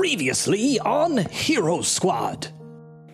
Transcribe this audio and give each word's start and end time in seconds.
Previously 0.00 0.80
on 0.80 1.18
Hero 1.26 1.82
Squad. 1.82 2.48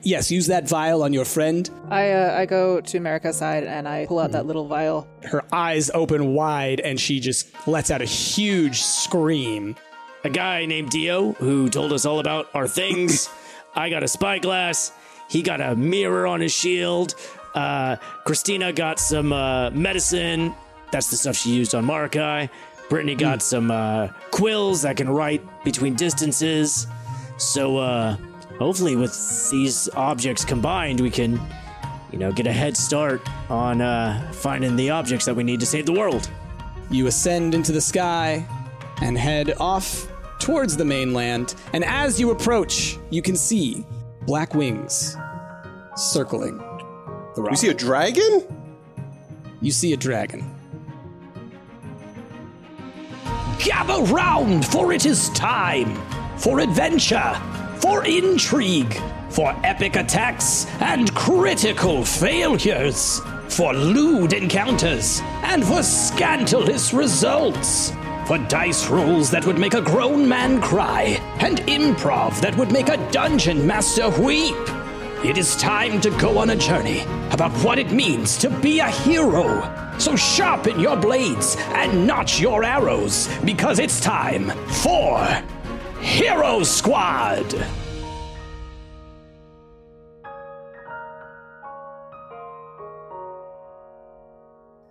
Yes, 0.02 0.30
use 0.30 0.46
that 0.46 0.68
vial 0.68 1.02
on 1.02 1.12
your 1.12 1.24
friend. 1.24 1.68
I 1.90 2.12
uh, 2.12 2.38
I 2.38 2.46
go 2.46 2.80
to 2.80 2.96
America's 2.96 3.38
side 3.38 3.64
and 3.64 3.88
I 3.88 4.06
pull 4.06 4.20
out 4.20 4.30
that 4.30 4.46
little 4.46 4.68
vial. 4.68 5.08
Her 5.24 5.42
eyes 5.52 5.90
open 5.90 6.32
wide 6.32 6.78
and 6.78 7.00
she 7.00 7.18
just 7.18 7.48
lets 7.66 7.90
out 7.90 8.02
a 8.02 8.04
huge 8.04 8.82
scream. 8.82 9.74
a 10.22 10.30
guy 10.30 10.64
named 10.64 10.90
Dio 10.90 11.32
who 11.32 11.68
told 11.68 11.92
us 11.92 12.04
all 12.06 12.20
about 12.20 12.46
our 12.54 12.68
things. 12.68 13.28
I 13.74 13.90
got 13.90 14.04
a 14.04 14.08
spyglass. 14.08 14.92
He 15.28 15.42
got 15.42 15.60
a 15.60 15.74
mirror 15.74 16.28
on 16.28 16.40
his 16.40 16.52
shield. 16.52 17.16
Uh, 17.52 17.96
Christina 18.24 18.72
got 18.72 19.00
some 19.00 19.32
uh, 19.32 19.70
medicine. 19.70 20.54
That's 20.92 21.10
the 21.10 21.16
stuff 21.16 21.34
she 21.34 21.50
used 21.50 21.74
on 21.74 21.84
Marakai. 21.84 22.48
Brittany 22.88 23.14
got 23.14 23.42
some 23.42 23.70
uh, 23.70 24.08
quills 24.30 24.82
that 24.82 24.96
can 24.96 25.08
write 25.08 25.42
between 25.64 25.94
distances. 25.94 26.86
So 27.36 27.78
uh, 27.78 28.16
hopefully, 28.58 28.96
with 28.96 29.50
these 29.50 29.88
objects 29.90 30.44
combined, 30.44 31.00
we 31.00 31.10
can, 31.10 31.40
you 32.12 32.18
know, 32.18 32.32
get 32.32 32.46
a 32.46 32.52
head 32.52 32.76
start 32.76 33.20
on 33.50 33.80
uh, 33.80 34.30
finding 34.32 34.76
the 34.76 34.90
objects 34.90 35.24
that 35.26 35.34
we 35.34 35.42
need 35.42 35.60
to 35.60 35.66
save 35.66 35.86
the 35.86 35.92
world. 35.92 36.30
You 36.90 37.08
ascend 37.08 37.54
into 37.54 37.72
the 37.72 37.80
sky 37.80 38.46
and 39.02 39.18
head 39.18 39.54
off 39.58 40.06
towards 40.38 40.76
the 40.76 40.84
mainland. 40.84 41.54
And 41.72 41.84
as 41.84 42.20
you 42.20 42.30
approach, 42.30 42.98
you 43.10 43.22
can 43.22 43.36
see 43.36 43.84
black 44.22 44.54
wings 44.54 45.16
circling 45.96 46.58
the 47.34 47.42
rock. 47.42 47.50
You 47.50 47.56
see 47.56 47.68
a 47.68 47.74
dragon? 47.74 48.46
You 49.60 49.72
see 49.72 49.92
a 49.92 49.96
dragon. 49.96 50.55
Gather 53.58 54.02
round, 54.12 54.66
for 54.66 54.92
it 54.92 55.06
is 55.06 55.30
time 55.30 55.96
for 56.36 56.60
adventure, 56.60 57.34
for 57.78 58.04
intrigue, 58.04 58.94
for 59.30 59.54
epic 59.64 59.96
attacks 59.96 60.66
and 60.80 61.12
critical 61.14 62.04
failures, 62.04 63.20
for 63.48 63.72
lewd 63.72 64.32
encounters 64.32 65.20
and 65.42 65.64
for 65.64 65.82
scandalous 65.82 66.92
results, 66.92 67.92
for 68.26 68.38
dice 68.38 68.88
rolls 68.88 69.30
that 69.30 69.46
would 69.46 69.58
make 69.58 69.74
a 69.74 69.80
grown 69.80 70.28
man 70.28 70.60
cry 70.60 71.20
and 71.40 71.58
improv 71.60 72.40
that 72.40 72.56
would 72.56 72.70
make 72.70 72.88
a 72.88 73.10
dungeon 73.10 73.66
master 73.66 74.10
weep. 74.20 74.54
It 75.24 75.38
is 75.38 75.56
time 75.56 76.00
to 76.02 76.10
go 76.10 76.38
on 76.38 76.50
a 76.50 76.56
journey 76.56 77.00
about 77.30 77.50
what 77.64 77.78
it 77.78 77.90
means 77.90 78.36
to 78.36 78.50
be 78.50 78.80
a 78.80 78.90
hero. 78.90 79.94
So 79.98 80.14
sharpen 80.14 80.78
your 80.78 80.94
blades 80.94 81.56
and 81.58 82.06
notch 82.06 82.38
your 82.38 82.62
arrows 82.62 83.26
because 83.42 83.78
it's 83.78 83.98
time 83.98 84.50
for 84.84 85.26
Hero 86.00 86.62
Squad. 86.62 87.46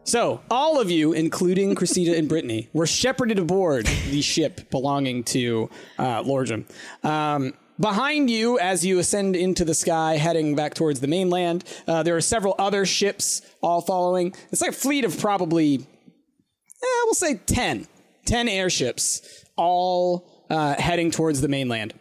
So, 0.08 0.42
all 0.50 0.80
of 0.80 0.90
you, 0.90 1.14
including 1.14 1.76
Christina 1.76 2.14
and 2.14 2.28
Brittany, 2.28 2.70
were 2.74 2.88
shepherded 2.88 3.38
aboard 3.38 3.86
the 3.86 4.22
ship 4.22 4.70
belonging 4.70 5.24
to 5.26 5.70
uh, 5.98 6.24
Lordrum. 6.24 6.66
Um, 7.04 7.54
behind 7.80 8.30
you, 8.30 8.60
as 8.60 8.86
you 8.86 9.00
ascend 9.00 9.36
into 9.36 9.66
the 9.66 9.74
sky, 9.74 10.18
heading 10.18 10.56
back 10.56 10.74
towards 10.74 11.00
the 11.00 11.08
mainland, 11.08 11.64
uh, 11.88 12.04
there 12.04 12.16
are 12.16 12.22
several 12.22 12.56
other 12.58 12.86
ships 12.86 13.42
all 13.62 13.82
following. 13.82 14.34
It's 14.52 14.62
like 14.62 14.72
a 14.72 14.74
fleet 14.74 15.06
of 15.06 15.18
probably, 15.20 15.76
eh, 15.76 17.02
we'll 17.06 17.14
say 17.14 17.36
10. 17.36 17.88
10 18.26 18.50
airships, 18.50 19.22
all 19.56 20.46
uh, 20.50 20.76
heading 20.80 21.12
towards 21.12 21.42
the 21.42 21.48
mainland. 21.48 21.94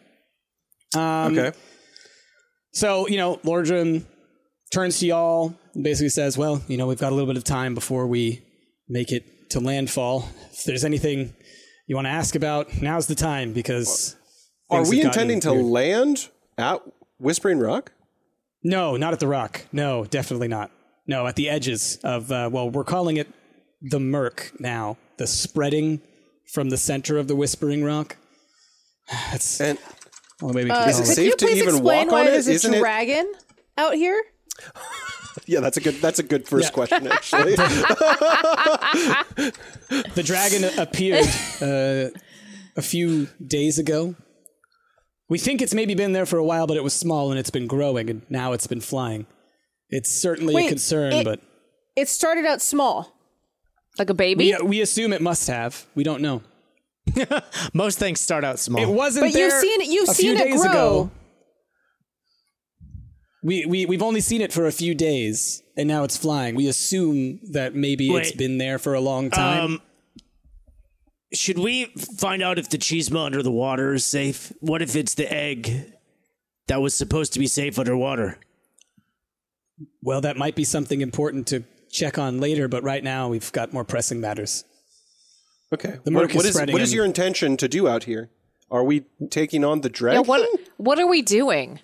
Um, 0.96 1.36
Okay. 1.38 1.56
So, 2.72 3.06
you 3.06 3.18
know, 3.18 3.36
Lordrum 3.44 4.04
turns 4.72 4.98
to 4.98 5.06
y'all 5.06 5.54
and 5.74 5.84
basically 5.84 6.08
says, 6.08 6.36
Well, 6.36 6.60
you 6.66 6.76
know, 6.76 6.86
we've 6.88 6.98
got 6.98 7.12
a 7.12 7.14
little 7.14 7.28
bit 7.28 7.36
of 7.36 7.44
time 7.44 7.74
before 7.74 8.06
we 8.06 8.42
make 8.88 9.12
it 9.12 9.50
to 9.50 9.60
landfall. 9.60 10.28
If 10.52 10.64
there's 10.64 10.84
anything 10.84 11.34
you 11.86 11.94
want 11.94 12.06
to 12.06 12.10
ask 12.10 12.34
about, 12.34 12.80
now's 12.82 13.06
the 13.06 13.14
time 13.14 13.52
because. 13.52 14.16
Are 14.74 14.88
we 14.88 15.00
intending 15.02 15.40
to 15.40 15.52
weird. 15.52 15.64
land 15.66 16.28
at 16.58 16.80
Whispering 17.18 17.58
Rock? 17.58 17.92
No, 18.62 18.96
not 18.96 19.12
at 19.12 19.20
the 19.20 19.26
rock. 19.28 19.62
No, 19.72 20.04
definitely 20.04 20.48
not. 20.48 20.70
No, 21.06 21.26
at 21.26 21.36
the 21.36 21.50
edges 21.50 21.98
of, 22.02 22.32
uh, 22.32 22.48
well, 22.52 22.70
we're 22.70 22.84
calling 22.84 23.16
it 23.18 23.28
the 23.82 24.00
murk 24.00 24.52
now. 24.58 24.96
The 25.18 25.26
spreading 25.26 26.00
from 26.52 26.70
the 26.70 26.76
center 26.78 27.18
of 27.18 27.28
the 27.28 27.36
Whispering 27.36 27.84
Rock. 27.84 28.16
That's 29.30 29.60
And 29.60 29.78
the 30.38 30.44
only 30.46 30.56
way 30.56 30.64
we 30.64 30.70
can 30.70 30.82
Uh, 30.82 30.86
Is 30.88 30.98
it 31.00 31.04
could 31.04 31.14
safe 31.14 31.26
you 31.26 31.36
to 31.36 31.46
please 31.46 31.58
even 31.58 31.74
explain 31.76 32.06
walk 32.06 32.12
why 32.12 32.20
on 32.22 32.26
it? 32.28 32.30
there's 32.30 32.48
a 32.48 32.52
Isn't 32.52 32.74
it- 32.74 32.78
dragon 32.80 33.32
out 33.76 33.94
here? 33.94 34.22
yeah, 35.46 35.60
that's 35.60 35.76
a 35.76 35.80
good 35.80 35.96
that's 35.96 36.18
a 36.20 36.22
good 36.22 36.46
first 36.48 36.68
Yeah. 36.70 36.74
question 36.74 37.06
actually. 37.08 37.54
The 40.14 40.22
dragon 40.24 40.64
appeared 40.78 41.26
uh, 41.60 42.10
a 42.76 42.82
few 42.82 43.28
days 43.44 43.78
ago. 43.78 44.14
We 45.28 45.38
think 45.38 45.62
it's 45.62 45.74
maybe 45.74 45.94
been 45.94 46.12
there 46.12 46.26
for 46.26 46.36
a 46.38 46.44
while, 46.44 46.66
but 46.66 46.76
it 46.76 46.84
was 46.84 46.92
small 46.94 47.30
and 47.30 47.38
it's 47.38 47.50
been 47.50 47.66
growing, 47.66 48.10
and 48.10 48.22
now 48.28 48.52
it's 48.52 48.66
been 48.66 48.80
flying. 48.80 49.26
It's 49.90 50.10
certainly 50.10 50.66
a 50.66 50.68
concern, 50.68 51.12
it- 51.12 51.24
but 51.24 51.40
It 51.96 52.08
started 52.08 52.44
out 52.44 52.60
small. 52.60 53.12
Like 53.98 54.10
a 54.10 54.14
baby? 54.14 54.54
we, 54.60 54.66
we 54.66 54.80
assume 54.80 55.12
it 55.12 55.22
must 55.22 55.46
have. 55.48 55.86
We 55.94 56.02
don't 56.04 56.20
know. 56.20 56.42
Most 57.74 57.98
things 57.98 58.20
start 58.20 58.42
out 58.44 58.58
small. 58.58 58.82
It 58.82 58.88
wasn't 58.88 59.26
But 59.26 59.32
there 59.34 59.44
you've 59.48 59.60
seen 59.60 59.80
it- 59.82 59.88
you've 59.88 60.08
a 60.08 60.14
few 60.14 60.36
seen 60.36 60.48
it 60.48 60.56
grow. 60.56 60.70
ago. 60.70 61.10
We, 63.42 63.66
we, 63.66 63.84
we've 63.86 64.02
only 64.02 64.20
seen 64.22 64.40
it 64.40 64.52
for 64.52 64.66
a 64.66 64.72
few 64.72 64.94
days, 64.94 65.62
and 65.76 65.86
now 65.86 66.02
it's 66.04 66.16
flying. 66.16 66.54
We 66.54 66.66
assume 66.66 67.40
that 67.52 67.74
maybe 67.74 68.10
it's 68.10 68.32
been 68.32 68.56
there 68.58 68.78
for 68.78 68.94
a 68.94 69.00
long 69.00 69.30
time. 69.30 69.64
Um, 69.64 69.82
should 71.34 71.58
we 71.58 71.86
find 72.18 72.42
out 72.42 72.58
if 72.58 72.70
the 72.70 72.78
cheesema 72.78 73.26
under 73.26 73.42
the 73.42 73.50
water 73.50 73.94
is 73.94 74.06
safe? 74.06 74.52
What 74.60 74.82
if 74.82 74.96
it's 74.96 75.14
the 75.14 75.32
egg 75.32 75.92
that 76.68 76.80
was 76.80 76.94
supposed 76.94 77.32
to 77.34 77.38
be 77.38 77.46
safe 77.46 77.78
underwater? 77.78 78.38
well, 80.02 80.20
that 80.20 80.36
might 80.36 80.54
be 80.54 80.64
something 80.64 81.00
important 81.00 81.46
to 81.48 81.64
check 81.90 82.18
on 82.18 82.40
later, 82.40 82.68
but 82.68 82.82
right 82.82 83.02
now 83.02 83.28
we've 83.28 83.50
got 83.52 83.72
more 83.72 83.84
pressing 83.84 84.20
matters. 84.20 84.64
Okay. 85.72 85.98
The 86.04 86.12
what, 86.12 86.12
murk 86.12 86.34
what 86.34 86.44
is 86.44 86.46
is 86.46 86.54
spreading 86.54 86.72
what 86.72 86.82
is 86.82 86.94
your 86.94 87.04
intention 87.04 87.56
to 87.56 87.68
do 87.68 87.88
out 87.88 88.04
here? 88.04 88.30
Are 88.70 88.84
we 88.84 89.04
taking 89.30 89.64
on 89.64 89.82
the 89.82 89.90
yeah, 90.00 90.20
what 90.20 90.48
what 90.78 90.98
are 90.98 91.06
we 91.06 91.22
doing? 91.22 91.80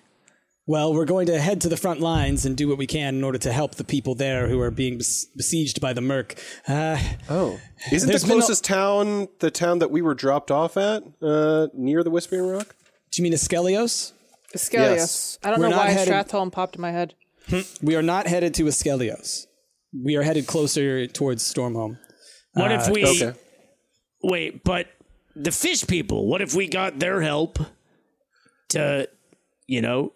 Well, 0.67 0.93
we're 0.93 1.05
going 1.05 1.25
to 1.27 1.39
head 1.39 1.59
to 1.61 1.69
the 1.69 1.75
front 1.77 1.99
lines 2.01 2.45
and 2.45 2.55
do 2.55 2.67
what 2.67 2.77
we 2.77 2.85
can 2.87 3.15
in 3.15 3.23
order 3.23 3.39
to 3.39 3.51
help 3.51 3.75
the 3.75 3.83
people 3.83 4.13
there 4.15 4.47
who 4.47 4.59
are 4.61 4.69
being 4.71 4.97
besieged 4.97 5.81
by 5.81 5.93
the 5.93 6.01
Murk. 6.01 6.35
Uh, 6.67 6.99
Oh, 7.29 7.59
isn't 7.91 8.07
the 8.07 8.11
There's 8.11 8.23
closest 8.23 8.63
town 8.63 9.27
the 9.39 9.49
town 9.51 9.79
that 9.79 9.89
we 9.91 10.01
were 10.01 10.13
dropped 10.13 10.51
off 10.51 10.77
at 10.77 11.03
uh, 11.21 11.67
near 11.73 12.03
the 12.03 12.11
Whispering 12.11 12.47
Rock? 12.47 12.75
do 13.11 13.21
you 13.21 13.23
mean 13.23 13.33
Askelios? 13.33 14.13
Askelios. 14.55 14.95
Yes. 14.95 15.39
I 15.43 15.49
don't 15.49 15.59
We're 15.59 15.69
know 15.69 15.77
why 15.77 15.89
headed- 15.89 16.13
Stratholm 16.13 16.51
popped 16.51 16.75
in 16.75 16.81
my 16.81 16.91
head. 16.91 17.15
We 17.81 17.95
are 17.95 18.01
not 18.03 18.27
headed 18.27 18.53
to 18.55 18.63
Askelios. 18.65 19.47
We 19.93 20.15
are 20.15 20.21
headed 20.23 20.47
closer 20.47 21.07
towards 21.07 21.43
Stormhome. 21.43 21.97
What 22.53 22.71
if 22.71 22.87
we 22.87 23.05
Okay. 23.05 23.33
wait? 24.23 24.63
But 24.63 24.87
the 25.35 25.51
fish 25.51 25.85
people. 25.87 26.27
What 26.27 26.41
if 26.41 26.53
we 26.53 26.67
got 26.67 26.99
their 26.99 27.21
help 27.21 27.59
to, 28.69 29.09
you 29.67 29.81
know, 29.81 30.13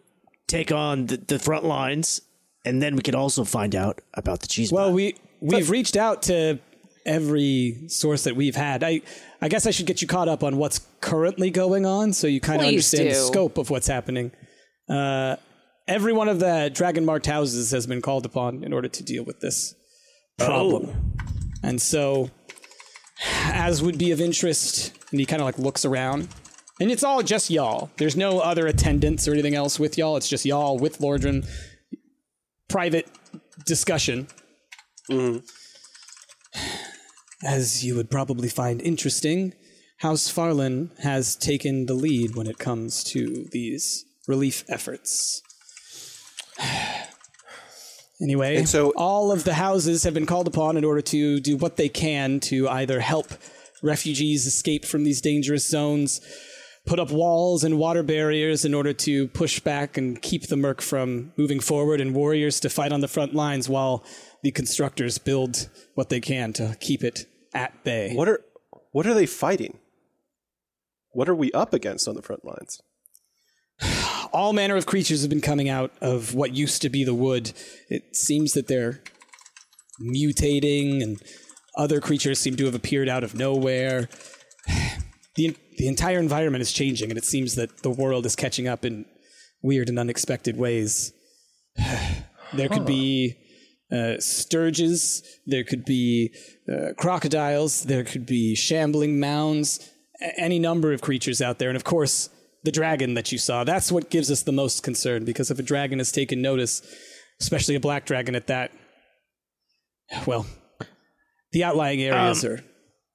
take 0.48 0.72
on 0.72 1.08
the, 1.08 1.18
the 1.18 1.40
front 1.40 1.66
lines, 1.66 2.22
and 2.64 2.82
then 2.82 2.96
we 2.96 3.02
could 3.02 3.16
also 3.16 3.44
find 3.44 3.76
out 3.76 4.02
about 4.14 4.42
the 4.42 4.48
cheese. 4.48 4.72
Well, 4.72 4.92
we 4.92 5.16
we've 5.42 5.70
reached 5.70 5.96
out 5.96 6.24
to 6.24 6.60
every 7.06 7.88
source 7.88 8.24
that 8.24 8.36
we've 8.36 8.56
had. 8.56 8.84
I 8.84 9.02
I 9.42 9.50
guess 9.50 9.66
I 9.68 9.72
should 9.72 9.86
get 9.86 10.02
you 10.02 10.08
caught 10.08 10.28
up 10.28 10.44
on 10.44 10.58
what's 10.58 10.82
currently 11.02 11.50
going 11.50 11.86
on, 11.86 12.14
so 12.14 12.28
you 12.28 12.40
kind 12.40 12.62
of 12.62 12.68
Please 12.68 12.94
understand 12.94 13.10
the 13.12 13.16
scope 13.16 13.58
of 13.58 13.70
what's 13.70 13.88
happening. 13.88 14.32
Uh, 14.90 15.36
every 15.88 16.14
one 16.14 16.28
of 16.28 16.40
the 16.40 16.72
dragon 16.74 17.06
marked 17.06 17.26
houses 17.26 17.72
has 17.72 17.86
been 17.88 18.02
called 18.02 18.26
upon 18.26 18.64
in 18.64 18.74
order 18.74 18.88
to 18.88 19.03
deal 19.03 19.24
with 19.24 19.40
this 19.40 19.76
problem, 20.38 21.14
and 21.64 21.82
so 21.82 22.30
as 23.46 23.82
would 23.82 23.98
be 23.98 24.12
of 24.12 24.22
interest, 24.22 24.94
and 25.12 25.20
he 25.20 25.26
kind 25.26 25.41
of 25.41 25.46
like 25.46 25.58
looks 25.58 25.86
around. 25.86 26.28
And 26.80 26.92
it's 26.92 27.04
all 27.04 27.24
just 27.24 27.50
y'all. 27.50 27.90
There's 27.98 28.18
no 28.18 28.40
other 28.40 28.68
attendants 28.68 29.28
or 29.28 29.34
anything 29.34 29.56
else 29.56 29.80
with 29.80 29.98
y'all. 29.98 30.18
It's 30.18 30.28
just 30.28 30.46
y'all 30.46 30.78
with 30.78 31.00
Lordran. 31.00 31.48
Private 32.68 33.08
discussion. 33.66 34.28
Mm-hmm. 35.10 35.46
As 37.46 37.86
you 37.86 37.96
would 37.96 38.10
probably 38.10 38.50
find 38.50 38.82
interesting, 38.82 39.54
House 40.00 40.32
Phiarlan 40.32 40.98
has 41.00 41.36
taken 41.36 41.86
the 41.86 41.94
lead 41.94 42.36
when 42.36 42.48
it 42.48 42.58
comes 42.58 43.04
to 43.06 43.46
these 43.52 44.06
relief 44.28 44.64
efforts. 44.68 45.42
Anyway, 48.22 48.56
And 48.56 48.70
so- 48.70 48.94
all 48.96 49.30
of 49.34 49.44
the 49.44 49.56
houses 49.56 50.04
have 50.04 50.14
been 50.14 50.26
called 50.26 50.48
upon 50.48 50.78
in 50.78 50.86
order 50.86 51.02
to 51.02 51.42
do 51.42 51.58
what 51.58 51.76
they 51.76 51.90
can 51.90 52.40
to 52.40 52.70
either 52.70 53.02
help 53.02 53.28
refugees 53.84 54.46
escape 54.46 54.86
from 54.86 55.04
these 55.04 55.20
dangerous 55.20 55.68
zones 55.70 56.22
put 56.85 56.99
up 56.99 57.11
walls 57.11 57.64
and 57.64 57.78
water 57.78 58.03
barriers 58.03 58.66
in 58.66 58.73
order 58.73 58.93
to 58.93 59.28
push 59.29 59.59
back 59.59 59.97
and 59.97 60.22
keep 60.22 60.47
the 60.47 60.55
Murk 60.55 60.82
from 60.82 61.34
moving 61.37 61.59
forward, 61.59 61.99
and 61.99 62.14
warriors 62.14 62.59
to 62.61 62.70
fight 62.70 62.91
on 62.91 63.02
the 63.02 63.08
front 63.08 63.34
lines 63.34 63.67
while 63.67 64.03
the 64.43 64.52
constructors 64.52 65.17
build 65.17 65.70
what 65.96 66.09
they 66.09 66.22
can 66.22 66.53
to 66.53 66.76
keep 66.79 67.03
it 67.03 67.26
at 67.53 67.84
bay. 67.84 68.14
What 68.14 68.29
are 68.29 68.41
what 68.91 69.08
are 69.08 69.14
they 69.14 69.26
fighting? 69.26 69.79
What 71.11 71.29
are 71.29 71.35
we 71.35 71.52
up 71.52 71.73
against 71.73 72.08
on 72.08 72.16
the 72.16 72.22
front 72.22 72.46
lines? 72.46 72.82
all 74.34 74.53
manner 74.53 74.76
of 74.76 74.85
creatures 74.85 75.22
have 75.22 75.29
been 75.29 75.41
coming 75.41 75.70
out 75.70 75.91
of 76.02 76.35
what 76.35 76.53
used 76.53 76.81
to 76.81 76.90
be 76.90 77.03
the 77.03 77.14
wood. 77.14 77.52
It 77.90 78.16
seems 78.16 78.53
that 78.53 78.67
they're 78.67 79.02
mutating, 80.02 81.02
and 81.02 81.22
other 81.78 82.02
creatures 82.02 82.40
seem 82.40 82.55
to 82.58 82.66
have 82.66 82.76
appeared 82.76 83.09
out 83.09 83.23
of 83.23 83.35
nowhere. 83.35 84.09
The, 85.38 85.53
the 85.78 85.88
entire 85.88 86.20
environment 86.20 86.62
is 86.62 86.72
changing, 86.72 87.10
and 87.10 87.18
it 87.18 87.26
seems 87.26 87.56
that 87.56 87.84
the 87.84 87.90
world 87.90 88.26
is 88.26 88.36
catching 88.36 88.68
up 88.68 88.86
in 88.86 89.06
weird 89.62 89.90
and 89.90 90.00
unexpected 90.00 90.58
ways. 90.58 91.14
there 92.54 92.70
could 92.70 92.86
be 92.86 93.36
uh, 93.92 94.18
stirges, 94.20 95.24
there 95.46 95.64
could 95.64 95.86
be 95.86 96.34
uh, 96.72 96.94
crocodiles, 96.98 97.84
there 97.84 98.04
could 98.04 98.26
be 98.26 98.56
shambling 98.56 99.20
mounds, 99.20 99.90
a- 100.22 100.40
any 100.40 100.60
number 100.60 100.94
of 100.94 101.02
creatures 101.02 101.42
out 101.42 101.60
there, 101.60 101.70
and 101.70 101.76
of 101.76 101.84
course, 101.84 102.30
the 102.64 102.72
dragon 102.72 103.14
that 103.14 103.32
you 103.32 103.38
saw. 103.38 103.64
That's 103.64 103.92
what 103.92 104.10
gives 104.10 104.32
us 104.32 104.42
the 104.44 104.52
most 104.52 104.82
concern 104.84 105.24
because 105.24 105.52
if 105.52 105.60
a 105.60 105.64
dragon 105.64 106.00
has 106.00 106.12
taken 106.12 106.42
notice, 106.42 106.82
especially 107.40 107.76
a 107.76 107.80
black 107.80 108.06
dragon 108.06 108.36
at 108.36 108.48
that, 108.48 108.72
well, 110.26 110.46
the 111.52 111.64
outlying 111.64 112.02
areas 112.02 112.44
are 112.46 112.64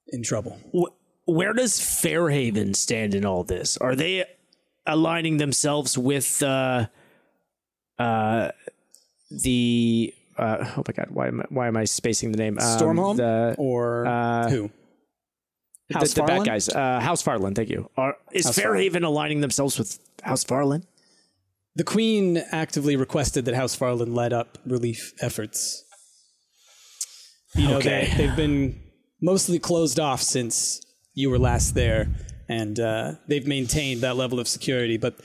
in 0.07 0.23
trouble. 0.23 0.57
Wh- 0.73 0.91
where 1.25 1.53
does 1.53 1.79
Fairhaven 1.79 2.73
stand 2.73 3.13
in 3.13 3.25
all 3.25 3.43
this? 3.43 3.77
Are 3.77 3.95
they 3.95 4.25
aligning 4.85 5.37
themselves 5.37 5.97
with 5.97 6.41
uh, 6.43 6.87
uh, 7.99 8.51
the? 9.29 10.13
Uh, 10.37 10.57
oh 10.77 10.83
my 10.87 10.93
god! 10.93 11.07
Why 11.11 11.27
am 11.27 11.41
I, 11.41 11.45
why 11.49 11.67
am 11.67 11.77
I 11.77 11.85
spacing 11.85 12.31
the 12.31 12.37
name? 12.37 12.57
Um, 12.59 12.63
Stormhome 12.79 13.17
the, 13.17 13.55
or 13.57 14.05
uh, 14.07 14.49
who? 14.49 14.71
the, 15.89 15.97
House 15.99 16.13
the 16.13 16.23
bad 16.23 16.45
guys. 16.45 16.69
Uh, 16.69 16.99
House 16.99 17.21
Phiarlan. 17.23 17.55
Thank 17.55 17.69
you. 17.69 17.89
Are, 17.97 18.17
is 18.31 18.45
House 18.45 18.55
Fairhaven 18.57 19.03
aligning 19.03 19.41
themselves 19.41 19.77
with 19.77 19.99
House 20.23 20.43
Phiarlan? 20.43 20.83
The 21.75 21.83
Queen 21.83 22.37
actively 22.51 22.95
requested 22.95 23.45
that 23.45 23.55
House 23.55 23.77
Phiarlan 23.77 24.13
led 24.13 24.33
up 24.33 24.57
relief 24.65 25.13
efforts. 25.21 25.85
You 27.55 27.67
know, 27.67 27.77
Okay. 27.77 28.09
they, 28.17 28.27
they've 28.27 28.35
been 28.35 28.81
mostly 29.21 29.59
closed 29.59 29.99
off 29.99 30.21
since 30.21 30.81
you 31.13 31.29
were 31.29 31.39
last 31.39 31.75
there, 31.75 32.07
and 32.47 32.79
uh, 32.79 33.13
they've 33.27 33.47
maintained 33.47 34.01
that 34.01 34.15
level 34.15 34.39
of 34.39 34.47
security. 34.47 34.97
But 34.97 35.19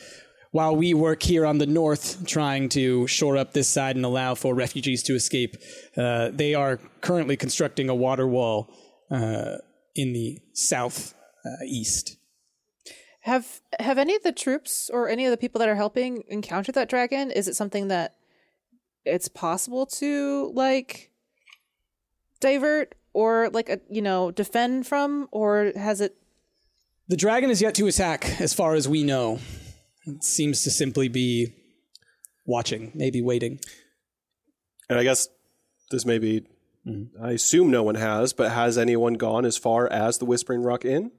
while 0.50 0.74
we 0.74 0.94
work 0.94 1.22
here 1.22 1.44
on 1.44 1.58
the 1.58 1.66
north, 1.66 2.26
trying 2.26 2.68
to 2.70 3.06
shore 3.06 3.36
up 3.36 3.52
this 3.52 3.68
side 3.68 3.96
and 3.96 4.04
allow 4.04 4.34
for 4.34 4.54
refugees 4.54 5.02
to 5.04 5.14
escape, 5.14 5.56
uh, 5.96 6.30
they 6.32 6.54
are 6.54 6.78
currently 7.00 7.36
constructing 7.36 7.88
a 7.88 7.94
water 7.94 8.26
wall 8.26 8.72
uh, 9.10 9.56
in 9.94 10.12
the 10.12 10.38
south 10.54 11.14
uh, 11.44 11.64
east. 11.66 12.16
Have 13.20 13.60
have 13.80 13.98
any 13.98 14.14
of 14.14 14.22
the 14.22 14.32
troops 14.32 14.88
or 14.88 15.08
any 15.08 15.24
of 15.26 15.30
the 15.30 15.36
people 15.36 15.58
that 15.58 15.68
are 15.68 15.74
helping 15.74 16.22
encountered 16.28 16.76
that 16.76 16.88
dragon? 16.88 17.30
Is 17.30 17.48
it 17.48 17.56
something 17.56 17.88
that 17.88 18.14
it's 19.04 19.28
possible 19.28 19.84
to 19.86 20.52
like 20.54 21.10
divert 22.40 22.94
or 23.16 23.48
like 23.48 23.70
a, 23.70 23.80
you 23.88 24.02
know 24.02 24.30
defend 24.30 24.86
from, 24.86 25.26
or 25.32 25.72
has 25.74 26.02
it? 26.02 26.14
The 27.08 27.16
dragon 27.16 27.48
is 27.48 27.62
yet 27.62 27.74
to 27.76 27.86
attack, 27.86 28.42
as 28.42 28.52
far 28.52 28.74
as 28.74 28.86
we 28.86 29.02
know. 29.02 29.38
It 30.06 30.22
seems 30.22 30.62
to 30.64 30.70
simply 30.70 31.08
be 31.08 31.54
watching, 32.44 32.92
maybe 32.94 33.22
waiting. 33.22 33.58
And 34.90 34.98
I 34.98 35.02
guess 35.02 35.28
this 35.90 36.04
may 36.04 36.18
be, 36.18 36.46
I 37.22 37.30
assume 37.30 37.70
no 37.70 37.82
one 37.82 37.94
has, 37.94 38.34
but 38.34 38.52
has 38.52 38.76
anyone 38.76 39.14
gone 39.14 39.46
as 39.46 39.56
far 39.56 39.90
as 39.90 40.18
the 40.18 40.26
Whispering 40.26 40.62
Rock 40.62 40.84
Inn? 40.84 41.10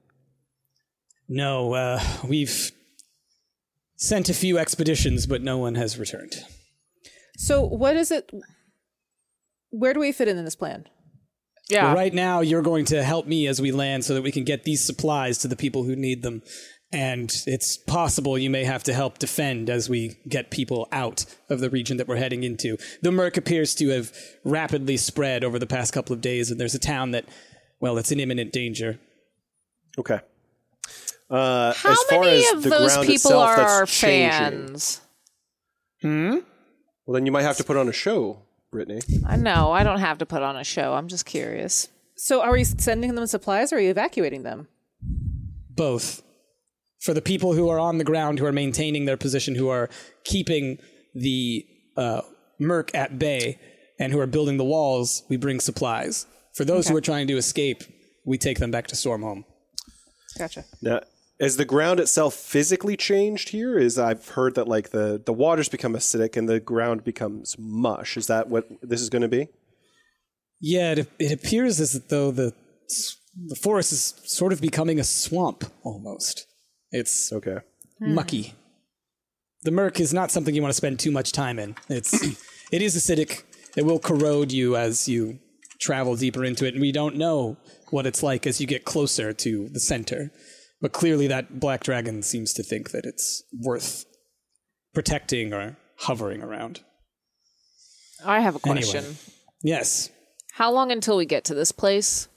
No, 1.28 1.74
uh, 1.74 2.00
we've 2.28 2.72
sent 3.96 4.30
a 4.30 4.36
few 4.36 4.60
expeditions, 4.60 5.26
but 5.26 5.42
no 5.42 5.58
one 5.58 5.74
has 5.76 5.98
returned. 5.98 6.36
So 7.38 7.64
what 7.64 7.96
is 7.96 8.12
it? 8.12 8.32
Where 9.72 9.94
do 9.94 10.00
we 10.00 10.12
fit 10.12 10.28
in 10.28 10.38
in 10.38 10.46
this 10.46 10.56
plan? 10.56 10.88
Yeah. 11.70 11.88
But 11.90 11.98
right 11.98 12.14
now, 12.14 12.42
you're 12.42 12.62
going 12.62 12.86
to 12.86 13.04
help 13.04 13.28
me 13.28 13.48
as 13.48 13.62
we 13.62 13.72
land 13.72 14.06
so 14.06 14.14
that 14.14 14.22
we 14.22 14.32
can 14.32 14.44
get 14.44 14.64
these 14.64 14.84
supplies 14.86 15.40
to 15.40 15.48
the 15.48 15.56
people 15.56 15.84
who 15.84 15.96
need 15.96 16.24
them. 16.24 16.42
And 16.94 17.30
it's 17.46 17.76
possible 17.76 18.38
you 18.38 18.50
may 18.50 18.64
have 18.64 18.84
to 18.84 18.94
help 18.94 19.20
defend 19.20 19.70
as 19.70 19.90
we 19.90 20.18
get 20.30 20.50
people 20.52 20.88
out 20.94 21.26
of 21.50 21.60
the 21.60 21.70
region 21.70 21.98
that 21.98 22.08
we're 22.08 22.16
heading 22.16 22.44
into. 22.44 22.78
The 23.02 23.12
Murk 23.12 23.36
appears 23.36 23.76
to 23.76 23.90
have 23.90 24.14
rapidly 24.46 24.96
spread 24.96 25.44
over 25.44 25.60
the 25.60 25.68
past 25.68 25.92
couple 25.94 26.14
of 26.14 26.22
days, 26.22 26.50
and 26.50 26.58
there's 26.58 26.76
a 26.76 26.80
town 26.80 27.12
that, 27.12 27.26
well, 27.82 27.98
it's 27.98 28.12
in 28.14 28.22
imminent 28.22 28.54
danger. 28.54 29.00
Okay. 30.00 30.22
Uh, 31.30 31.74
How 31.74 31.92
as 31.92 32.04
far 32.04 32.22
many 32.22 32.46
as 32.46 32.54
of 32.54 32.64
the 32.64 32.70
those 32.70 32.94
ground 32.94 33.08
people 33.08 33.32
itself, 33.32 33.50
are 33.50 33.56
that's 33.58 33.72
our 33.74 33.86
changing. 33.86 34.30
fans? 34.30 35.02
Hmm? 36.02 36.38
Well, 37.06 37.16
then 37.16 37.26
you 37.26 37.34
might 37.34 37.42
have 37.42 37.58
to 37.58 37.66
put 37.66 37.76
on 37.76 37.90
a 37.90 37.94
show, 37.94 38.44
Brittany. 38.72 39.02
I 39.26 39.36
know. 39.38 39.72
I 39.72 39.84
don't 39.84 40.00
have 40.00 40.18
to 40.20 40.26
put 40.26 40.42
on 40.44 40.56
a 40.56 40.64
show. 40.64 40.94
I'm 40.94 41.08
just 41.08 41.26
curious. 41.26 41.88
So 42.16 42.42
are 42.42 42.52
we 42.52 42.64
sending 42.64 43.16
them 43.16 43.28
supplies 43.28 43.72
or 43.72 43.78
are 43.78 43.80
you 43.80 43.90
evacuating 43.92 44.44
them? 44.44 44.68
both 45.78 46.24
for 47.00 47.14
the 47.14 47.22
people 47.22 47.54
who 47.54 47.70
are 47.70 47.80
on 47.80 48.00
the 48.00 48.04
ground 48.04 48.40
who 48.40 48.46
are 48.46 48.52
maintaining 48.52 49.06
their 49.06 49.16
position 49.16 49.56
who 49.56 49.70
are 49.70 49.90
keeping 50.26 50.78
the 51.16 51.66
uh, 51.96 52.22
murk 52.60 52.94
at 52.94 53.18
bay 53.18 53.58
and 54.00 54.12
who 54.12 54.20
are 54.20 54.28
building 54.28 54.58
the 54.58 54.66
walls 54.66 55.24
we 55.30 55.38
bring 55.38 55.60
supplies 55.60 56.26
for 56.56 56.66
those 56.66 56.90
who 56.90 56.96
are 56.98 57.02
trying 57.02 57.28
to 57.28 57.38
escape 57.38 57.84
we 58.26 58.38
take 58.38 58.58
them 58.58 58.72
back 58.72 58.88
to 58.88 58.96
stormhome 58.96 59.46
Gotcha. 60.38 60.66
Now, 60.82 61.00
has 61.40 61.58
the 61.58 61.66
ground 61.66 62.00
itself 62.00 62.34
physically 62.34 62.98
changed 62.98 63.50
here? 63.50 63.78
Is 63.78 63.98
I've 64.00 64.28
heard 64.30 64.56
that 64.56 64.68
like 64.68 64.90
the 64.90 65.22
the 65.24 65.34
waters 65.34 65.70
become 65.70 65.94
acidic 65.94 66.36
and 66.38 66.48
the 66.50 66.60
ground 66.60 67.04
becomes 67.04 67.56
mush. 67.60 68.18
Is 68.18 68.28
that 68.28 68.50
what 68.50 68.68
this 68.82 69.02
is 69.02 69.10
going 69.10 69.22
to 69.24 69.28
be? 69.28 69.48
yeah 70.60 70.94
it, 70.94 71.08
it 71.20 71.32
appears 71.32 71.80
as 71.80 71.92
though 72.08 72.32
the 72.32 72.52
the 73.46 73.56
forest 73.56 73.92
is 73.92 74.16
sort 74.26 74.52
of 74.52 74.60
becoming 74.60 75.00
a 75.00 75.04
swamp 75.04 75.64
almost 75.84 76.48
it's 76.92 77.32
Okay. 77.32 77.58
Hmm. 78.00 78.16
mucky. 78.16 78.54
The 79.64 79.72
murk 79.72 80.00
is 80.00 80.14
not 80.14 80.32
something 80.32 80.56
you 80.56 80.62
want 80.62 80.72
to 80.72 80.78
spend 80.78 81.00
too 81.00 81.12
much 81.12 81.32
time 81.32 81.60
in. 81.60 81.76
It's 81.90 82.14
it 82.72 82.82
is 82.82 82.96
acidic. 82.96 83.44
It 83.76 83.86
will 83.86 84.00
corrode 84.00 84.52
you 84.52 84.76
as 84.76 85.08
you 85.08 85.40
travel 85.80 86.16
deeper 86.16 86.44
into 86.46 86.66
it, 86.66 86.74
and 86.74 86.82
we 86.82 86.92
don't 86.92 87.16
know 87.18 87.58
what 87.92 88.06
it's 88.08 88.24
like 88.24 88.48
as 88.48 88.60
you 88.62 88.66
get 88.68 88.86
closer 88.86 89.34
to 89.34 89.70
the 89.70 89.80
center. 89.80 90.32
But 90.82 90.92
clearly, 90.92 91.28
that 91.28 91.60
black 91.60 91.84
dragon 91.84 92.22
seems 92.22 92.54
to 92.54 92.64
think 92.64 92.92
that 92.92 93.06
it's 93.06 93.44
worth 93.62 94.06
protecting 94.94 95.54
or 95.54 95.78
hovering 96.00 96.42
around. 96.44 96.82
I 98.24 98.42
have 98.42 98.56
a 98.56 98.60
Anyway. 98.68 98.82
question. 98.92 99.18
Yes, 99.64 100.10
How 100.54 100.72
long 100.72 100.92
until 100.92 101.18
we 101.18 101.26
get 101.26 101.44
to 101.46 101.54
this 101.56 101.72
place? 101.72 102.28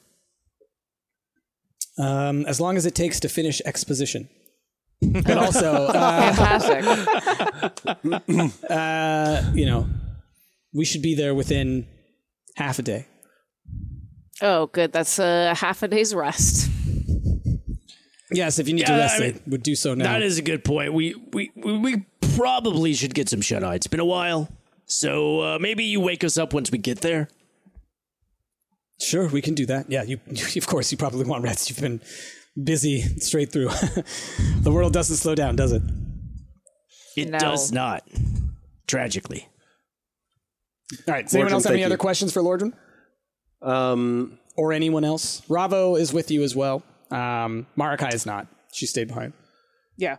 um, 1.99 2.47
as 2.47 2.61
long 2.61 2.77
as 2.79 2.87
it 2.87 2.95
takes 2.95 3.21
to 3.21 3.29
finish 3.29 3.61
exposition. 3.67 4.29
But 5.13 5.37
also, 5.39 5.73
uh, 5.87 6.33
Fantastic. 6.35 6.85
uh, 8.71 9.43
you 9.55 9.67
know, 9.67 9.87
we 10.75 10.85
should 10.85 11.03
be 11.03 11.15
there 11.15 11.35
within 11.35 11.87
half 12.57 12.79
a 12.79 12.83
day. 12.83 13.07
oh, 14.43 14.67
good. 14.67 14.93
That's 14.93 15.19
a 15.19 15.55
half 15.55 15.83
a 15.83 15.89
day's 15.89 16.15
rest. 16.15 16.71
Yes, 18.33 18.59
if 18.59 18.69
you 18.69 18.75
need 18.75 18.87
to 18.87 18.93
rest, 18.93 19.21
I 19.21 19.25
I 19.25 19.29
mean, 19.33 19.41
would 19.49 19.63
do 19.63 19.75
so 19.75 19.95
now. 19.95 20.05
That 20.05 20.23
is 20.23 20.39
a 20.39 20.43
good 20.43 20.65
point. 20.65 20.93
We 20.95 21.15
we 21.33 21.51
we, 21.57 21.79
we 21.79 22.07
probably 22.37 22.93
should 22.95 23.15
get 23.15 23.29
some 23.29 23.41
shut 23.41 23.65
eye. 23.65 23.75
It's 23.75 23.87
been 23.89 24.01
a 24.01 24.05
while, 24.05 24.49
so 24.87 25.41
uh, 25.41 25.59
maybe 25.61 25.85
you 25.85 26.01
wake 26.01 26.23
us 26.25 26.39
up 26.39 26.53
once 26.55 26.71
we 26.71 26.79
get 26.79 27.01
there. 27.01 27.29
sure, 29.01 29.29
we 29.29 29.43
can 29.43 29.55
do 29.55 29.67
that. 29.67 29.91
Yeah, 29.91 30.03
you. 30.05 30.21
Of 30.57 30.67
course, 30.67 30.93
you 30.93 30.99
probably 30.99 31.25
want 31.25 31.43
rest. 31.43 31.71
You've 31.71 31.81
been 31.81 32.01
busy 32.63 33.01
straight 33.19 33.51
through. 33.53 33.69
the 34.63 34.71
world 34.73 34.93
doesn't 34.93 35.17
slow 35.17 35.35
down, 35.35 35.57
does 35.57 35.73
it? 35.73 35.83
It 37.17 37.31
No. 37.31 37.39
does 37.39 37.73
not. 37.73 38.05
Tragically. 38.87 39.49
All 41.09 41.15
right. 41.15 41.25
Does 41.25 41.35
anyone 41.35 41.53
else 41.53 41.65
have 41.65 41.73
any 41.73 41.83
thank 41.83 41.87
other 41.93 41.97
questions 41.97 42.33
for 42.33 42.43
Lordrum 42.43 42.73
Um, 43.63 44.39
or 44.57 44.73
anyone 44.73 45.05
else? 45.05 45.43
Ravo 45.49 45.97
is 45.97 46.13
with 46.13 46.31
you 46.31 46.43
as 46.43 46.55
well. 46.57 46.83
Um, 47.11 47.67
Marakai 47.77 48.15
is 48.15 48.25
not. 48.27 48.47
She 48.73 48.87
stayed 48.87 49.09
behind. 49.09 49.33
Yeah. 49.97 50.17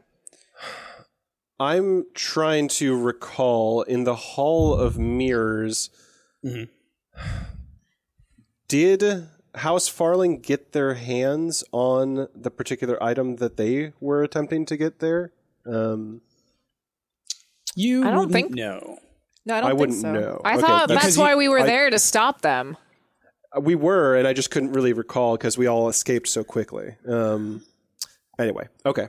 I'm 1.60 2.06
trying 2.16 2.68
to 2.70 2.98
recall 3.00 3.84
in 3.84 4.04
the 4.04 4.16
Hall 4.16 4.74
of 4.74 4.98
Mirrors. 4.98 5.90
Mm-hmm. 6.44 6.64
Did 8.68 9.28
House 9.56 9.90
Farling 9.90 10.42
get 10.42 10.72
their 10.72 10.94
hands 10.96 11.64
on 11.72 12.28
the 12.34 12.50
particular 12.50 13.02
item 13.04 13.36
that 13.38 13.58
they 13.58 13.94
were 14.00 14.24
attempting 14.24 14.66
to 14.66 14.78
get 14.78 15.00
there? 15.00 15.34
Um, 15.66 16.22
You 17.76 18.06
I 18.08 18.12
don't 18.12 18.32
think- 18.32 18.52
know. 18.56 18.98
No, 19.46 19.56
I 19.56 19.62
don't 19.62 19.66
I 19.66 19.70
think 19.72 19.80
wouldn't 19.80 20.02
so. 20.02 20.12
know. 20.14 20.42
I 20.46 20.54
Okay, 20.54 20.62
thought 20.62 20.88
that's- 20.88 21.06
that's 21.06 21.18
why 21.18 21.36
we 21.36 21.48
were 21.50 21.60
I- 21.62 21.66
there 21.66 21.90
to 21.90 21.98
stop 22.00 22.42
them. 22.42 22.78
We 23.60 23.76
were, 23.76 24.16
and 24.16 24.28
I 24.28 24.34
just 24.34 24.50
couldn't 24.52 24.72
really 24.74 24.94
recall 24.94 25.36
because 25.38 25.58
we 25.58 25.68
all 25.68 25.90
escaped 25.90 26.28
so 26.30 26.44
quickly. 26.44 26.96
Um, 27.08 27.64
anyway, 28.40 28.68
okay, 28.86 29.08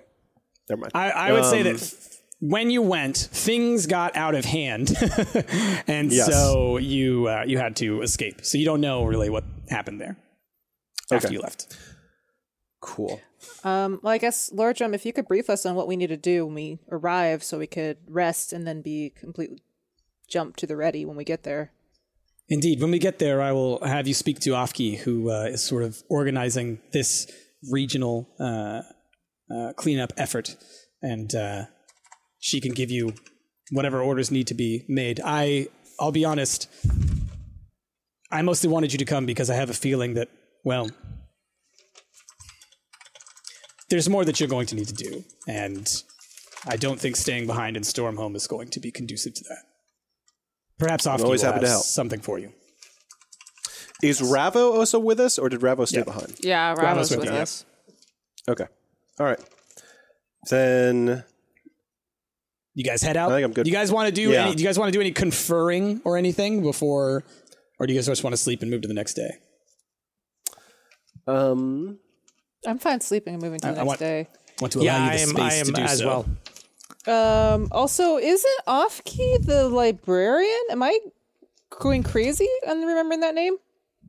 never 0.69 0.81
mind. 0.81 0.93
I, 0.95 1.11
I 1.11 1.33
would 1.33 1.45
say 1.45 1.59
Um, 1.61 1.65
that 1.65 1.75
f- 1.83 2.09
when 2.41 2.71
you 2.71 2.83
went, 2.83 3.17
things 3.17 3.87
got 3.87 4.17
out 4.17 4.35
of 4.35 4.45
hand, 4.45 4.91
and 5.87 6.11
Yes. 6.13 6.27
so 6.27 6.77
you 6.79 7.29
uh, 7.29 7.45
you 7.47 7.59
had 7.59 7.77
to 7.77 8.03
escape. 8.03 8.45
So 8.45 8.59
you 8.59 8.65
don't 8.65 8.81
know 8.81 9.05
really 9.05 9.31
what 9.31 9.45
happened 9.71 10.01
there 10.01 10.17
after 11.13 11.29
Okay. 11.29 11.35
you 11.35 11.41
left. 11.41 11.77
cool. 12.81 13.21
Um, 13.65 14.01
well, 14.03 14.13
I 14.13 14.19
guess 14.19 14.51
Lordrum, 14.51 14.93
if 14.95 15.07
you 15.07 15.13
could 15.13 15.27
brief 15.29 15.49
us 15.51 15.65
on 15.67 15.75
what 15.77 15.87
we 15.87 15.97
need 15.97 16.09
to 16.09 16.17
do 16.17 16.47
when 16.47 16.55
we 16.55 16.79
arrive, 16.91 17.45
so 17.45 17.59
we 17.59 17.67
could 17.69 17.99
rest 18.09 18.53
and 18.53 18.67
then 18.67 18.83
be 18.83 19.11
completely 19.15 19.59
jump 20.29 20.57
to 20.57 20.67
the 20.67 20.77
ready 20.77 21.05
when 21.05 21.17
we 21.17 21.23
get 21.25 21.43
there. 21.45 21.71
Indeed, 22.49 22.81
when 22.81 22.91
we 22.91 22.99
get 22.99 23.19
there, 23.19 23.41
I 23.41 23.53
will 23.53 23.83
have 23.85 24.07
you 24.07 24.15
speak 24.15 24.41
to 24.41 24.51
Afki, 24.51 24.99
who 24.99 25.31
uh, 25.31 25.45
is 25.45 25.63
sort 25.63 25.83
of 25.85 26.03
organizing 26.11 26.81
this 26.93 27.31
regional 27.71 28.29
uh, 28.41 28.83
uh, 29.51 29.73
cleanup 29.75 30.13
effort, 30.17 30.57
and 31.01 31.35
uh, 31.35 31.65
she 32.41 32.61
can 32.61 32.73
give 32.73 32.91
you 32.91 33.15
whatever 33.71 34.03
orders 34.03 34.31
need 34.31 34.49
to 34.49 34.55
be 34.55 34.85
made. 34.89 35.21
I, 35.25 35.69
I'll 35.99 36.13
be 36.13 36.25
honest, 36.25 36.69
I 38.31 38.43
mostly 38.43 38.69
wanted 38.69 38.93
you 38.93 38.99
to 38.99 39.05
come 39.05 39.25
because 39.25 39.49
I 39.49 39.55
have 39.55 39.71
a 39.71 39.75
feeling 39.75 40.15
that, 40.15 40.29
well, 40.65 40.91
there's 43.89 44.09
more 44.09 44.25
that 44.25 44.41
you're 44.41 44.49
going 44.49 44.67
to 44.67 44.75
need 44.75 44.89
to 44.89 44.95
do, 44.95 45.25
and 45.47 46.03
I 46.67 46.77
don't 46.77 46.99
think 46.99 47.17
staying 47.17 47.47
behind 47.47 47.77
in 47.77 47.83
Stormhome 47.83 48.37
is 48.37 48.47
going 48.47 48.69
to 48.69 48.81
be 48.81 48.91
conducive 48.91 49.35
to 49.35 49.45
that. 49.45 49.72
Perhaps 50.83 51.07
Afki 51.07 51.21
always 51.25 51.43
will 51.43 51.53
happy 51.53 51.61
have 51.61 51.65
to 51.65 51.71
help. 51.71 51.85
something 51.85 52.21
for 52.21 52.39
you. 52.39 52.53
Is 54.03 54.21
Ravo 54.21 54.73
also 54.73 54.99
with 54.99 55.21
us, 55.21 55.39
or 55.39 55.49
did 55.49 55.63
Ravo 55.63 55.85
stay 55.85 55.99
Yeah. 55.99 56.05
behind? 56.05 56.37
Yeah, 56.43 56.69
Ravo's 56.71 56.83
Ramos 56.83 57.11
with 57.11 57.19
with 57.21 57.29
you, 57.29 57.35
yeah. 57.35 57.43
us. 57.43 57.65
Okay, 58.49 58.67
all 59.21 59.27
right. 59.27 59.39
Then 60.51 61.25
You 62.75 62.85
guys 62.85 63.03
head 63.03 63.17
out. 63.17 63.31
I 63.31 63.37
think 63.37 63.45
I'm 63.45 63.53
good. 63.53 63.67
You 63.67 63.73
guys 63.73 63.93
want 63.93 64.07
to 64.09 64.13
do? 64.13 64.31
Yeah. 64.31 64.47
Any, 64.47 64.55
do 64.57 64.63
you 64.63 64.69
guys 64.69 64.79
want 64.79 64.89
to 64.89 64.97
do 64.97 65.01
any 65.01 65.13
conferring 65.13 66.01
or 66.05 66.17
anything 66.17 66.63
before, 66.63 67.23
or 67.79 67.87
do 67.87 67.93
you 67.93 67.99
guys 67.99 68.07
just 68.07 68.25
want 68.25 68.33
to 68.33 68.39
sleep 68.43 68.63
and 68.63 68.71
move 68.71 68.83
to 68.83 68.89
the 68.89 68.95
next 68.95 69.15
day? 69.15 69.31
um, 71.27 71.99
I'm 72.67 72.79
fine 72.79 73.01
sleeping 73.01 73.35
and 73.35 73.43
moving 73.43 73.61
to 73.61 73.69
the 73.69 73.69
I- 73.69 73.75
I 73.75 73.77
next 73.77 73.87
want- 73.87 73.99
day. 74.01 74.29
Want 74.61 74.73
to 74.73 74.79
allow 74.81 74.85
Yeah, 74.85 75.05
you 75.07 75.11
I 75.11 75.17
the 75.17 75.23
am. 75.23 75.29
space 75.29 75.39
I 75.53 75.55
am 75.57 75.67
to 75.67 75.73
do 75.73 75.83
as 75.83 75.99
so. 75.99 76.07
well. 76.07 76.27
Um, 77.07 77.69
also, 77.73 78.17
isn't 78.19 78.61
Offkey 78.67 79.45
the 79.45 79.69
librarian? 79.69 80.61
Am 80.71 80.83
I 80.83 80.99
going 81.81 82.03
crazy 82.03 82.49
on 82.69 82.81
remembering 82.83 83.21
that 83.21 83.35
name? 83.35 83.57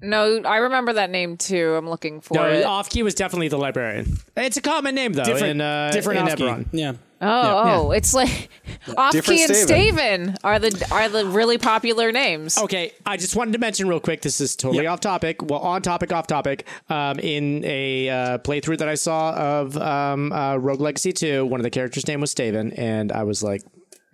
No, 0.02 0.42
I 0.44 0.58
remember 0.58 0.94
that 0.94 1.10
name 1.10 1.38
too. 1.38 1.76
I'm 1.76 1.90
looking 1.90 2.20
for 2.20 2.34
No, 2.36 2.50
it. 2.50 2.66
Offkey 2.66 3.04
was 3.04 3.16
definitely 3.16 3.48
the 3.48 3.58
librarian. 3.58 4.18
It's 4.36 4.58
a 4.58 4.62
common 4.62 4.96
name 4.96 5.14
though. 5.14 5.24
Different, 5.24 5.52
in, 5.52 5.62
uh, 5.62 5.92
different 5.92 6.20
in 6.20 6.36
Afki. 6.36 6.50
Eberron. 6.50 6.66
Yeah. 6.74 6.94
Oh, 7.24 7.88
oh, 7.88 7.92
it's 7.92 8.14
like 8.14 8.50
Offkey 8.88 9.12
Different 9.12 9.42
and 9.42 9.52
Staven. 9.52 9.94
Staven 9.94 10.38
are 10.44 10.60
the 10.60 10.88
are 10.92 11.10
the 11.10 11.26
really 11.26 11.58
popular 11.58 12.12
names. 12.12 12.58
Okay, 12.58 12.92
I 13.06 13.18
just 13.18 13.36
wanted 13.36 13.54
to 13.54 13.60
mention 13.60 13.88
real 13.88 14.00
quick. 14.00 14.22
This 14.22 14.42
is 14.42 14.56
totally 14.56 14.88
off 14.88 15.00
topic. 15.00 15.42
Well, 15.42 15.60
on 15.60 15.82
topic, 15.82 16.12
off 16.12 16.28
topic. 16.28 16.68
Um, 16.90 17.20
in 17.20 17.64
a 17.66 18.10
uh, 18.10 18.38
playthrough 18.40 18.80
that 18.80 18.90
I 18.90 18.96
saw 18.96 19.34
of 19.34 19.78
um, 19.78 20.32
uh, 20.32 20.58
Rogue 20.58 20.82
Legacy 20.82 21.14
2, 21.14 21.46
one 21.46 21.60
of 21.60 21.64
the 21.64 21.70
characters' 21.70 22.08
name 22.08 22.22
was 22.22 22.34
Staven, 22.34 22.74
and 22.78 23.12
I 23.12 23.24
was 23.24 23.42
like, 23.44 23.62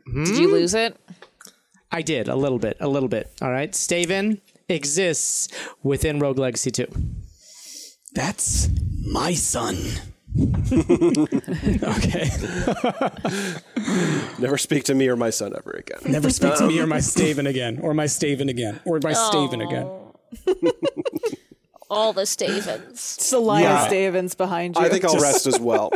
Did 0.05 0.37
you 0.37 0.51
lose 0.51 0.73
it? 0.73 0.95
I 1.91 2.01
did 2.03 2.27
a 2.27 2.35
little 2.35 2.59
bit, 2.59 2.77
a 2.79 2.87
little 2.87 3.09
bit. 3.09 3.31
All 3.41 3.51
right, 3.51 3.71
Staven 3.71 4.41
exists 4.67 5.47
within 5.81 6.19
Rogue 6.19 6.37
Legacy 6.37 6.71
2. 6.71 6.85
That's 8.13 8.69
my 9.05 9.33
son. 9.33 9.77
okay. 11.83 12.29
never 14.39 14.57
speak 14.57 14.83
to 14.85 14.93
me 14.93 15.07
or 15.07 15.15
my 15.15 15.29
son 15.29 15.53
ever 15.57 15.71
again. 15.71 15.99
Never 16.11 16.29
speak 16.29 16.55
to 16.57 16.67
me 16.67 16.79
or 16.79 16.87
my 16.87 16.97
Staven 17.01 17.47
again, 17.47 17.79
or 17.81 17.93
my 17.93 18.05
Staven 18.05 18.49
again, 18.49 18.79
or 18.85 18.99
my 19.01 19.13
Staven 19.13 19.61
again. 19.65 19.87
All 21.89 22.13
the 22.13 22.25
Stavens. 22.25 22.91
It's 23.17 23.33
Elias 23.33 23.91
Yeah. 23.91 23.97
Davins 24.11 24.37
behind 24.37 24.75
you. 24.75 24.81
I 24.83 24.89
think 24.89 25.03
I'll 25.05 25.19
rest 25.19 25.47
as 25.47 25.59
well. 25.59 25.91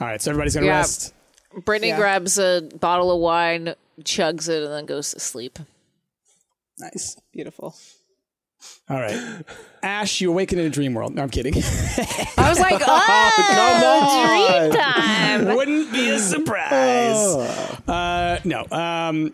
All 0.00 0.06
right, 0.06 0.22
so 0.22 0.30
everybody's 0.30 0.54
gonna 0.54 0.66
Yeah. 0.66 0.78
rest. 0.78 1.12
Brittany 1.64 1.88
Yeah. 1.88 1.96
grabs 1.98 2.38
a 2.38 2.62
bottle 2.78 3.10
of 3.10 3.18
wine, 3.20 3.74
chugs 4.02 4.48
it, 4.48 4.62
and 4.62 4.72
then 4.72 4.86
goes 4.86 5.10
to 5.12 5.20
sleep. 5.20 5.58
Nice. 6.78 7.16
beautiful. 7.32 7.74
All 8.88 8.98
right, 8.98 9.44
Ash, 9.82 10.20
you 10.20 10.30
awaken 10.30 10.58
in 10.58 10.66
a 10.66 10.70
dream 10.70 10.94
world. 10.94 11.14
No, 11.14 11.22
I'm 11.22 11.30
kidding. 11.30 11.54
I 11.56 12.48
was 12.48 12.58
like, 12.58 12.82
oh, 12.86 14.68
dream 14.70 14.80
time. 14.80 15.56
Wouldn't 15.56 15.92
be 15.92 16.10
a 16.10 16.18
surprise. 16.18 17.16
Uh, 17.88 18.40
no. 18.44 18.66
Um, 18.70 19.32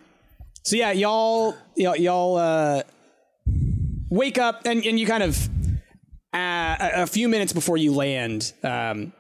so 0.62 0.76
yeah, 0.76 0.92
y'all, 0.92 1.54
y'all, 1.76 1.97
y'all 1.97 2.37
uh, 2.37 2.83
wake 4.11 4.38
up 4.38 4.66
and, 4.66 4.85
and 4.85 4.99
you 4.99 5.06
kind 5.06 5.23
of 5.23 5.49
uh, 6.35 6.76
a, 6.80 7.02
a 7.02 7.06
few 7.06 7.28
minutes 7.28 7.52
before 7.52 7.76
you 7.76 7.95
land. 7.95 8.52
Um, 8.62 9.12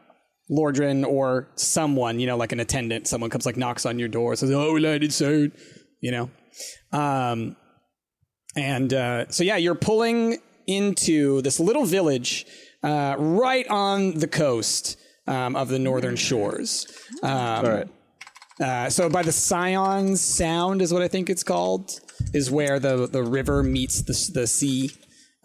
Lordrin 0.48 1.04
or 1.04 1.48
someone, 1.56 2.20
you 2.20 2.26
know, 2.26 2.36
like 2.36 2.52
an 2.52 2.60
attendant, 2.60 3.08
someone 3.08 3.30
comes 3.30 3.46
like 3.46 3.56
knocks 3.56 3.84
on 3.84 3.98
your 3.98 4.08
door, 4.08 4.36
says, 4.36 4.50
"Oh, 4.50 4.72
we 4.72 4.80
landed 4.80 5.12
soon," 5.12 5.52
you 6.00 6.12
know. 6.12 6.30
Um, 6.92 7.56
and 8.56 8.92
uh, 8.92 9.28
so 9.28 9.44
yeah, 9.44 9.56
you're 9.56 9.74
pulling 9.74 10.38
into 10.66 11.42
this 11.42 11.60
little 11.60 11.84
village 11.84 12.46
uh, 12.82 13.14
right 13.18 13.66
on 13.68 14.14
the 14.18 14.26
coast 14.26 14.98
um, 15.26 15.54
of 15.56 15.68
the 15.68 15.78
northern 15.78 16.16
shores. 16.16 16.86
Um, 17.22 17.30
All 17.32 17.62
right. 17.62 17.88
uh, 18.60 18.90
so 18.90 19.08
by 19.08 19.22
the 19.22 19.32
Scion 19.32 20.16
Sound 20.16 20.82
is 20.82 20.92
what 20.92 21.02
I 21.02 21.08
think 21.08 21.30
it's 21.30 21.42
called, 21.44 22.00
is 22.32 22.50
where 22.50 22.78
the 22.78 23.06
the 23.06 23.22
river 23.22 23.62
meets 23.62 24.02
the 24.02 24.40
the 24.40 24.46
sea. 24.46 24.90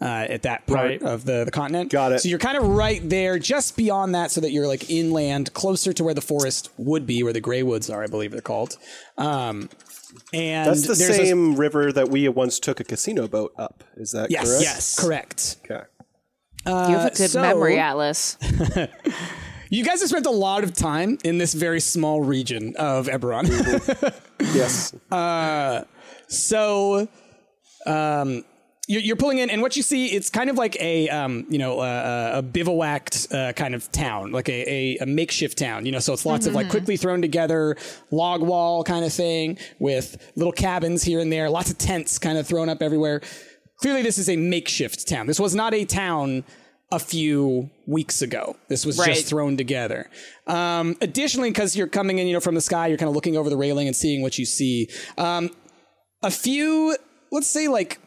Uh, 0.00 0.26
at 0.28 0.42
that 0.42 0.66
part 0.66 0.80
Right. 0.80 1.02
of 1.04 1.24
the, 1.24 1.44
the 1.44 1.52
continent. 1.52 1.92
Got 1.92 2.10
it. 2.10 2.20
So 2.22 2.28
you're 2.28 2.40
kind 2.40 2.58
of 2.58 2.64
right 2.66 3.00
there, 3.08 3.38
just 3.38 3.76
beyond 3.76 4.16
that, 4.16 4.32
so 4.32 4.40
that 4.40 4.50
you're 4.50 4.66
like 4.66 4.90
inland, 4.90 5.52
closer 5.54 5.92
to 5.92 6.02
where 6.02 6.12
the 6.12 6.20
forest 6.20 6.70
would 6.76 7.06
be, 7.06 7.22
where 7.22 7.32
the 7.32 7.40
Grey 7.40 7.62
Woods 7.62 7.88
are, 7.88 8.02
I 8.02 8.08
believe 8.08 8.32
they're 8.32 8.40
called. 8.40 8.78
Um, 9.16 9.68
and 10.32 10.68
That's 10.68 10.82
the 10.86 10.94
there's 10.94 11.18
a- 11.18 11.26
same 11.26 11.56
river 11.56 11.92
that 11.92 12.08
we 12.08 12.28
once 12.28 12.58
took 12.58 12.80
a 12.80 12.84
casino 12.84 13.28
boat 13.28 13.52
up. 13.58 13.84
Is 13.96 14.12
that 14.12 14.30
yes, 14.30 14.46
correct? 14.48 14.62
yes, 14.62 14.98
correct. 14.98 15.56
Okay. 15.64 15.84
You 16.66 16.96
have 16.96 17.12
a 17.12 17.16
good 17.16 17.30
so- 17.30 17.42
memory, 17.42 17.78
Atlas. 17.78 18.36
You 19.70 19.82
guys 19.86 20.00
have 20.00 20.10
spent 20.10 20.26
a 20.26 20.30
lot 20.30 20.64
of 20.64 20.74
time 20.74 21.16
in 21.24 21.38
this 21.38 21.54
very 21.54 21.80
small 21.80 22.20
region 22.20 22.74
of 22.76 23.06
Eberron. 23.06 23.48
Yes. 24.54 24.92
Uh, 25.10 25.84
so 26.28 27.08
um 27.86 28.44
you're, 28.88 29.00
you're 29.00 29.16
pulling 29.16 29.38
in 29.38 29.48
and 29.50 29.62
what 29.62 29.76
you 29.76 29.82
see 29.82 30.06
it's 30.08 30.28
kind 30.28 30.50
of 30.50 30.56
like 30.56 30.76
a 30.80 31.08
um 31.08 31.46
you 31.48 31.58
know 31.58 31.78
uh, 31.80 32.32
a 32.34 32.42
bivouacked 32.42 33.28
uh, 33.32 33.52
kind 33.52 33.74
of 33.74 33.90
town 33.92 34.32
like 34.32 34.48
a, 34.48 34.68
a, 34.70 34.98
a 35.02 35.06
makeshift 35.06 35.56
town 35.58 35.86
you 35.86 35.92
know 35.92 36.00
so 36.00 36.12
it's 36.12 36.26
lots 36.26 36.46
of 36.46 36.54
like 36.54 36.68
quickly 36.68 36.96
thrown 36.96 37.22
together 37.22 37.76
log 38.10 38.42
wall 38.42 38.82
kind 38.82 39.04
of 39.04 39.12
thing 39.12 39.56
with 39.78 40.32
little 40.36 40.52
cabins 40.52 41.02
here 41.02 41.20
and 41.20 41.32
there 41.32 41.48
lots 41.48 41.70
of 41.70 41.78
tents 41.78 42.18
kind 42.18 42.38
of 42.38 42.46
thrown 42.46 42.68
up 42.68 42.82
everywhere 42.82 43.20
clearly 43.76 44.02
this 44.02 44.18
is 44.18 44.28
a 44.28 44.36
makeshift 44.36 45.08
town 45.08 45.26
this 45.26 45.38
was 45.38 45.54
not 45.54 45.72
a 45.74 45.84
town 45.84 46.44
a 46.90 46.98
few 46.98 47.70
weeks 47.86 48.20
ago. 48.20 48.54
This 48.68 48.84
was 48.84 48.98
Right. 48.98 49.14
just 49.14 49.26
thrown 49.26 49.56
together. 49.56 50.10
Um, 50.46 50.94
additionally, 51.00 51.48
because 51.48 51.74
you're 51.74 51.86
coming 51.86 52.18
in, 52.18 52.26
you 52.26 52.34
know, 52.34 52.40
from 52.40 52.54
the 52.54 52.60
sky, 52.60 52.88
you're 52.88 52.98
kind 52.98 53.08
of 53.08 53.14
looking 53.14 53.34
over 53.34 53.48
the 53.48 53.56
railing 53.56 53.86
and 53.86 53.96
seeing 53.96 54.20
what 54.20 54.36
you 54.36 54.44
see. 54.44 54.90
Um, 55.16 55.48
a 56.22 56.30
few, 56.30 56.94
let's 57.30 57.46
say 57.46 57.66
like 57.68 57.98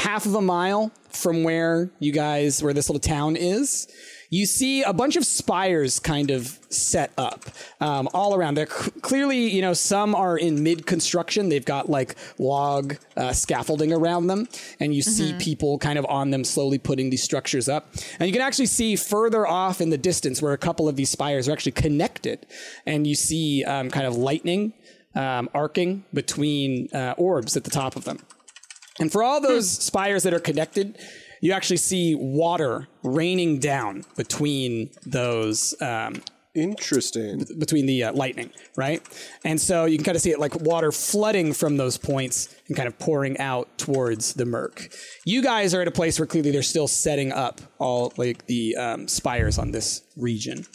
half 0.00 0.24
of 0.24 0.34
a 0.34 0.40
mile 0.40 0.90
from 1.10 1.44
where 1.44 1.90
you 1.98 2.10
guys, 2.10 2.62
where 2.62 2.72
this 2.72 2.88
little 2.88 3.00
town 3.00 3.36
is, 3.36 3.86
you 4.30 4.46
see 4.46 4.82
a 4.82 4.94
bunch 4.94 5.16
of 5.16 5.26
spires 5.26 5.98
kind 5.98 6.30
of 6.30 6.58
set 6.70 7.12
up 7.18 7.44
um, 7.80 8.08
all 8.14 8.34
around. 8.34 8.54
They're 8.54 8.66
c- 8.66 8.92
clearly, 9.02 9.50
you 9.50 9.60
know, 9.60 9.74
some 9.74 10.14
are 10.14 10.38
in 10.38 10.62
mid 10.62 10.86
construction. 10.86 11.50
They've 11.50 11.64
got 11.64 11.90
like 11.90 12.14
log 12.38 12.96
uh, 13.16 13.32
scaffolding 13.32 13.92
around 13.92 14.28
them, 14.28 14.48
and 14.78 14.94
you 14.94 15.02
see 15.02 15.34
people 15.38 15.78
kind 15.78 15.98
of 15.98 16.06
on 16.06 16.30
them 16.30 16.44
slowly 16.44 16.78
putting 16.78 17.10
these 17.10 17.22
structures 17.22 17.68
up. 17.68 17.92
And 18.18 18.26
you 18.26 18.32
can 18.32 18.40
actually 18.40 18.66
see 18.66 18.96
further 18.96 19.46
off 19.46 19.82
in 19.82 19.90
the 19.90 19.98
distance 19.98 20.40
where 20.40 20.52
a 20.52 20.58
couple 20.58 20.88
of 20.88 20.96
these 20.96 21.10
spires 21.10 21.46
are 21.46 21.52
actually 21.52 21.72
connected, 21.72 22.46
and 22.86 23.06
you 23.06 23.14
see 23.14 23.64
um, 23.64 23.90
kind 23.90 24.06
of 24.06 24.16
lightning 24.16 24.72
um, 25.14 25.50
arcing 25.52 26.04
between 26.14 26.88
uh, 26.94 27.14
orbs 27.18 27.56
at 27.56 27.64
the 27.64 27.70
top 27.70 27.96
of 27.96 28.04
them. 28.04 28.20
And 29.00 29.10
for 29.10 29.22
all 29.22 29.40
those 29.40 29.70
spires 29.70 30.22
that 30.22 30.34
are 30.34 30.40
connected, 30.40 30.98
you 31.40 31.52
actually 31.52 31.78
see 31.78 32.14
water 32.14 32.86
raining 33.02 33.58
down 33.58 34.04
between 34.16 34.90
those 35.06 35.74
um, 35.80 36.22
Interesting. 36.54 37.44
between 37.58 37.86
the 37.86 38.04
uh, 38.04 38.12
lightning, 38.12 38.50
right? 38.76 39.02
And 39.44 39.60
so 39.60 39.84
you 39.84 39.96
can 39.96 40.04
kind 40.04 40.16
of 40.16 40.22
see 40.22 40.30
it 40.30 40.40
like 40.40 40.60
water 40.60 40.90
flooding 40.90 41.52
from 41.52 41.76
those 41.76 41.96
points 41.96 42.54
and 42.66 42.76
kind 42.76 42.88
of 42.88 42.98
pouring 42.98 43.38
out 43.38 43.68
towards 43.78 44.34
the 44.34 44.44
murk. 44.44 44.88
You 45.24 45.42
guys 45.42 45.74
are 45.74 45.80
at 45.80 45.88
a 45.88 45.92
place 45.92 46.18
where 46.18 46.26
clearly 46.26 46.50
they're 46.50 46.62
still 46.62 46.88
setting 46.88 47.30
up 47.32 47.60
all 47.78 48.12
like 48.16 48.46
the 48.46 48.76
um, 48.76 49.06
spires 49.06 49.58
on 49.58 49.70
this 49.70 50.02
region. 50.16 50.66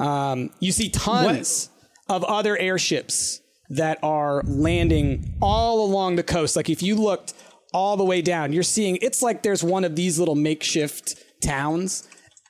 Um, 0.00 0.50
you 0.58 0.72
see 0.72 0.90
tons 0.90 1.70
of 2.08 2.24
other 2.24 2.56
airships 2.58 3.40
that 3.68 3.98
are 4.02 4.42
landing 4.44 5.34
all 5.40 5.84
along 5.84 6.16
the 6.16 6.22
coast. 6.22 6.56
Like 6.56 6.68
if 6.68 6.82
you 6.82 6.96
looked 6.96 7.32
all 7.72 7.96
the 7.96 8.04
way 8.04 8.22
down, 8.22 8.52
you're 8.52 8.62
seeing 8.62 8.98
it's 9.02 9.22
like 9.22 9.42
there's 9.42 9.62
one 9.64 9.84
of 9.84 9.96
these 9.96 10.18
little 10.18 10.34
makeshift 10.34 11.16
towns 11.42 12.08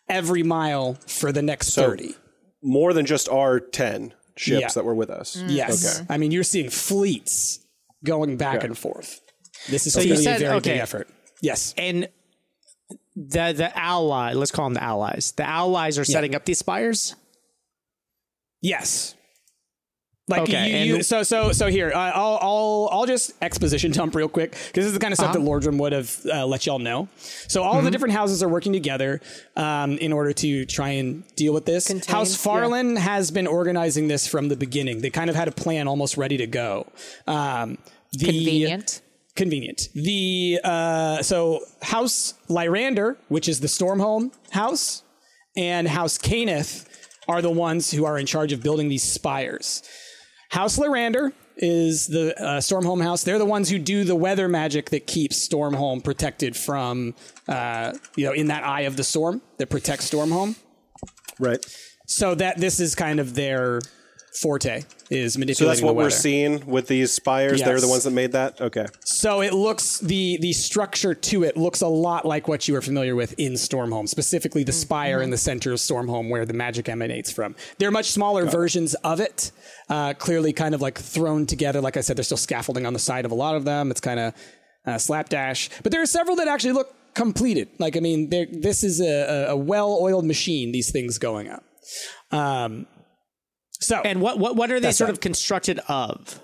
every 0.09 0.43
mile 0.43 0.95
for 1.07 1.33
the 1.33 1.43
next 1.43 1.75
30. 1.75 2.15
More 2.63 2.93
than 2.93 3.07
just 3.07 3.29
our 3.29 3.59
10 3.61 4.15
ships 4.37 4.61
Yeah. 4.61 4.69
that 4.75 4.85
were 4.85 4.95
with 4.95 5.11
us. 5.11 5.37
Mm. 5.37 5.47
Yes. 5.55 6.01
Okay. 6.01 6.07
I 6.09 6.19
mean, 6.19 6.31
you're 6.31 6.45
seeing 6.45 6.71
fleets 6.71 7.59
going 8.05 8.37
back 8.37 8.63
and 8.63 8.77
forth. 8.79 9.21
This 9.69 9.87
is 9.87 9.97
you 10.05 10.17
said- 10.17 10.37
a 10.37 10.45
very 10.45 10.57
okay. 10.59 10.73
big 10.75 10.81
effort. 10.81 11.09
Yes. 11.43 11.75
And 11.77 12.09
the 13.17 13.53
the 13.53 13.77
ally, 13.77 14.35
let's 14.35 14.51
call 14.53 14.67
them 14.67 14.75
the 14.75 14.83
allies. 14.83 15.33
The 15.37 15.49
allies 15.49 15.99
are 15.99 16.05
setting 16.05 16.35
up 16.35 16.45
these 16.45 16.59
spires. 16.59 17.17
Yes. 18.63 19.16
Like 20.29 20.43
Okay, 20.43 20.85
you, 20.85 20.97
you, 20.97 21.03
so 21.05 21.23
so 21.23 21.53
so 21.53 21.69
here 21.69 21.93
uh, 21.95 22.11
I'll 22.13 22.39
I'll 22.43 22.89
I'll 22.91 23.07
just 23.07 23.33
exposition 23.41 23.93
dump 23.93 24.13
real 24.17 24.29
quick 24.29 24.51
because 24.51 24.73
this 24.73 24.87
is 24.87 24.93
the 24.93 24.99
kind 24.99 25.13
of 25.13 25.19
stuff 25.19 25.33
that 25.33 25.39
Lordrum 25.39 25.79
would 25.79 25.93
have 25.93 26.21
uh, 26.27 26.45
let 26.45 26.67
y'all 26.67 26.81
know. 26.81 27.09
So 27.47 27.63
all 27.63 27.81
the 27.81 27.93
different 27.93 28.13
houses 28.13 28.43
are 28.43 28.49
working 28.49 28.73
together 28.73 29.21
um, 29.55 29.93
in 29.99 30.13
order 30.13 30.33
to 30.33 30.67
try 30.67 30.89
and 30.91 31.23
deal 31.37 31.55
with 31.55 31.65
this. 31.65 31.87
Contain, 31.87 32.13
House 32.13 32.45
yeah. 32.45 32.99
Has 32.99 33.31
been 33.31 33.47
organizing 33.47 34.09
this 34.09 34.27
from 34.27 34.49
the 34.49 34.57
beginning. 34.57 35.01
They 35.01 35.11
kind 35.11 35.31
of 35.31 35.37
had 35.37 35.47
a 35.47 35.53
plan 35.53 35.87
almost 35.87 36.17
ready 36.17 36.37
to 36.39 36.47
go. 36.49 36.89
Um, 37.29 37.79
the, 38.13 38.25
Convenient. 38.27 39.03
convenient. 39.37 39.91
The 39.95 40.61
uh, 40.65 41.23
so 41.23 41.61
House 41.83 42.35
Lyrandar, 42.49 43.17
which 43.29 43.49
is 43.49 43.61
the 43.61 43.69
Stormhome 43.69 44.33
house, 44.51 45.05
and 45.57 45.87
House 45.87 46.19
Cannith 46.19 46.89
are 47.29 47.43
the 47.43 47.51
ones 47.51 47.93
who 47.93 48.05
are 48.05 48.19
in 48.19 48.27
charge 48.27 48.53
of 48.53 48.61
building 48.61 48.89
these 48.89 49.05
spires. 49.05 49.83
House 50.51 50.79
Lyrandar 50.79 51.33
is 51.57 52.07
the 52.07 52.39
uh, 52.41 52.61
Stormhome 52.61 53.03
house. 53.03 53.25
They're 53.25 53.39
the 53.39 53.47
ones 53.47 53.69
who 53.69 53.79
do 53.79 54.05
the 54.05 54.15
weather 54.15 54.49
magic 54.49 54.91
that 54.91 55.07
keeps 55.07 55.49
Stormhome 55.49 56.05
protected 56.05 56.57
from, 56.57 57.15
uh, 57.49 57.95
you 58.15 58.27
know, 58.27 58.33
in 58.33 58.49
that 58.49 58.65
eye 58.65 58.83
of 58.83 58.97
the 58.97 59.05
storm 59.05 59.41
that 59.59 59.71
protects 59.71 60.11
Stormhome. 60.11 60.57
Right. 61.39 61.65
So 62.07 62.35
that 62.35 62.59
this 62.59 62.79
is 62.79 62.95
kind 62.95 63.21
of 63.21 63.35
their 63.35 63.81
forte 64.37 64.85
is 65.11 65.39
manipulating. 65.39 65.55
So 65.57 65.67
that's 65.67 65.83
what 65.83 65.97
we're 65.97 66.11
seeing 66.11 66.67
with 66.67 66.89
these 66.89 67.13
spires. 67.13 67.63
They're 67.63 67.81
the 67.81 67.89
ones 67.89 68.05
that 68.05 68.11
made 68.11 68.33
that? 68.33 68.61
Okay. 68.61 68.87
So 69.05 69.41
it 69.41 69.55
looks 69.55 69.99
the 69.99 70.39
the 70.41 70.53
structure 70.53 71.15
to 71.15 71.45
it 71.45 71.57
looks 71.57 71.81
a 71.81 71.89
lot 71.89 72.25
like 72.25 72.49
what 72.49 72.69
you 72.69 72.77
are 72.77 72.83
familiar 72.83 73.15
with 73.15 73.39
in 73.39 73.55
Stormhome, 73.55 74.09
specifically 74.09 74.65
the 74.65 74.73
spire 74.73 75.23
in 75.23 75.31
the 75.31 75.39
center 75.39 75.73
of 75.73 75.79
Stormhome 75.79 76.29
where 76.31 76.45
the 76.45 76.55
magic 76.55 76.89
emanates 76.89 77.31
from. 77.31 77.55
They're 77.79 77.91
much 77.91 78.11
smaller 78.11 78.45
versions 78.47 78.95
of 78.97 79.21
it, 79.21 79.53
uh, 79.89 80.15
clearly 80.15 80.53
kind 80.53 80.75
of 80.75 80.83
like 80.83 80.99
thrown 80.99 81.47
together. 81.47 81.81
Like 81.81 81.97
I 81.97 82.01
said, 82.01 82.17
there's 82.17 82.27
still 82.27 82.37
scaffolding 82.37 82.87
on 82.87 82.93
the 82.93 82.99
side 82.99 83.25
of 83.25 83.31
a 83.31 83.35
lot 83.35 83.57
of 83.57 83.65
them. 83.65 83.91
It's 83.91 84.01
kind 84.01 84.21
of 84.21 84.35
uh, 84.87 84.99
slapdash, 84.99 85.71
but 85.83 85.93
there 85.93 86.03
are 86.03 86.07
several 86.07 86.37
that 86.37 86.49
actually 86.49 86.73
look 86.73 86.95
completed. 87.15 87.69
Like 87.79 87.97
I 87.97 88.01
mean, 88.01 88.29
this 88.31 88.85
is 88.85 89.01
a, 89.01 89.49
a, 89.49 89.53
a 89.53 89.57
well-oiled 89.57 90.27
machine. 90.27 90.73
These 90.73 90.93
things 90.93 91.19
going 91.19 91.49
up. 91.49 91.65
Um, 92.31 92.87
so 93.81 94.01
And 94.03 94.21
what 94.21 94.39
what 94.39 94.57
what 94.57 94.71
are 94.71 94.81
they 94.81 94.93
sort 94.93 95.09
right. 95.09 95.15
of 95.15 95.21
constructed 95.21 95.81
of? 95.89 96.41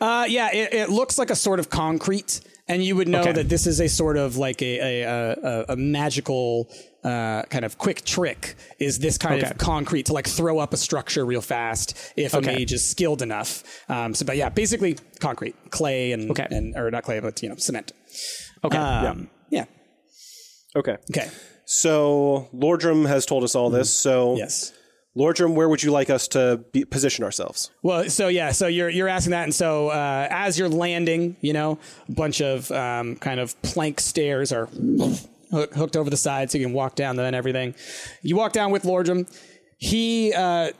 Uh, 0.00 0.26
yeah, 0.28 0.50
it, 0.52 0.72
it 0.74 0.88
looks 0.90 1.18
like 1.18 1.30
a 1.30 1.36
sort 1.36 1.60
of 1.60 1.70
concrete, 1.70 2.40
and 2.66 2.82
you 2.84 2.96
would 2.96 3.06
know 3.06 3.20
Okay. 3.20 3.32
that 3.32 3.48
this 3.48 3.66
is 3.66 3.80
a 3.80 3.88
sort 3.88 4.16
of 4.16 4.36
like 4.36 4.60
a 4.62 4.78
a, 5.02 5.02
a, 5.42 5.64
a 5.70 5.76
magical 5.76 6.68
uh, 7.04 7.42
kind 7.44 7.64
of 7.64 7.78
quick 7.78 8.04
trick. 8.04 8.56
Is 8.80 8.98
this 8.98 9.18
kind 9.18 9.40
Okay. 9.42 9.50
of 9.50 9.58
concrete 9.58 10.06
to 10.06 10.12
like 10.14 10.26
throw 10.26 10.58
up 10.58 10.72
a 10.72 10.76
structure 10.76 11.24
real 11.24 11.40
fast 11.42 11.96
if 12.16 12.34
a 12.34 12.40
mage 12.40 12.72
is 12.72 12.84
skilled 12.88 13.22
enough? 13.22 13.62
Um, 13.88 14.14
so, 14.14 14.24
but 14.26 14.36
yeah, 14.36 14.48
basically 14.48 14.96
concrete, 15.20 15.54
clay, 15.70 16.10
and 16.12 16.30
Okay. 16.30 16.46
and 16.50 16.74
or 16.76 16.90
not 16.90 17.04
clay, 17.04 17.20
but 17.20 17.40
you 17.42 17.48
know, 17.48 17.56
cement. 17.56 17.92
Okay. 18.64 18.76
Um, 18.76 19.30
yeah. 19.50 19.66
Okay. 20.74 20.96
Okay. 21.10 21.28
So 21.66 22.48
Lordrum 22.52 23.06
has 23.06 23.26
told 23.26 23.44
us 23.44 23.54
all 23.54 23.70
this. 23.70 23.90
So 23.94 24.36
Yes. 24.36 24.72
Lordrum, 25.18 25.54
where 25.54 25.68
would 25.68 25.82
you 25.82 25.90
like 25.90 26.10
us 26.10 26.28
to 26.28 26.64
be, 26.72 26.84
position 26.84 27.24
ourselves? 27.24 27.72
Well, 27.82 28.08
so 28.08 28.28
yeah, 28.28 28.52
so 28.52 28.68
you're 28.68 28.88
you're 28.88 29.08
asking 29.08 29.32
that, 29.32 29.42
and 29.44 29.54
so 29.54 29.88
uh, 29.88 30.28
as 30.30 30.56
you're 30.56 30.68
landing, 30.68 31.36
you 31.40 31.52
know, 31.52 31.78
a 32.08 32.12
bunch 32.12 32.40
of 32.40 32.70
um, 32.70 33.16
kind 33.16 33.40
of 33.40 33.60
plank 33.62 33.98
stairs 33.98 34.52
are 34.52 34.68
hooked 35.50 35.96
over 35.96 36.08
the 36.08 36.16
side, 36.16 36.50
so 36.50 36.58
you 36.58 36.64
can 36.64 36.72
walk 36.72 36.94
down 36.94 37.16
them 37.16 37.26
and 37.26 37.34
everything. 37.34 37.74
You 38.22 38.36
walk 38.36 38.52
down 38.52 38.70
with 38.70 38.84
Lordrum. 38.84 39.28
He 39.78 40.32
uh, 40.32 40.70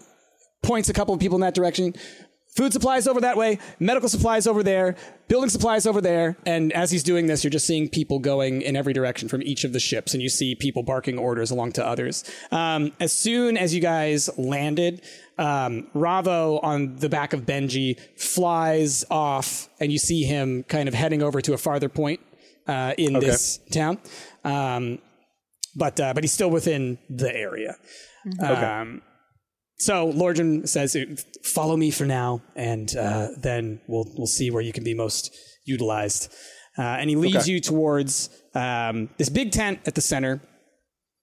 points 0.62 0.88
a 0.88 0.92
couple 0.92 1.14
of 1.14 1.20
people 1.20 1.36
in 1.36 1.40
that 1.40 1.54
direction. 1.54 1.94
Food 2.58 2.72
supplies 2.72 3.06
over 3.06 3.20
that 3.20 3.36
way, 3.36 3.60
medical 3.78 4.08
supplies 4.08 4.48
over 4.48 4.64
there, 4.64 4.96
building 5.28 5.48
supplies 5.48 5.86
over 5.86 6.00
there. 6.00 6.36
And 6.44 6.72
as 6.72 6.90
he's 6.90 7.04
doing 7.04 7.28
this, 7.28 7.44
you're 7.44 7.52
just 7.52 7.68
seeing 7.68 7.88
people 7.88 8.18
going 8.18 8.62
in 8.62 8.74
every 8.74 8.92
direction 8.92 9.28
from 9.28 9.42
each 9.44 9.62
of 9.62 9.72
the 9.72 9.78
ships, 9.78 10.12
and 10.12 10.20
you 10.20 10.28
see 10.28 10.56
people 10.56 10.82
barking 10.82 11.18
orders 11.18 11.52
along 11.52 11.70
to 11.74 11.86
others. 11.86 12.24
Um, 12.50 12.90
as 12.98 13.12
soon 13.12 13.56
as 13.56 13.72
you 13.76 13.80
guys 13.80 14.28
landed, 14.36 15.02
um, 15.38 15.86
Ravo 15.94 16.58
on 16.58 16.96
the 16.96 17.08
back 17.08 17.32
of 17.32 17.42
Benji 17.42 17.96
flies 18.16 19.04
off, 19.08 19.68
and 19.78 19.92
you 19.92 19.98
see 19.98 20.24
him 20.24 20.64
kind 20.64 20.88
of 20.88 20.94
heading 20.94 21.22
over 21.22 21.40
to 21.40 21.52
a 21.52 21.58
farther 21.58 21.88
point 21.88 22.18
uh, 22.66 22.92
in 22.98 23.12
this 23.20 23.60
town. 23.72 23.98
Um, 24.42 24.98
but 25.76 26.00
uh, 26.00 26.12
but 26.12 26.24
he's 26.24 26.32
still 26.32 26.50
within 26.50 26.98
the 27.08 27.32
area. 27.32 27.76
Um, 28.40 29.02
so 29.78 30.12
Lordran 30.12 30.68
says, 30.68 30.96
"Follow 31.42 31.76
me 31.76 31.90
for 31.90 32.04
now, 32.06 32.42
and 32.56 32.94
uh, 32.96 33.28
then 33.36 33.80
we'll 33.86 34.06
we'll 34.16 34.26
see 34.26 34.50
where 34.50 34.62
you 34.62 34.72
can 34.72 34.84
be 34.84 34.94
most 34.94 35.34
utilized." 35.64 36.32
Uh, 36.76 36.82
and 36.82 37.10
he 37.10 37.16
leads 37.16 37.36
Okay. 37.38 37.52
you 37.52 37.60
towards 37.60 38.30
um, 38.54 39.10
this 39.18 39.28
big 39.28 39.50
tent 39.50 39.80
at 39.86 39.94
the 39.94 40.00
center. 40.00 40.40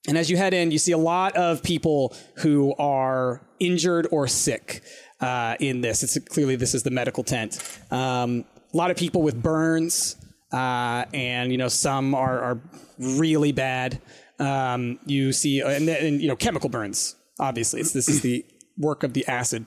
And 0.08 0.18
as 0.18 0.30
you 0.30 0.38
head 0.38 0.54
in, 0.54 0.70
you 0.70 0.78
see 0.78 0.91
a 0.91 0.98
lot 0.98 1.36
of 1.36 1.63
people 1.63 2.13
who 2.38 2.76
are 2.78 3.41
injured 3.60 4.08
or 4.12 4.28
sick 4.28 4.84
uh, 5.22 5.56
in 5.60 5.82
this. 5.82 6.04
It's 6.04 6.18
clearly 6.30 6.56
this 6.58 6.76
is 6.76 6.84
the 6.84 6.91
medical 6.91 7.24
tent. 7.24 7.58
Um, 7.89 8.46
a 8.74 8.78
lot 8.78 8.91
of 8.91 8.98
people 8.98 9.22
with 9.22 9.41
burns, 9.41 10.18
uh, 10.54 11.06
and 11.13 11.52
you 11.52 11.58
know 11.58 11.70
some 11.70 12.13
are, 12.13 12.39
are 12.39 12.62
really 13.00 13.52
bad. 13.54 14.02
Um, 14.38 15.00
you 15.06 15.32
see, 15.32 15.62
and, 15.62 15.88
and 15.89 16.22
you 16.22 16.28
know 16.28 16.36
chemical 16.36 16.70
burns. 16.70 17.15
Obviously, 17.39 17.82
it's, 17.82 17.91
this 17.91 18.10
is 18.10 18.21
the 18.21 18.45
work 18.78 19.04
of 19.04 19.13
the 19.13 19.26
acid. 19.28 19.65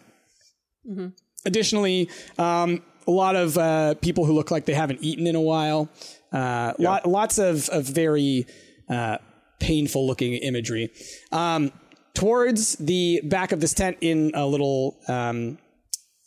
Additionally, 1.44 2.08
um, 2.38 2.82
a 3.06 3.10
lot 3.10 3.36
of 3.36 3.56
uh, 3.56 3.94
people 3.94 4.24
who 4.24 4.32
look 4.32 4.50
like 4.50 4.66
they 4.66 4.74
haven't 4.74 5.02
eaten 5.02 5.26
in 5.26 5.34
a 5.34 5.40
while. 5.40 5.88
Uh, 6.32 6.74
lot, 6.78 7.06
lots 7.06 7.38
of, 7.38 7.68
of 7.70 7.84
very 7.84 8.46
uh, 8.88 9.18
painful 9.60 10.06
looking 10.06 10.34
imagery. 10.34 10.90
Um, 11.32 11.72
towards 12.14 12.76
the 12.76 13.20
back 13.24 13.52
of 13.52 13.60
this 13.60 13.72
tent, 13.72 13.98
in 14.00 14.32
a 14.34 14.46
little, 14.46 14.98
um, 15.08 15.58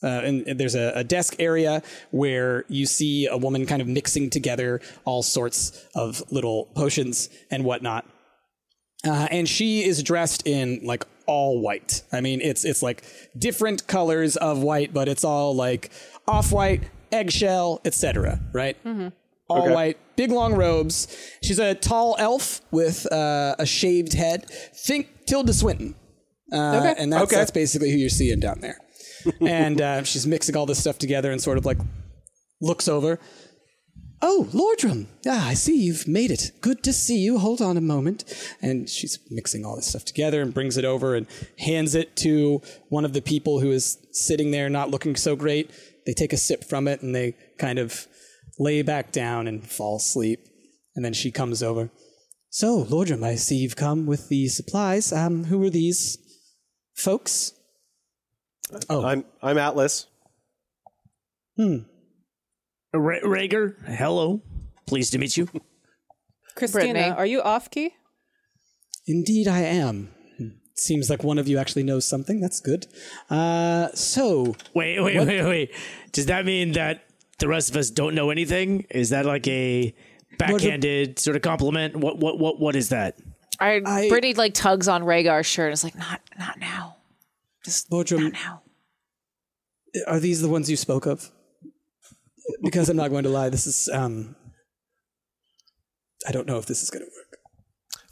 uh, 0.04 0.08
and 0.08 0.48
and 0.48 0.60
there's 0.60 0.76
a, 0.76 0.92
a 0.96 1.04
desk 1.04 1.36
area 1.38 1.84
where 2.10 2.66
you 2.68 2.86
see 2.86 3.28
a 3.28 3.38
woman 3.38 3.66
kind 3.66 3.82
of 3.82 3.88
mixing 3.88 4.30
together 4.30 4.82
all 5.06 5.22
sorts 5.22 5.86
of 5.94 6.24
little 6.32 6.66
potions 6.76 7.30
and 7.52 7.64
whatnot. 7.64 8.06
Uh, 9.06 9.28
and 9.32 9.50
she 9.50 9.84
is 9.84 10.02
dressed 10.02 10.48
in 10.48 10.80
like 10.84 11.06
all 11.32 11.62
white. 11.68 11.94
I 12.12 12.20
mean, 12.22 12.40
it's 12.50 12.64
it's 12.72 12.82
like 12.84 13.00
different 13.48 13.80
colors 13.88 14.36
of 14.50 14.56
white, 14.70 14.92
but 14.94 15.08
it's 15.08 15.24
all 15.24 15.56
like 15.56 15.92
off 16.28 16.52
white, 16.52 16.84
eggshell, 17.12 17.80
etc. 17.86 18.40
Right? 18.54 18.78
All 19.48 19.64
Okay. 19.64 19.74
white, 19.74 19.98
big 20.16 20.32
long 20.32 20.54
robes. 20.56 21.08
She's 21.44 21.60
a 21.60 21.74
tall 21.76 22.16
elf 22.20 22.62
with 22.72 22.98
uh, 23.12 23.56
a 23.60 23.66
shaved 23.66 24.14
head. 24.14 24.46
Think 24.86 25.08
Tilda 25.28 25.54
Swinton. 25.54 25.96
Uh, 26.54 26.78
Okay. 26.80 26.94
And 27.02 27.12
that's, 27.14 27.24
Okay. 27.24 27.36
that's 27.38 27.52
basically 27.52 27.92
who 27.92 27.98
you're 27.98 28.10
seeing 28.22 28.40
down 28.40 28.60
there. 28.62 28.78
and 29.42 29.80
uh, 29.82 30.04
she's 30.04 30.26
mixing 30.26 30.56
all 30.58 30.66
this 30.66 30.80
stuff 30.80 30.98
together 30.98 31.32
and 31.32 31.42
sort 31.42 31.58
of 31.58 31.66
like 31.66 31.78
looks 32.62 32.88
over. 32.88 33.20
Oh, 34.24 34.48
Lordrum. 34.52 35.08
Ah, 35.28 35.48
I 35.50 35.56
see 35.56 35.76
you've 35.76 36.08
made 36.08 36.30
it. 36.30 36.52
Good 36.62 36.84
to 36.84 36.94
see 36.94 37.18
you. 37.18 37.40
Hold 37.40 37.60
on 37.60 37.76
a 37.76 37.82
moment. 37.82 38.24
And 38.62 38.88
she's 38.88 39.18
mixing 39.32 39.66
all 39.66 39.76
this 39.76 39.88
stuff 39.88 40.06
together 40.06 40.42
and 40.42 40.54
brings 40.54 40.78
it 40.78 40.86
over 40.86 41.16
and 41.16 41.26
hands 41.58 41.96
it 41.96 42.16
to 42.18 42.62
one 42.90 43.04
of 43.04 43.14
the 43.14 43.22
people 43.22 43.60
who 43.60 43.72
is 43.72 43.98
sitting 44.12 44.52
there 44.52 44.70
not 44.70 44.92
looking 44.92 45.16
so 45.16 45.36
great. 45.36 45.72
They 46.06 46.14
take 46.14 46.34
a 46.34 46.38
sip 46.38 46.64
from 46.64 46.88
it 46.88 47.02
and 47.02 47.16
they 47.16 47.36
kind 47.58 47.80
of 47.80 48.08
lay 48.60 48.84
back 48.84 49.12
down 49.12 49.48
and 49.48 49.68
fall 49.68 49.98
asleep. 49.98 50.48
And 50.96 51.04
then 51.04 51.14
she 51.14 51.32
comes 51.32 51.64
over. 51.64 51.90
So, 52.50 52.84
Lordrum, 52.84 53.24
I 53.24 53.36
see 53.36 53.56
you've 53.56 53.76
come 53.76 54.06
with 54.06 54.30
the 54.30 54.50
supplies. 54.50 55.12
Um, 55.12 55.46
who 55.46 55.64
are 55.64 55.70
these 55.70 56.18
folks? 56.94 57.54
Oh, 58.90 59.04
I'm 59.06 59.26
I'm 59.42 59.58
Atlas. 59.58 60.08
Ra- 62.94 63.20
Rhaegar, 63.24 63.76
hello. 63.88 64.42
Pleased 64.86 65.14
to 65.14 65.18
meet 65.20 65.38
you. 65.38 65.48
Christina, 66.56 66.94
Brittany. 66.94 67.10
are 67.16 67.26
you 67.26 67.42
off 67.42 67.70
key? 67.70 67.92
indeed 69.08 69.48
I 69.48 69.62
am. 69.62 70.10
Seems 70.76 71.10
like 71.10 71.24
one 71.24 71.38
of 71.38 71.48
you 71.48 71.58
actually 71.58 71.84
knows 71.84 72.06
something. 72.06 72.40
That's 72.40 72.60
good. 72.60 72.88
Uh, 73.30 73.90
so, 73.94 74.56
Wait, 74.74 75.00
wait, 75.00 75.18
wait, 75.26 75.44
wait. 75.44 75.72
Does 76.12 76.28
that 76.28 76.46
mean 76.46 76.72
that 76.74 77.04
the 77.40 77.48
rest 77.48 77.70
of 77.70 77.76
us 77.78 77.90
don't 77.90 78.16
know 78.16 78.30
anything? 78.30 78.86
Is 78.90 79.10
that 79.10 79.26
like 79.26 79.48
a 79.48 79.94
backhanded 80.38 81.20
sort 81.20 81.36
of 81.36 81.42
compliment? 81.42 81.96
What, 81.98 82.18
what, 82.20 82.40
what, 82.40 82.60
what 82.60 82.76
is 82.76 82.90
that? 82.90 83.18
I, 83.60 83.82
I- 83.86 84.10
Brittany 84.10 84.34
like 84.34 84.54
tugs 84.54 84.88
on 84.88 85.04
Rhaegar's 85.04 85.46
shirt 85.46 85.68
and 85.68 85.74
is 85.74 85.84
like, 85.84 85.96
not 85.96 86.22
not 86.40 86.60
now. 86.60 86.98
Just 87.64 87.90
Lordrum, 87.92 88.24
not 88.24 88.34
now. 88.34 88.62
are 90.08 90.20
these 90.20 90.42
the 90.42 90.50
ones 90.50 90.70
you 90.70 90.78
spoke 90.78 91.06
of? 91.06 91.32
Because 92.64 92.90
I'm 92.90 92.98
not 92.98 93.10
going 93.10 93.24
to 93.24 93.30
lie, 93.30 93.50
this 93.50 93.68
is 93.68 93.90
um 93.94 94.36
I 96.28 96.32
don't 96.32 96.48
know 96.48 96.58
if 96.58 96.66
this 96.66 96.84
is 96.84 96.90
going 96.90 97.04
to 97.04 97.10
work. 97.12 97.38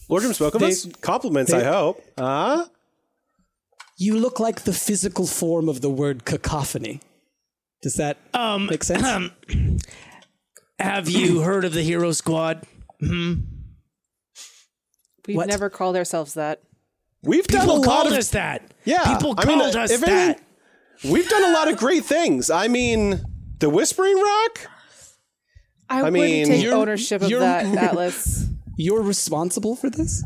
Lordrum 0.10 0.34
spoke 0.34 0.56
of 0.56 0.62
They- 0.62 0.68
us. 0.70 0.88
Compliments, 1.02 1.52
they- 1.52 1.60
I 1.62 1.63
hope. 1.72 2.02
Huh? 2.18 2.65
You 3.98 4.18
look 4.18 4.39
like 4.39 4.63
the 4.63 4.74
physical 4.74 5.28
form 5.28 5.68
of 5.70 5.82
the 5.82 5.89
word 5.89 6.26
cacophony. 6.26 7.02
Does 7.82 7.96
that 7.96 8.18
Um, 8.34 8.65
make 8.65 8.84
sense? 8.84 9.32
Have 10.80 11.10
you 11.10 11.42
heard 11.42 11.65
of 11.65 11.74
the 11.74 11.84
Hero 11.84 12.12
Squad? 12.13 12.65
Hmm? 13.00 13.34
We've 15.28 15.38
What? 15.38 15.48
never 15.48 15.70
called 15.70 15.96
ourselves 15.96 16.34
that. 16.34 16.62
We've 17.22 17.46
done 17.46 17.62
a 17.70 17.74
People 17.74 17.82
lot 17.84 18.08
of 18.08 18.13
us 18.13 18.30
that. 18.30 18.74
yeah. 18.86 19.04
People 19.13 19.36
I 19.38 19.46
mean, 19.46 19.60
called 19.60 19.76
us 19.76 19.92
that. 20.00 20.10
anything, 20.10 21.12
we've 21.12 21.28
done 21.30 21.44
a 21.44 21.52
lot 21.54 21.70
of 21.72 21.78
great 21.78 22.06
things. 22.06 22.50
I 22.50 22.68
mean, 22.70 23.22
the 23.60 23.69
Whispering 23.69 24.15
Rock. 24.17 24.67
I, 25.89 26.00
I 26.00 26.04
wouldn't 26.04 26.13
mean, 26.13 26.45
take 26.48 26.63
you're- 26.63 26.76
ownership 26.76 27.22
of 27.22 27.30
you're- 27.30 27.41
that, 27.43 27.65
Atlas. 27.76 28.45
You're 28.82 29.02
responsible 29.02 29.76
for 29.76 29.89
this? 29.89 30.24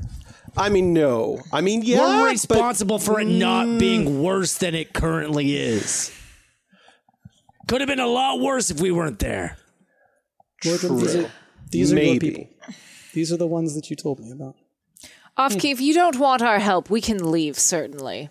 I 0.56 0.70
mean, 0.70 0.94
no. 0.94 1.40
I 1.52 1.62
mean, 1.62 1.82
yeah. 1.82 1.98
We're 1.98 2.26
but 2.26 2.32
responsible 2.34 3.00
for 3.00 3.20
it 3.20 3.26
not 3.26 3.80
being 3.80 4.22
worse 4.22 4.60
than 4.60 4.76
it 4.76 4.94
currently 4.94 5.56
is. 5.56 6.12
Could 7.68 7.82
have 7.82 7.88
been 7.88 8.00
a 8.00 8.06
lot 8.06 8.40
worse 8.40 8.70
if 8.70 8.80
we 8.80 8.92
weren't 8.92 9.18
there. 9.18 9.58
Lordrum, 10.64 11.00
these 11.02 11.16
are, 11.16 11.32
these 11.72 11.94
are 11.94 12.00
your 12.04 12.20
people. 12.20 12.48
These 13.16 13.32
are 13.34 13.38
the 13.38 13.48
ones 13.48 13.74
that 13.74 13.90
you 13.90 13.96
told 13.96 14.20
me 14.20 14.30
about. 14.30 14.56
Off 15.36 15.58
key, 15.58 15.72
if 15.72 15.82
you 15.82 15.96
don't 15.96 16.20
want 16.20 16.44
our 16.44 16.60
help, 16.60 16.92
we 16.92 17.02
can 17.02 17.32
leave, 17.32 17.58
certainly. 17.58 18.30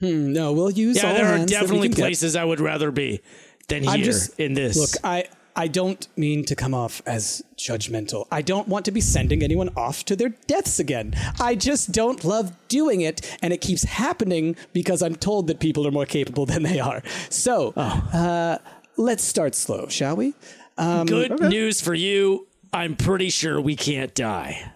Hmm, 0.00 0.34
no, 0.34 0.52
we'll 0.52 0.70
use 0.70 0.98
Yeah, 1.02 1.08
all 1.08 1.14
there 1.14 1.24
are 1.32 1.36
hands 1.38 1.50
that 1.50 1.60
definitely 1.60 1.88
can 1.88 1.96
get. 1.96 2.02
places 2.02 2.36
I 2.36 2.44
would 2.44 2.60
rather 2.60 2.90
be 2.90 3.22
than 3.68 3.88
I'm 3.88 3.96
here 3.96 4.06
just- 4.06 4.38
in 4.38 4.54
this. 4.54 4.76
Look, 4.76 4.90
I 5.04 5.24
I 5.54 5.68
don't 5.68 6.08
mean 6.16 6.44
to 6.46 6.56
come 6.56 6.72
off 6.72 7.02
as 7.04 7.42
judgmental. 7.58 8.26
I 8.30 8.40
don't 8.40 8.68
want 8.68 8.86
to 8.86 8.90
be 8.90 9.02
sending 9.02 9.42
anyone 9.42 9.68
off 9.76 10.02
to 10.06 10.16
their 10.16 10.30
deaths 10.46 10.78
again. 10.78 11.14
I 11.38 11.56
just 11.56 11.92
don't 11.92 12.24
love 12.24 12.52
doing 12.68 13.02
it, 13.02 13.36
and 13.42 13.52
it 13.52 13.60
keeps 13.60 13.82
happening 13.84 14.56
because 14.72 15.02
I'm 15.02 15.14
told 15.14 15.48
that 15.48 15.60
people 15.60 15.86
are 15.86 15.90
more 15.90 16.06
capable 16.06 16.46
than 16.46 16.62
they 16.62 16.80
are. 16.80 17.02
So, 17.28 17.72
uh, 17.76 18.58
let's 18.96 19.22
start 19.24 19.54
slow, 19.54 19.88
shall 19.88 20.16
we? 20.16 20.32
Um, 20.78 21.06
Good 21.06 21.38
news 21.40 21.82
for 21.82 21.92
you. 21.92 22.46
I'm 22.72 22.96
pretty 22.96 23.28
sure 23.28 23.60
we 23.60 23.76
can't 23.76 24.14
die. 24.14 24.72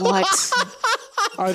What? 0.00 0.26
are, 1.38 1.52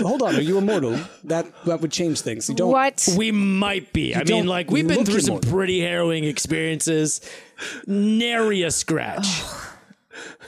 hold 0.00 0.22
on, 0.22 0.36
are 0.36 0.40
you 0.40 0.58
immortal? 0.58 0.98
That 1.24 1.46
that 1.64 1.80
would 1.80 1.92
change 1.92 2.20
things. 2.20 2.48
You 2.48 2.54
don't. 2.54 2.70
what? 2.72 3.08
We 3.16 3.30
might 3.32 3.92
be. 3.92 4.14
I 4.14 4.24
mean, 4.24 4.46
like 4.46 4.70
we've 4.70 4.86
been 4.86 4.98
look 4.98 5.06
through 5.06 5.20
some 5.20 5.32
immortal. 5.34 5.52
pretty 5.52 5.80
harrowing 5.80 6.24
experiences. 6.24 7.20
Nary 7.86 8.62
a 8.62 8.70
scratch. 8.70 9.42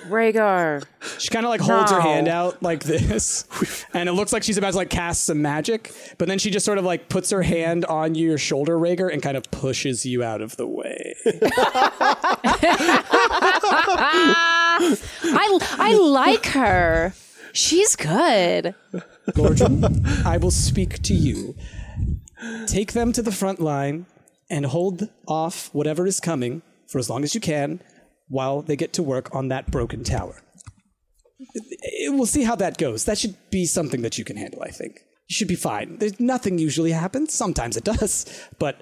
Rhaegar. 0.08 0.84
She 1.18 1.28
kind 1.28 1.46
of 1.46 1.50
like 1.50 1.60
holds 1.60 1.90
her 1.92 1.98
No. 1.98 2.02
hand 2.02 2.26
out 2.28 2.60
like 2.62 2.82
this, 2.82 3.44
and 3.94 4.08
it 4.08 4.12
looks 4.12 4.32
like 4.32 4.42
she's 4.42 4.58
about 4.58 4.72
to 4.72 4.76
like 4.76 4.90
cast 4.90 5.24
some 5.24 5.40
magic. 5.40 5.92
But 6.18 6.26
then 6.28 6.38
she 6.38 6.50
just 6.50 6.66
sort 6.66 6.78
of 6.78 6.84
like 6.84 7.08
puts 7.08 7.30
her 7.30 7.42
hand 7.42 7.84
on 7.84 8.14
your 8.16 8.36
shoulder, 8.36 8.76
Rhaegar, 8.76 9.12
and 9.12 9.22
kind 9.22 9.36
of 9.36 9.48
pushes 9.52 10.04
you 10.04 10.22
out 10.24 10.40
of 10.42 10.56
the 10.56 10.66
way. 10.66 11.14
I 15.24 15.58
I 15.78 15.94
like 15.96 16.46
her. 16.46 17.14
She's 17.52 17.96
good. 17.96 18.74
Lordrum, 19.34 20.24
I 20.24 20.36
will 20.38 20.50
speak 20.50 21.02
to 21.02 21.14
you. 21.14 21.54
Take 22.66 22.92
them 22.92 23.12
to 23.12 23.22
the 23.22 23.32
front 23.32 23.60
line 23.60 24.06
and 24.50 24.66
hold 24.66 25.08
off 25.28 25.70
whatever 25.72 26.06
is 26.06 26.20
coming 26.20 26.62
for 26.88 26.98
as 26.98 27.08
long 27.08 27.22
as 27.24 27.34
you 27.34 27.40
can 27.40 27.80
while 28.28 28.62
they 28.62 28.76
get 28.76 28.92
to 28.94 29.02
work 29.02 29.34
on 29.34 29.48
that 29.48 29.70
broken 29.70 30.04
tower. 30.04 30.42
It- 31.38 31.78
it- 31.82 32.12
we'll 32.14 32.26
see 32.26 32.44
how 32.44 32.56
that 32.56 32.78
goes. 32.78 33.04
That 33.04 33.18
should 33.18 33.36
be 33.50 33.66
something 33.66 34.02
that 34.02 34.18
you 34.18 34.24
can 34.24 34.36
handle, 34.36 34.62
I 34.62 34.70
think. 34.70 35.00
You 35.28 35.34
should 35.34 35.48
be 35.48 35.54
fine. 35.54 35.98
There's 35.98 36.18
nothing 36.20 36.58
usually 36.58 36.92
happens. 36.92 37.32
Sometimes 37.34 37.76
it 37.76 37.84
does, 37.84 38.26
but 38.58 38.80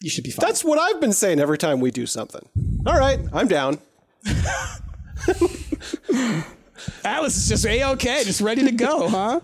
you 0.00 0.10
should 0.10 0.24
be 0.24 0.30
fine. 0.30 0.46
That's 0.46 0.64
what 0.64 0.78
I've 0.78 1.00
been 1.00 1.12
saying 1.12 1.40
every 1.40 1.58
time 1.58 1.80
we 1.80 1.90
do 1.90 2.06
something. 2.06 2.46
All 2.86 2.98
right, 2.98 3.20
I'm 3.32 3.48
down. 3.48 3.78
Alice 7.04 7.36
is 7.36 7.48
just 7.48 7.66
a-okay, 7.66 8.24
just 8.24 8.40
ready 8.40 8.62
to 8.64 8.72
go, 8.72 9.08
huh? 9.08 9.40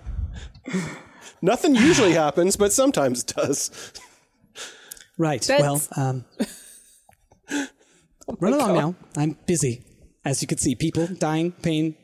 Nothing 1.43 1.75
usually 1.75 2.13
happens, 2.13 2.57
but 2.57 2.73
sometimes 2.73 3.23
it 3.23 3.33
does. 3.37 3.93
Right. 5.19 5.41
That's- 5.43 5.89
Well, 5.97 6.07
um, 6.07 6.25
run 8.41 8.53
along 8.53 8.75
now. 8.77 8.95
I'm 9.17 9.37
busy. 9.47 9.85
As 10.25 10.43
you 10.43 10.49
can 10.49 10.59
see, 10.59 10.75
people 10.75 11.07
dying, 11.07 11.53
pain, 11.53 11.95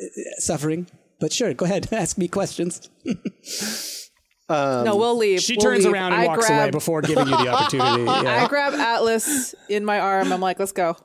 uh, 0.00 0.04
suffering. 0.38 0.88
But 1.20 1.32
sure, 1.32 1.54
go 1.54 1.64
ahead. 1.64 1.88
Ask 1.92 2.18
me 2.18 2.28
questions. 2.28 2.90
no, 4.50 4.96
we'll 4.96 5.16
leave. 5.16 5.40
She 5.40 5.54
We'll 5.56 5.62
turns 5.62 5.84
leave. 5.84 5.94
around 5.94 6.12
and 6.12 6.22
I 6.22 6.26
walks 6.26 6.46
grab, 6.46 6.60
away 6.62 6.70
before 6.70 7.02
giving 7.02 7.26
you 7.28 7.36
the 7.36 7.48
opportunity. 7.48 8.06
I 8.08 8.46
grab 8.48 8.74
Atlas 8.74 9.54
in 9.68 9.84
my 9.84 10.00
arm. 10.00 10.32
I'm 10.32 10.40
like, 10.40 10.58
let's 10.58 10.72
go. 10.72 10.96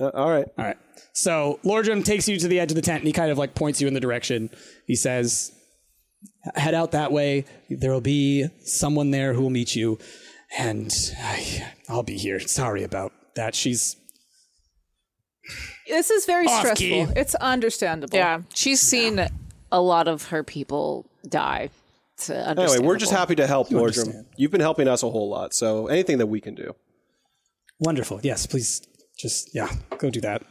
Uh, 0.00 0.10
all 0.14 0.30
right. 0.30 0.46
All 0.58 0.64
right. 0.64 0.76
So 1.12 1.58
Lordrum 1.64 2.04
takes 2.04 2.28
you 2.28 2.38
to 2.38 2.48
the 2.48 2.60
edge 2.60 2.70
of 2.70 2.76
the 2.76 2.82
tent 2.82 3.00
and 3.00 3.06
he 3.06 3.12
kind 3.12 3.30
of 3.30 3.38
like 3.38 3.54
points 3.54 3.80
you 3.80 3.88
in 3.88 3.94
the 3.94 4.00
direction. 4.00 4.50
He 4.86 4.94
says, 4.94 5.52
head 6.54 6.74
out 6.74 6.92
that 6.92 7.12
way. 7.12 7.44
There 7.70 7.92
will 7.92 8.00
be 8.02 8.46
someone 8.64 9.10
there 9.10 9.32
who 9.32 9.42
will 9.42 9.50
meet 9.50 9.74
you. 9.74 9.98
And 10.58 10.92
I, 11.18 11.72
I'll 11.88 12.02
be 12.02 12.16
here. 12.18 12.38
Sorry 12.40 12.82
about 12.82 13.12
that. 13.34 13.54
She's 13.54 13.96
This 15.88 16.10
is 16.10 16.26
very 16.26 16.46
Off 16.46 16.60
stressful. 16.60 16.86
key. 16.86 17.06
It's 17.16 17.34
understandable. 17.36 18.16
Yeah, 18.16 18.42
she's 18.54 18.80
seen 18.80 19.26
a 19.72 19.80
lot 19.80 20.08
of 20.08 20.26
her 20.28 20.42
people 20.42 21.06
die. 21.28 21.70
Anyway, 22.30 22.78
we're 22.78 22.96
just 22.96 23.12
happy 23.12 23.34
to 23.36 23.46
help, 23.46 23.68
Lordrum. 23.68 23.78
understand. 23.98 24.26
You've 24.36 24.50
been 24.50 24.60
helping 24.62 24.88
us 24.88 25.02
a 25.02 25.10
whole 25.10 25.28
lot, 25.28 25.52
so 25.52 25.86
anything 25.88 26.18
that 26.18 26.26
we 26.26 26.40
can 26.40 26.54
do. 26.54 26.74
wonderful. 27.78 28.20
Yes, 28.22 28.46
please 28.46 28.86
just, 29.16 29.54
yeah, 29.54 29.68
go 29.98 30.10
do 30.10 30.20
that. 30.22 30.42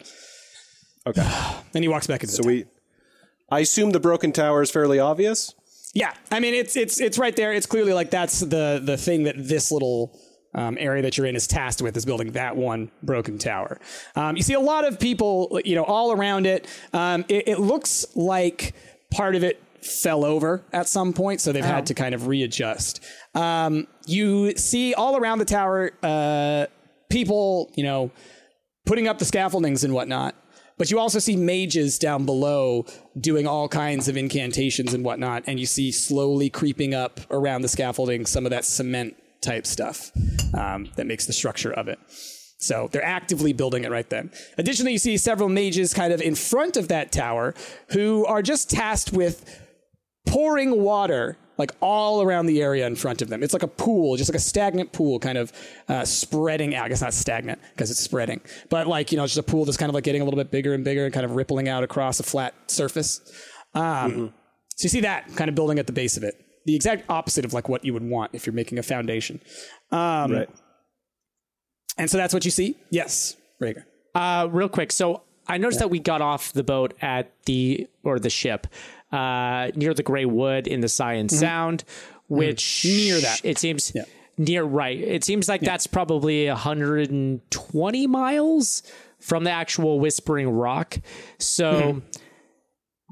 Okay. 1.07 1.21
Then 1.71 1.81
he 1.83 1.89
walks 1.89 2.07
back 2.07 2.23
into 2.23 2.33
So 2.33 2.43
tent. 2.43 2.47
we, 2.47 2.65
I 3.51 3.59
assume 3.59 3.91
the 3.91 3.99
broken 3.99 4.31
tower 4.31 4.61
is 4.61 4.71
fairly 4.71 4.97
obvious. 4.97 5.53
Yeah, 5.93 6.13
I 6.31 6.39
mean 6.39 6.53
it's 6.53 6.75
it's 6.75 6.99
it's 6.99 7.17
right 7.17 7.35
there. 7.35 7.53
It's 7.53 7.65
clearly 7.65 7.93
like 7.93 8.09
that's 8.11 8.39
the 8.41 8.81
the 8.83 8.95
thing 8.97 9.23
that 9.23 9.35
this 9.37 9.71
little 9.71 10.17
um, 10.53 10.77
area 10.79 11.01
that 11.03 11.17
you're 11.17 11.25
in 11.27 11.35
is 11.35 11.47
tasked 11.47 11.81
with 11.81 11.95
is 11.97 12.05
building 12.05 12.31
that 12.31 12.55
one 12.55 12.91
broken 13.03 13.37
tower. 13.37 13.79
Um, 14.15 14.35
you 14.37 14.43
see 14.43 14.53
a 14.53 14.59
lot 14.59 14.85
of 14.85 14.99
people, 14.99 15.59
you 15.65 15.75
know, 15.75 15.83
all 15.83 16.11
around 16.13 16.47
it. 16.47 16.65
Um, 16.93 17.25
it, 17.29 17.47
it 17.47 17.59
looks 17.59 18.05
like 18.15 18.73
part 19.11 19.35
of 19.35 19.43
it 19.43 19.61
fell 19.81 20.23
over 20.25 20.63
at 20.73 20.87
some 20.87 21.11
point, 21.13 21.39
so 21.41 21.51
they've 21.51 21.63
had 21.63 21.85
to 21.87 21.93
kind 21.93 22.15
of 22.15 22.27
readjust. 22.27 23.01
Um, 23.33 23.87
you 24.05 24.55
see 24.57 24.93
all 24.93 25.17
around 25.17 25.39
the 25.39 25.45
tower, 25.45 25.91
uh, 26.03 26.65
people, 27.09 27.71
you 27.75 27.83
know, 27.83 28.11
putting 28.85 29.07
up 29.07 29.19
the 29.19 29.25
scaffoldings 29.25 29.83
and 29.83 29.93
whatnot. 29.93 30.35
But 30.77 30.91
you 30.91 30.99
also 30.99 31.19
see 31.19 31.37
mages 31.37 31.97
down 31.97 32.25
below 32.25 32.85
doing 33.19 33.47
all 33.47 33.69
kinds 33.69 34.09
of 34.09 34.17
incantations 34.17 34.93
and 34.93 35.05
whatnot, 35.05 35.43
and 35.47 35.59
you 35.59 35.65
see 35.65 35.91
slowly 35.91 36.49
creeping 36.49 36.93
up 36.93 37.21
around 37.31 37.61
the 37.61 37.69
scaffolding 37.69 38.25
some 38.25 38.45
of 38.45 38.49
that 38.49 38.65
cement 38.65 39.15
type 39.41 39.65
stuff 39.65 40.11
um, 40.53 40.89
that 40.97 41.07
makes 41.07 41.25
the 41.25 41.33
structure 41.33 41.71
of 41.71 41.87
it. 41.87 41.97
So 42.57 42.89
they're 42.91 43.05
actively 43.05 43.53
building 43.53 43.83
it 43.83 43.91
right 43.91 44.09
then. 44.09 44.31
Additionally, 44.57 44.93
you 44.93 44.97
see 44.97 45.17
several 45.17 45.49
mages 45.49 45.93
kind 45.93 46.11
of 46.11 46.21
in 46.21 46.35
front 46.35 46.77
of 46.77 46.87
that 46.87 47.11
tower 47.11 47.53
who 47.91 48.25
are 48.25 48.41
just 48.41 48.69
tasked 48.69 49.13
with 49.13 49.61
pouring 50.25 50.81
water 50.81 51.37
like 51.57 51.71
all 51.81 52.21
around 52.21 52.45
the 52.47 52.61
area 52.61 52.85
in 52.85 52.95
front 52.95 53.21
of 53.21 53.29
them. 53.29 53.41
It's 53.43 53.53
like 53.53 53.63
a 53.63 53.67
pool, 53.67 54.17
just 54.17 54.29
like 54.29 54.35
a 54.35 54.41
stagnant 54.41 54.91
pool, 54.91 55.19
kind 55.19 55.37
of 55.37 55.53
uh, 55.87 56.03
spreading 56.05 56.75
out. 56.75 56.85
I 56.85 56.89
guess 56.89 57.01
not 57.01 57.13
stagnant 57.13 57.59
because 57.73 57.91
it's 57.91 57.99
spreading, 57.99 58.41
but 58.69 58.87
like 58.87 59.11
you 59.11 59.17
know, 59.17 59.25
just 59.25 59.37
a 59.37 59.43
pool 59.43 59.65
that's 59.65 59.77
kind 59.77 59.89
of 59.89 59.93
like 59.93 60.03
getting 60.03 60.21
a 60.21 60.25
little 60.25 60.37
bit 60.37 60.51
bigger 60.51 60.73
and 60.73 60.83
bigger, 60.83 61.05
and 61.05 61.13
kind 61.13 61.25
of 61.25 61.31
rippling 61.35 61.69
out 61.69 61.83
across 61.83 62.19
a 62.19 62.23
flat 62.23 62.53
surface. 62.67 63.21
Um, 63.73 64.33
So 64.77 64.83
you 64.85 64.89
see 64.89 65.01
that 65.01 65.33
kind 65.35 65.47
of 65.47 65.55
building 65.55 65.79
at 65.79 65.87
the 65.87 65.93
base 65.93 66.17
of 66.17 66.23
it. 66.23 66.35
The 66.65 66.75
exact 66.75 67.09
opposite 67.09 67.45
of 67.45 67.53
like 67.53 67.69
what 67.69 67.85
you 67.85 67.93
would 67.93 68.03
want 68.03 68.31
if 68.33 68.45
you're 68.45 68.53
making 68.53 68.77
a 68.79 68.83
foundation. 68.83 69.39
Um, 69.91 70.31
Right. 70.31 70.49
And 71.97 72.09
so 72.09 72.17
that's 72.17 72.33
what 72.33 72.43
you 72.43 72.51
see. 72.51 72.75
Yes, 72.89 73.37
Rhaegar. 73.61 73.85
Uh, 74.13 74.49
real 74.51 74.67
quick. 74.67 74.91
So 74.91 75.21
I 75.47 75.57
noticed 75.57 75.79
that 75.79 75.89
we 75.89 75.99
got 75.99 76.21
off 76.21 76.51
the 76.51 76.63
boat 76.63 76.93
at 77.01 77.31
the 77.45 77.87
or 78.03 78.19
the 78.19 78.29
ship 78.29 78.67
uh, 79.11 79.71
near 79.75 79.93
the 79.93 80.03
Gray 80.03 80.25
Wood 80.25 80.67
in 80.67 80.81
the 80.81 80.89
Scions 80.89 81.31
mm-hmm. 81.33 81.39
Sound, 81.39 81.83
mm-hmm. 81.85 82.35
which 82.35 82.83
Near 82.85 83.19
that. 83.21 83.41
it 83.43 83.57
seems 83.57 83.91
Yeah. 83.95 84.03
near 84.37 84.63
right. 84.63 84.99
It 84.99 85.23
seems 85.23 85.47
like 85.47 85.61
that's 85.61 85.87
probably 85.87 86.47
120 86.47 88.07
miles 88.07 88.83
from 89.19 89.43
the 89.43 89.51
actual 89.51 89.99
Whispering 89.99 90.49
Rock. 90.49 90.97
So. 91.39 91.73
Mm-hmm. 91.73 91.99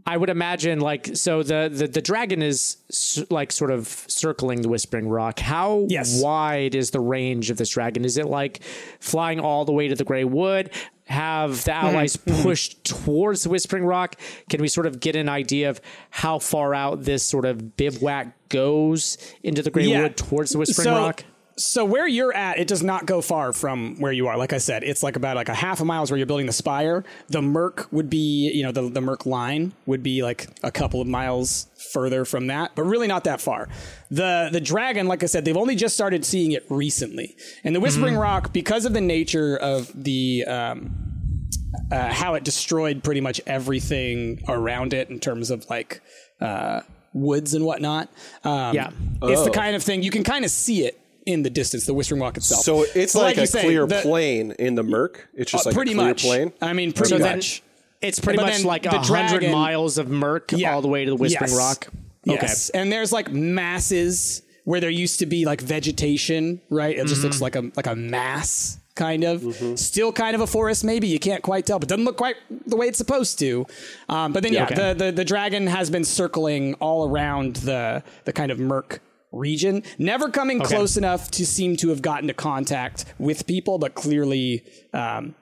I 0.06 0.18
would 0.18 0.30
imagine 0.30 0.82
like 0.82 1.16
so 1.16 1.44
the 1.44 1.70
the, 1.74 1.88
the 1.88 2.02
dragon 2.02 2.42
is 2.42 2.76
s- 2.90 3.24
like 3.30 3.54
sort 3.54 3.72
of 3.72 3.88
circling 3.88 4.62
the 4.62 4.68
Whispering 4.68 5.08
Rock. 5.08 5.40
How 5.40 5.86
Yes. 5.88 6.22
wide 6.22 6.76
is 6.76 6.92
the 6.92 7.00
range 7.00 7.50
of 7.50 7.56
this 7.56 7.70
dragon? 7.70 8.04
Is 8.04 8.18
it 8.18 8.26
like 8.26 8.62
flying 9.00 9.40
all 9.40 9.64
the 9.64 9.72
way 9.72 9.88
to 9.88 9.96
the 9.96 10.04
Grey 10.04 10.26
Wood? 10.26 10.72
Have 11.06 11.66
the 11.66 11.74
hmm. 11.74 11.86
allies 11.86 12.16
hmm. 12.16 12.42
pushed 12.42 12.84
towards 12.84 13.44
the 13.44 13.50
Whispering 13.50 13.86
Rock? 13.86 14.16
Can 14.50 14.62
we 14.62 14.68
sort 14.68 14.88
of 14.88 15.00
get 15.00 15.16
an 15.16 15.30
idea 15.30 15.70
of 15.70 15.82
how 16.10 16.40
far 16.40 16.74
out 16.74 17.04
this 17.04 17.24
sort 17.24 17.46
of 17.46 17.76
bivouac 17.76 18.50
goes 18.50 19.18
into 19.44 19.62
the 19.62 19.72
Grey 19.72 19.86
Yeah. 19.86 20.04
Wood 20.04 20.18
towards 20.18 20.52
the 20.52 20.60
Whispering 20.60 20.86
so, 20.86 20.96
Rock? 20.96 21.26
So 21.56 21.86
where 21.86 22.08
you're 22.08 22.34
at, 22.34 22.58
it 22.58 22.68
does 22.68 22.82
not 22.82 23.06
go 23.06 23.22
far 23.22 23.54
from 23.54 23.96
where 24.00 24.12
you 24.12 24.28
are. 24.28 24.38
Like 24.38 24.54
I 24.54 24.58
said, 24.58 24.84
it's 24.84 25.04
like 25.04 25.16
about 25.16 25.36
like 25.36 25.50
a 25.50 25.54
half 25.54 25.82
a 25.82 25.86
mile 25.86 26.02
is 26.02 26.10
where 26.10 26.18
you're 26.18 26.26
building 26.26 26.48
the 26.48 26.54
spire. 26.54 27.04
The 27.30 27.42
Murk 27.44 27.88
would 27.92 28.10
be, 28.10 28.52
you 28.52 28.64
know, 28.64 28.72
the, 28.72 28.90
the 28.90 29.02
Murk 29.02 29.26
line 29.28 29.74
would 29.86 30.02
be 30.02 30.24
like 30.24 30.48
a 30.64 30.72
couple 30.72 31.00
of 31.00 31.08
miles 31.08 31.68
further 31.92 32.26
from 32.26 32.48
that, 32.48 32.72
but 32.76 32.84
really 32.84 33.08
not 33.08 33.26
that 33.26 33.40
far. 33.40 33.70
The 34.10 34.50
the 34.52 34.62
dragon, 34.62 35.08
like 35.08 35.22
I 35.22 35.28
said, 35.28 35.46
they've 35.46 35.56
only 35.58 35.76
just 35.76 35.94
started 35.94 36.26
seeing 36.26 36.54
it 36.54 36.66
recently. 36.70 37.36
And 37.64 37.76
the 37.76 37.80
Whispering 37.80 38.16
Rock, 38.16 38.52
because 38.52 38.86
of 38.86 38.94
the 38.94 39.02
nature 39.02 39.56
of 39.58 39.92
the 39.94 40.46
um, 40.46 41.50
uh, 41.92 42.12
how 42.12 42.34
it 42.34 42.44
destroyed 42.44 43.04
pretty 43.04 43.22
much 43.22 43.40
everything 43.46 44.42
around 44.48 44.94
it 44.94 45.10
in 45.10 45.20
terms 45.20 45.52
of 45.52 45.70
like 45.70 46.02
uh, 46.42 46.82
woods 47.14 47.54
and 47.54 47.64
whatnot. 47.64 48.10
Um, 48.44 48.74
Yeah. 48.76 48.90
it's 49.22 49.44
the 49.44 49.52
kind 49.52 49.76
of 49.76 49.84
thing 49.84 50.02
you 50.02 50.12
can 50.12 50.24
kind 50.24 50.46
of 50.46 50.52
see 50.52 50.86
it 50.86 51.00
in 51.26 51.44
the 51.44 51.50
distance, 51.50 51.86
the 51.86 51.94
Whispering 51.94 52.22
Rock 52.22 52.38
itself. 52.38 52.64
So 52.64 52.86
it's 52.96 53.14
But 53.14 53.22
like, 53.22 53.38
you 53.38 53.44
a 53.44 53.48
say, 53.48 53.62
clear 53.64 53.86
the- 53.86 54.02
plane 54.02 54.54
in 54.60 54.76
the 54.76 54.84
Murk. 54.84 55.30
It's 55.36 55.52
just 55.52 55.66
uh, 55.66 55.70
like 55.70 55.76
pretty 55.76 55.92
a 55.94 55.96
clear 55.96 56.08
much. 56.10 56.22
plane. 56.24 56.54
I 56.62 56.74
mean, 56.74 56.92
pretty 56.94 57.10
So 57.10 57.18
then 57.18 57.38
much. 57.38 57.62
It's 58.02 58.20
pretty 58.20 58.38
But 58.38 58.48
much 58.48 58.64
like 58.66 58.84
the 58.84 58.96
a 58.96 59.00
hundred 59.00 59.50
miles 59.50 59.98
of 59.98 60.10
Murk 60.10 60.52
Yeah. 60.54 60.74
all 60.74 60.82
the 60.82 60.90
way 60.90 61.06
to 61.06 61.12
the 61.12 61.16
Whispering 61.16 61.52
Yes. 61.52 61.58
Rock. 61.58 61.88
Yes. 62.26 62.70
And 62.72 62.92
there's 62.92 63.12
like 63.14 63.32
masses 63.32 64.42
where 64.66 64.80
there 64.80 64.90
used 64.90 65.20
to 65.20 65.26
be 65.26 65.46
like 65.46 65.62
vegetation, 65.62 66.62
right? 66.70 66.98
It 66.98 67.04
just 67.08 67.16
Mm-hmm. 67.16 67.24
looks 67.24 67.42
like 67.42 67.56
a 67.56 67.72
like 67.76 67.88
a 67.88 67.96
mass 67.96 68.78
kind 68.96 69.24
of. 69.24 69.44
Still 69.80 70.12
kind 70.12 70.36
of 70.36 70.42
a 70.42 70.48
forest, 70.48 70.84
maybe. 70.84 71.08
You 71.08 71.20
can't 71.20 71.42
quite 71.44 71.66
tell, 71.66 71.80
but 71.80 71.90
doesn't 71.90 72.06
look 72.06 72.18
quite 72.18 72.36
the 72.68 72.76
way 72.76 72.88
it's 72.88 72.98
supposed 72.98 73.40
to. 73.40 73.66
Um, 74.10 74.34
but 74.34 74.44
then 74.44 74.54
yeah, 74.54 74.66
Okay. 74.66 74.76
the, 74.76 75.06
the 75.06 75.12
the 75.12 75.26
dragon 75.26 75.68
has 75.68 75.90
been 75.90 76.04
circling 76.04 76.76
all 76.76 77.10
around 77.10 77.58
the 77.58 78.04
the 78.26 78.34
kind 78.34 78.52
of 78.52 78.60
Murk 78.60 79.00
region, 79.34 79.84
never 79.98 80.30
coming 80.30 80.60
close 80.60 80.96
enough 80.96 81.32
to 81.32 81.46
seem 81.46 81.76
to 81.78 81.90
have 81.90 82.02
gotten 82.02 82.28
to 82.28 82.34
contact 82.34 83.06
with 83.18 83.46
people, 83.48 83.78
but 83.80 83.96
clearly 83.96 84.64
um, 84.94 85.36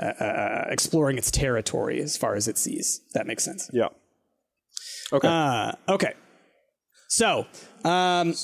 uh, 0.00 0.06
uh, 0.06 0.64
exploring 0.70 1.18
its 1.18 1.30
territory 1.30 2.00
as 2.00 2.16
far 2.16 2.34
as 2.34 2.48
it 2.48 2.56
sees. 2.58 3.00
That 3.12 3.26
makes 3.26 3.44
sense. 3.44 3.70
Yeah. 3.72 3.88
Okay. 5.12 5.28
Uh, 5.28 5.72
okay. 5.88 6.14
So, 7.08 7.46
um, 7.84 8.34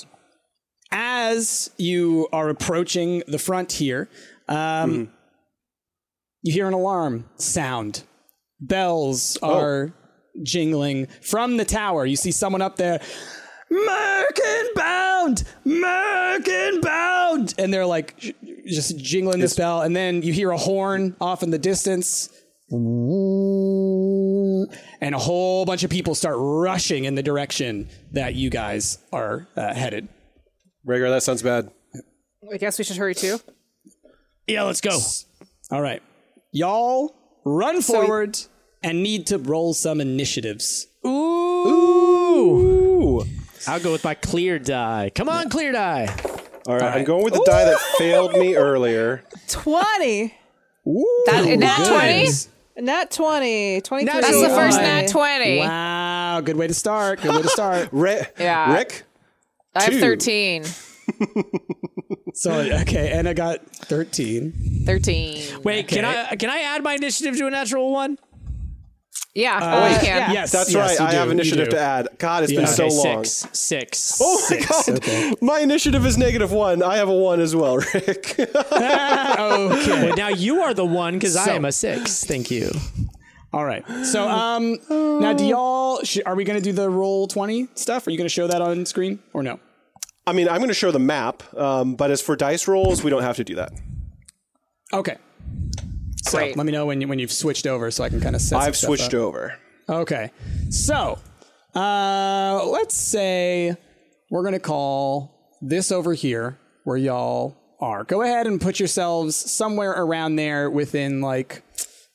as 0.91 1.71
you 1.77 2.27
are 2.31 2.49
approaching 2.49 3.23
the 3.27 3.39
front 3.39 3.71
here, 3.71 4.09
um, 4.47 5.11
you 6.43 6.53
hear 6.53 6.67
an 6.67 6.73
alarm 6.73 7.29
sound. 7.37 8.03
Bells 8.59 9.37
are 9.41 9.93
jingling 10.43 11.07
from 11.21 11.57
the 11.57 11.65
tower. 11.65 12.05
You 12.05 12.15
see 12.15 12.31
someone 12.31 12.61
up 12.61 12.77
there. 12.77 13.01
Merkin 13.71 14.73
bound, 14.75 15.43
Merkin 15.65 16.81
bound, 16.81 17.53
and 17.57 17.73
they're 17.73 17.85
like 17.85 18.17
j- 18.17 18.35
just 18.65 18.97
jingling 18.97 19.39
this 19.39 19.55
bell, 19.55 19.81
and 19.81 19.95
then 19.95 20.21
you 20.23 20.33
hear 20.33 20.51
a 20.51 20.57
horn 20.57 21.15
off 21.21 21.41
in 21.41 21.51
the 21.51 21.57
distance, 21.57 22.27
and 22.69 22.79
a 25.15 25.17
whole 25.17 25.63
bunch 25.65 25.83
of 25.83 25.89
people 25.89 26.15
start 26.15 26.35
rushing 26.37 27.05
in 27.05 27.15
the 27.15 27.23
direction 27.23 27.87
that 28.11 28.35
you 28.35 28.49
guys 28.49 28.97
are 29.13 29.47
uh, 29.55 29.73
headed. 29.73 30.09
Rhaegar, 30.85 31.09
that 31.09 31.23
sounds 31.23 31.41
bad. 31.41 31.71
I 32.51 32.57
guess 32.57 32.77
we 32.77 32.83
should 32.83 32.97
hurry 32.97 33.15
too. 33.15 33.39
Yeah, 34.47 34.63
let's 34.63 34.81
go. 34.81 34.99
All 35.71 35.81
right, 35.81 36.03
y'all 36.51 37.15
run 37.45 37.81
forward 37.81 38.37
and 38.83 39.01
need 39.01 39.27
to 39.27 39.37
roll 39.37 39.73
some 39.73 40.01
initiatives. 40.01 40.87
Ooh. 41.05 41.30
I'll 43.67 43.79
go 43.79 43.91
with 43.91 44.03
my 44.03 44.13
clear 44.15 44.59
die. 44.59 45.11
Come 45.13 45.29
on, 45.29 45.49
clear 45.49 45.71
die. 45.71 46.13
All 46.67 46.75
right, 46.77 46.95
I'm 46.97 47.03
going 47.05 47.23
with 47.23 47.33
the 47.33 47.43
die 47.45 47.65
that 47.65 47.79
failed 47.97 48.33
me 48.33 48.55
earlier. 48.55 49.23
20. 49.49 50.33
That, 51.25 51.55
nat 51.59 51.85
20? 51.87 52.29
Nat 52.85 53.11
20. 53.11 53.81
23. 53.81 54.05
That's 54.05 54.27
That's 54.27 54.41
the 54.41 54.49
first 54.49 54.77
my. 54.77 54.83
nat 54.83 55.07
20. 55.07 55.59
Wow, 55.59 56.41
good 56.41 56.57
way 56.57 56.67
to 56.67 56.73
start. 56.73 57.21
Good 57.21 57.35
way 57.35 57.41
to 57.41 57.47
start. 57.49 57.89
Rick, 57.91 58.35
Yeah. 58.39 58.73
Rick, 58.75 59.03
I 59.75 59.83
have 59.83 59.93
Two. 59.93 59.99
13. 59.99 60.65
So 62.33 62.51
okay, 62.53 63.11
and 63.11 63.27
I 63.27 63.33
got 63.33 63.65
thirteen. 63.75 64.53
13. 64.85 65.61
Wait, 65.63 65.87
can 65.89 66.05
I 66.05 66.35
can 66.37 66.49
I 66.49 66.59
add 66.59 66.81
my 66.81 66.93
initiative 66.93 67.35
to 67.37 67.47
a 67.47 67.49
natural 67.49 67.91
one? 67.91 68.17
Yeah, 69.33 69.59
oh, 69.61 69.81
I 69.83 69.93
can. 70.03 70.33
Yes, 70.33 70.51
that's 70.51 70.73
yes, 70.73 70.99
right. 70.99 71.07
I 71.07 71.11
do, 71.11 71.17
have 71.17 71.31
initiative 71.31 71.69
to 71.69 71.79
add. 71.79 72.09
God, 72.17 72.43
it's 72.43 72.51
Yeah. 72.51 72.59
been 72.61 72.67
so 72.67 72.85
Okay, 72.87 73.15
long. 73.15 73.23
six. 73.23 73.47
Six. 73.57 74.19
Oh 74.21 74.47
my 74.49 74.57
god, 74.59 74.89
Okay. 74.97 75.33
my 75.41 75.59
initiative 75.61 76.05
is 76.05 76.17
negative 76.17 76.51
one. 76.51 76.83
I 76.83 76.97
have 76.97 77.07
a 77.07 77.13
one 77.13 77.39
as 77.39 77.55
well, 77.55 77.77
Rick. 77.77 78.35
Okay. 78.53 80.05
Wait, 80.07 80.17
now 80.17 80.27
you 80.27 80.61
are 80.63 80.73
the 80.73 80.85
one 80.85 81.13
because 81.13 81.37
I 81.37 81.51
am 81.55 81.63
a 81.65 81.71
six. 81.71 82.23
Thank 82.25 82.51
you. 82.51 82.71
All 83.53 83.63
right. 83.65 83.85
So 84.05 84.27
um, 84.27 84.77
now 84.89 85.33
do 85.33 85.45
y'all? 85.45 86.03
Sh- 86.03 86.19
are 86.25 86.35
we 86.35 86.43
going 86.43 86.57
to 86.59 86.63
do 86.63 86.71
the 86.73 86.89
Roll20 86.89 87.77
stuff? 87.77 88.07
Are 88.07 88.11
you 88.11 88.17
going 88.17 88.25
to 88.25 88.33
show 88.33 88.47
that 88.47 88.61
on 88.61 88.85
screen 88.85 89.19
or 89.33 89.43
no? 89.43 89.59
I 90.27 90.33
mean, 90.33 90.47
I'm 90.49 90.57
going 90.57 90.67
to 90.69 90.73
show 90.73 90.91
the 90.91 90.99
map, 90.99 91.41
um, 91.57 91.95
but 91.95 92.11
as 92.11 92.21
for 92.21 92.35
dice 92.35 92.67
rolls, 92.67 93.03
we 93.03 93.09
don't 93.09 93.23
have 93.23 93.37
to 93.37 93.43
do 93.43 93.55
that. 93.55 93.71
Okay. 94.93 95.17
So 96.31 96.37
Great. 96.37 96.55
let 96.55 96.65
me 96.65 96.71
know 96.71 96.85
when 96.85 97.01
you, 97.01 97.09
when 97.09 97.19
you've 97.19 97.31
switched 97.31 97.67
over 97.67 97.91
so 97.91 98.05
I 98.05 98.09
can 98.09 98.21
kind 98.21 98.37
of 98.37 98.41
set. 98.41 98.61
I've 98.61 98.77
switched 98.77 99.13
over. 99.13 99.53
Okay. 99.89 100.31
So, 100.69 101.19
uh, 101.75 102.65
let's 102.67 102.95
say 102.95 103.75
we're 104.29 104.43
going 104.43 104.53
to 104.53 104.59
call 104.59 105.57
this 105.61 105.91
over 105.91 106.13
here 106.13 106.57
where 106.85 106.95
y'all 106.95 107.57
are. 107.81 108.05
Go 108.05 108.21
ahead 108.21 108.47
and 108.47 108.61
put 108.61 108.79
yourselves 108.79 109.35
somewhere 109.35 109.91
around 109.91 110.37
there 110.37 110.69
within 110.69 111.19
like 111.19 111.63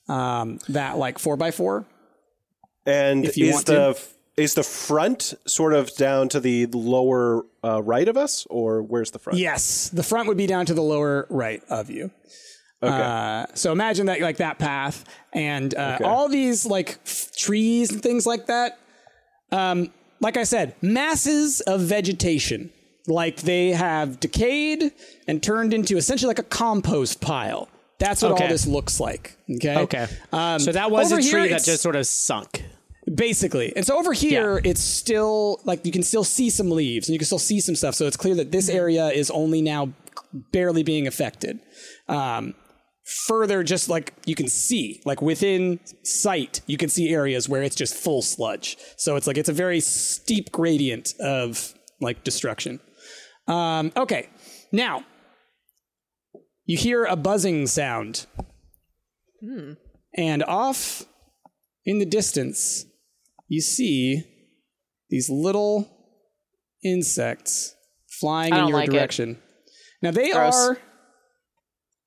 um, 0.08 0.60
that 0.70 0.96
like 0.96 1.18
four 1.18 1.36
by 1.36 1.50
four. 1.50 1.84
And 2.86 3.26
If 3.26 3.36
you 3.36 3.48
is 3.48 3.54
want 3.54 3.66
the 3.66 4.02
is 4.38 4.54
the 4.54 4.62
front 4.62 5.34
sort 5.46 5.74
of 5.74 5.94
down 5.96 6.30
to 6.30 6.40
the 6.40 6.66
lower 6.66 7.44
uh, 7.62 7.82
right 7.82 8.08
of 8.08 8.16
us, 8.16 8.46
or 8.48 8.82
where's 8.82 9.10
the 9.10 9.18
front? 9.18 9.38
Yes, 9.38 9.90
the 9.90 10.02
front 10.02 10.26
would 10.28 10.36
be 10.38 10.46
down 10.46 10.64
to 10.66 10.74
the 10.74 10.82
lower 10.82 11.26
right 11.28 11.62
of 11.68 11.90
you. 11.90 12.10
Okay. 12.86 13.02
Uh, 13.02 13.46
so 13.54 13.72
imagine 13.72 14.06
that 14.06 14.20
like 14.20 14.36
that 14.38 14.58
path 14.58 15.04
and 15.32 15.74
uh, 15.74 15.98
all 16.04 16.28
these 16.28 16.64
like 16.66 16.98
f- 17.04 17.30
trees 17.36 17.90
and 17.92 18.02
things 18.02 18.26
like 18.26 18.46
that. 18.46 18.78
Um, 19.52 19.92
like 20.20 20.36
I 20.36 20.44
said, 20.44 20.74
masses 20.82 21.60
of 21.62 21.80
vegetation. 21.82 22.70
Like 23.06 23.36
they 23.42 23.70
have 23.70 24.18
decayed 24.18 24.90
and 25.28 25.42
turned 25.42 25.72
into 25.72 25.96
essentially 25.96 26.28
like 26.28 26.38
a 26.40 26.42
compost 26.42 27.20
pile. 27.20 27.68
That's 27.98 28.20
what 28.22 28.32
all 28.32 28.48
this 28.48 28.66
looks 28.66 28.98
like. 29.00 29.36
Okay. 29.48 29.76
Okay. 29.78 30.06
Um, 30.32 30.58
so 30.58 30.72
that 30.72 30.90
was 30.90 31.12
a 31.12 31.22
tree 31.22 31.48
that 31.48 31.64
just 31.64 31.82
sort 31.82 31.96
of 31.96 32.06
sunk. 32.06 32.64
basically. 33.14 33.72
And 33.76 33.86
so 33.86 33.96
over 33.96 34.12
here, 34.12 34.54
Yeah. 34.62 34.70
it's 34.70 34.80
still 34.82 35.60
like 35.64 35.86
you 35.86 35.92
can 35.92 36.02
still 36.02 36.24
see 36.24 36.50
some 36.50 36.70
leaves 36.70 37.08
and 37.08 37.14
you 37.14 37.18
can 37.20 37.26
still 37.26 37.38
see 37.38 37.60
some 37.60 37.76
stuff. 37.76 37.94
So 37.94 38.06
it's 38.06 38.16
clear 38.16 38.34
that 38.34 38.50
this 38.50 38.68
area 38.68 39.06
is 39.08 39.30
only 39.30 39.62
now 39.62 39.92
barely 40.50 40.82
being 40.82 41.06
affected. 41.06 41.60
Um, 42.08 42.54
further, 43.06 43.62
just 43.62 43.88
like 43.88 44.12
you 44.26 44.34
can 44.34 44.48
see, 44.48 45.00
like 45.04 45.22
within 45.22 45.80
sight, 46.02 46.60
you 46.66 46.76
can 46.76 46.88
see 46.88 47.12
areas 47.12 47.48
where 47.48 47.62
it's 47.62 47.76
just 47.76 47.94
full 47.94 48.20
sludge. 48.20 48.76
So 48.96 49.16
it's 49.16 49.26
like 49.26 49.38
it's 49.38 49.48
a 49.48 49.54
very 49.54 49.80
steep 49.80 50.50
gradient 50.50 51.14
of 51.20 51.74
like 52.00 52.24
destruction. 52.24 52.80
Um, 53.46 53.92
okay, 53.96 54.28
now 54.72 55.04
you 56.64 56.76
hear 56.76 57.04
a 57.04 57.16
buzzing 57.16 57.66
sound, 57.68 58.26
hmm. 59.40 59.72
and 60.16 60.42
off 60.42 61.04
in 61.84 62.00
the 62.00 62.06
distance, 62.06 62.84
you 63.46 63.60
see 63.60 64.24
these 65.08 65.30
little 65.30 65.88
insects 66.82 67.76
flying 68.20 68.52
in 68.52 68.66
your 68.66 68.76
like 68.76 68.88
it. 68.88 68.92
direction. 68.92 69.38
Now 70.02 70.10
they 70.10 70.32
Gross. 70.32 70.54
are 70.54 70.78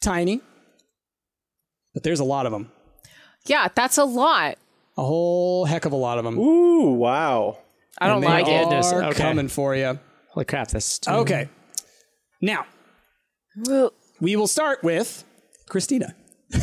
tiny, 0.01 0.41
but 1.93 2.03
there's 2.03 2.19
a 2.19 2.23
lot 2.23 2.45
of 2.45 2.51
them. 2.51 2.71
Yeah, 3.45 3.67
that's 3.73 3.97
a 3.97 4.03
lot. 4.05 4.57
A 4.97 5.03
whole 5.03 5.65
heck 5.65 5.85
of 5.85 5.91
a 5.91 5.95
lot 5.95 6.17
of 6.17 6.25
them. 6.25 6.37
Ooh, 6.37 6.93
wow. 6.93 7.57
I 7.99 8.07
don't 8.07 8.17
and 8.17 8.23
they 8.23 8.27
like 8.27 8.47
it. 8.47 8.63
Goodness, 8.63 8.91
are 8.91 9.03
okay. 9.05 9.21
coming 9.23 9.47
for 9.47 9.75
you. 9.75 9.99
Holy 10.29 10.45
crap! 10.45 10.67
this. 10.69 10.99
too- 10.99 11.11
Okay. 11.11 11.49
Now, 12.41 12.65
we 14.21 14.35
will 14.35 14.47
start 14.47 14.83
with 14.83 15.23
Christina. 15.67 16.15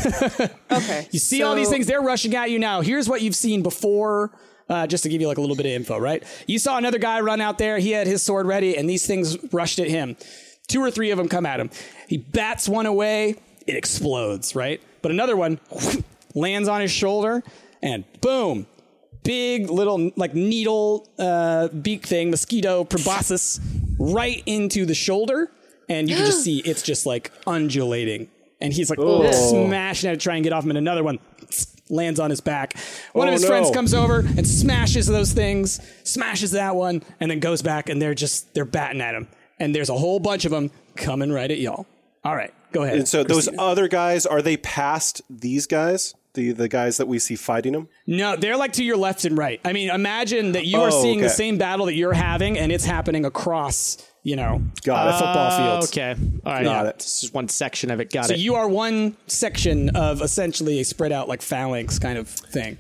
Okay. 0.70 1.08
You 1.12 1.18
see 1.18 1.42
all 1.42 1.54
these 1.54 1.68
things, 1.70 1.86
they're 1.86 2.00
rushing 2.02 2.34
at 2.34 2.50
you 2.50 2.58
now. 2.58 2.80
Here's 2.80 3.08
what 3.08 3.22
you've 3.22 3.36
seen 3.36 3.62
before, 3.62 4.36
uh, 4.68 4.86
just 4.86 5.04
to 5.04 5.08
give 5.08 5.20
you 5.20 5.28
like 5.28 5.38
a 5.38 5.40
little 5.40 5.56
bit 5.56 5.64
of 5.64 5.72
info, 5.72 5.96
right? 5.96 6.22
You 6.46 6.58
saw 6.58 6.76
another 6.76 6.98
guy 6.98 7.20
run 7.20 7.40
out 7.40 7.56
there, 7.58 7.78
he 7.78 7.92
had 7.92 8.06
his 8.06 8.22
sword 8.22 8.46
ready, 8.46 8.76
and 8.76 8.90
these 8.90 9.06
things 9.06 9.38
rushed 9.52 9.78
at 9.78 9.88
him. 9.88 10.16
Two 10.68 10.80
or 10.82 10.90
three 10.90 11.10
of 11.12 11.18
them 11.18 11.28
come 11.28 11.46
at 11.46 11.60
him. 11.60 11.70
He 12.08 12.18
bats 12.18 12.68
one 12.68 12.86
away, 12.86 13.36
it 13.66 13.76
explodes, 13.76 14.54
right? 14.56 14.80
But 15.06 15.12
another 15.12 15.36
one 15.36 15.60
lands 16.34 16.68
on 16.68 16.80
his 16.80 16.90
shoulder, 16.90 17.44
and 17.80 18.02
boom, 18.20 18.66
big 19.22 19.70
little 19.70 20.10
like 20.16 20.34
needle 20.34 21.08
uh, 21.16 21.68
beak 21.68 22.04
thing, 22.04 22.32
mosquito 22.32 22.82
proboscis, 22.82 23.60
right 24.00 24.42
into 24.46 24.84
the 24.84 24.94
shoulder, 24.96 25.48
and 25.88 26.10
you 26.10 26.16
can 26.16 26.26
just 26.26 26.42
see 26.44 26.58
it's 26.58 26.82
just 26.82 27.06
like 27.06 27.30
undulating. 27.46 28.28
And 28.60 28.72
he's 28.72 28.90
like 28.90 28.98
smashing 28.98 30.10
at 30.10 30.14
it, 30.14 30.20
trying 30.20 30.42
to 30.42 30.48
get 30.48 30.52
off 30.52 30.64
him, 30.64 30.70
and 30.72 30.78
another 30.78 31.04
one 31.04 31.20
lands 31.88 32.18
on 32.18 32.30
his 32.30 32.40
back. 32.40 32.76
One 33.12 33.28
Oh, 33.28 33.30
of 33.30 33.34
his 33.34 33.42
no. 33.42 33.48
friends 33.48 33.70
comes 33.70 33.94
over 33.94 34.18
and 34.18 34.44
smashes 34.44 35.06
those 35.06 35.32
things, 35.32 35.80
smashes 36.02 36.50
that 36.50 36.74
one, 36.74 37.04
and 37.20 37.30
then 37.30 37.38
goes 37.38 37.62
back, 37.62 37.88
and 37.88 38.02
they're 38.02 38.12
just 38.16 38.52
they're 38.54 38.64
batting 38.64 39.00
at 39.00 39.14
him. 39.14 39.28
And 39.60 39.72
there's 39.72 39.88
a 39.88 39.94
whole 39.96 40.18
bunch 40.18 40.46
of 40.46 40.50
them 40.50 40.72
coming 40.96 41.30
right 41.30 41.48
at 41.48 41.58
y'all. 41.58 41.86
All 42.26 42.36
right, 42.36 42.52
go 42.72 42.82
ahead. 42.82 42.98
And 42.98 43.08
so 43.08 43.22
those 43.24 43.48
other 43.58 43.88
guys, 43.88 44.26
are 44.26 44.42
they 44.42 44.56
past 44.56 45.22
these 45.30 45.66
guys? 45.66 46.14
The 46.34 46.52
the 46.52 46.68
guys 46.68 46.98
that 46.98 47.08
we 47.08 47.18
see 47.18 47.34
fighting 47.36 47.72
them? 47.72 47.88
No, 48.06 48.36
they're 48.36 48.58
like 48.58 48.74
to 48.74 48.84
your 48.84 48.98
left 48.98 49.24
and 49.24 49.38
right. 49.38 49.58
I 49.64 49.72
mean, 49.72 49.88
imagine 49.88 50.52
that 50.52 50.66
you 50.66 50.78
are 50.80 50.90
Oh, 50.92 51.02
seeing 51.02 51.20
the 51.22 51.30
same 51.30 51.56
battle 51.56 51.86
that 51.86 51.94
you're 51.94 52.12
having, 52.12 52.58
and 52.58 52.70
it's 52.70 52.84
happening 52.84 53.24
across, 53.24 53.96
you 54.22 54.36
know, 54.36 54.60
Got 54.84 55.06
it. 55.06 55.14
uh, 55.14 55.18
football 55.18 55.52
Oh, 55.52 55.78
fields. 55.80 55.92
okay. 55.92 56.14
All 56.44 56.52
right. 56.52 56.64
Got 56.64 56.84
yeah. 56.84 56.90
it. 56.90 56.98
This 56.98 57.24
is 57.24 57.32
one 57.32 57.48
section 57.48 57.90
of 57.90 58.00
it. 58.00 58.12
Got 58.12 58.26
So 58.26 58.34
it. 58.34 58.36
So 58.36 58.42
you 58.42 58.54
are 58.56 58.68
one 58.68 59.16
section 59.28 59.96
of 59.96 60.20
essentially 60.20 60.78
a 60.80 60.84
spread 60.84 61.10
out 61.10 61.26
like 61.26 61.40
phalanx 61.40 61.98
kind 61.98 62.18
of 62.18 62.28
thing. 62.28 62.76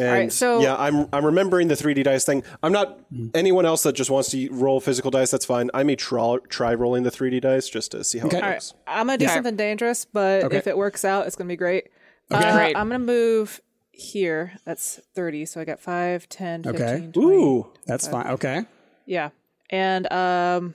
And 0.00 0.12
right, 0.12 0.32
so- 0.32 0.60
yeah, 0.60 0.76
I'm 0.76 1.08
I'm 1.12 1.24
remembering 1.24 1.68
the 1.68 1.74
3D 1.74 2.04
dice 2.04 2.24
thing. 2.24 2.42
I'm 2.62 2.72
not 2.72 2.98
anyone 3.34 3.66
else 3.66 3.82
that 3.82 3.92
just 3.94 4.10
wants 4.10 4.30
to 4.30 4.48
roll 4.50 4.80
physical 4.80 5.10
dice. 5.10 5.30
That's 5.30 5.44
fine. 5.44 5.70
I 5.74 5.82
may 5.82 5.96
try 5.96 6.36
try 6.48 6.74
rolling 6.74 7.02
the 7.02 7.10
3D 7.10 7.40
dice 7.40 7.68
just 7.68 7.90
to 7.92 8.02
see 8.04 8.18
how 8.18 8.28
it 8.28 8.34
Okay. 8.34 8.52
goes. 8.54 8.74
I'm 8.86 9.06
gonna 9.06 9.18
do 9.18 9.24
Yeah. 9.26 9.34
something 9.34 9.56
dangerous, 9.56 10.04
but 10.04 10.44
Okay. 10.44 10.56
if 10.56 10.66
it 10.66 10.76
works 10.76 11.04
out, 11.04 11.26
it's 11.26 11.36
gonna 11.36 11.48
be 11.48 11.56
great. 11.56 11.88
Okay. 12.32 12.44
Uh, 12.48 12.56
Great. 12.56 12.76
I'm 12.76 12.88
gonna 12.88 12.98
move 13.00 13.60
here. 13.90 14.52
That's 14.64 15.00
30. 15.14 15.44
So 15.44 15.60
I 15.60 15.64
got 15.64 15.80
5, 15.80 16.28
10, 16.28 16.62
15, 16.62 16.82
Okay. 16.82 17.10
20. 17.12 17.18
Ooh, 17.36 17.66
That's 17.86 18.06
fine. 18.08 18.26
Okay. 18.28 18.64
Yeah. 19.04 19.30
And 19.68 20.10
um 20.12 20.74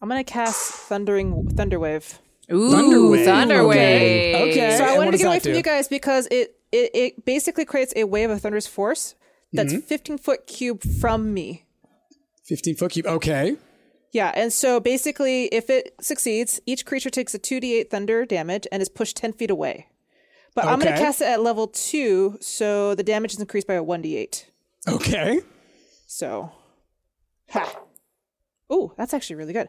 I'm 0.00 0.08
gonna 0.08 0.24
cast 0.24 0.72
Thundering 0.88 1.48
Thunderwave. 1.54 2.18
Ooh, 2.52 2.70
Thunderwave. 2.70 3.26
Thunderwave. 3.26 3.70
Okay. 3.74 4.50
Okay. 4.52 4.76
So 4.76 4.84
I 4.84 4.88
and 4.90 4.98
wanted 4.98 5.10
to 5.12 5.12
does 5.12 5.20
get 5.22 5.26
away 5.26 5.34
that 5.36 5.42
from 5.42 5.52
do? 5.52 5.56
you 5.56 5.62
guys 5.62 5.88
because 5.88 6.28
it, 6.30 6.55
it 6.72 6.90
it 6.94 7.24
basically 7.24 7.64
creates 7.64 7.92
a 7.96 8.04
wave 8.04 8.30
of 8.30 8.40
thunderous 8.40 8.66
force 8.66 9.14
that's 9.52 9.72
Mm-hmm. 9.72 9.86
15 9.86 10.18
foot 10.18 10.46
cube 10.46 10.82
from 10.82 11.32
me. 11.32 11.64
15 12.44 12.74
foot 12.76 12.90
cube. 12.92 13.06
Okay. 13.06 13.56
Yeah, 14.12 14.32
and 14.34 14.52
so 14.52 14.80
basically, 14.80 15.46
if 15.46 15.68
it 15.68 15.94
succeeds, 16.00 16.60
each 16.66 16.86
creature 16.86 17.10
takes 17.10 17.34
a 17.34 17.38
2d8 17.38 17.90
thunder 17.90 18.24
damage 18.24 18.66
and 18.72 18.80
is 18.80 18.88
pushed 18.88 19.16
10 19.16 19.32
feet 19.34 19.50
away. 19.50 19.88
But 20.54 20.64
I'm 20.64 20.78
going 20.78 20.94
to 20.94 20.98
cast 20.98 21.20
it 21.20 21.26
at 21.26 21.42
level 21.42 21.66
2, 21.68 22.38
so 22.40 22.94
the 22.94 23.02
damage 23.02 23.34
is 23.34 23.40
increased 23.40 23.66
by 23.66 23.74
a 23.74 23.84
1d8. 23.84 24.44
Okay. 24.88 25.40
So. 26.06 26.50
Ha! 27.50 27.80
Ooh, 28.72 28.92
that's 28.96 29.12
actually 29.12 29.36
really 29.36 29.52
good. 29.52 29.68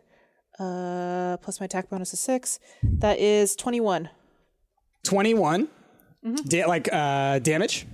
Uh, 0.60 1.38
plus 1.38 1.60
my 1.60 1.66
attack 1.66 1.90
bonus 1.90 2.14
is 2.14 2.20
6. 2.22 2.60
That 2.84 3.20
is 3.20 3.56
21. 3.56 4.10
21. 5.04 5.68
Mm-hmm. 6.36 6.48
Da- 6.48 6.66
like 6.66 6.90
uh, 6.92 7.40
damage. 7.40 7.86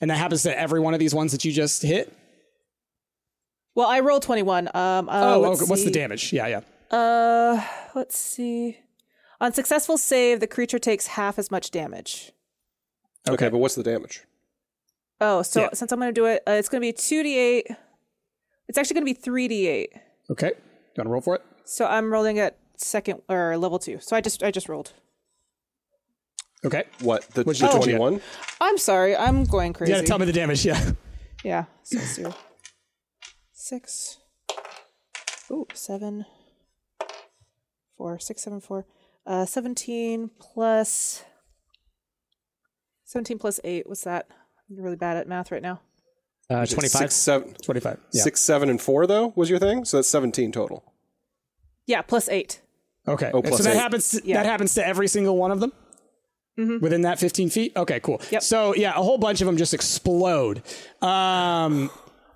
And 0.00 0.10
that 0.10 0.16
happens 0.16 0.42
to 0.44 0.56
every 0.58 0.78
one 0.80 0.94
of 0.94 1.00
these 1.00 1.14
ones 1.14 1.32
that 1.32 1.44
you 1.44 1.52
just 1.52 1.82
hit. 1.82 2.12
Well, 3.74 3.88
I 3.88 4.00
rolled 4.00 4.22
21. 4.22 4.68
Um, 4.68 5.08
uh, 5.08 5.12
Oh, 5.12 5.44
okay. 5.52 5.64
what's 5.66 5.84
the 5.84 5.90
damage? 5.90 6.32
Yeah, 6.32 6.46
yeah. 6.46 6.96
Uh, 6.96 7.64
let's 7.94 8.16
see. 8.18 8.78
On 9.40 9.52
successful 9.52 9.98
save, 9.98 10.40
the 10.40 10.46
creature 10.46 10.78
takes 10.78 11.08
half 11.08 11.38
as 11.38 11.50
much 11.50 11.70
damage. 11.70 12.32
okay. 13.28 13.48
But 13.48 13.58
what's 13.58 13.74
the 13.74 13.82
damage? 13.82 14.24
Oh, 15.20 15.42
so 15.42 15.62
Yeah. 15.62 15.68
since 15.74 15.90
I'm 15.92 15.98
going 15.98 16.12
to 16.14 16.20
do 16.20 16.26
it, 16.26 16.42
uh, 16.46 16.52
it's 16.52 16.68
going 16.68 16.80
to 16.80 16.86
be 16.86 16.92
2d8. 16.92 17.74
It's 18.68 18.78
actually 18.78 19.00
going 19.00 19.14
to 19.14 19.20
be 19.30 19.48
3d8. 19.48 19.86
Okay. 20.30 20.46
You 20.48 20.54
want 20.98 21.06
to 21.06 21.10
roll 21.10 21.20
for 21.20 21.34
it? 21.36 21.42
So 21.64 21.86
I'm 21.86 22.12
rolling 22.12 22.38
at 22.38 22.56
second 22.76 23.22
or 23.28 23.56
level 23.56 23.78
2. 23.78 23.98
So 24.00 24.14
I 24.16 24.20
just 24.20 24.42
I 24.42 24.50
just 24.50 24.68
rolled. 24.68 24.92
Okay. 26.64 26.84
What 27.00 27.22
the, 27.34 27.44
What'd 27.44 27.62
the 27.62 27.66
you- 27.66 27.98
21? 27.98 28.20
I'm 28.60 28.78
sorry. 28.78 29.16
I'm 29.16 29.44
going 29.44 29.72
crazy. 29.72 29.92
Yeah, 29.92 30.02
tell 30.02 30.18
me 30.18 30.26
the 30.26 30.32
damage. 30.32 30.64
Yeah. 30.64 30.92
Yeah. 31.44 31.64
So 31.84 31.98
zero. 31.98 32.34
Six. 33.52 34.18
Ooh, 35.50 35.66
seven. 35.72 36.24
Four, 37.96 38.18
six, 38.18 38.42
seven, 38.42 38.60
four. 38.60 38.86
Uh, 39.26 39.44
17 39.46 40.30
plus. 40.40 41.22
17 43.04 43.38
plus 43.38 43.60
8. 43.64 43.88
What's 43.88 44.04
that? 44.04 44.26
I'm 44.68 44.82
really 44.82 44.96
bad 44.96 45.16
at 45.16 45.28
math 45.28 45.50
right 45.50 45.62
now. 45.62 45.80
Uh, 46.50 46.62
Is 46.62 46.70
25. 46.72 46.98
Six, 47.00 47.14
seven, 47.14 47.54
25. 47.62 47.98
Yeah. 48.12 48.22
six, 48.22 48.40
seven, 48.40 48.68
and 48.70 48.80
four 48.80 49.06
though 49.06 49.32
was 49.36 49.50
your 49.50 49.58
thing. 49.58 49.84
So 49.84 49.98
that's 49.98 50.08
17 50.08 50.50
total. 50.52 50.82
Yeah, 51.86 52.02
plus 52.02 52.28
8. 52.28 52.60
Okay. 53.06 53.30
Oh, 53.32 53.42
plus 53.42 53.58
so 53.58 53.62
that 53.64 53.76
eight. 53.76 53.78
happens. 53.78 54.10
To, 54.10 54.22
Yeah. 54.24 54.36
That 54.42 54.46
happens 54.46 54.74
to 54.74 54.86
every 54.86 55.08
single 55.08 55.36
one 55.36 55.50
of 55.50 55.60
them. 55.60 55.72
Within 56.80 57.02
that 57.02 57.18
15 57.20 57.50
feet. 57.50 57.72
Okay, 57.76 58.00
cool. 58.00 58.20
Yep. 58.32 58.42
So 58.42 58.74
yeah, 58.74 58.90
a 58.90 59.02
whole 59.02 59.16
bunch 59.18 59.40
of 59.40 59.46
them 59.46 59.56
just 59.56 59.72
explode. 59.74 60.62
Um, 61.00 61.88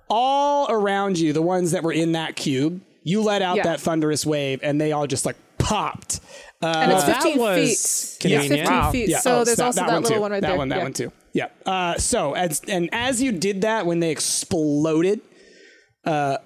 all 0.09 0.71
around 0.71 1.19
you, 1.19 1.33
the 1.33 1.43
ones 1.43 1.73
that 1.73 1.83
were 1.83 1.93
in 1.93 2.13
that 2.13 2.37
cube, 2.37 2.81
you 3.03 3.21
let 3.23 3.43
out 3.43 3.57
Yeah. 3.57 3.65
that 3.65 3.81
thunderous 3.81 4.25
wave, 4.25 4.61
and 4.63 4.81
they 4.81 4.93
all 4.93 5.07
just 5.09 5.27
like 5.27 5.37
popped. 5.59 6.21
Uh, 6.63 6.67
And 6.67 6.93
it's 6.93 7.03
that 7.05 7.23
15 7.25 7.39
was 7.41 7.57
feet. 7.57 8.33
It's 8.33 8.49
15 8.49 8.65
Wow. 8.65 8.93
feet. 8.93 9.09
Yeah, 9.09 9.19
So 9.19 9.41
oh, 9.41 9.45
there's 9.45 9.57
that- 9.57 9.65
also 9.65 9.81
that, 9.81 9.91
one 9.93 10.03
little 10.03 10.17
too. 10.17 10.21
one 10.21 10.31
right 10.31 10.41
that 10.41 10.47
there. 10.47 10.55
That 10.55 10.59
one, 10.59 10.69
that 10.69 10.77
yeah. 10.79 10.83
one 10.85 10.93
too. 10.93 11.13
Yeah. 11.33 11.47
Uh, 11.67 11.99
so 11.99 12.35
as 12.35 12.61
and 12.69 12.89
as 12.93 13.21
you 13.21 13.33
did 13.33 13.63
that, 13.63 13.87
when 13.87 13.99
they 14.01 14.11
exploded, 14.11 15.21
uh, 16.05 16.37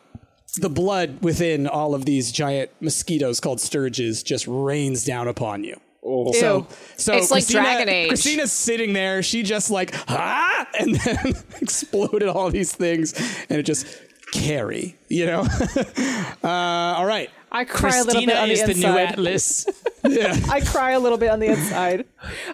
the 0.59 0.71
blood 0.71 1.19
within 1.23 1.67
all 1.67 1.95
of 1.95 2.07
these 2.07 2.33
giant 2.33 2.71
mosquitoes 2.81 3.41
called 3.41 3.59
stirges 3.59 4.25
just 4.25 4.47
rains 4.49 5.05
down 5.05 5.29
upon 5.29 5.65
you. 5.65 5.79
Oh, 6.09 6.33
So, 6.33 6.67
so 6.97 7.15
It's 7.15 7.31
like 7.31 7.39
Christina- 7.43 7.63
Dragon 7.63 7.89
Age. 7.89 8.09
Christina's 8.09 8.53
sitting 8.53 8.93
there. 8.93 9.23
She 9.23 9.43
just 9.43 9.71
like 9.71 9.95
ah, 10.09 10.67
and 10.79 10.95
then 10.95 11.35
exploded 11.61 12.29
all 12.29 12.51
these 12.51 12.73
things, 12.73 13.13
and 13.49 13.59
it 13.59 13.65
just 13.65 13.87
carry. 14.33 14.97
You 15.09 15.27
know. 15.27 15.41
uh, 16.45 16.49
all 16.49 17.07
right. 17.07 17.31
I 17.51 17.65
cry 17.65 17.97
a 17.99 18.05
little 18.05 18.25
bit 18.27 18.37
on 18.37 18.49
the 18.49 18.55
is 18.55 18.63
the 18.65 18.71
inside. 18.73 18.91
new 18.93 18.99
Atlas. 18.99 19.67
Yeah. 20.09 20.37
I 20.51 20.61
cry 20.61 20.93
a 20.93 21.01
little 21.01 21.19
bit 21.19 21.31
on 21.31 21.41
the 21.41 21.47
inside. 21.47 22.05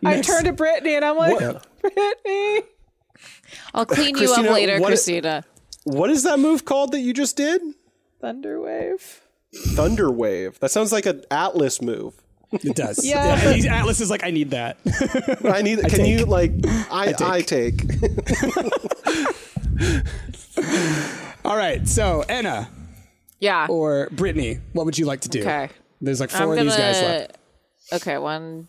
I 0.02 0.22
turn 0.22 0.44
to 0.44 0.52
Brittany 0.54 0.94
and 0.94 1.04
I'm 1.04 1.18
like, 1.18 1.38
Brittany. 1.82 2.62
I'll 3.74 3.84
clean 3.84 4.10
you 4.10 4.14
Christina, 4.16 4.48
up 4.48 4.54
later, 4.54 4.80
what- 4.80 4.86
Christina. 4.88 5.44
what 5.84 6.08
is 6.08 6.22
that 6.22 6.38
move 6.38 6.64
called 6.64 6.92
that 6.92 7.00
you 7.00 7.12
just 7.12 7.36
did? 7.36 7.60
Thunderwave. 8.22 9.20
Thunder 9.54 10.10
wave. 10.10 10.58
That 10.60 10.70
sounds 10.70 10.92
like 10.92 11.04
an 11.04 11.24
Atlas 11.30 11.82
move. 11.82 12.14
It 12.52 12.76
does. 12.76 13.04
Yeah, 13.04 13.26
Yeah. 13.26 13.44
but- 13.44 13.54
he's- 13.56 13.66
Atlas 13.66 14.00
is 14.00 14.10
like, 14.10 14.24
I 14.24 14.30
need 14.30 14.50
that. 14.50 14.78
I 15.44 15.62
need. 15.62 15.80
can 15.88 16.04
you 16.04 16.24
like? 16.26 16.52
I 16.90 17.14
I 17.20 17.40
take. 17.42 17.82
all 21.44 21.56
right. 21.56 21.86
So 21.88 22.22
Anna 22.28 22.68
Yeah. 23.40 23.66
or 23.68 24.08
Brittany, 24.12 24.60
what 24.72 24.86
would 24.86 24.98
you 24.98 25.06
like 25.06 25.20
to 25.22 25.28
do? 25.28 25.40
Okay. 25.40 25.68
There's 26.00 26.20
like 26.20 26.30
four 26.30 26.54
gonna. 26.56 26.60
of 26.62 26.66
these 26.66 26.76
guys 26.76 27.02
left. 27.02 27.36
Okay, 27.92 28.16
one, 28.18 28.68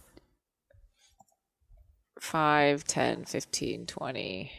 5, 2.20 2.84
10, 2.84 3.26
15, 3.26 3.86
20, 3.86 4.52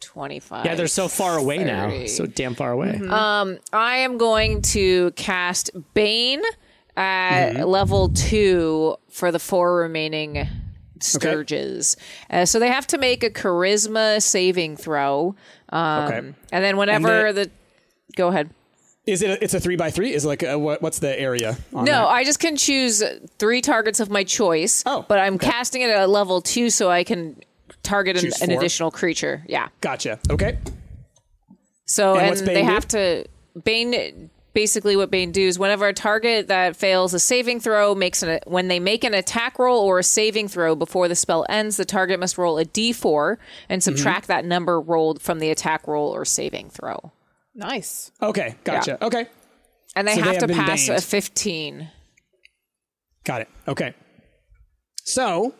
25. 0.00 0.64
Yeah, 0.66 0.74
they're 0.74 0.86
so 0.86 1.08
far 1.08 1.38
away 1.38 1.64
now. 1.64 2.04
So 2.06 2.26
damn 2.26 2.54
far 2.54 2.72
away. 2.72 3.00
Um, 3.08 3.58
I 3.72 3.96
am 3.98 4.18
going 4.18 4.62
to 4.62 5.12
cast 5.12 5.70
Bane 5.94 6.42
at 7.00 7.54
Mm-hmm. 7.54 7.62
level 7.64 8.08
two 8.10 8.96
for 9.10 9.32
the 9.32 9.38
four 9.38 9.76
remaining 9.76 10.46
scourges. 11.00 11.96
Uh, 12.28 12.44
so 12.44 12.58
they 12.58 12.68
have 12.68 12.86
to 12.88 12.98
make 12.98 13.24
a 13.24 13.30
charisma 13.30 14.22
saving 14.22 14.76
throw. 14.76 15.34
Um, 15.70 16.04
Okay. 16.04 16.18
And 16.52 16.64
then 16.64 16.76
whenever 16.76 17.26
And 17.26 17.36
the. 17.36 17.50
Go 18.16 18.28
ahead. 18.28 18.50
Is 19.06 19.22
it? 19.22 19.30
A, 19.30 19.42
it's 19.44 19.54
a 19.54 19.60
three 19.60 19.76
by 19.76 19.90
three. 19.90 20.12
Is 20.12 20.24
like 20.26 20.42
a, 20.42 20.58
what, 20.58 20.82
what's 20.82 20.98
the 20.98 21.18
area? 21.18 21.56
On 21.72 21.84
No, 21.84 21.92
that? 21.92 22.06
I 22.08 22.24
just 22.24 22.38
can 22.38 22.56
choose 22.56 23.02
three 23.38 23.60
targets 23.62 23.98
of 24.00 24.10
my 24.10 24.24
choice. 24.24 24.82
Oh, 24.84 25.04
but 25.08 25.18
I'm 25.18 25.34
okay. 25.36 25.48
casting 25.50 25.82
it 25.82 25.90
at 25.90 26.08
level 26.10 26.42
two 26.42 26.68
so 26.70 26.90
I 26.90 27.02
can 27.04 27.40
target 27.82 28.22
an, 28.22 28.30
an 28.42 28.50
additional 28.56 28.90
creature. 28.90 29.42
Yeah. 29.48 29.68
gotcha. 29.80 30.18
Okay. 30.28 30.58
So 31.86 32.16
And 32.16 32.36
and, 32.38 32.46
they 32.46 32.60
do? 32.62 32.66
have 32.68 32.86
to 32.88 33.24
Bane 33.64 34.30
basically 34.52 34.96
what 34.96 35.10
Bane 35.10 35.32
does 35.32 35.58
whenever 35.58 35.86
a 35.88 35.92
target 35.94 36.48
that 36.48 36.76
fails 36.76 37.14
a 37.14 37.18
saving 37.20 37.60
throw 37.60 37.94
makes 37.94 38.22
an 38.22 38.40
when 38.46 38.68
they 38.68 38.80
make 38.80 39.04
an 39.04 39.14
attack 39.14 39.58
roll 39.58 39.80
or 39.84 39.98
a 39.98 40.02
saving 40.02 40.48
throw 40.48 40.74
before 40.74 41.08
the 41.08 41.14
spell 41.14 41.46
ends, 41.48 41.76
the 41.76 41.84
target 41.84 42.18
must 42.20 42.36
roll 42.38 42.58
a 42.58 42.64
d4 42.64 43.36
and 43.68 43.80
Mm-hmm. 43.82 43.96
subtract 43.96 44.26
that 44.28 44.44
number 44.44 44.80
rolled 44.80 45.20
from 45.22 45.38
the 45.38 45.50
attack 45.50 45.86
roll 45.86 46.10
or 46.14 46.24
saving 46.24 46.70
throw. 46.70 47.12
Nice. 47.54 48.10
Okay. 48.22 48.54
Gotcha. 48.64 49.02
Okay. 49.04 49.26
And 49.96 50.06
they 50.06 50.12
So 50.14 50.20
they 50.20 50.26
have 50.26 50.34
have 50.34 50.40
to 50.42 50.46
been 50.48 50.56
pass 50.56 50.86
baned. 50.86 50.98
a 50.98 51.02
15. 51.02 51.90
Got 53.24 53.40
it. 53.42 53.48
Okay. 53.68 53.94
So, 55.04 55.54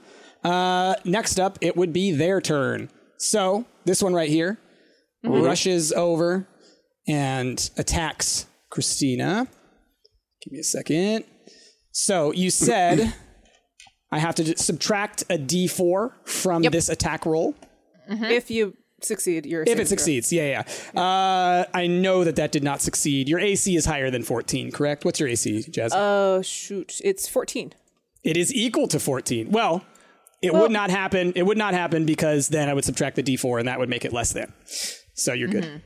uh, 0.45 0.95
next 1.05 1.41
up, 1.41 1.59
it 1.61 1.76
would 1.76 1.93
be 1.93 2.12
their 2.12 2.41
turn. 2.41 2.91
So, 3.18 3.64
this 3.84 4.03
one 4.03 4.14
right 4.14 4.28
here 4.30 4.59
rushes 5.24 5.93
over 5.93 6.47
and 7.09 7.70
attacks 7.76 8.47
Christina. 8.70 9.46
Give 10.42 10.52
me 10.52 10.60
a 10.60 10.64
second. 10.64 11.24
So, 11.92 12.32
you 12.32 12.50
said 12.50 13.12
I 14.12 14.18
have 14.18 14.34
to 14.36 14.56
subtract 14.56 15.22
a 15.22 15.36
d4 15.38 16.12
from 16.24 16.62
this 16.62 16.88
attack 16.88 17.26
roll. 17.26 17.54
If 18.08 18.50
you 18.50 18.76
succeed, 19.02 19.46
you're 19.46 19.62
If 19.62 19.78
it 19.78 19.88
succeeds, 19.88 20.32
yeah, 20.32 20.64
yeah. 20.94 21.00
Uh, 21.00 21.64
I 21.72 21.86
know 21.86 22.24
that 22.24 22.36
that 22.36 22.50
did 22.52 22.64
not 22.64 22.80
succeed. 22.80 23.28
Your 23.28 23.38
AC 23.38 23.76
is 23.76 23.84
higher 23.84 24.10
than 24.10 24.22
14, 24.22 24.72
correct? 24.72 25.04
What's 25.04 25.20
your 25.20 25.28
AC, 25.28 25.62
Jazz? 25.70 25.92
Oh 25.94 26.42
shoot! 26.42 27.00
It's 27.04 27.28
fourteen. 27.28 27.72
It 28.24 28.36
is 28.36 28.52
equal 28.54 28.86
to 28.88 29.00
14. 29.00 29.50
Well, 29.50 29.82
it 30.42 30.52
would 30.52 30.70
not 30.70 30.90
happen. 30.90 31.32
It 31.36 31.44
would 31.44 31.56
not 31.56 31.72
happen 31.72 32.04
because 32.04 32.48
then 32.48 32.68
I 32.68 32.74
would 32.74 32.84
subtract 32.84 33.16
the 33.16 33.22
d4 33.22 33.60
and 33.60 33.68
that 33.68 33.78
would 33.78 33.88
make 33.88 34.04
it 34.04 34.12
less 34.12 34.32
than. 34.32 34.52
So 35.14 35.32
you're 35.32 35.48
good. 35.48 35.82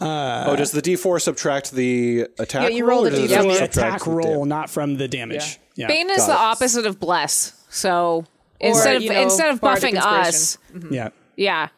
Uh, 0.00 0.44
oh, 0.48 0.56
does 0.56 0.72
the 0.72 0.82
D4 0.82 1.20
subtract 1.20 1.72
the 1.72 2.26
attack 2.38 2.64
Yeah, 2.64 2.68
you 2.76 2.86
roll? 2.86 3.02
roll 3.02 3.10
the 3.10 3.16
D4. 3.16 3.24
it 3.24 3.36
From 3.36 3.48
the 3.48 3.64
attack 3.64 4.06
roll, 4.06 4.40
dam- 4.40 4.48
not 4.48 4.70
from 4.70 4.96
the 4.96 5.08
damage. 5.08 5.58
Yeah. 5.74 5.86
Bane 5.86 6.10
is 6.10 6.18
Got 6.18 6.26
the 6.26 6.32
it. 6.32 6.38
opposite 6.38 6.86
of 6.86 7.00
bless. 7.00 7.64
So 7.70 8.24
instead 8.60 8.96
of 8.96 9.02
you 9.02 9.10
know, 9.10 9.20
instead 9.20 9.50
of 9.50 9.60
buffing 9.60 9.96
us, 9.96 10.58
mm-hmm. 10.72 10.92
Yeah. 10.92 11.10
yeah, 11.36 11.68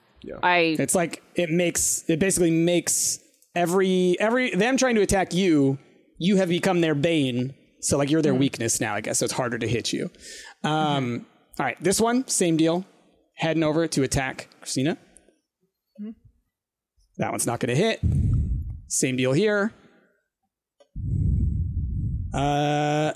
I 0.43 0.77
It's 0.79 0.95
like 0.95 1.23
it 1.35 1.51
makes 1.51 2.05
it 2.09 2.19
basically 2.19 2.51
makes 2.51 3.21
every 3.55 4.17
every 4.21 4.55
them 4.55 4.77
trying 4.77 4.95
to 4.97 5.03
attack 5.03 5.35
you, 5.35 5.79
you 6.19 6.37
have 6.37 6.49
become 6.49 6.81
their 6.81 6.95
bane. 6.95 7.55
So 7.81 7.97
like 7.97 8.11
you're 8.11 8.23
their 8.23 8.33
mm-hmm. 8.33 8.41
weakness 8.41 8.81
now, 8.81 8.95
I 8.95 9.01
guess. 9.01 9.19
So 9.19 9.25
it's 9.25 9.35
harder 9.35 9.59
to 9.59 9.69
hit 9.69 9.93
you. 9.93 10.11
Um, 10.65 11.27
all 11.59 11.67
right, 11.67 11.77
this 11.83 12.01
one, 12.01 12.27
same 12.27 12.57
deal. 12.57 12.85
Heading 13.35 13.63
over 13.63 13.87
to 13.87 14.03
attack 14.03 14.49
Christina. 14.61 14.99
That 17.19 17.31
one's 17.31 17.47
not 17.47 17.61
going 17.61 17.75
to 17.75 17.81
hit. 17.81 18.01
Same 18.89 19.17
deal 19.17 19.33
here. 19.33 19.73
Uh, 22.33 23.13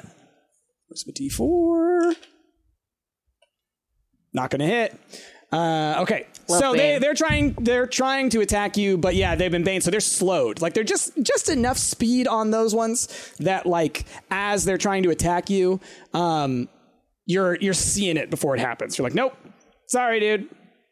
where's 0.89 1.05
the 1.05 1.13
D4? 1.13 2.17
Not 4.35 4.51
going 4.51 4.61
to 4.61 4.67
hit. 4.67 4.99
Uh, 5.53 5.97
okay, 6.01 6.27
Love 6.49 6.61
so 6.61 6.73
they 6.73 6.99
they're 6.99 7.13
trying 7.13 7.53
they're 7.61 7.87
trying 7.87 8.31
to 8.31 8.41
attack 8.41 8.79
you, 8.79 8.97
but 8.97 9.15
yeah, 9.15 9.35
they've 9.35 9.51
been 9.51 9.65
banned, 9.65 9.83
so 9.83 9.91
they're 9.91 10.01
slowed. 10.01 10.63
Like 10.63 10.73
they're 10.73 10.83
just 10.83 11.13
just 11.23 11.51
enough 11.51 11.77
speed 11.77 12.27
on 12.27 12.51
those 12.51 12.75
ones 12.75 13.35
that 13.39 13.67
like 13.67 14.07
as 14.31 14.65
they're 14.65 14.79
trying 14.79 15.03
to 15.03 15.11
attack 15.11 15.51
you, 15.51 15.79
um, 16.15 16.71
you're 17.27 17.57
you're 17.57 17.75
seeing 17.75 18.17
it 18.17 18.31
before 18.31 18.57
it 18.57 18.61
happens. 18.61 18.97
You're 18.97 19.05
like, 19.07 19.15
nope, 19.15 19.37
sorry, 19.89 20.21
dude, 20.21 20.49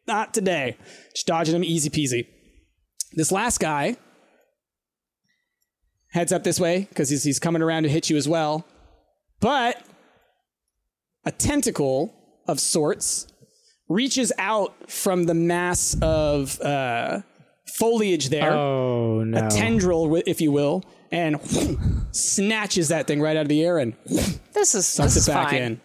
not 0.06 0.34
today. 0.34 0.76
Just 1.14 1.26
dodging 1.26 1.54
them, 1.54 1.64
easy 1.64 1.88
peasy. 1.88 2.26
This 3.12 3.32
last 3.32 3.58
guy 3.58 3.96
heads 6.12 6.32
up 6.32 6.44
this 6.44 6.58
way 6.60 6.86
because 6.88 7.08
he's, 7.10 7.24
he's 7.24 7.38
coming 7.38 7.62
around 7.62 7.84
to 7.84 7.88
hit 7.88 8.10
you 8.10 8.16
as 8.16 8.28
well. 8.28 8.66
But 9.40 9.82
a 11.24 11.32
tentacle 11.32 12.14
of 12.46 12.60
sorts 12.60 13.26
reaches 13.88 14.32
out 14.38 14.90
from 14.90 15.24
the 15.24 15.34
mass 15.34 15.96
of 16.00 16.60
uh, 16.60 17.20
foliage 17.78 18.28
there, 18.28 18.52
Oh 18.52 19.24
no. 19.24 19.46
a 19.46 19.50
tendril, 19.50 20.14
if 20.26 20.40
you 20.40 20.52
will, 20.52 20.84
and 21.10 21.40
snatches 22.12 22.88
that 22.88 23.06
thing 23.06 23.20
right 23.20 23.36
out 23.36 23.42
of 23.42 23.48
the 23.48 23.64
air 23.64 23.78
and 23.78 23.94
this 24.52 24.74
is 24.74 24.86
sucks 24.86 25.14
this 25.14 25.22
is 25.24 25.28
back 25.28 25.50
fine. 25.50 25.62
in. 25.62 25.80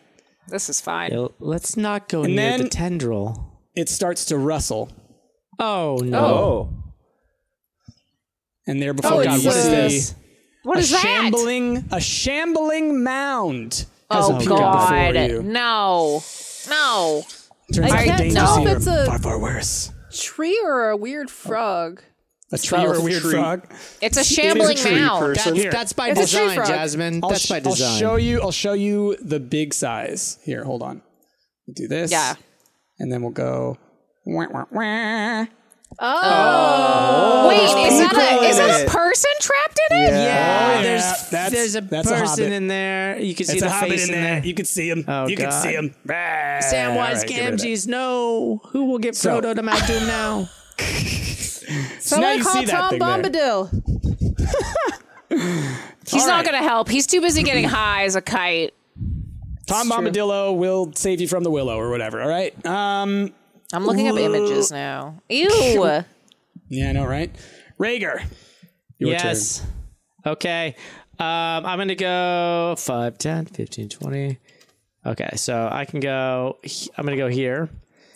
This 0.48 0.70
is 0.70 0.80
fine. 0.80 1.12
Yeah, 1.12 1.28
Let's 1.40 1.76
not 1.76 2.08
go 2.08 2.22
near 2.24 2.36
then- 2.36 2.62
the 2.64 2.70
tendril. 2.70 3.52
It 3.76 3.90
starts 3.90 4.26
to 4.26 4.38
rustle, 4.38 4.90
Oh 5.60 5.98
no. 6.04 6.20
Oh. 6.26 6.70
And 8.68 8.82
there 8.82 8.94
before 8.94 9.22
oh, 9.22 9.24
God, 9.24 9.40
you 9.40 9.48
what 9.48 9.56
is 9.56 9.64
see 9.64 9.70
this? 9.70 10.16
What 10.64 10.78
a 10.78 10.82
is 10.82 10.92
that? 10.92 11.02
shambling, 11.02 11.86
a 11.92 12.02
shambling 12.02 13.04
mound. 13.04 13.86
has 14.10 14.26
Oh 14.30 14.36
appeared 14.36 14.50
God! 14.50 15.14
before 15.14 15.24
you. 15.26 15.44
No, 15.44 16.24
no. 16.70 17.24
Turns 17.74 17.92
I 17.92 18.06
can't 18.06 18.30
the 18.30 18.36
tell 18.36 18.66
if 18.68 18.78
it's 18.78 18.88
a- 18.88 19.06
far, 19.06 19.20
far 19.20 19.40
worse. 19.40 19.92
Tree 20.12 20.60
or 20.64 20.90
a 20.90 20.98
weird 20.98 21.30
frog? 21.30 22.02
A 22.52 22.58
tree 22.58 22.80
or 22.86 22.94
a 22.94 23.02
weird 23.02 23.22
Tree. 23.24 23.32
frog. 23.32 23.68
It's 24.02 24.18
a 24.18 24.24
shambling 24.24 24.78
tree 24.78 24.96
mound. 24.96 25.20
person. 25.20 25.56
That's, 25.58 25.74
that's 25.74 25.94
by 25.94 26.10
It's 26.10 26.20
design. 26.20 26.56
Jasmine. 26.58 27.20
I'll, 27.24 27.30
That's 27.30 27.42
sh- 27.46 27.50
by 27.50 27.62
I'll 27.66 27.76
show 27.76 28.16
you. 28.16 28.40
I'll 28.40 28.52
show 28.52 28.74
you 28.74 29.18
the 29.20 29.40
big 29.40 29.74
size. 29.74 30.38
Here, 30.46 30.64
hold 30.64 30.84
on. 30.84 31.02
We'll 31.68 31.74
do 31.74 31.88
this. 31.88 32.12
Yeah. 32.12 32.36
And 33.00 33.12
then 33.12 33.24
we'll 33.24 33.32
go. 33.32 33.78
Wah, 34.26 34.46
wah, 34.52 34.66
wah. 34.72 35.46
Oh 36.00 37.48
wait, 37.48 37.64
is 37.64 38.00
that 38.00 38.14
a 38.16 38.46
is 38.50 38.58
that 38.58 38.88
a 38.88 38.90
person 38.90 39.32
trapped 39.40 39.80
in 39.92 39.98
it? 39.98 40.10
Yeah, 40.12 40.14
Oh, 40.16 40.76
yeah, 40.76 40.82
there's 40.82 41.30
that's- 41.30 41.52
there's 41.52 41.76
a 41.76 41.82
that's 41.82 42.08
a 42.08 42.12
person 42.12 42.28
hobbit. 42.46 42.54
in 42.54 42.68
there. 42.68 43.20
You 43.20 43.34
can 43.36 43.46
see 43.46 43.54
It's 43.54 43.62
the 43.62 43.68
a 43.68 43.72
hobbit 43.72 43.90
face 43.92 44.10
in 44.10 44.14
there. 44.22 44.44
You 44.46 44.54
can 44.54 44.66
see 44.66 44.90
him. 44.90 45.06
Oh, 45.08 45.28
you 45.28 45.36
can 45.38 45.50
God. 45.50 45.62
see 45.64 45.74
him. 45.74 45.96
Samwise 46.08 47.24
Gamgees, 47.26 47.88
no. 47.88 48.62
Who 48.72 48.86
will 48.86 49.00
get 49.00 49.16
So- 49.16 49.40
Frodo 49.42 49.56
to 49.56 49.62
Mount 49.64 49.86
Doom 49.88 50.06
now? 50.08 50.50
Someone 52.00 52.38
you 52.38 52.44
call 52.44 52.54
see 52.54 52.66
Tom. 52.66 52.96
Bombadil. 52.96 53.70
He's 56.08 56.22
All 56.22 56.28
not 56.28 56.36
right. 56.36 56.46
going 56.46 56.62
to 56.62 56.68
help. 56.70 56.88
He's 56.90 57.08
too 57.08 57.20
busy 57.22 57.42
getting 57.44 57.64
high 57.66 58.04
as 58.04 58.16
a 58.16 58.22
kite. 58.22 58.74
Tom 59.66 59.90
Bombadillo 59.90 60.56
will 60.56 60.92
save 60.94 61.20
you 61.20 61.28
from 61.28 61.44
the 61.44 61.50
willow 61.50 61.78
or 61.80 61.90
whatever. 61.90 62.22
All 62.22 62.28
right. 62.30 62.54
Um. 62.66 63.34
I'm 63.74 63.86
looking 63.86 64.08
up 64.08 64.18
images 64.18 64.72
now. 64.72 65.22
Ew. 65.30 66.04
Yeah, 66.68 66.90
I 66.90 66.92
know, 66.94 67.06
right? 67.06 67.30
Rhaegar. 67.80 68.26
Your 68.98 69.12
yes. 69.12 69.64
Okay. 70.26 70.76
Um, 71.20 71.64
I'm 71.64 71.78
going 71.78 71.90
to 71.90 71.96
go 71.96 72.76
5, 72.76 73.18
10, 73.20 73.46
15, 73.46 73.90
20. 73.90 74.40
Okay, 75.06 75.30
so 75.36 75.70
I 75.72 75.86
can 75.86 76.00
go, 76.00 76.58
I'm 76.98 77.06
going 77.06 77.16
to 77.16 77.24
go 77.24 77.30
here. 77.30 77.70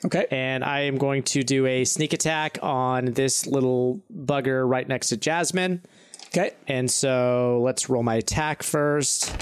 Okay. 0.06 0.26
And 0.32 0.64
I 0.64 0.82
am 0.82 0.98
going 0.98 1.24
to 1.24 1.44
do 1.44 1.66
a 1.68 1.86
sneak 1.86 2.14
attack 2.14 2.58
on 2.64 3.06
this 3.06 3.46
little 3.46 4.02
bugger 4.12 4.68
right 4.68 4.88
next 4.88 5.10
to 5.10 5.18
Jasmine. 5.18 5.84
Okay. 6.28 6.52
And 6.68 6.90
so 6.90 7.62
let's 7.64 7.90
roll 7.90 8.04
my 8.04 8.16
attack 8.16 8.64
first. 8.64 9.36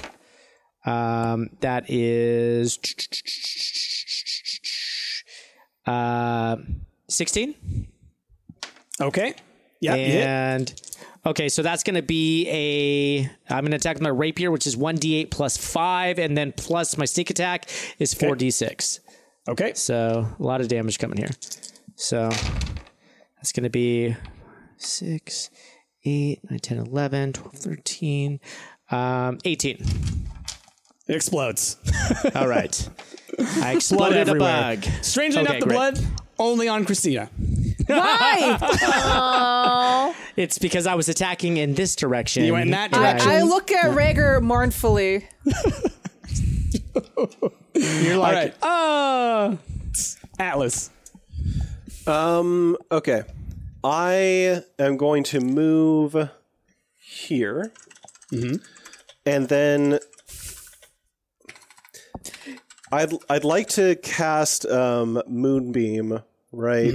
Um, 0.86 1.50
that 1.62 1.90
is 1.90 2.78
uh, 5.88 6.58
16. 7.10 7.88
Okay. 9.02 9.34
Yeah. 9.80 9.96
And 9.96 10.74
okay, 11.26 11.50
so 11.50 11.62
that's 11.62 11.84
going 11.84 11.96
to 11.96 12.02
be 12.02 12.48
a. 12.50 13.54
I'm 13.54 13.62
going 13.62 13.72
to 13.72 13.78
attack 13.78 13.96
with 13.96 14.04
my 14.04 14.10
rapier, 14.10 14.52
which 14.52 14.68
is 14.68 14.76
1d8 14.76 15.32
plus 15.32 15.58
5, 15.58 16.20
and 16.20 16.38
then 16.38 16.52
plus 16.52 16.98
my 16.98 17.06
sneak 17.06 17.30
attack 17.30 17.70
is 18.00 18.14
4d6. 18.14 19.00
Okay. 19.48 19.74
So 19.76 20.28
a 20.38 20.44
lot 20.44 20.62
of 20.62 20.68
damage 20.68 21.00
coming 21.00 21.18
here. 21.18 21.32
So 21.96 22.30
that's 23.38 23.52
going 23.52 23.64
to 23.64 23.70
be 23.70 24.16
6, 24.78 25.50
8, 26.06 26.40
9, 26.50 26.60
10, 26.60 26.78
11, 26.80 27.34
12, 27.34 27.54
13, 27.56 28.40
um, 28.92 29.38
18. 29.46 29.84
It 31.08 31.16
explodes. 31.16 31.78
All 32.36 32.48
right. 32.48 32.90
I 33.40 33.44
Blood 33.62 33.76
exploded 33.76 34.18
a 34.18 34.22
everywhere. 34.22 34.76
bug. 34.78 34.84
Strangely 35.02 35.42
Okay, 35.42 35.50
enough, 35.58 35.60
the 35.62 35.66
great. 35.68 35.76
blood 35.76 36.00
only 36.40 36.68
on 36.68 36.86
Christina. 36.86 37.30
Why? 37.88 38.58
It's 40.38 40.60
because 40.60 40.86
I 40.86 40.94
was 40.94 41.10
attacking 41.10 41.58
in 41.58 41.74
this 41.74 41.96
direction. 41.96 42.44
You 42.44 42.54
went 42.54 42.66
in 42.66 42.72
that 42.72 42.94
I, 42.94 43.00
direction. 43.00 43.32
I 43.32 43.42
look 43.42 43.72
at 43.72 43.90
Rhaegar 43.98 44.40
mournfully. 44.44 45.28
You're 47.74 48.18
like, 48.18 48.34
right. 48.34 48.54
oh. 48.62 49.58
Atlas. 50.40 50.92
Um. 52.06 52.78
Okay. 52.92 53.24
I 53.84 54.62
am 54.78 54.98
going 54.98 55.24
to 55.26 55.40
move 55.40 56.30
here, 56.98 57.72
and 59.26 59.48
then 59.50 60.00
I'd 62.92 63.12
I'd 63.30 63.44
like 63.44 63.68
to 63.70 63.96
cast 63.98 64.66
um, 64.66 65.22
Moonbeam. 65.28 66.22
Right. 66.52 66.94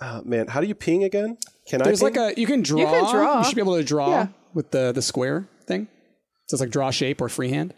Uh, 0.00 0.20
man, 0.24 0.46
how 0.46 0.60
do 0.60 0.66
you 0.66 0.74
ping 0.74 1.04
again? 1.04 1.38
Can 1.68 1.80
There's 1.82 2.02
I? 2.02 2.06
like 2.06 2.14
ping? 2.14 2.22
a 2.36 2.40
you 2.40 2.46
can 2.46 2.62
draw. 2.62 2.78
can 2.84 3.10
draw. 3.14 3.38
You 3.38 3.44
should 3.44 3.54
be 3.56 3.60
able 3.62 3.76
to 3.76 3.84
draw 3.84 4.08
Yeah. 4.10 4.26
with 4.54 4.70
the 4.70 4.92
the 4.92 5.02
square 5.02 5.48
thing. 5.66 5.88
So 6.46 6.54
it's 6.54 6.60
like 6.60 6.70
draw 6.70 6.90
shape 6.90 7.20
or 7.20 7.28
freehand. 7.28 7.74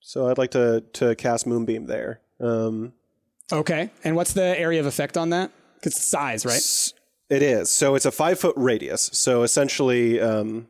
So 0.00 0.28
I'd 0.28 0.38
like 0.38 0.50
to 0.52 0.82
to 0.94 1.14
cast 1.16 1.46
Moonbeam 1.46 1.86
there. 1.86 2.20
Um, 2.40 2.92
Okay. 3.52 3.90
And 4.02 4.16
what's 4.16 4.32
the 4.32 4.58
area 4.58 4.80
of 4.80 4.86
effect 4.86 5.18
on 5.18 5.30
that? 5.30 5.50
Because 5.74 5.96
size, 6.02 6.46
right? 6.46 6.62
it 7.28 7.42
is. 7.42 7.70
So 7.70 7.94
it's 7.94 8.06
a 8.06 8.10
five 8.10 8.38
foot 8.38 8.54
radius. 8.56 9.10
So 9.12 9.42
essentially, 9.42 10.18
um, 10.20 10.66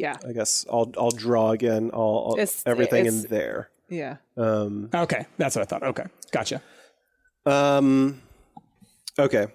Yeah. 0.00 0.16
I 0.26 0.32
guess 0.32 0.64
I'll 0.72 0.90
I'll 0.96 1.10
draw 1.10 1.50
again. 1.50 1.90
I'll, 1.92 2.28
I'll 2.30 2.34
It's- 2.34 2.62
everything 2.66 3.06
it's- 3.06 3.24
in 3.24 3.30
there. 3.30 3.70
Yeah. 3.88 4.16
Um, 4.36 4.88
Okay, 4.94 5.26
that's 5.36 5.56
what 5.56 5.62
I 5.62 5.64
thought. 5.66 5.82
Okay, 5.82 6.04
gotcha. 6.32 6.62
Um. 7.46 8.22
Okay. 9.18 9.46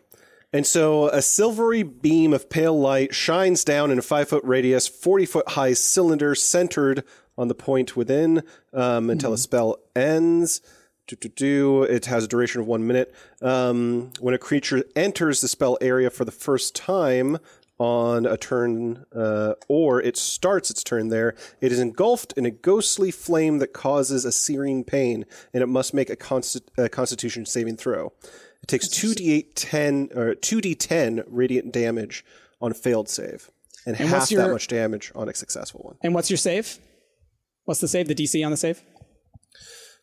And 0.53 0.65
so 0.65 1.09
a 1.09 1.21
silvery 1.21 1.83
beam 1.83 2.31
of 2.33 2.49
pale 2.49 2.77
light 2.79 3.13
shines 3.13 3.63
down 3.65 3.91
in 3.91 3.99
a 3.99 4.01
five 4.01 4.29
foot 4.29 4.43
radius, 4.45 4.87
40 4.87 5.25
foot 5.25 5.49
high 5.49 5.73
cylinder 5.73 6.33
centered 6.35 7.03
on 7.37 7.49
the 7.49 7.55
point 7.55 7.97
within 7.97 8.41
um, 8.73 9.09
until 9.09 9.31
the 9.31 9.37
spell 9.37 9.79
ends. 9.95 10.61
Do, 11.07 11.15
do, 11.17 11.27
do. 11.29 11.83
It 11.83 12.05
has 12.05 12.23
a 12.23 12.27
duration 12.27 12.61
of 12.61 12.67
one 12.67 12.87
minute. 12.87 13.13
Um, 13.41 14.11
when 14.21 14.33
a 14.33 14.37
creature 14.37 14.83
enters 14.95 15.41
the 15.41 15.47
spell 15.49 15.77
area 15.81 16.09
for 16.09 16.23
the 16.25 16.31
first 16.31 16.73
time 16.75 17.37
on 17.77 18.25
a 18.25 18.37
turn, 18.37 19.05
uh, 19.13 19.53
or 19.67 20.01
it 20.01 20.15
starts 20.15 20.69
its 20.71 20.83
turn 20.83 21.09
there, 21.09 21.35
it 21.59 21.71
is 21.71 21.79
engulfed 21.79 22.31
in 22.37 22.45
a 22.45 22.51
ghostly 22.51 23.11
flame 23.11 23.57
that 23.59 23.73
causes 23.73 24.23
a 24.23 24.31
searing 24.31 24.83
pain, 24.83 25.25
and 25.53 25.61
it 25.61 25.67
must 25.67 25.93
make 25.93 26.09
a, 26.09 26.15
consti- 26.15 26.61
a 26.77 26.87
Constitution 26.87 27.45
saving 27.45 27.75
throw. 27.77 28.13
It 28.63 28.67
takes 28.67 28.87
two 28.87 29.09
d8 29.11 29.51
10 29.55 30.09
or 30.15 30.35
two 30.35 30.61
d10 30.61 31.23
radiant 31.27 31.73
damage 31.73 32.23
on 32.61 32.71
a 32.71 32.73
failed 32.73 33.09
save, 33.09 33.51
and, 33.85 33.99
And 33.99 34.07
half 34.09 34.19
what's 34.21 34.29
that 34.29 34.35
your- 34.35 34.51
much 34.53 34.67
damage 34.67 35.11
on 35.13 35.27
a 35.27 35.33
successful 35.33 35.81
one. 35.83 35.97
And 36.01 36.13
what's 36.13 36.29
your 36.29 36.37
save? 36.37 36.79
What's 37.65 37.81
the 37.81 37.87
save? 37.89 38.07
The 38.07 38.15
DC 38.15 38.43
on 38.45 38.51
the 38.51 38.57
save? 38.57 38.81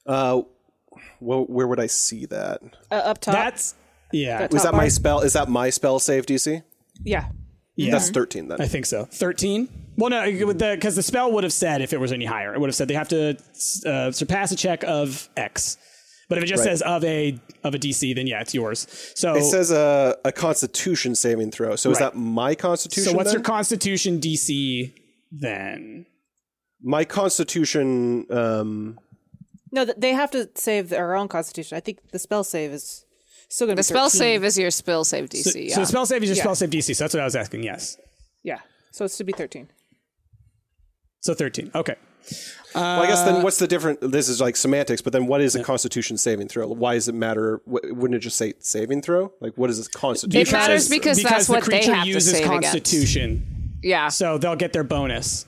Uh, 0.07 0.43
well, 1.21 1.45
where 1.45 1.67
would 1.67 1.81
I 1.81 1.87
see 1.87 2.27
that? 2.27 2.61
Uh, 2.91 2.95
up 2.97 3.19
top. 3.19 3.35
That's 3.35 3.75
yeah, 4.13 4.39
That- 4.41 4.53
Was 4.53 4.63
Top 4.63 4.73
that 4.73 4.77
my 4.77 4.89
spell? 4.89 5.21
Is 5.21 5.33
that 5.33 5.49
my 5.49 5.71
spell 5.71 5.99
save 5.99 6.27
DC? 6.27 6.63
yeah. 7.03 7.29
Yeah. 7.77 7.91
That's 7.91 8.11
thirteen 8.11 8.49
then. 8.49 8.61
I 8.61 8.67
think 8.67 8.87
so. 8.87 9.05
Thirteen. 9.05 9.69
Well, 9.97 10.11
no, 10.11 10.25
because 10.75 10.97
the, 10.97 11.03
spell 11.03 11.31
would 11.33 11.45
have 11.45 11.53
said 11.53 11.83
if 11.83 11.93
it 11.93 12.01
was 12.01 12.13
any 12.13 12.25
higher, 12.25 12.55
it 12.55 12.61
would 12.61 12.69
have 12.69 12.75
said 12.75 12.89
they 12.89 12.95
have 12.95 13.09
to 13.09 13.37
uh, 13.87 14.11
surpass 14.11 14.51
a 14.51 14.57
check 14.57 14.85
of 14.85 15.29
X. 15.37 15.77
But 16.31 16.39
if 16.39 16.45
it 16.45 16.47
just 16.47 16.61
Right. 16.65 16.71
says 16.71 16.81
of 16.83 17.05
a 17.05 17.39
of 17.63 17.75
a 17.75 17.79
DC, 17.79 18.15
then 18.15 18.27
yeah, 18.27 18.41
it's 18.41 18.55
yours. 18.55 18.87
So 19.15 19.35
It 19.37 19.45
says 19.45 19.71
a, 19.71 20.17
a 20.25 20.33
Constitution 20.33 21.15
saving 21.15 21.51
throw. 21.51 21.77
So 21.77 21.91
is 21.91 21.99
that 21.99 22.17
my 22.17 22.55
Constitution? 22.55 23.11
so 23.11 23.17
what's 23.17 23.31
then? 23.31 23.35
your 23.41 23.43
Constitution 23.43 24.19
DC 24.19 24.95
then? 25.31 26.07
my 26.83 27.05
Constitution? 27.05 28.27
Um, 28.31 28.99
No, 29.71 29.85
they 29.85 30.13
have 30.15 30.31
to 30.31 30.49
save 30.55 30.89
their 30.89 31.15
own 31.15 31.29
constitution. 31.29 31.77
I 31.77 31.81
think 31.81 31.99
the 32.13 32.19
spell 32.19 32.45
save 32.45 32.73
is 32.73 33.05
still 33.55 33.67
going 33.67 33.77
to 33.77 33.83
The 33.83 33.87
be 33.89 33.95
spell 33.95 34.09
13. 34.11 34.19
save 34.19 34.45
is 34.45 34.59
your 34.59 34.71
spell 34.71 35.05
save 35.05 35.29
DC. 35.29 35.43
So, 35.53 35.59
yeah. 35.59 35.75
so 35.75 35.81
the 35.81 35.87
spell 35.87 36.07
save 36.07 36.23
is 36.23 36.29
your 36.31 36.37
Yeah. 36.37 36.43
spell 36.43 36.55
save 36.55 36.71
DC. 36.71 36.95
So 36.97 37.05
that's 37.05 37.15
what 37.15 37.21
I 37.21 37.25
was 37.25 37.37
asking. 37.37 37.63
Yes. 37.63 37.97
Yeah. 38.43 38.59
So 38.91 39.05
it's 39.05 39.17
to 39.19 39.25
be 39.25 39.33
13. 39.33 39.69
So 41.21 41.35
thirteen. 41.35 41.71
Okay. 41.75 41.95
well, 42.75 43.03
I 43.03 43.07
guess 43.07 43.19
Uh, 43.21 43.27
then 43.33 43.43
what's 43.45 43.59
the 43.59 43.67
difference? 43.69 43.99
This 44.03 44.29
is 44.29 44.41
like 44.41 44.57
semantics, 44.57 45.01
but 45.03 45.13
then 45.13 45.27
what 45.27 45.41
is 45.41 45.55
a 45.55 45.63
Constitution 45.63 46.17
saving 46.19 46.49
throw? 46.49 46.67
Why 46.67 46.95
does 46.95 47.07
it 47.09 47.15
matter? 47.15 47.61
Wouldn't 47.67 48.15
it 48.15 48.21
just 48.21 48.37
say 48.37 48.55
saving 48.59 49.03
throw? 49.03 49.33
Like 49.41 49.57
what 49.57 49.71
is 49.71 49.79
this 49.79 49.89
Constitution? 49.89 50.41
It 50.41 50.53
matters 50.53 50.89
because 50.89 51.23
that's 51.23 51.47
the 51.47 51.53
what 51.53 51.65
they 51.65 51.79
creature 51.79 51.95
have 51.95 52.05
to 52.05 52.11
uses 52.11 52.33
save 52.33 52.47
against. 52.47 52.71
Constitution. 52.73 53.79
yeah. 53.83 54.09
So 54.09 54.39
they'll 54.39 54.57
get 54.57 54.73
their 54.73 54.85
bonus. 54.85 55.47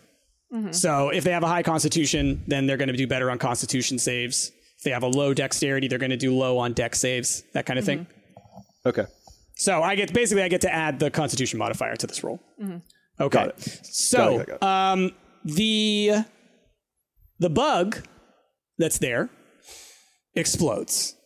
So 0.71 1.09
if 1.09 1.25
they 1.25 1.33
have 1.33 1.43
a 1.43 1.49
high 1.49 1.65
constitution, 1.65 2.45
then 2.47 2.67
they're 2.69 2.77
going 2.77 2.87
to 2.89 2.97
do 2.97 3.09
better 3.09 3.29
on 3.29 3.39
constitution 3.39 3.99
saves. 3.99 4.53
If 4.85 4.89
they 4.89 4.91
have 4.91 5.03
a 5.03 5.09
low 5.09 5.33
dexterity, 5.33 5.89
they're 5.89 5.99
going 5.99 6.11
to 6.11 6.17
do 6.19 6.35
low 6.37 6.59
on 6.59 6.75
Dex 6.75 7.01
saves, 7.01 7.43
that 7.55 7.65
kind 7.65 7.79
of 7.79 7.87
thing. 7.87 8.07
Okay. 8.85 9.07
So 9.57 9.83
I 9.83 9.95
get 9.95 10.13
basically 10.13 10.43
I 10.43 10.49
get 10.49 10.61
to 10.61 10.71
add 10.75 10.99
the 10.99 11.11
constitution 11.11 11.59
modifier 11.59 11.97
to 11.97 12.07
this 12.07 12.23
roll. 12.23 12.39
Okay. 13.19 13.39
Got 13.39 13.49
it. 13.49 13.61
So 13.85 14.19
Got 14.19 14.29
it, 14.29 14.37
got 14.37 14.55
it, 14.57 14.61
got 14.61 14.93
um 14.93 15.11
the 15.45 16.11
the 17.39 17.49
bug 17.49 18.07
that's 18.77 18.99
there 18.99 19.31
explodes. 20.35 21.17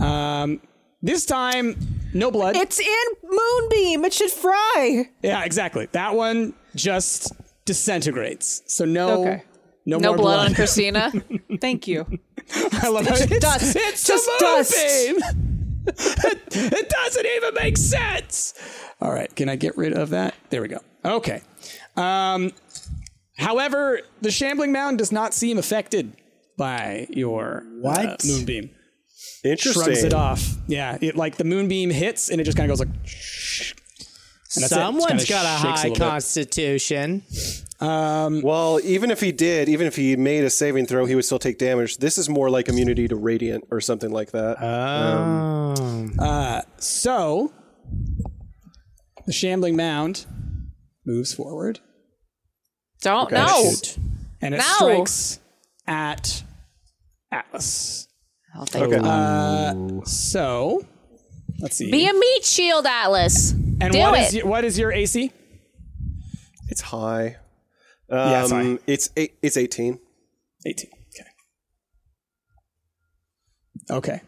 Um 0.00 0.60
this 1.02 1.24
time 1.26 1.76
no 2.12 2.32
blood. 2.32 2.56
It's 2.56 2.80
in 2.80 3.06
Moonbeam. 3.22 4.04
It 4.04 4.12
should 4.12 4.30
fry. 4.32 5.08
yeah, 5.22 5.44
exactly. 5.44 5.86
That 5.92 6.14
one 6.16 6.54
just 6.74 7.32
disintegrates. 7.66 8.62
So 8.66 8.84
no 8.84 9.20
Okay. 9.22 9.42
no, 9.86 9.98
no 9.98 10.08
more 10.08 10.16
blood, 10.16 10.22
blood. 10.36 10.48
on 10.48 10.54
Christina. 10.54 11.12
Thank 11.60 11.86
you. 11.86 12.06
I 12.72 12.88
love 12.88 13.06
how 13.06 13.14
it's, 13.18 13.38
dust. 13.38 13.76
It's 13.76 14.06
Just 14.06 14.28
a 14.28 14.36
dust. 14.38 14.74
moonbeam. 14.76 15.22
it, 15.86 16.56
it 16.56 16.88
doesn't 16.88 17.26
even 17.26 17.54
make 17.54 17.76
sense. 17.76 18.54
All 19.00 19.12
right, 19.12 19.34
can 19.34 19.48
I 19.48 19.56
get 19.56 19.76
rid 19.76 19.92
of 19.92 20.10
that? 20.10 20.34
There 20.50 20.60
we 20.62 20.68
go. 20.68 20.78
Okay. 21.04 21.40
Um, 21.96 22.52
however, 23.38 24.00
the 24.20 24.30
shambling 24.30 24.72
mound 24.72 24.98
does 24.98 25.10
not 25.12 25.32
seem 25.34 25.58
affected 25.58 26.12
by 26.56 27.06
your 27.10 27.62
uh, 27.64 27.80
What? 27.80 28.24
moonbeam. 28.24 28.70
Interesting. 29.42 29.84
Shrugs 29.84 30.04
it 30.04 30.12
off. 30.14 30.46
Yeah, 30.66 30.98
it 31.00 31.16
like 31.16 31.36
the 31.36 31.44
moonbeam 31.44 31.90
hits 31.90 32.28
and 32.28 32.40
it 32.40 32.44
just 32.44 32.56
kind 32.58 32.70
of 32.70 32.78
goes 32.78 32.86
like. 32.86 32.94
And 34.54 34.62
that's 34.64 34.72
it. 34.72 34.74
Someone's 34.74 35.06
kinda 35.06 35.26
got 35.26 35.44
a 35.46 35.62
shakes 35.62 35.80
high 35.82 35.88
little 35.88 35.94
bit. 35.94 35.98
Constitution. 37.88 38.46
Well, 38.46 38.80
even 38.84 39.10
if 39.10 39.20
he 39.20 39.32
did, 39.32 39.68
even 39.68 39.86
if 39.86 39.96
he 39.96 40.16
made 40.16 40.44
a 40.44 40.50
saving 40.50 40.86
throw, 40.86 41.06
he 41.06 41.14
would 41.14 41.24
still 41.24 41.38
take 41.38 41.58
damage. 41.58 41.96
This 41.98 42.18
is 42.18 42.28
more 42.28 42.50
like 42.50 42.68
immunity 42.68 43.08
to 43.08 43.16
radiant 43.16 43.64
or 43.70 43.80
something 43.80 44.10
like 44.10 44.32
that. 44.32 44.56
Ah. 44.60 45.74
Um, 45.78 46.12
uh, 46.18 46.62
so, 46.78 47.52
the 49.26 49.32
shambling 49.32 49.76
mound 49.76 50.26
moves 51.06 51.32
forward. 51.34 51.80
Don't 53.02 53.30
know. 53.32 53.70
and 54.42 54.54
it 54.54 54.58
No. 54.58 54.64
strikes 54.76 55.40
at 55.86 56.42
Atlas. 57.32 58.08
Oh, 58.56 58.62
Okay. 58.62 58.98
God. 58.98 59.04
Uh, 59.06 60.04
so 60.04 60.84
let's 61.60 61.76
see. 61.76 61.90
Be 61.90 62.06
a 62.08 62.12
meat 62.12 62.44
shield, 62.44 62.84
Atlas. 62.86 63.52
and 63.52 63.92
do 63.92 63.98
what 64.00 64.18
it. 64.20 64.26
is 64.26 64.34
your, 64.34 64.46
what 64.46 64.64
is 64.64 64.78
your 64.78 64.92
AC? 64.92 65.32
it's 66.68 66.80
high. 66.82 67.36
Um, 68.10 68.18
Yeah, 68.18 68.42
it's. 68.42 68.82
It's 68.86 69.10
eight, 69.16 69.34
it's 69.42 69.56
eighteen. 69.56 69.98
18. 70.66 70.90
Okay. 71.14 71.30
Okay. 73.90 74.20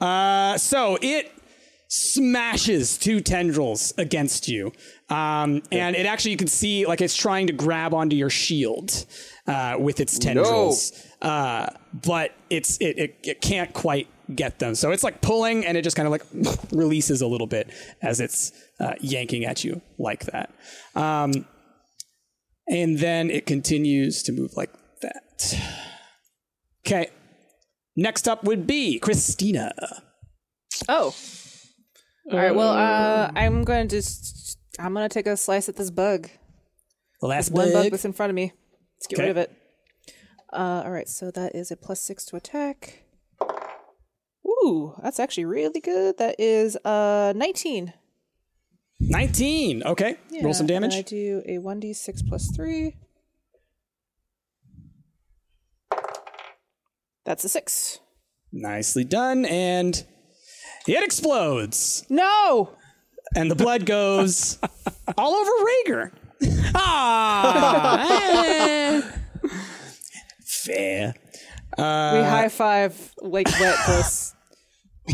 Uh, 0.00 0.58
so 0.58 0.98
it 1.00 1.32
smashes 1.88 2.98
two 2.98 3.20
tendrils 3.20 3.94
against 3.96 4.48
you. 4.48 4.70
Um, 5.08 5.62
and 5.72 5.96
it 5.96 6.04
actually, 6.04 6.32
you 6.32 6.36
can 6.36 6.46
see 6.48 6.86
like 6.86 7.00
it's 7.00 7.16
trying 7.16 7.46
to 7.46 7.52
grab 7.54 7.94
onto 7.94 8.14
your 8.16 8.28
shield 8.28 9.06
uh, 9.46 9.76
with 9.78 9.98
its 10.00 10.18
tendrils. 10.18 11.06
Uh, 11.22 11.70
but 11.94 12.32
it's 12.50 12.76
it, 12.78 12.98
it, 12.98 13.16
it 13.24 13.40
can't 13.40 13.72
quite 13.72 14.08
get 14.34 14.58
them. 14.58 14.74
So 14.74 14.90
it's 14.90 15.02
like 15.02 15.22
pulling 15.22 15.64
and 15.64 15.78
it 15.78 15.82
just 15.82 15.96
kind 15.96 16.06
of 16.06 16.12
like 16.12 16.22
releases 16.72 17.22
a 17.22 17.26
little 17.26 17.46
bit 17.46 17.70
as 18.02 18.20
it's 18.20 18.52
uh, 18.78 18.92
yanking 19.00 19.46
at 19.46 19.64
you 19.64 19.80
like 19.98 20.26
that. 20.26 20.50
Um, 20.94 21.46
and 22.70 22.98
then 22.98 23.30
it 23.30 23.46
continues 23.46 24.22
to 24.24 24.32
move 24.32 24.56
like 24.56 24.70
that. 25.02 25.54
Okay. 26.86 27.08
Next 27.96 28.28
up 28.28 28.44
would 28.44 28.66
be 28.66 28.98
Christina. 28.98 29.72
Oh. 30.88 31.14
All 32.30 32.38
right. 32.38 32.54
Well, 32.54 32.68
uh, 32.70 33.30
I'm 33.34 33.64
going 33.64 33.88
to 33.88 33.96
just. 33.96 34.58
I'm 34.78 34.94
going 34.94 35.08
to 35.08 35.12
take 35.12 35.26
a 35.26 35.36
slice 35.36 35.68
at 35.68 35.76
this 35.76 35.90
bug. 35.90 36.28
The 37.20 37.26
last 37.26 37.50
one 37.50 37.72
bug 37.72 37.90
that's 37.90 38.04
in 38.04 38.12
front 38.12 38.30
of 38.30 38.36
me. 38.36 38.52
Let's 38.96 39.06
get 39.08 39.18
Okay. 39.18 39.22
rid 39.28 39.30
of 39.32 39.36
it. 39.38 39.52
Uh, 40.52 40.82
all 40.84 40.90
right, 40.90 41.08
so 41.08 41.30
that 41.32 41.54
is 41.54 41.70
a 41.70 41.76
plus 41.76 42.00
six 42.00 42.24
to 42.26 42.36
attack. 42.36 43.02
Ooh, 44.46 44.94
that's 45.02 45.20
actually 45.20 45.44
really 45.44 45.80
good. 45.80 46.16
That 46.18 46.36
is 46.38 46.76
uh 46.84 47.32
19. 47.36 47.92
19. 49.00 49.82
Okay. 49.84 50.16
Roll 50.42 50.54
some 50.54 50.66
Yeah, 50.66 50.74
damage. 50.74 50.94
I 50.94 51.02
do 51.02 51.42
a 51.46 51.58
1d6 51.58 52.28
plus 52.28 52.50
3. 52.54 52.96
That's 57.24 57.44
a 57.44 57.48
6. 57.48 58.00
Nicely 58.52 59.04
done. 59.04 59.44
And 59.44 60.04
it 60.86 61.04
explodes. 61.04 62.04
No! 62.08 62.76
And 63.36 63.50
the 63.50 63.54
blood 63.54 63.84
goes 63.84 64.58
all 65.18 65.34
over 65.34 65.50
Rhaegar. 65.50 66.12
Ah. 66.74 68.04
Fair. 70.44 71.14
we 71.76 71.82
high 71.84 72.48
five 72.48 73.14
like 73.18 73.48
wet 73.60 73.76
gross. 73.86 74.34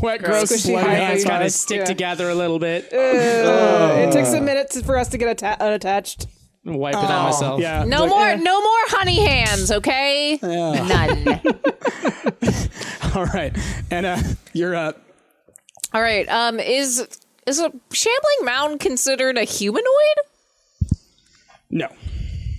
Wet, 0.03 0.21
gross, 0.21 0.49
gross, 0.49 0.53
squishy 0.53 0.73
bloody 0.73 0.87
high 0.87 0.95
hands. 0.95 1.25
Kind 1.25 1.45
of 1.45 1.53
stick 1.53 1.85
together 1.85 2.29
a 2.29 2.35
little 2.35 2.59
bit. 2.59 2.89
It 2.93 4.13
takes 4.13 4.33
a 4.33 4.41
minute 4.41 4.73
for 4.85 4.99
us 4.99 5.09
to 5.09 5.19
get 5.19 5.43
atta- 5.43 5.63
unattached. 5.63 6.27
Wipe 6.65 6.95
it 6.95 6.99
on 6.99 7.25
myself. 7.25 7.61
Yeah. 7.61 7.85
No 7.85 8.01
like, 8.01 8.09
more, 8.11 8.27
eh. 8.29 8.37
no 8.37 8.61
more 8.61 8.81
honey 8.87 9.21
hands, 9.21 9.71
okay? 9.71 10.39
None. 10.43 11.41
All 13.15 13.27
right. 13.27 13.57
And 13.91 14.07
uh, 14.07 14.19
you're 14.55 14.75
up. 14.75 15.03
All 15.93 16.01
right. 16.01 16.27
Um, 16.29 16.59
is 16.59 17.07
is 17.47 17.61
a 17.61 17.71
shambling 17.93 18.45
mound 18.45 18.81
considered 18.81 19.37
a 19.37 19.45
humanoid? 19.45 19.85
No. 21.71 21.89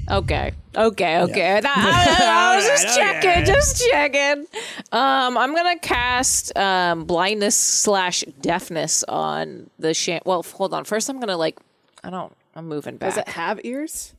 Okay. 0.09 0.51
Okay. 0.75 1.19
Okay. 1.21 1.59
That- 1.61 1.77
I, 1.77 2.51
I 2.53 2.55
was 2.57 2.65
just 2.67 2.85
Alright, 2.97 3.21
checking. 3.23 3.29
okay. 3.31 3.43
Just 3.45 3.87
checking. 3.89 4.45
Um, 4.91 5.37
I'm 5.37 5.55
gonna 5.55 5.79
cast 5.79 6.55
um 6.57 7.05
blindness 7.05 7.55
slash 7.55 8.23
deafness 8.41 9.03
on 9.05 9.69
the 9.79 9.93
sham. 9.93 10.21
Well, 10.25 10.43
hold 10.43 10.73
on. 10.73 10.83
First, 10.85 11.09
I'm 11.09 11.19
gonna 11.19 11.37
like. 11.37 11.57
I 12.03 12.09
don't. 12.09 12.31
I'm 12.55 12.67
moving 12.67 12.97
back. 12.97 13.09
Does 13.09 13.17
it 13.17 13.27
have 13.29 13.59
ears? 13.63 14.13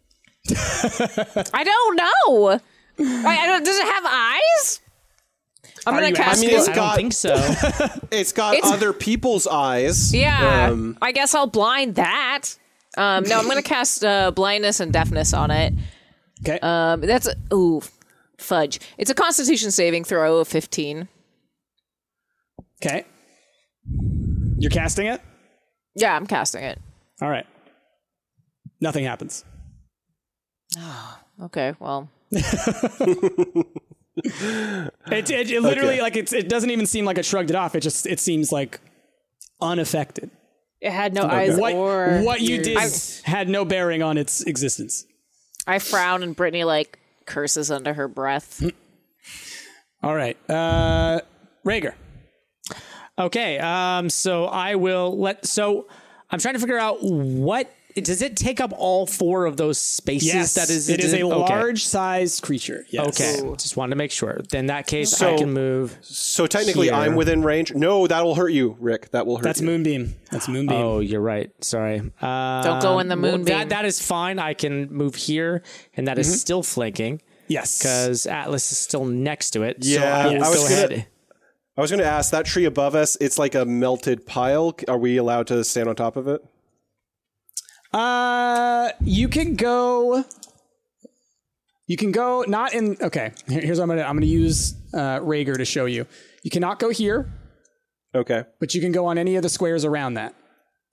I 0.50 1.62
don't 1.64 1.96
know. 1.96 2.60
I, 2.98 3.38
I 3.38 3.46
don't, 3.46 3.64
does 3.64 3.78
it 3.78 3.84
have 3.86 4.04
eyes? 4.06 4.80
I'm 5.86 5.94
Are 5.94 6.00
gonna 6.00 6.12
cast. 6.14 6.38
I 6.38 6.40
mean, 6.40 6.50
it- 6.50 6.54
it's 6.58 6.68
I 6.68 6.72
don't 6.74 6.84
got 6.84 6.96
think 6.96 7.12
so. 7.12 7.34
it's 8.10 8.32
got 8.32 8.54
It's- 8.54 8.72
other 8.72 8.92
people's 8.92 9.46
eyes. 9.46 10.12
Yeah, 10.14 10.68
Um, 10.70 10.98
I 11.00 11.12
guess 11.12 11.34
I'll 11.34 11.46
blind 11.46 11.94
that. 11.96 12.48
Um, 12.96 13.24
no, 13.24 13.38
I'm 13.38 13.46
gonna 13.48 13.62
cast 13.62 14.04
uh, 14.04 14.30
blindness 14.30 14.80
and 14.80 14.92
deafness 14.92 15.32
on 15.34 15.50
it. 15.50 15.74
Okay. 16.42 16.58
Um, 16.60 17.00
that's 17.02 17.28
ooh 17.52 17.82
fudge. 18.38 18.80
It's 18.98 19.10
a 19.10 19.14
Constitution 19.14 19.70
saving 19.70 20.04
throw 20.04 20.38
of 20.38 20.48
15. 20.48 21.08
okay. 22.82 23.04
You're 24.58 24.70
casting 24.70 25.06
it? 25.06 25.20
Yeah, 25.94 26.14
I'm 26.16 26.26
casting 26.26 26.62
it. 26.64 26.78
All 27.22 27.28
right. 27.30 27.46
Nothing 28.80 29.04
happens. 29.04 29.44
Okay, 31.42 31.74
well, 31.78 32.08
It, 34.18 35.30
it, 35.30 35.50
it 35.50 35.60
literally 35.62 35.94
Okay. 35.94 36.02
like 36.02 36.16
it's, 36.16 36.32
it 36.32 36.48
doesn't 36.48 36.70
even 36.70 36.86
seem 36.86 37.04
like 37.04 37.18
it 37.18 37.24
shrugged 37.26 37.50
it 37.50 37.56
off. 37.56 37.74
It 37.74 37.80
just 37.80 38.06
it 38.06 38.18
seems 38.18 38.50
like 38.50 38.80
unaffected. 39.60 40.30
It 40.86 40.92
had 40.92 41.14
no 41.14 41.22
eyes 41.24 41.56
What 41.56 41.74
or 41.74 42.20
what 42.22 42.40
you 42.40 42.56
ears. 42.56 43.16
did 43.16 43.26
had 43.26 43.48
no 43.48 43.64
bearing 43.64 44.02
on 44.04 44.16
its 44.16 44.42
existence. 44.42 45.04
I 45.66 45.80
frown 45.80 46.22
and 46.22 46.36
Brittany 46.36 46.62
like 46.62 47.00
curses 47.24 47.72
under 47.72 47.92
her 47.92 48.06
breath. 48.06 48.62
All 50.00 50.14
right, 50.14 50.36
uh, 50.48 51.20
Rhaegar. 51.64 51.94
Okay, 53.18 53.58
um, 53.58 54.08
so 54.10 54.44
I 54.44 54.76
will 54.76 55.18
let. 55.18 55.44
So 55.44 55.88
I'm 56.30 56.38
trying 56.38 56.54
to 56.54 56.60
figure 56.60 56.78
out 56.78 57.02
what 57.02 57.68
does 58.04 58.22
it 58.22 58.36
take 58.36 58.60
up 58.60 58.72
all 58.76 59.06
four 59.06 59.46
of 59.46 59.56
those 59.56 59.78
spaces? 59.78 60.28
Yes, 60.32 60.54
that 60.54 60.70
is. 60.70 60.88
it 60.88 61.00
is 61.00 61.12
a 61.14 61.22
okay. 61.22 61.34
large-sized 61.54 62.42
creature. 62.42 62.84
Yes. 62.90 63.08
Okay, 63.08 63.54
just 63.56 63.76
wanted 63.76 63.90
to 63.90 63.96
make 63.96 64.10
sure. 64.12 64.40
Then 64.50 64.60
in 64.60 64.66
that 64.66 64.86
case, 64.86 65.10
So- 65.10 65.34
I 65.34 65.38
can 65.38 65.52
move. 65.52 65.96
So 66.02 66.46
technically, 66.46 66.86
Here. 66.86 66.94
I'm 66.94 67.14
within 67.16 67.42
range. 67.42 67.74
No, 67.74 68.06
that'll 68.06 68.34
hurt 68.34 68.50
you, 68.50 68.76
Rick. 68.80 69.10
That 69.12 69.26
will 69.26 69.36
hurt 69.38 69.44
That's 69.44 69.60
you. 69.60 69.66
Moonbeam. 69.66 70.14
That's 70.30 70.48
Moonbeam. 70.48 70.76
Oh, 70.76 71.00
you're 71.00 71.20
right. 71.20 71.50
Sorry. 71.64 72.00
Um, 72.00 72.62
Don't 72.62 72.82
go 72.82 72.98
in 72.98 73.08
the 73.08 73.16
well, 73.16 73.32
moonbeam. 73.32 73.54
That 73.56 73.68
that 73.70 73.84
is 73.84 74.00
fine. 74.00 74.38
I 74.38 74.54
can 74.54 74.92
move 74.92 75.14
here, 75.14 75.62
and 75.96 76.06
that 76.08 76.18
is 76.18 76.26
Mm-hmm. 76.28 76.36
still 76.36 76.62
flanking 76.62 77.20
yes. 77.48 77.78
because 77.78 78.26
Atlas 78.26 78.70
is 78.72 78.78
still 78.78 79.04
next 79.04 79.50
to 79.50 79.62
it. 79.62 79.82
so 79.84 79.90
Yeah, 79.90 80.16
I 80.18 80.26
will 80.28 80.44
I 80.44 80.48
was 80.48 80.58
go 80.58 80.68
gonna- 80.68 80.74
ahead. 80.94 81.06
I 81.78 81.82
was 81.82 81.90
going 81.90 82.00
to 82.00 82.06
ask 82.06 82.30
that 82.30 82.46
tree 82.46 82.64
above 82.64 82.94
us. 82.94 83.18
It's 83.20 83.38
like 83.38 83.54
a 83.54 83.66
melted 83.66 84.24
pile. 84.24 84.74
Are 84.88 84.96
we 84.96 85.18
allowed 85.18 85.46
to 85.48 85.62
stand 85.62 85.90
on 85.90 85.94
top 85.94 86.16
of 86.16 86.26
it? 86.26 86.42
Uh, 87.96 88.90
you 89.00 89.26
can 89.28 89.56
go. 89.56 90.22
You 91.86 91.96
can 91.96 92.12
go 92.12 92.44
not 92.46 92.74
in. 92.74 92.96
Okay, 93.00 93.32
here- 93.48 93.60
here's 93.62 93.78
what 93.78 93.84
I'm 93.84 93.88
gonna. 93.90 94.02
I'm 94.02 94.16
gonna 94.16 94.26
use 94.26 94.74
uh, 94.92 95.20
Rhaegar 95.20 95.56
to 95.56 95.64
show 95.64 95.86
you. 95.86 96.06
You 96.42 96.50
cannot 96.50 96.78
go 96.78 96.90
here, 96.90 97.32
Okay. 98.14 98.44
but 98.60 98.74
you 98.74 98.80
can 98.82 98.92
go 98.92 99.06
on 99.06 99.16
any 99.18 99.36
of 99.36 99.42
the 99.42 99.48
squares 99.48 99.84
around 99.84 100.14
that. 100.14 100.34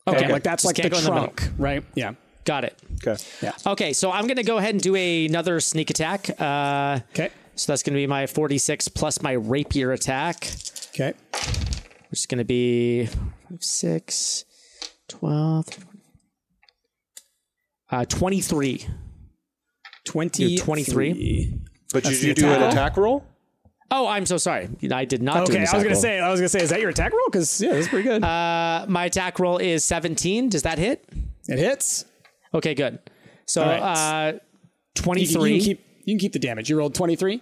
Okay, 0.08 0.18
Okay. 0.18 0.32
like 0.32 0.44
that's 0.44 0.64
Just 0.64 0.70
like 0.70 0.76
the 0.78 0.82
can't 0.84 0.94
go 0.94 1.00
in 1.00 1.04
the 1.04 1.10
trunk, 1.12 1.50
right? 1.58 1.84
Yeah. 1.96 2.14
Got 2.46 2.64
it. 2.66 2.78
Okay. 3.06 3.22
Yeah. 3.42 3.54
Okay, 3.68 3.92
so 3.94 4.12
I'm 4.12 4.28
gonna 4.28 4.44
go 4.44 4.58
ahead 4.58 4.76
and 4.76 4.82
do 4.82 4.96
another 4.96 5.60
sneak 5.60 5.90
attack. 5.90 6.30
Uh, 6.40 7.00
Okay. 7.12 7.30
so 7.56 7.72
that's 7.72 7.84
gonna 7.84 7.98
be 7.98 8.08
my 8.08 8.28
46 8.28 8.88
plus 8.90 9.22
my 9.22 9.32
rapier 9.34 9.92
attack, 9.92 10.48
Okay. 10.94 11.14
which 12.10 12.20
is 12.22 12.26
gonna 12.28 12.44
be 12.46 13.10
6, 13.60 14.46
12, 15.08 15.66
uh, 17.94 18.06
23. 18.06 18.86
Twenty. 20.06 20.58
23. 20.58 21.60
But 21.94 22.04
did 22.04 22.22
you 22.22 22.34
do 22.34 22.48
an 22.48 22.54
attack. 22.54 22.72
attack 22.74 22.98
roll? 22.98 23.24
Oh, 23.92 24.08
I'm 24.08 24.26
so 24.26 24.38
sorry. 24.38 24.68
I 24.92 25.06
did 25.06 25.22
not 25.22 25.46
do 25.46 25.54
Okay, 25.54 25.58
an 25.58 25.60
I 25.60 25.62
was 25.62 25.70
attack 25.70 25.82
gonna 25.84 25.94
roll. 25.94 26.02
say. 26.02 26.20
I 26.20 26.30
was 26.32 26.40
gonna 26.40 26.50
say. 26.50 26.62
Is 26.64 26.70
that 26.72 26.82
your 26.82 26.90
attack 26.90 27.12
roll? 27.14 27.22
Because 27.32 27.62
yeah, 27.62 27.74
that's 27.74 27.88
pretty 27.88 28.08
good. 28.10 28.24
Uh, 28.24 28.86
my 28.90 29.06
attack 29.06 29.40
roll 29.40 29.60
is 29.60 29.84
17. 29.84 30.50
Does 30.50 30.64
that 30.64 30.80
hit? 30.80 31.06
it 31.48 31.60
hits. 31.60 32.06
Okay, 32.54 32.74
good. 32.74 33.00
So 33.46 33.62
All 33.62 33.70
right. 33.70 34.30
uh, 34.30 34.32
You, 34.34 34.40
23. 34.96 35.52
you 35.54 35.58
can 35.60 35.66
keep. 35.66 35.86
You 36.06 36.14
can 36.16 36.20
keep 36.20 36.34
the 36.34 36.40
damage. 36.40 36.70
You 36.70 36.78
rolled 36.78 36.96
twenty 36.96 37.16
three 37.16 37.42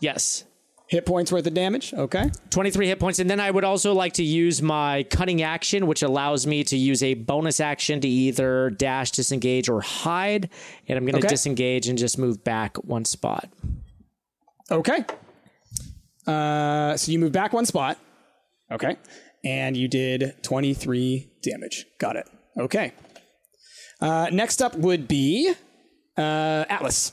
yes. 0.00 0.44
Hit 0.90 1.06
points 1.06 1.30
worth 1.30 1.46
of 1.46 1.54
damage. 1.54 1.94
Okay. 1.94 2.30
23 2.50 2.88
hit 2.88 2.98
points. 2.98 3.20
And 3.20 3.30
then 3.30 3.38
I 3.38 3.48
would 3.48 3.62
also 3.62 3.94
like 3.94 4.14
to 4.14 4.24
use 4.24 4.60
my 4.60 5.04
cunning 5.04 5.40
action, 5.40 5.86
which 5.86 6.02
allows 6.02 6.48
me 6.48 6.64
to 6.64 6.76
use 6.76 7.00
a 7.04 7.14
bonus 7.14 7.60
action 7.60 8.00
to 8.00 8.08
either 8.08 8.70
dash, 8.70 9.12
disengage, 9.12 9.68
or 9.68 9.80
hide. 9.82 10.50
And 10.88 10.98
I'm 10.98 11.04
going 11.04 11.12
to 11.14 11.18
Okay. 11.20 11.28
disengage 11.28 11.86
and 11.88 11.96
just 11.96 12.18
move 12.18 12.42
back 12.42 12.76
one 12.78 13.04
spot. 13.04 13.48
Okay. 14.68 15.04
Uh, 16.26 16.96
so 16.96 17.12
you 17.12 17.20
move 17.20 17.30
back 17.32 17.52
one 17.52 17.66
spot. 17.66 17.96
Okay. 18.72 18.96
And 19.44 19.76
you 19.76 19.86
did 19.86 20.34
23 20.42 21.30
damage. 21.42 21.86
Got 21.98 22.16
it. 22.16 22.26
Okay. 22.58 22.92
Uh, 24.00 24.28
next 24.32 24.60
up 24.60 24.74
would 24.74 25.06
be 25.06 25.54
uh, 26.18 26.64
Atlas. 26.68 27.12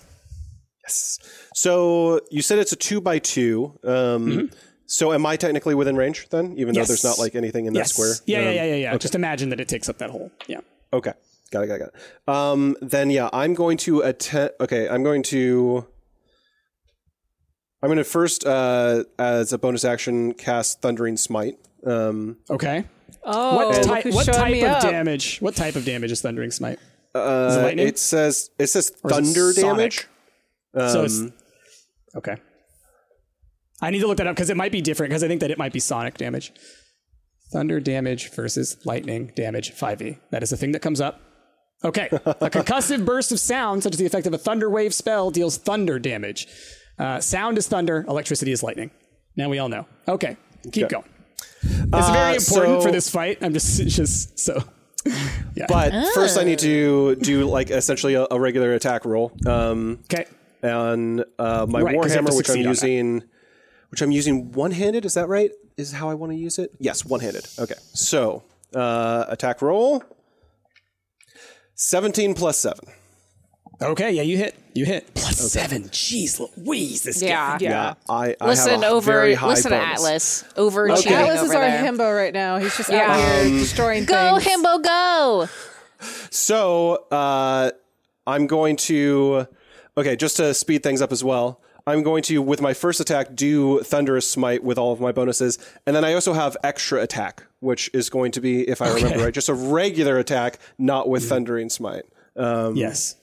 So 0.88 2.22
you 2.32 2.42
said 2.42 2.60
it's 2.60 2.72
a 2.72 2.76
two 2.76 3.02
by 3.02 3.20
two. 3.20 3.78
Um, 3.84 4.50
So 4.90 5.12
am 5.12 5.26
I 5.26 5.36
technically 5.36 5.76
within 5.76 5.98
range 5.98 6.30
then, 6.30 6.54
even 6.58 6.74
though 6.74 6.86
there's 6.86 7.04
not 7.04 7.20
like 7.20 7.36
anything 7.36 7.66
in 7.66 7.74
that 7.74 7.90
square? 7.90 8.14
Yeah, 8.26 8.40
yeah, 8.40 8.48
Um, 8.50 8.56
yeah, 8.56 8.64
yeah, 8.64 8.76
yeah. 8.76 8.98
Just 8.98 9.16
imagine 9.16 9.50
that 9.50 9.60
it 9.60 9.68
takes 9.68 9.90
up 9.90 9.98
that 9.98 10.10
hole. 10.12 10.32
Yeah. 10.48 10.62
Okay. 10.94 11.12
Got 11.52 11.64
it, 11.66 11.68
got 11.68 11.74
it, 11.76 11.80
got 11.80 11.90
it. 11.90 12.34
Um, 12.34 12.78
then 12.82 13.10
yeah, 13.10 13.30
I'm 13.34 13.54
going 13.54 13.76
to 13.80 14.00
attempt. 14.02 14.62
Okay, 14.62 14.88
I'm 14.88 15.04
going 15.04 15.24
to. 15.24 15.86
I'm 17.84 17.90
going 17.90 17.98
to 17.98 18.04
first, 18.06 18.46
uh, 18.46 19.04
as 19.20 19.52
a 19.54 19.58
bonus 19.58 19.84
action, 19.86 20.34
cast 20.34 20.82
Thundering 20.82 21.18
Smite. 21.18 21.58
Um, 21.86 22.38
Okay. 22.50 22.86
Oh, 23.24 23.56
What 23.58 23.68
look 23.76 23.84
type? 23.84 24.06
What 24.14 24.26
type 24.26 24.56
of 24.64 24.70
up. 24.70 24.82
damage? 24.84 25.40
What 25.40 25.56
type 25.56 25.76
of 25.76 25.84
damage 25.84 26.12
is 26.14 26.22
Thundering 26.22 26.52
Smite? 26.52 26.80
uh, 27.14 27.58
it 27.60 27.64
lightning? 27.64 27.88
it 27.88 28.00
says 28.00 28.52
it 28.58 28.68
says 28.68 28.90
thunder 28.90 29.50
it 29.50 29.56
thunder 29.56 29.90
sonic? 30.80 30.86
damage. 30.86 30.92
so 30.92 31.04
it's 31.04 31.20
Um, 31.20 31.34
okay. 32.18 32.36
I 33.82 33.92
need 33.92 34.00
to 34.00 34.08
look 34.08 34.18
that 34.18 34.28
up 34.28 34.36
because 34.36 34.50
it 34.50 34.58
might 34.58 34.72
be 34.72 34.82
different. 34.82 35.12
Because 35.12 35.24
I 35.24 35.28
think 35.28 35.42
that 35.42 35.52
it 35.52 35.58
might 35.58 35.74
be 35.74 35.80
sonic 35.80 36.18
damage. 36.18 36.52
Thunder 37.52 37.80
damage 37.80 38.30
versus 38.32 38.78
lightning 38.86 39.32
damage 39.36 39.72
5e. 39.74 40.18
That 40.32 40.44
is 40.44 40.50
the 40.50 40.58
thing 40.58 40.72
that 40.74 40.82
comes 40.82 41.00
up. 41.00 41.22
Okay. 41.84 42.08
a 42.12 42.20
concussive 42.50 43.06
burst 43.06 43.32
of 43.32 43.40
sound, 43.40 43.84
such 43.84 43.94
as 43.94 44.00
the 44.00 44.06
effect 44.06 44.26
of 44.26 44.34
a 44.34 44.38
thunder 44.38 44.70
wave 44.70 44.94
spell, 44.94 45.30
deals 45.30 45.58
thunder 45.58 46.00
damage. 46.00 46.48
Uh, 46.98 47.20
sound 47.22 47.58
is 47.60 47.68
thunder, 47.68 48.04
electricity 48.08 48.52
is 48.52 48.64
lightning. 48.64 48.90
Now 49.36 49.50
we 49.50 49.60
all 49.60 49.70
know. 49.70 49.86
Okay. 50.08 50.36
Keep 50.72 50.86
Okay. 50.86 50.94
going. 50.96 51.06
It's 51.64 52.10
very 52.10 52.32
Uh, 52.32 52.34
important 52.34 52.42
so- 52.42 52.82
for 52.82 52.92
this 52.92 53.10
fight. 53.10 53.38
I'm 53.42 53.54
just, 53.54 53.80
just 53.88 54.40
so. 54.40 54.64
But 55.70 55.94
first, 56.16 56.38
I 56.38 56.44
need 56.44 56.60
to 56.60 57.16
do 57.16 57.46
like 57.46 57.70
essentially 57.70 58.16
a, 58.16 58.26
a 58.32 58.40
regular 58.40 58.74
attack 58.74 59.06
roll. 59.06 59.32
Um, 59.46 60.00
Okay. 60.12 60.26
And 60.62 61.24
uh, 61.40 61.66
my 61.70 61.82
Right, 61.82 61.96
'cause 61.96 62.12
you 62.12 62.18
have 62.18 62.26
to 62.26 62.32
warhammer, 62.32 62.38
which 62.38 62.50
I'm 62.50 62.56
succeed 62.56 62.66
that. 62.66 62.70
using, 62.70 63.24
which 63.90 64.02
I'm 64.02 64.12
using 64.12 64.52
one-handed. 64.52 65.06
Is 65.06 65.14
that 65.16 65.28
right? 65.28 65.52
Is 65.78 65.92
how 65.92 66.10
I 66.10 66.14
want 66.16 66.32
to 66.32 66.38
use 66.38 66.58
it? 66.60 66.72
Yes, 66.80 67.06
one-handed. 67.06 67.48
Okay, 67.60 67.76
so 67.94 68.44
uh, 68.76 69.26
attack 69.28 69.62
roll. 69.62 70.04
Seventeen 71.76 72.34
plus 72.34 72.58
seven. 72.58 72.86
Okay, 73.80 74.12
yeah, 74.12 74.24
you 74.24 74.38
hit. 74.38 74.56
You 74.74 74.86
hit. 74.86 75.14
Plus 75.14 75.38
seven. 75.52 75.84
Jeez 75.90 76.40
Louise, 76.40 77.04
this 77.04 77.22
Yeah. 77.22 77.60
guy. 77.60 77.64
Yeah, 77.64 77.94
I, 78.10 78.36
I 78.42 78.48
Listen 78.48 78.72
have 78.72 78.82
a 78.82 78.88
over. 78.88 79.12
very 79.12 79.36
high 79.36 79.50
Listen 79.50 79.72
to 79.72 79.78
bonus. 79.78 79.94
Atlas. 80.00 80.44
Over 80.58 80.92
Okay. 80.94 81.14
Atlas 81.14 81.38
over 81.42 81.46
is 81.46 81.52
our 81.56 81.62
there. 81.62 81.84
himbo 81.84 82.16
right 82.18 82.34
now. 82.34 82.58
He's 82.58 82.76
just 82.76 82.90
Yeah. 82.90 83.06
out 83.14 83.20
here 83.20 83.46
Um, 83.46 83.60
destroying 83.60 84.06
Go 84.06 84.40
things. 84.40 84.52
himbo, 84.64 84.82
go! 84.84 85.48
So 86.32 87.06
uh, 87.12 87.70
I'm 88.26 88.48
going 88.48 88.78
to, 88.78 89.46
okay, 89.98 90.16
just 90.16 90.38
to 90.38 90.54
speed 90.54 90.84
things 90.84 91.02
up 91.02 91.12
as 91.12 91.24
well. 91.24 91.62
I'm 91.86 92.04
going 92.04 92.22
to, 92.24 92.42
with 92.42 92.60
my 92.62 92.74
first 92.74 93.00
attack, 93.00 93.34
do 93.34 93.80
Thunderous 93.82 94.30
Smite 94.30 94.62
with 94.62 94.78
all 94.78 94.92
of 94.92 95.00
my 95.00 95.14
bonuses. 95.14 95.58
And 95.86 95.96
then 95.96 96.04
I 96.04 96.14
also 96.14 96.34
have 96.34 96.58
extra 96.62 97.02
attack, 97.02 97.44
which 97.62 97.90
is 97.94 98.10
going 98.10 98.34
to 98.34 98.42
be, 98.42 98.68
if 98.68 98.82
I 98.82 98.94
remember 98.94 99.20
right, 99.24 99.34
just 99.34 99.48
a 99.48 99.54
regular 99.54 100.18
attack, 100.18 100.60
not 100.78 101.08
with 101.08 101.30
Thundering 101.30 101.70
Smite. 101.70 102.04
Um, 102.36 102.76
Yes. 102.76 103.16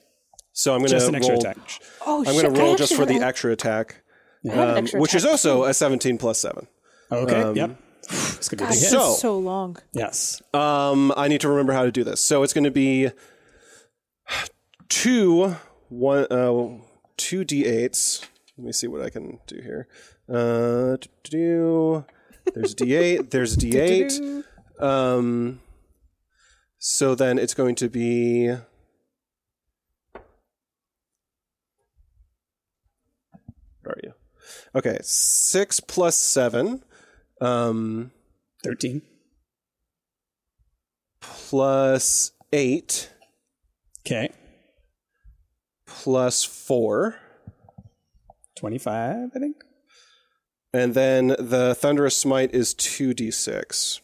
So 0.56 0.72
I'm 0.72 0.78
going 0.80 0.90
Just 0.90 1.06
to 1.06 1.08
an 1.10 1.14
extra 1.16 1.34
roll. 1.34 1.40
attack. 1.42 1.58
Oh, 2.06 2.18
I'm 2.26 2.32
going 2.40 2.54
to 2.54 2.60
roll 2.60 2.76
just 2.76 2.94
for 2.94 3.04
the 3.04 3.16
extra 3.16 3.50
attack, 3.52 4.02
I 4.48 4.52
um, 4.52 4.76
extra 4.78 5.00
which 5.00 5.14
is 5.14 5.24
attack. 5.24 5.32
also 5.32 5.64
a 5.64 5.74
17 5.74 6.16
plus 6.16 6.38
7. 6.38 6.66
Okay. 7.12 7.52
yep. 7.54 7.76
It's 8.08 8.48
gonna 8.48 8.60
be 8.62 8.64
a 8.64 8.68
big 8.68 8.78
hit. 8.78 8.88
So- 8.90 9.12
so 9.14 9.38
long. 9.38 9.76
yes. 9.92 10.40
Um, 10.54 11.12
I 11.16 11.28
need 11.28 11.40
to 11.42 11.48
remember 11.48 11.72
how 11.74 11.82
to 11.84 11.90
do 11.92 12.02
this. 12.04 12.20
So 12.20 12.42
it's 12.44 12.52
going 12.54 12.64
to 12.64 12.70
be 12.70 13.10
two 14.88 15.56
one 15.88 16.26
uh 16.30 16.78
two 17.16 17.44
d8s. 17.44 18.26
Let 18.56 18.66
me 18.66 18.72
see 18.72 18.86
what 18.86 19.02
I 19.02 19.10
can 19.10 19.38
do 19.46 19.56
here. 19.56 19.88
Uh, 20.28 20.96
do 21.24 22.04
there's 22.54 22.74
d8. 22.74 23.30
There's 23.30 23.56
d8. 23.56 24.44
Um, 24.78 25.60
so 26.78 27.14
then 27.14 27.38
it's 27.38 27.54
going 27.54 27.74
to 27.76 27.88
be. 27.88 28.48
Where 28.48 28.62
are 33.86 34.00
you? 34.02 34.12
Okay, 34.74 34.98
six 35.02 35.80
plus 35.80 36.16
seven. 36.16 36.82
Um, 37.40 38.12
Thirteen. 38.62 39.02
plus 41.20 42.32
8 42.52 43.10
Okay. 44.06 44.30
Plus 46.02 46.44
4 46.44 47.16
Twenty-five, 48.56 49.30
I 49.34 49.38
think. 49.38 49.56
and 50.72 50.94
then 50.94 51.28
the 51.38 51.74
thunderous 51.78 52.16
smite 52.16 52.54
is 52.54 52.72
2d6 52.74 54.00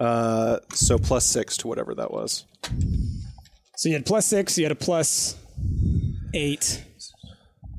uh, 0.00 0.58
so 0.72 0.98
plus 0.98 1.24
6 1.26 1.56
to 1.58 1.68
whatever 1.68 1.94
that 1.94 2.10
was 2.10 2.44
So 3.76 3.88
you 3.88 3.94
had 3.94 4.04
plus 4.06 4.26
six. 4.26 4.56
You 4.58 4.64
had 4.64 4.72
a 4.72 4.74
plus 4.74 5.36
eight. 6.34 6.82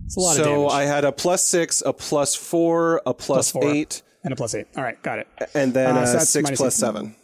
It's 0.06 0.16
a 0.16 0.20
lot 0.20 0.36
so 0.36 0.42
of 0.42 0.48
damage. 0.48 0.70
So 0.72 0.76
I 0.76 0.84
had 0.84 1.06
a 1.06 1.12
plus 1.12 1.44
6 1.44 1.84
a 1.86 1.94
plus 1.94 2.36
4 2.36 3.02
a 3.06 3.14
plus, 3.14 3.52
Plus 3.52 3.52
four. 3.52 3.66
8 3.74 4.02
and 4.24 4.34
a 4.34 4.36
plus 4.36 4.56
eight. 4.56 4.68
All 4.76 4.84
right, 4.84 5.02
got 5.04 5.20
it. 5.20 5.28
and 5.54 5.74
then 5.74 5.96
Uh, 5.98 6.06
so 6.06 6.14
that's 6.14 6.30
6 6.30 6.44
minus 6.44 6.60
plus 6.60 6.76
six. 6.76 6.80
7 6.82 7.16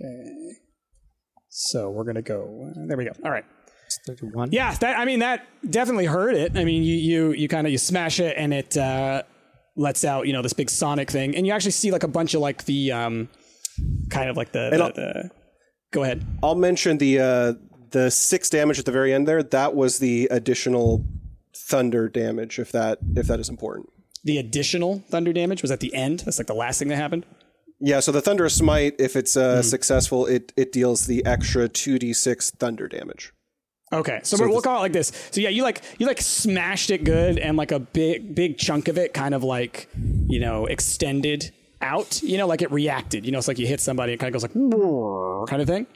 Okay. 0.00 0.52
So 1.60 1.90
we're 1.90 2.04
gonna 2.04 2.22
go. 2.22 2.70
uh, 2.70 2.86
there 2.86 2.96
we 2.96 3.04
go. 3.04 3.12
All 3.24 3.30
right. 3.30 3.44
Thirty-one. 4.06 4.50
Yeah, 4.52 4.74
that 4.74 4.98
I 4.98 5.04
mean 5.04 5.18
that 5.20 5.46
definitely 5.68 6.06
hurt 6.06 6.34
it. 6.34 6.56
I 6.56 6.64
mean 6.64 6.82
you 6.82 6.94
you 6.94 7.32
you 7.32 7.48
kind 7.48 7.66
of 7.66 7.72
you 7.72 7.78
smash 7.78 8.20
it 8.20 8.36
and 8.36 8.52
it 8.54 8.76
uh, 8.76 9.22
lets 9.76 10.04
out 10.04 10.26
you 10.26 10.32
know 10.32 10.42
this 10.42 10.52
big 10.52 10.70
sonic 10.70 11.10
thing, 11.10 11.34
and 11.36 11.46
you 11.46 11.52
actually 11.52 11.72
see 11.72 11.90
like 11.90 12.02
a 12.04 12.08
bunch 12.08 12.34
of 12.34 12.40
like 12.40 12.64
the 12.66 12.92
um, 12.92 13.28
kind 14.10 14.28
of 14.30 14.36
like 14.36 14.52
the, 14.52 14.70
the, 14.70 14.76
the 14.94 15.30
Go 15.90 16.02
ahead. 16.02 16.24
i'll 16.42 16.54
mention 16.54 16.98
the 16.98 17.18
uh, 17.18 17.52
the 17.92 18.10
6 18.10 18.50
damage 18.50 18.78
at 18.78 18.84
the 18.84 18.92
very 18.92 19.14
end 19.14 19.26
there 19.26 19.42
that 19.42 19.74
was 19.74 19.98
the 20.00 20.28
additional 20.30 21.04
thunder 21.56 22.08
damage 22.08 22.58
if 22.58 22.70
that 22.72 22.98
if 23.16 23.26
that 23.26 23.40
is 23.40 23.48
important 23.48 23.88
The 24.24 24.36
additional 24.38 25.02
thunder 25.08 25.32
damage 25.32 25.62
was 25.62 25.70
at 25.70 25.80
the 25.80 25.94
end. 25.94 26.20
That's 26.20 26.38
like 26.38 26.46
the 26.46 26.54
last 26.54 26.78
thing 26.78 26.88
that 26.88 26.96
happened. 26.96 27.24
Yeah, 27.80 28.00
so 28.00 28.10
the 28.10 28.20
Thunderous 28.20 28.56
Smite, 28.56 28.96
if 28.98 29.14
it's 29.14 29.36
uh, 29.36 29.62
successful, 29.62 30.26
it, 30.26 30.52
it 30.56 30.72
deals 30.72 31.06
the 31.06 31.24
extra 31.24 31.68
2d6 31.68 32.56
thunder 32.56 32.88
damage. 32.88 33.32
Okay, 33.92 34.20
so, 34.22 34.36
we'll 34.46 34.60
call 34.60 34.78
it 34.78 34.80
like 34.80 34.92
this. 34.92 35.12
So 35.30 35.40
yeah, 35.40 35.48
you 35.48 35.62
like 35.62 35.80
you 35.98 36.06
like 36.06 36.20
smashed 36.20 36.90
it 36.90 37.04
good, 37.04 37.38
and 37.38 37.56
like 37.56 37.72
a 37.72 37.78
big 37.78 38.34
big 38.34 38.58
chunk 38.58 38.88
of 38.88 38.98
it 38.98 39.14
kind 39.14 39.34
of 39.34 39.42
like 39.42 39.88
you 39.94 40.40
know 40.40 40.66
extended 40.66 41.52
out. 41.80 42.22
You 42.22 42.38
know, 42.38 42.46
like 42.46 42.62
it 42.62 42.70
reacted. 42.72 43.24
You 43.24 43.32
know, 43.32 43.38
it's 43.38 43.48
like 43.48 43.58
you 43.58 43.66
hit 43.66 43.80
somebody, 43.80 44.12
it 44.12 44.18
kind 44.18 44.34
of 44.34 44.40
goes 44.40 44.42
like 44.42 45.48
kind 45.48 45.62
of 45.62 45.68
thing. 45.68 45.86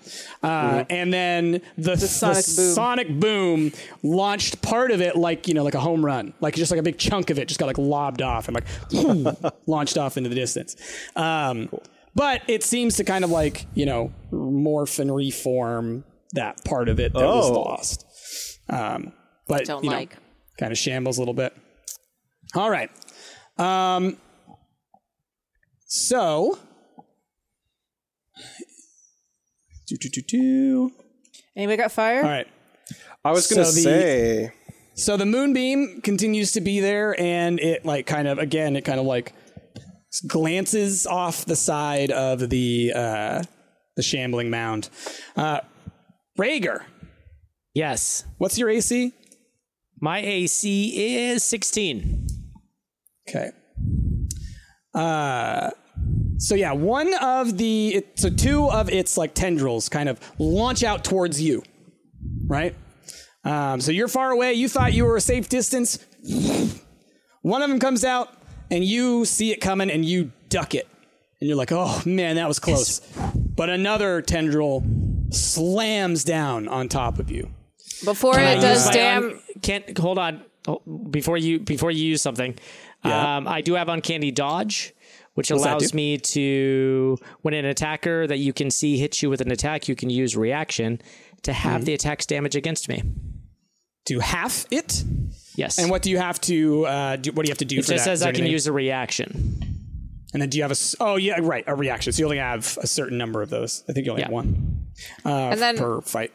Uh, 0.43 0.85
And 0.91 1.12
then 1.12 1.61
the, 1.76 1.97
the 1.97 2.07
sonic 2.09 2.45
boom. 2.47 2.74
sonic 2.74 3.20
boom 3.20 3.72
launched 4.03 4.62
part 4.62 4.91
of 4.91 5.01
it 5.01 5.16
like 5.16 5.49
you 5.49 5.55
know 5.55 5.64
like 5.64 5.74
a 5.74 5.80
home 5.80 6.05
run, 6.05 6.35
like 6.41 6.55
just 6.55 6.70
like 6.70 6.80
a 6.80 6.83
big 6.83 6.99
chunk 6.99 7.30
of 7.30 7.39
it 7.39 7.49
just 7.49 7.59
got 7.61 7.66
like 7.66 7.78
lobbed 7.78 8.22
off 8.22 8.49
and 8.49 8.55
like 8.55 8.66
launched 9.66 9.99
off 9.99 10.16
into 10.16 10.28
the 10.28 10.37
distance. 10.37 10.76
Um, 11.16 11.68
But 12.14 12.43
it 12.47 12.62
seems 12.62 12.97
to 12.97 13.05
kind 13.05 13.24
of 13.24 13.30
like 13.30 13.66
you 13.74 13.87
know 13.87 14.12
morph 14.33 14.99
and 14.99 15.14
reform 15.14 16.05
that 16.35 16.64
part 16.64 16.89
of 16.89 17.01
it 17.01 17.12
that 17.14 17.24
was 17.24 17.51
Oh. 17.51 17.61
lost. 17.61 18.07
Um, 18.68 19.12
but 19.49 19.64
Don't 19.66 19.83
you 19.85 19.91
know, 19.91 19.97
like. 19.97 20.16
kind 20.59 20.72
of 20.72 20.78
shambles 20.78 21.18
a 21.18 21.20
little 21.20 21.35
bit. 21.35 21.55
All 22.55 22.70
right. 22.70 22.91
Um, 23.59 24.16
so, 25.95 26.59
do, 29.86 29.97
do, 29.97 30.09
do, 30.09 30.22
do. 30.22 30.93
Anybody 31.55 31.76
got 31.76 31.93
fire? 31.93 32.22
all 32.22 32.30
right. 32.30 32.49
I 33.24 33.30
was 33.30 33.47
going 33.47 33.59
to 33.64 33.70
So 33.70 33.74
the- 33.74 33.82
say, 33.82 34.53
So 34.95 35.16
the 35.18 35.26
moonbeam 35.26 36.01
continues 36.03 36.53
to 36.53 36.61
be 36.61 36.80
there, 36.80 37.14
and 37.20 37.61
it 37.61 37.84
like 37.84 38.07
kind 38.07 38.26
of 38.26 38.38
again, 38.38 38.74
it 38.76 38.86
kind 38.86 38.99
of 39.01 39.05
like 39.07 39.34
glances 40.26 41.07
off 41.07 41.45
the 41.45 41.57
side 41.57 42.11
of 42.11 42.49
the 42.51 42.93
uh, 42.95 43.43
the 43.97 44.03
shambling 44.03 44.49
mound. 44.51 44.88
Uh, 45.36 45.61
Rhaegar, 46.38 46.84
Yes. 47.74 48.24
what's 48.38 48.57
your 48.59 48.70
AC? 48.70 49.12
My 50.01 50.18
AC 50.20 51.28
is 51.30 51.45
16. 51.45 52.26
Okay. 53.28 53.51
Uh, 54.95 55.70
so 56.43 56.57
yeah, 56.57 56.72
one 56.72 57.14
of 57.22 57.57
the 57.57 57.95
it, 57.95 58.18
so 58.18 58.28
two 58.28 58.68
of 58.68 58.90
its 58.90 59.16
like 59.16 59.32
tendrils 59.32 59.88
kind 59.88 60.09
of 60.09 60.18
launch 60.38 60.82
out 60.82 61.05
towards 61.05 61.40
you, 61.40 61.62
right? 62.47 62.74
Um, 63.45 63.80
so 63.80 63.93
you're 63.93 64.09
far 64.09 64.32
away. 64.32 64.55
You 64.55 64.68
thought 64.68 64.93
you 64.93 65.05
were 65.05 65.16
a 65.16 65.20
safe 65.20 65.49
distance. 65.49 66.05
One 67.43 67.62
of 67.62 67.70
them 67.70 67.78
comes 67.78 68.05
out, 68.05 68.28
and 68.72 68.84
you 68.84 69.24
see 69.24 69.53
it 69.53 69.61
coming, 69.61 69.88
and 69.88 70.05
you 70.05 70.32
duck 70.49 70.74
it, 70.74 70.88
and 71.40 71.49
you're 71.49 71.57
like, 71.57 71.70
"Oh 71.70 72.03
man, 72.05 72.36
that 72.36 72.49
was 72.49 72.59
close." 72.59 73.01
But 73.34 73.70
another 73.70 74.20
tendril 74.20 74.82
slams 75.30 76.24
down 76.24 76.66
on 76.66 76.88
top 76.88 77.20
of 77.20 77.30
you. 77.30 77.51
Before 78.05 78.34
I 78.36 78.55
it 78.55 78.61
does 78.61 78.86
use 78.86 78.95
damn. 78.95 79.40
can't 79.62 79.97
hold 79.97 80.18
on 80.18 80.43
Oh, 80.68 80.80
before 81.11 81.36
you 81.36 81.59
before 81.59 81.90
you 81.90 82.05
use 82.05 82.22
something. 82.22 82.57
Yeah. 83.05 83.36
Um, 83.36 83.49
I 83.49 83.62
do 83.62 83.74
have 83.74 83.88
uncanny 83.88 84.30
dodge, 84.30 84.93
which 85.35 85.51
What's 85.51 85.62
allows 85.64 85.95
me 85.95 86.18
to 86.18 87.16
when 87.41 87.55
an 87.55 87.64
attacker 87.64 88.26
that 88.26 88.39
you 88.39 88.53
can 88.53 88.70
see 88.70 88.99
hits 88.99 89.22
you 89.22 89.30
with 89.30 89.41
an 89.41 89.51
attack, 89.51 89.89
you 89.89 89.95
can 89.97 90.11
use 90.11 90.37
reaction 90.37 91.01
to 91.43 91.53
have 91.53 91.80
Mm-hmm. 91.80 91.85
the 91.87 91.95
attack's 91.95 92.26
damage 92.26 92.55
against 92.57 92.89
me. 92.89 93.03
To 94.07 94.18
half 94.18 94.66
it, 94.70 95.05
Yes. 95.57 95.78
and 95.78 95.89
what 95.91 96.03
do 96.03 96.11
you 96.11 96.18
have 96.18 96.41
to? 96.43 96.85
Uh, 96.87 97.16
do, 97.16 97.30
what 97.33 97.45
do 97.45 97.49
you 97.49 97.53
have 97.53 97.59
to 97.59 97.64
do 97.64 97.78
it 97.78 97.85
for 97.85 97.93
just 97.93 98.05
that? 98.05 98.11
says 98.11 98.18
Is 98.18 98.24
there 98.24 98.30
I 98.30 98.33
can 98.33 98.47
use 98.47 98.66
a 98.66 98.72
reaction. 98.72 99.61
And 100.33 100.41
then 100.43 100.49
do 100.49 100.57
you 100.59 100.64
have 100.64 100.70
a? 100.70 100.72
s- 100.72 100.97
Oh 100.99 101.16
yeah, 101.16 101.39
right, 101.41 101.62
a 101.66 101.74
reaction. 101.74 102.12
So 102.12 102.20
you 102.20 102.24
only 102.26 102.39
have 102.39 102.76
a 102.83 102.87
certain 102.87 103.16
number 103.18 103.43
of 103.43 103.51
those. 103.51 103.85
I 103.89 103.93
think 103.93 104.07
you 104.07 104.12
only 104.12 104.22
have 104.24 104.33
one 104.33 104.87
uh, 105.24 105.28
And 105.51 105.61
then- 105.61 105.78
per 105.78 106.01
fight. 106.01 106.33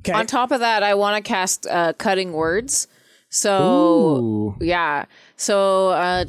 Okay. 0.00 0.12
On 0.12 0.26
top 0.26 0.50
of 0.52 0.60
that, 0.60 0.82
I 0.82 0.94
want 0.94 1.16
to 1.22 1.26
cast 1.28 1.66
uh, 1.66 1.94
cutting 1.94 2.32
words. 2.32 2.86
So 3.30 4.56
yeah, 4.60 5.06
so 5.36 5.88
uh, 5.88 6.24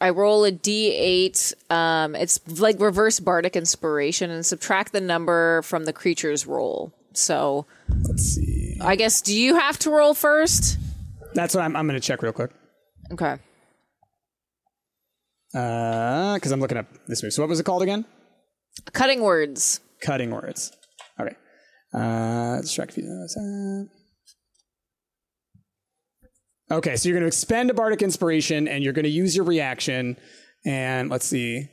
I 0.00 0.10
roll 0.10 0.44
a 0.44 0.52
d8. 0.52 1.52
Um, 1.70 2.14
it's 2.14 2.40
like 2.60 2.80
reverse 2.80 3.20
bardic 3.20 3.56
inspiration, 3.56 4.30
and 4.30 4.44
subtract 4.44 4.92
the 4.92 5.00
number 5.00 5.62
from 5.62 5.84
the 5.84 5.92
creature's 5.92 6.46
roll. 6.46 6.92
So 7.14 7.66
Let's 7.88 8.22
see. 8.22 8.78
I 8.80 8.96
guess 8.96 9.20
do 9.20 9.34
you 9.34 9.56
have 9.56 9.78
to 9.80 9.90
roll 9.90 10.14
first? 10.14 10.78
That's 11.34 11.54
what 11.54 11.62
I'm. 11.64 11.76
I'm 11.76 11.86
going 11.86 12.00
to 12.00 12.06
check 12.06 12.22
real 12.22 12.32
quick. 12.32 12.50
Okay. 13.12 13.36
Uh, 15.54 16.34
because 16.34 16.52
I'm 16.52 16.60
looking 16.60 16.78
up 16.78 16.86
this 17.08 17.22
move. 17.22 17.32
So 17.32 17.42
what 17.42 17.48
was 17.48 17.60
it 17.60 17.64
called 17.64 17.82
again? 17.82 18.04
Cutting 18.92 19.20
words. 19.22 19.80
Cutting 20.00 20.30
words. 20.30 20.72
Okay. 21.20 21.36
Uh, 21.92 22.60
distract 22.62 22.92
few- 22.92 23.28
Okay, 26.72 26.96
so 26.96 27.06
you're 27.06 27.14
going 27.14 27.22
to 27.22 27.28
expend 27.28 27.70
a 27.70 27.74
bardic 27.74 28.00
inspiration, 28.00 28.66
and 28.66 28.82
you're 28.82 28.94
going 28.94 29.04
to 29.04 29.10
use 29.10 29.36
your 29.36 29.44
reaction, 29.44 30.16
and 30.64 31.10
let's 31.10 31.26
see, 31.26 31.68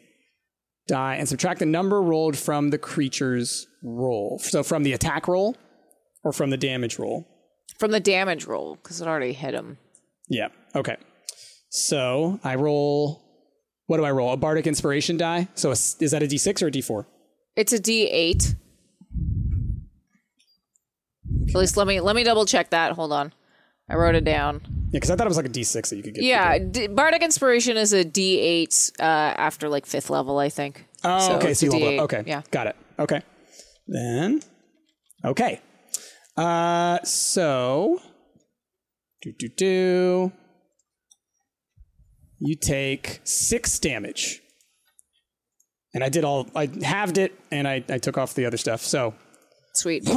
die 0.89 1.15
and 1.15 1.29
subtract 1.29 1.59
the 1.59 1.65
number 1.65 2.01
rolled 2.01 2.37
from 2.37 2.69
the 2.69 2.77
creature's 2.77 3.65
roll. 3.81 4.39
So 4.39 4.61
from 4.61 4.83
the 4.83 4.91
attack 4.91 5.29
roll, 5.29 5.55
or 6.25 6.33
from 6.33 6.49
the 6.49 6.57
damage 6.57 6.99
roll. 6.99 7.25
From 7.77 7.91
the 7.91 8.01
damage 8.01 8.45
roll, 8.45 8.75
because 8.75 8.99
it 8.99 9.07
already 9.07 9.31
hit 9.31 9.53
him. 9.53 9.77
Yeah. 10.27 10.49
Okay. 10.75 10.97
So 11.69 12.41
I 12.43 12.55
roll. 12.55 13.23
What 13.85 13.97
do 13.97 14.03
I 14.03 14.11
roll? 14.11 14.33
A 14.33 14.37
bardic 14.37 14.67
inspiration 14.67 15.15
die. 15.15 15.47
So 15.55 15.69
a 15.69 15.71
is 15.71 16.11
that 16.11 16.21
a 16.21 16.27
d6 16.27 16.61
or 16.61 16.67
a 16.67 16.71
d4? 16.71 17.05
It's 17.55 17.71
a 17.71 17.79
D8. 17.79 18.55
At 21.47 21.55
least 21.55 21.77
let 21.77 21.87
me 21.87 22.01
let 22.01 22.15
me 22.17 22.23
double 22.25 22.45
check 22.45 22.71
that. 22.71 22.91
Hold 22.93 23.13
on. 23.13 23.33
I 23.89 23.95
wrote 23.95 24.15
it 24.15 24.25
down. 24.25 24.78
Yeah, 24.91 24.97
because 24.97 25.11
I 25.11 25.15
thought 25.15 25.27
it 25.27 25.29
was 25.29 25.37
like 25.37 25.45
a 25.45 25.49
d6 25.49 25.89
that 25.89 25.95
you 25.95 26.01
could 26.01 26.15
get. 26.15 26.23
Yeah, 26.23 26.57
D- 26.57 26.87
Bardic 26.87 27.21
Inspiration 27.21 27.77
is 27.77 27.93
a 27.93 28.03
D8 28.03 28.99
uh, 28.99 29.03
after 29.03 29.69
like 29.69 29.85
fifth 29.85 30.09
level, 30.09 30.39
I 30.39 30.49
think. 30.49 30.85
Oh, 31.03 31.35
okay. 31.35 31.53
So 31.53 31.67
you 31.67 31.71
level 31.73 31.87
D8. 31.89 31.97
up. 31.97 32.03
Okay. 32.05 32.23
Yeah. 32.25 32.41
Got 32.49 32.67
it. 32.67 32.75
Okay. 32.97 33.21
Then. 33.87 34.41
Okay. 35.23 35.61
Uh. 36.35 36.99
So. 37.03 37.99
Do 39.21 39.31
do 39.37 39.47
do. 39.49 40.31
You 42.39 42.55
take 42.55 43.19
six 43.23 43.77
damage. 43.79 44.41
And 45.93 46.03
I 46.03 46.09
did 46.09 46.23
all. 46.23 46.47
I 46.55 46.69
halved 46.83 47.17
it, 47.17 47.37
and 47.51 47.67
I 47.67 47.83
I 47.89 47.97
took 47.97 48.17
off 48.17 48.33
the 48.33 48.45
other 48.45 48.57
stuff. 48.57 48.81
So 48.81 49.13
Sweet. 49.73 50.07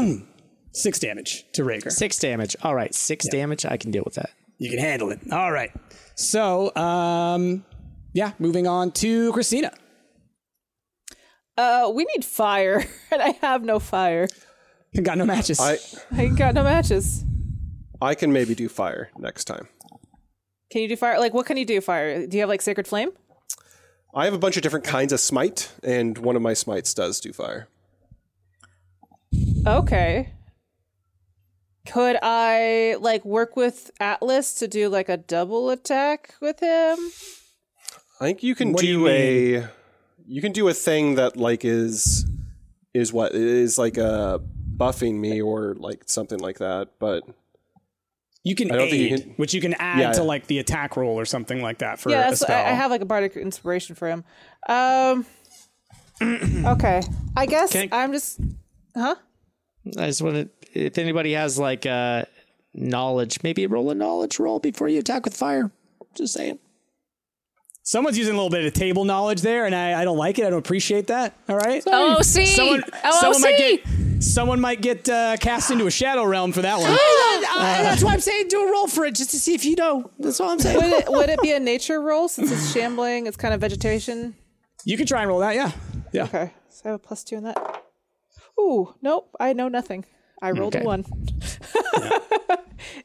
six 0.72 0.98
damage 0.98 1.44
to 1.54 1.62
Rhaegar. 1.62 1.90
Six 1.90 2.18
damage. 2.18 2.56
All 2.62 2.74
right, 2.74 2.94
six 2.94 3.28
damage. 3.28 3.64
I 3.66 3.76
can 3.76 3.90
deal 3.90 4.02
with 4.04 4.14
that. 4.14 4.30
You 4.62 4.70
can 4.70 4.78
handle 4.78 5.10
it. 5.10 5.18
All 5.32 5.50
right. 5.50 5.72
So, 6.14 6.72
um, 6.76 7.64
yeah, 8.12 8.30
moving 8.38 8.68
on 8.68 8.92
to 8.92 9.32
Christina. 9.32 9.72
Uh, 11.58 11.90
we 11.92 12.04
need 12.04 12.24
fire, 12.24 12.86
and 13.10 13.20
I 13.20 13.30
have 13.42 13.64
no 13.64 13.80
fire. 13.80 14.28
I 14.96 15.00
got 15.00 15.18
no 15.18 15.24
matches. 15.26 15.58
I 15.58 15.78
I 16.16 16.26
got 16.26 16.54
no 16.54 16.62
matches. 16.62 17.24
I 18.00 18.14
can 18.14 18.32
maybe 18.32 18.54
do 18.54 18.68
fire 18.68 19.10
next 19.18 19.46
time. 19.46 19.66
Can 20.70 20.82
you 20.82 20.88
do 20.88 20.94
fire? 20.94 21.18
Like, 21.18 21.34
what 21.34 21.44
can 21.44 21.56
you 21.56 21.64
do? 21.64 21.80
Fire? 21.80 22.24
Do 22.28 22.36
you 22.36 22.42
have 22.42 22.48
like 22.48 22.62
sacred 22.62 22.86
flame? 22.86 23.10
I 24.14 24.26
have 24.26 24.34
a 24.34 24.38
bunch 24.38 24.56
of 24.56 24.62
different 24.62 24.84
kinds 24.84 25.12
of 25.12 25.18
smite, 25.18 25.72
and 25.82 26.16
one 26.18 26.36
of 26.36 26.42
my 26.42 26.54
smites 26.54 26.94
does 26.94 27.18
do 27.18 27.32
fire. 27.32 27.66
Okay. 29.66 30.32
Could 31.86 32.16
I 32.22 32.96
like 33.00 33.24
work 33.24 33.56
with 33.56 33.90
Atlas 33.98 34.54
to 34.54 34.68
do 34.68 34.88
like 34.88 35.08
a 35.08 35.16
double 35.16 35.70
attack 35.70 36.34
with 36.40 36.60
him? 36.60 36.96
I 38.20 38.24
think 38.26 38.42
you 38.42 38.54
can 38.54 38.72
What 38.72 38.80
do 38.80 38.86
do, 38.86 38.92
you 39.00 39.08
a 39.08 39.68
you 40.26 40.40
can 40.40 40.52
do 40.52 40.68
a 40.68 40.74
thing 40.74 41.16
that 41.16 41.36
like 41.36 41.64
is 41.64 42.24
is 42.94 43.12
what 43.12 43.32
is 43.34 43.78
like 43.78 43.96
a 43.96 44.40
buffing 44.76 45.14
me 45.18 45.42
or 45.42 45.74
like 45.74 46.04
something 46.06 46.38
like 46.38 46.58
that. 46.58 46.90
But 47.00 47.24
you 48.44 48.54
can 48.54 48.70
I 48.70 48.74
don't 48.76 48.84
aid, 48.86 48.90
think 48.90 49.10
you 49.10 49.18
can- 49.18 49.30
which 49.34 49.52
you 49.54 49.60
can 49.60 49.74
add 49.74 49.98
Yeah. 49.98 50.12
to 50.12 50.22
like 50.22 50.46
the 50.46 50.58
attack 50.60 50.96
roll 50.96 51.18
or 51.18 51.24
something 51.24 51.60
like 51.62 51.78
that 51.78 51.98
for 51.98 52.10
yeah, 52.10 52.26
a 52.26 52.28
that's, 52.30 52.40
spell. 52.42 52.64
I, 52.64 52.70
I 52.70 52.74
have 52.74 52.90
like 52.92 53.00
a 53.00 53.04
bardic 53.06 53.36
inspiration 53.36 53.96
for 53.96 54.08
him. 54.08 54.24
Um. 54.68 55.26
okay, 56.22 57.02
I 57.36 57.46
guess 57.46 57.72
Can- 57.72 57.88
I'm 57.90 58.12
just. 58.12 58.38
Huh? 58.96 59.16
I 59.98 60.06
just 60.06 60.22
want 60.22 60.36
to. 60.36 60.48
If 60.72 60.98
anybody 60.98 61.32
has 61.32 61.58
like 61.58 61.86
uh, 61.86 62.24
knowledge, 62.74 63.38
maybe 63.42 63.66
roll 63.66 63.90
a 63.90 63.94
knowledge 63.94 64.38
roll 64.38 64.58
before 64.58 64.88
you 64.88 64.98
attack 64.98 65.24
with 65.24 65.36
fire. 65.36 65.70
Just 66.14 66.34
saying. 66.34 66.58
Someone's 67.84 68.16
using 68.16 68.34
a 68.34 68.36
little 68.36 68.50
bit 68.50 68.64
of 68.64 68.72
table 68.74 69.04
knowledge 69.04 69.42
there, 69.42 69.66
and 69.66 69.74
I, 69.74 70.00
I 70.00 70.04
don't 70.04 70.16
like 70.16 70.38
it. 70.38 70.46
I 70.46 70.50
don't 70.50 70.60
appreciate 70.60 71.08
that. 71.08 71.36
All 71.48 71.56
right. 71.56 71.82
OC! 71.84 72.22
Someone, 72.46 72.82
OOC! 72.82 73.12
someone 73.12 73.40
might 73.42 73.58
get 73.58 73.80
someone 74.22 74.60
might 74.60 74.80
get 74.80 75.08
uh, 75.08 75.36
cast 75.38 75.72
into 75.72 75.86
a 75.88 75.90
shadow 75.90 76.24
realm 76.24 76.52
for 76.52 76.62
that 76.62 76.78
one. 76.78 76.96
Uh, 77.54 77.82
that's 77.82 78.02
why 78.02 78.12
I'm 78.12 78.20
saying 78.20 78.48
do 78.48 78.66
a 78.66 78.72
roll 78.72 78.86
for 78.86 79.04
it, 79.04 79.14
just 79.14 79.30
to 79.32 79.38
see 79.38 79.54
if 79.54 79.64
you 79.64 79.74
know. 79.76 80.10
That's 80.18 80.40
all 80.40 80.50
I'm 80.50 80.58
saying. 80.58 80.76
Would 80.76 80.92
it, 80.92 81.04
would 81.08 81.28
it 81.28 81.40
be 81.42 81.52
a 81.52 81.60
nature 81.60 82.00
roll 82.00 82.28
since 82.28 82.50
it's 82.50 82.72
shambling? 82.72 83.26
It's 83.26 83.36
kind 83.36 83.52
of 83.52 83.60
vegetation. 83.60 84.34
You 84.84 84.96
can 84.96 85.06
try 85.06 85.20
and 85.20 85.28
roll 85.28 85.40
that. 85.40 85.54
Yeah. 85.54 85.72
Yeah. 86.12 86.24
Okay, 86.24 86.52
so 86.70 86.82
I 86.84 86.88
have 86.88 86.94
a 86.96 86.98
plus 86.98 87.24
two 87.24 87.36
in 87.36 87.44
that. 87.44 87.82
Ooh, 88.58 88.94
nope, 89.02 89.34
I 89.38 89.52
know 89.52 89.68
nothing. 89.68 90.04
I 90.42 90.50
rolled 90.50 90.74
Okay. 90.76 90.84
a 90.84 90.86
one. 90.86 91.04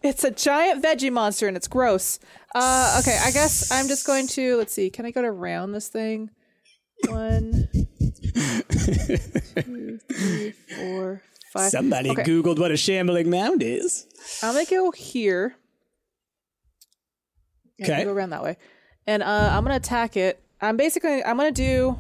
it's 0.02 0.24
a 0.24 0.32
giant 0.32 0.84
veggie 0.84 1.12
monster 1.12 1.48
and 1.48 1.56
it's 1.56 1.68
gross. 1.68 2.20
Uh, 2.56 2.98
okay, 3.02 3.18
I 3.24 3.30
guess 3.32 3.72
I'm 3.72 3.88
just 3.88 4.06
going 4.08 4.26
to 4.30 4.58
let's 4.58 4.74
see. 4.74 4.90
Can 4.90 5.06
I 5.06 5.12
go 5.12 5.22
to 5.22 5.32
round 5.32 5.76
this 5.76 5.88
thing? 5.88 6.32
One, 7.08 7.70
two, 7.72 9.18
three, 9.62 10.52
four, 10.76 11.22
five. 11.54 11.70
Somebody 11.70 12.10
Okay, 12.10 12.24
googled 12.24 12.58
what 12.60 12.72
a 12.72 12.78
shambling 12.78 13.30
mound 13.30 13.62
is. 13.62 14.08
I'm 14.42 14.54
gonna 14.56 14.66
go 14.66 14.90
here. 14.92 15.56
Yeah, 17.78 17.86
Okay. 17.86 18.04
go 18.06 18.14
around 18.14 18.32
that 18.32 18.42
way, 18.42 18.58
and 19.06 19.22
uh, 19.22 19.52
I'm 19.54 19.64
gonna 19.64 19.76
attack 19.76 20.18
it. 20.18 20.42
I'm 20.60 20.76
basically 20.76 21.24
I'm 21.24 21.38
gonna 21.38 21.52
do 21.52 22.00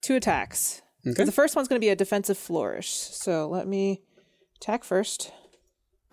two 0.00 0.14
attacks. 0.14 0.80
Okay. 1.06 1.24
The 1.24 1.32
first 1.32 1.54
one's 1.56 1.68
gonna 1.68 1.80
be 1.80 1.90
a 1.90 1.96
defensive 1.96 2.38
flourish. 2.38 2.88
So 2.88 3.48
let 3.48 3.66
me 3.68 4.02
attack 4.56 4.84
first. 4.84 5.32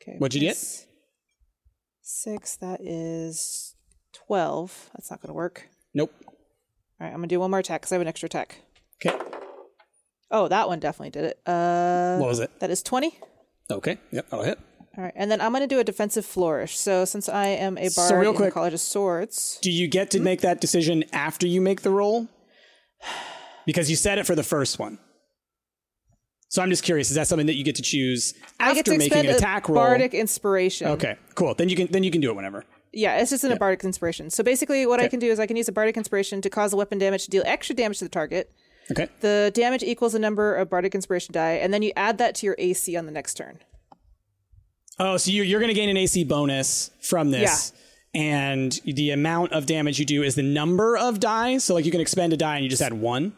Okay. 0.00 0.16
What'd 0.18 0.34
you 0.40 0.48
get? 0.48 0.56
Six. 2.02 2.56
That 2.56 2.80
is 2.80 3.74
twelve. 4.14 4.90
That's 4.94 5.10
not 5.10 5.20
gonna 5.20 5.34
work. 5.34 5.68
Nope. 5.92 6.12
All 6.26 6.26
right, 7.00 7.08
I'm 7.08 7.16
gonna 7.16 7.26
do 7.26 7.40
one 7.40 7.50
more 7.50 7.60
attack 7.60 7.82
because 7.82 7.92
I 7.92 7.96
have 7.96 8.02
an 8.02 8.08
extra 8.08 8.26
attack. 8.26 8.60
Okay. 9.04 9.16
Oh, 10.30 10.48
that 10.48 10.68
one 10.68 10.78
definitely 10.80 11.10
did 11.10 11.24
it. 11.24 11.40
Uh, 11.46 12.16
What 12.18 12.28
was 12.28 12.40
it? 12.40 12.50
that 12.60 12.70
is 12.70 12.82
twenty. 12.82 13.18
Okay. 13.70 13.98
Yep. 14.12 14.30
That'll 14.30 14.44
hit. 14.46 14.58
All 14.96 15.04
right, 15.04 15.12
and 15.14 15.30
then 15.30 15.40
I'm 15.40 15.52
going 15.52 15.60
to 15.62 15.68
do 15.72 15.78
a 15.78 15.84
defensive 15.84 16.26
flourish. 16.26 16.76
So 16.76 17.04
since 17.04 17.28
I 17.28 17.46
am 17.48 17.78
a 17.78 17.82
bard 17.82 17.92
So 17.92 18.16
real 18.16 18.30
in 18.30 18.36
quick- 18.36 18.48
the 18.48 18.54
College 18.54 18.72
of 18.74 18.80
Swords, 18.80 19.58
Do 19.62 19.70
you 19.70 19.86
get 19.86 20.10
to 20.12 20.18
make 20.20 20.40
that 20.40 20.60
decision 20.60 21.04
after 21.12 21.46
you 21.46 21.60
make 21.60 21.82
the 21.82 21.90
roll? 21.90 22.26
Because 23.66 23.90
you 23.90 23.96
said 23.96 24.18
it 24.18 24.26
for 24.26 24.34
the 24.34 24.42
first 24.42 24.78
one. 24.78 24.98
So 26.48 26.62
I'm 26.62 26.70
just 26.70 26.82
curious, 26.82 27.10
is 27.10 27.16
that 27.16 27.26
something 27.26 27.46
that 27.46 27.56
you 27.56 27.64
get 27.64 27.76
to 27.76 27.82
choose 27.82 28.32
after 28.58 28.82
to 28.82 28.98
making 28.98 29.26
an 29.26 29.34
attack 29.34 29.68
roll? 29.68 29.76
bardic 29.76 30.14
inspiration. 30.14 30.88
Okay, 30.88 31.16
cool. 31.34 31.54
Then 31.54 31.68
you 31.68 31.76
can 31.76 31.88
then 31.88 32.02
you 32.02 32.10
can 32.10 32.22
do 32.22 32.30
it 32.30 32.34
whenever. 32.34 32.64
Yeah, 32.92 33.18
it's 33.18 33.30
just 33.30 33.44
in 33.44 33.52
a 33.52 33.56
bardic 33.56 33.84
inspiration. 33.84 34.30
So 34.30 34.42
basically, 34.42 34.86
what 34.86 34.98
I 34.98 35.08
can 35.08 35.20
do 35.20 35.30
is 35.30 35.38
I 35.38 35.46
can 35.46 35.56
use 35.56 35.68
a 35.68 35.72
bardic 35.72 35.98
inspiration 35.98 36.40
to 36.40 36.48
cause 36.48 36.72
a 36.72 36.76
weapon 36.76 36.96
damage 36.96 37.24
to 37.24 37.30
deal 37.30 37.42
extra 37.44 37.76
damage 37.76 37.98
to 37.98 38.06
the 38.06 38.08
target. 38.08 38.50
Okay. 38.90 39.08
The 39.20 39.50
damage 39.54 39.82
equals 39.82 40.14
the 40.14 40.18
number 40.18 40.54
of 40.54 40.70
bardic 40.70 40.94
inspiration 40.94 41.34
die, 41.34 41.52
and 41.52 41.74
then 41.74 41.82
you 41.82 41.92
add 41.96 42.16
that 42.18 42.34
to 42.36 42.46
your 42.46 42.56
AC 42.58 42.96
on 42.96 43.04
the 43.04 43.12
next 43.12 43.34
turn. 43.34 43.58
Oh, 44.98 45.16
so 45.18 45.30
you're, 45.30 45.44
you're 45.44 45.60
going 45.60 45.68
to 45.68 45.74
gain 45.74 45.90
an 45.90 45.96
AC 45.96 46.24
bonus 46.24 46.90
from 47.02 47.30
this. 47.30 47.72
And 48.14 48.72
the 48.84 49.10
amount 49.10 49.52
of 49.52 49.66
damage 49.66 49.98
you 49.98 50.06
do 50.06 50.22
is 50.22 50.34
the 50.34 50.42
number 50.42 50.96
of 50.96 51.20
die. 51.20 51.58
So, 51.58 51.74
like, 51.74 51.84
you 51.84 51.90
can 51.90 52.00
expend 52.00 52.32
a 52.32 52.36
die 52.36 52.56
and 52.56 52.64
you 52.64 52.70
just 52.70 52.82
add 52.82 52.94
one. 52.94 53.34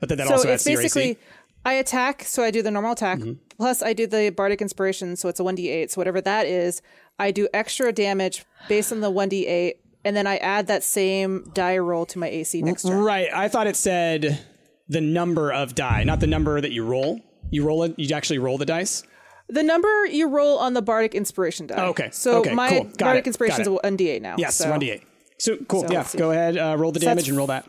But 0.00 0.08
then 0.08 0.18
that 0.18 0.26
so 0.26 0.34
also 0.34 0.48
adds 0.48 0.54
it's 0.54 0.64
to 0.64 0.70
your 0.72 0.82
basically 0.82 1.10
AC. 1.10 1.18
I 1.64 1.74
attack, 1.74 2.24
so 2.24 2.42
I 2.42 2.50
do 2.50 2.62
the 2.62 2.72
normal 2.72 2.92
attack. 2.92 3.20
Mm-hmm. 3.20 3.34
Plus, 3.56 3.82
I 3.82 3.92
do 3.92 4.06
the 4.08 4.30
bardic 4.30 4.60
inspiration, 4.60 5.14
so 5.14 5.28
it's 5.28 5.38
a 5.38 5.44
one 5.44 5.54
d 5.54 5.68
eight. 5.68 5.92
So 5.92 6.00
whatever 6.00 6.20
that 6.20 6.46
is, 6.46 6.82
I 7.18 7.30
do 7.30 7.48
extra 7.54 7.92
damage 7.92 8.44
based 8.68 8.90
on 8.90 9.00
the 9.00 9.10
one 9.10 9.28
d 9.28 9.46
eight, 9.46 9.76
and 10.04 10.16
then 10.16 10.26
I 10.26 10.38
add 10.38 10.66
that 10.66 10.82
same 10.82 11.48
die 11.54 11.78
roll 11.78 12.04
to 12.06 12.18
my 12.18 12.28
AC 12.28 12.60
next 12.62 12.82
turn. 12.82 12.98
Right. 12.98 13.28
I 13.32 13.48
thought 13.48 13.68
it 13.68 13.76
said 13.76 14.44
the 14.88 15.00
number 15.00 15.52
of 15.52 15.76
die, 15.76 16.02
not 16.02 16.18
the 16.18 16.26
number 16.26 16.60
that 16.60 16.72
you 16.72 16.84
roll. 16.84 17.20
You 17.50 17.64
roll 17.64 17.84
it, 17.84 17.94
you 17.96 18.12
actually 18.14 18.38
roll 18.38 18.58
the 18.58 18.66
dice. 18.66 19.04
The 19.52 19.62
number 19.62 20.06
you 20.06 20.28
roll 20.28 20.58
on 20.58 20.72
the 20.74 20.82
bardic 20.82 21.14
inspiration 21.14 21.66
die. 21.66 21.74
Oh, 21.76 21.90
okay. 21.90 22.08
So 22.10 22.40
Okay, 22.40 22.54
my 22.54 22.68
cool. 22.70 22.90
Bardic 22.98 23.26
inspiration 23.26 23.60
is 23.60 23.68
one 23.68 23.96
d 23.96 24.08
eight 24.08 24.22
now. 24.22 24.36
Yes, 24.38 24.56
so. 24.56 24.70
1d8. 24.70 25.02
So, 25.38 25.56
cool. 25.68 25.82
So 25.86 25.92
yeah, 25.92 26.06
go 26.16 26.30
ahead, 26.30 26.56
uh, 26.56 26.76
roll 26.78 26.92
the 26.92 27.00
So 27.00 27.06
damage 27.06 27.28
and 27.28 27.36
roll 27.36 27.48
that. 27.48 27.68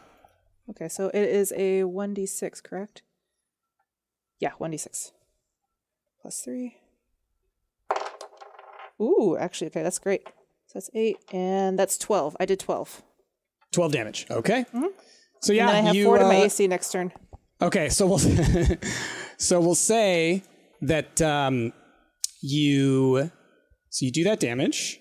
Okay, 0.69 0.87
so 0.87 1.07
it 1.07 1.15
is 1.29 1.51
a 1.57 1.83
one 1.83 2.13
d 2.13 2.25
six, 2.25 2.61
correct? 2.61 3.01
Yeah, 4.39 4.51
one 4.59 4.71
d 4.71 4.77
six. 4.77 5.11
Plus 6.21 6.39
three. 6.39 6.77
Ooh, 9.01 9.35
actually, 9.39 9.67
okay, 9.67 9.83
that's 9.83 9.99
great. 9.99 10.25
So 10.67 10.73
that's 10.75 10.89
eight, 10.93 11.17
and 11.31 11.77
that's 11.77 11.97
twelve. 11.97 12.37
I 12.39 12.45
did 12.45 12.59
twelve. 12.59 13.01
12 13.71 13.91
damage. 13.91 14.27
Okay. 14.29 14.65
So, 15.41 15.51
yeah, 15.51 15.67
Mm-hmm. 15.67 15.69
and 15.69 15.69
then 15.69 15.75
I 15.75 15.81
have 15.87 15.95
you, 15.95 16.05
four 16.05 16.19
to 16.19 16.25
my 16.25 16.41
uh, 16.41 16.43
AC 16.45 16.67
next 16.67 16.91
turn. 16.91 17.11
Okay, 17.59 17.89
so 17.89 18.05
we'll 18.05 18.19
so 19.37 19.59
we'll 19.59 19.73
say 19.73 20.43
that 20.83 21.21
um, 21.21 21.73
you 22.41 23.29
so 23.89 24.05
you 24.05 24.11
do 24.11 24.23
that 24.25 24.39
damage, 24.39 24.99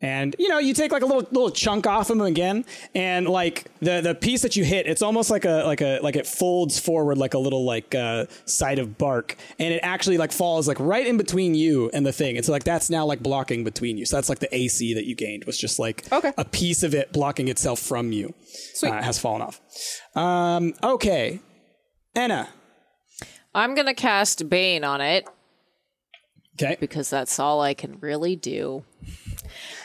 And 0.00 0.36
you 0.38 0.48
know, 0.48 0.58
you 0.58 0.72
take 0.72 0.92
like 0.92 1.02
a 1.02 1.06
little 1.06 1.22
little 1.32 1.50
chunk 1.50 1.86
off 1.86 2.08
of 2.10 2.16
him 2.16 2.22
again, 2.22 2.64
and 2.94 3.28
like 3.28 3.66
the 3.80 4.00
the 4.00 4.14
piece 4.14 4.42
that 4.42 4.54
you 4.54 4.64
hit, 4.64 4.86
it's 4.86 5.02
almost 5.02 5.28
like 5.30 5.44
a 5.44 5.64
like 5.66 5.80
a 5.80 5.98
like 6.00 6.14
it 6.14 6.26
folds 6.26 6.78
forward 6.78 7.18
like 7.18 7.34
a 7.34 7.38
little 7.38 7.64
like 7.64 7.94
uh, 7.96 8.26
side 8.44 8.78
of 8.78 8.96
bark, 8.96 9.36
and 9.58 9.74
it 9.74 9.80
actually 9.82 10.16
like 10.16 10.30
falls 10.32 10.68
like 10.68 10.78
right 10.78 11.04
in 11.06 11.16
between 11.16 11.54
you 11.56 11.90
and 11.92 12.06
the 12.06 12.12
thing. 12.12 12.36
And 12.36 12.46
so 12.46 12.52
like 12.52 12.62
that's 12.64 12.88
now 12.88 13.04
like 13.04 13.20
blocking 13.22 13.64
between 13.64 13.98
you. 13.98 14.06
So 14.06 14.16
that's 14.16 14.28
like 14.28 14.38
the 14.38 14.54
AC 14.54 14.94
that 14.94 15.04
you 15.06 15.16
gained 15.16 15.44
was 15.44 15.58
just 15.58 15.78
like 15.80 16.04
Okay. 16.12 16.32
a 16.38 16.44
piece 16.44 16.84
of 16.84 16.94
it 16.94 17.12
blocking 17.12 17.48
itself 17.48 17.80
from 17.80 18.12
you. 18.12 18.32
Sweet. 18.74 18.90
uh, 18.92 19.02
has 19.02 19.18
fallen 19.18 19.42
off. 19.42 19.60
Um, 20.14 20.74
okay, 20.82 21.40
Anna. 22.14 22.48
I'm 23.58 23.74
gonna 23.74 23.94
cast 23.94 24.48
Bane 24.48 24.84
on 24.84 25.00
it 25.00 25.28
Okay, 26.60 26.76
because 26.80 27.08
that's 27.08 27.38
all 27.38 27.60
I 27.60 27.74
can 27.74 27.98
really 28.00 28.34
do. 28.34 28.84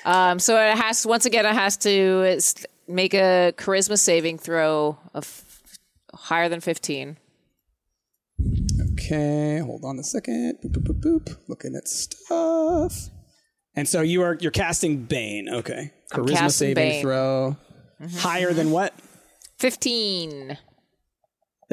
Um, 0.05 0.39
so 0.39 0.57
it 0.57 0.75
has 0.75 1.05
once 1.05 1.25
again 1.25 1.45
it 1.45 1.53
has 1.53 1.77
to 1.77 2.39
make 2.87 3.13
a 3.13 3.53
charisma 3.57 3.97
saving 3.97 4.39
throw 4.39 4.97
of 5.13 5.43
higher 6.13 6.49
than 6.49 6.61
15. 6.61 7.17
Okay, 8.93 9.59
hold 9.59 9.85
on 9.85 9.99
a 9.99 10.03
second. 10.03 10.57
Boop, 10.65 10.71
boop, 10.71 10.99
boop, 10.99 11.01
boop. 11.01 11.37
Looking 11.47 11.75
at 11.75 11.87
stuff. 11.87 13.09
And 13.75 13.87
so 13.87 14.01
you 14.01 14.23
are 14.23 14.37
you're 14.41 14.51
casting 14.51 15.03
Bane. 15.03 15.49
Okay, 15.49 15.91
charisma 16.11 16.51
saving 16.51 16.75
Bane. 16.75 17.01
throw 17.01 17.55
higher 18.17 18.51
than 18.51 18.71
what? 18.71 18.93
15. 19.59 20.57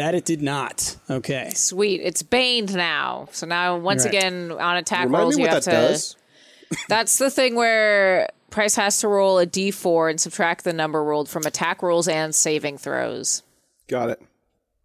That 0.01 0.15
it 0.15 0.25
did 0.25 0.41
not. 0.41 0.97
Okay. 1.11 1.51
Sweet. 1.55 2.01
It's 2.03 2.23
baned 2.23 2.75
now. 2.75 3.29
So 3.33 3.47
now 3.47 3.77
once 3.77 4.07
Right. 4.07 4.15
again 4.15 4.51
on 4.51 4.79
attack 4.79 5.05
Remind 5.05 5.23
rolls 5.25 5.37
me 5.37 5.43
you 5.43 5.49
what 5.49 5.55
have 5.57 5.65
that 5.65 5.71
to 5.71 5.89
does. 5.89 6.17
That's 6.89 7.19
the 7.19 7.31
thing 7.31 7.55
where 7.55 8.31
Price 8.49 8.77
has 8.77 8.99
to 9.01 9.09
roll 9.09 9.39
a 9.39 9.47
d4 9.47 10.09
and 10.09 10.19
subtract 10.19 10.65
the 10.65 10.73
number 10.73 11.05
rolled 11.05 11.29
from 11.29 11.43
attack 11.45 11.83
rolls 11.83 12.09
and 12.09 12.35
saving 12.35 12.79
throws. 12.79 13.43
Got 13.89 14.09
it. 14.09 14.23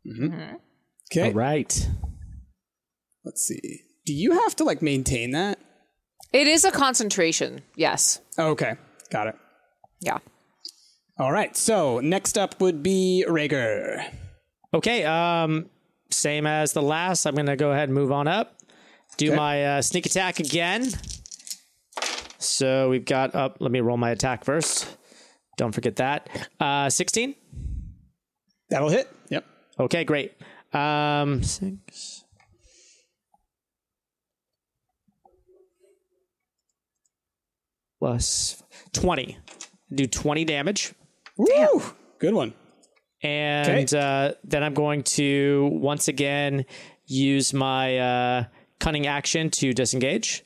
Mm-hmm. 0.05 0.55
Okay. 1.09 1.27
All 1.29 1.33
right. 1.33 1.87
Let's 3.23 3.41
see. 3.47 3.83
Do 4.05 4.13
you 4.13 4.33
have 4.33 4.53
to 4.57 4.65
like 4.65 4.81
maintain 4.81 5.31
that? 5.31 5.59
It 6.33 6.47
is 6.47 6.65
a 6.65 6.71
concentration. 6.71 7.61
Yes. 7.77 8.19
Okay. 8.37 8.75
Got 9.11 9.27
it. 9.27 9.35
Yeah. 10.01 10.17
All 11.17 11.31
right. 11.31 11.55
So 11.55 12.01
next 12.01 12.37
up 12.37 12.59
would 12.59 12.83
be 12.83 13.23
Rhaegar. 13.25 14.11
Okay. 14.75 15.03
Um, 15.05 15.69
same 16.11 16.45
as 16.45 16.73
the 16.73 16.81
last. 16.81 17.25
I'm 17.25 17.33
gonna 17.35 17.55
go 17.55 17.71
ahead 17.71 17.89
and 17.89 17.93
move 17.95 18.11
on 18.11 18.27
up. 18.27 18.55
Do 19.17 19.27
Okay. 19.27 19.35
my 19.35 19.65
uh, 19.77 19.81
sneak 19.81 20.05
attack 20.05 20.39
again. 20.39 20.89
So 22.37 22.89
we've 22.89 23.05
got 23.05 23.33
up. 23.33 23.57
Let 23.59 23.71
me 23.71 23.79
roll 23.79 23.97
my 23.97 24.11
attack 24.11 24.43
first. 24.43 24.97
Don't 25.57 25.71
forget 25.71 25.95
that. 25.95 26.29
Uh, 26.59 26.89
16. 26.89 27.33
That'll 28.69 28.89
hit. 28.89 29.07
Yep. 29.29 29.45
Okay, 29.79 30.03
great. 30.03 30.33
Um, 30.73 31.41
six. 31.43 32.25
Plus 37.99 38.61
20. 38.93 39.37
Do 39.93 40.05
20 40.07 40.45
damage. 40.45 40.93
Woo! 41.37 41.81
Good 42.19 42.33
one. 42.33 42.53
And 43.25 43.93
uh, 43.93 44.33
then 44.43 44.63
I'm 44.63 44.73
going 44.73 45.03
to 45.03 45.69
once 45.73 46.07
again 46.07 46.65
use 47.07 47.53
my 47.53 47.97
uh, 47.97 48.43
cunning 48.79 49.07
action 49.07 49.49
to 49.51 49.73
disengage. 49.73 50.43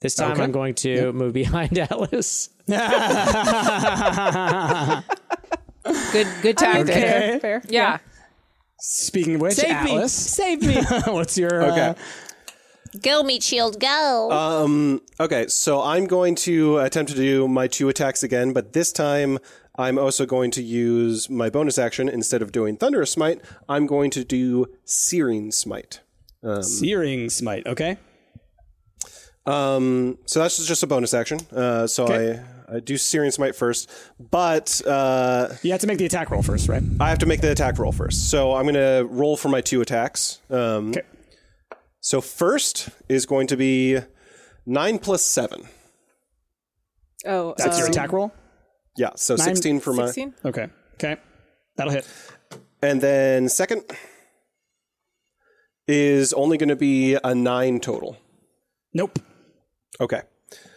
This 0.00 0.14
time 0.14 0.32
Okay. 0.32 0.42
I'm 0.44 0.52
going 0.52 0.74
to 0.76 1.12
move 1.12 1.32
behind 1.34 1.78
Atlas. 1.86 2.48
Good 6.12 6.26
good 6.42 6.58
tactic. 6.58 6.90
Okay. 6.96 7.38
Fair. 7.40 7.62
Yeah. 7.68 7.98
Speaking 8.78 9.36
of 9.36 9.40
which, 9.40 9.54
Save 9.54 9.70
Atlas, 9.70 10.12
Save 10.12 10.62
me! 10.62 10.74
what's 11.06 11.36
your 11.38 11.62
Okay. 11.64 11.80
uh, 11.88 11.94
Go 13.02 13.22
meet 13.22 13.42
shield 13.42 13.78
go. 13.78 14.30
Um, 14.32 15.00
okay, 15.20 15.46
so 15.46 15.80
I'm 15.82 16.06
going 16.06 16.34
to 16.36 16.78
attempt 16.78 17.12
to 17.12 17.16
do 17.16 17.46
my 17.46 17.66
two 17.68 17.88
attacks 17.88 18.22
again, 18.24 18.52
but 18.52 18.72
this 18.72 18.90
time 18.90 19.38
I'm 19.76 19.98
also 19.98 20.26
going 20.26 20.50
to 20.52 20.62
use 20.62 21.30
my 21.30 21.48
bonus 21.48 21.78
action 21.78 22.08
instead 22.08 22.42
of 22.42 22.52
doing 22.52 22.76
Thunderous 22.76 23.10
Smite. 23.12 23.40
I'm 23.68 23.86
going 23.86 24.10
to 24.10 24.24
do 24.24 24.66
Searing 24.84 25.50
Smite. 25.52 26.00
searing 26.62 27.30
smite? 27.30 27.66
Okay. 27.66 27.96
Um, 29.46 30.18
so 30.26 30.40
that's 30.40 30.64
just 30.66 30.82
a 30.82 30.86
bonus 30.86 31.14
action. 31.14 31.40
Uh, 31.52 31.86
so 31.86 32.04
Okay. 32.04 32.40
I, 32.68 32.76
I 32.76 32.80
do 32.80 32.96
Searing 32.96 33.30
Smite 33.30 33.56
first, 33.56 33.90
but 34.18 34.80
uh, 34.86 35.48
You 35.62 35.72
have 35.72 35.80
to 35.80 35.86
make 35.86 35.98
the 35.98 36.04
attack 36.06 36.30
roll 36.30 36.42
first, 36.42 36.68
right? 36.68 36.82
I 37.00 37.08
have 37.08 37.18
to 37.20 37.26
make 37.26 37.40
the 37.40 37.50
attack 37.50 37.78
roll 37.78 37.92
first. 37.92 38.30
So 38.30 38.54
I'm 38.54 38.64
going 38.64 38.74
to 38.74 39.06
roll 39.10 39.36
for 39.36 39.48
my 39.48 39.60
two 39.60 39.80
attacks. 39.80 40.40
Um, 40.50 40.90
Okay. 40.90 41.02
So 42.02 42.20
first 42.22 42.88
is 43.10 43.26
going 43.26 43.46
to 43.48 43.56
be 43.58 43.98
nine 44.64 44.98
plus 44.98 45.22
seven. 45.24 45.68
Oh, 47.26 47.54
That's 47.58 47.76
your 47.76 47.86
um, 47.88 47.92
attack 47.92 48.12
roll. 48.12 48.32
Yeah, 49.00 49.12
so 49.16 49.34
Nine, 49.34 49.56
16 49.56 49.80
for 49.80 49.94
16? 49.94 50.34
my. 50.44 50.50
Okay. 50.50 50.66
Okay. 50.96 51.16
That'll 51.76 51.90
hit. 51.90 52.06
And 52.82 53.00
then 53.00 53.48
second 53.48 53.84
is 55.88 56.34
only 56.34 56.58
going 56.58 56.68
to 56.68 56.76
be 56.76 57.16
a 57.24 57.34
9 57.34 57.80
total. 57.80 58.18
Nope. 58.92 59.18
Okay. 60.02 60.20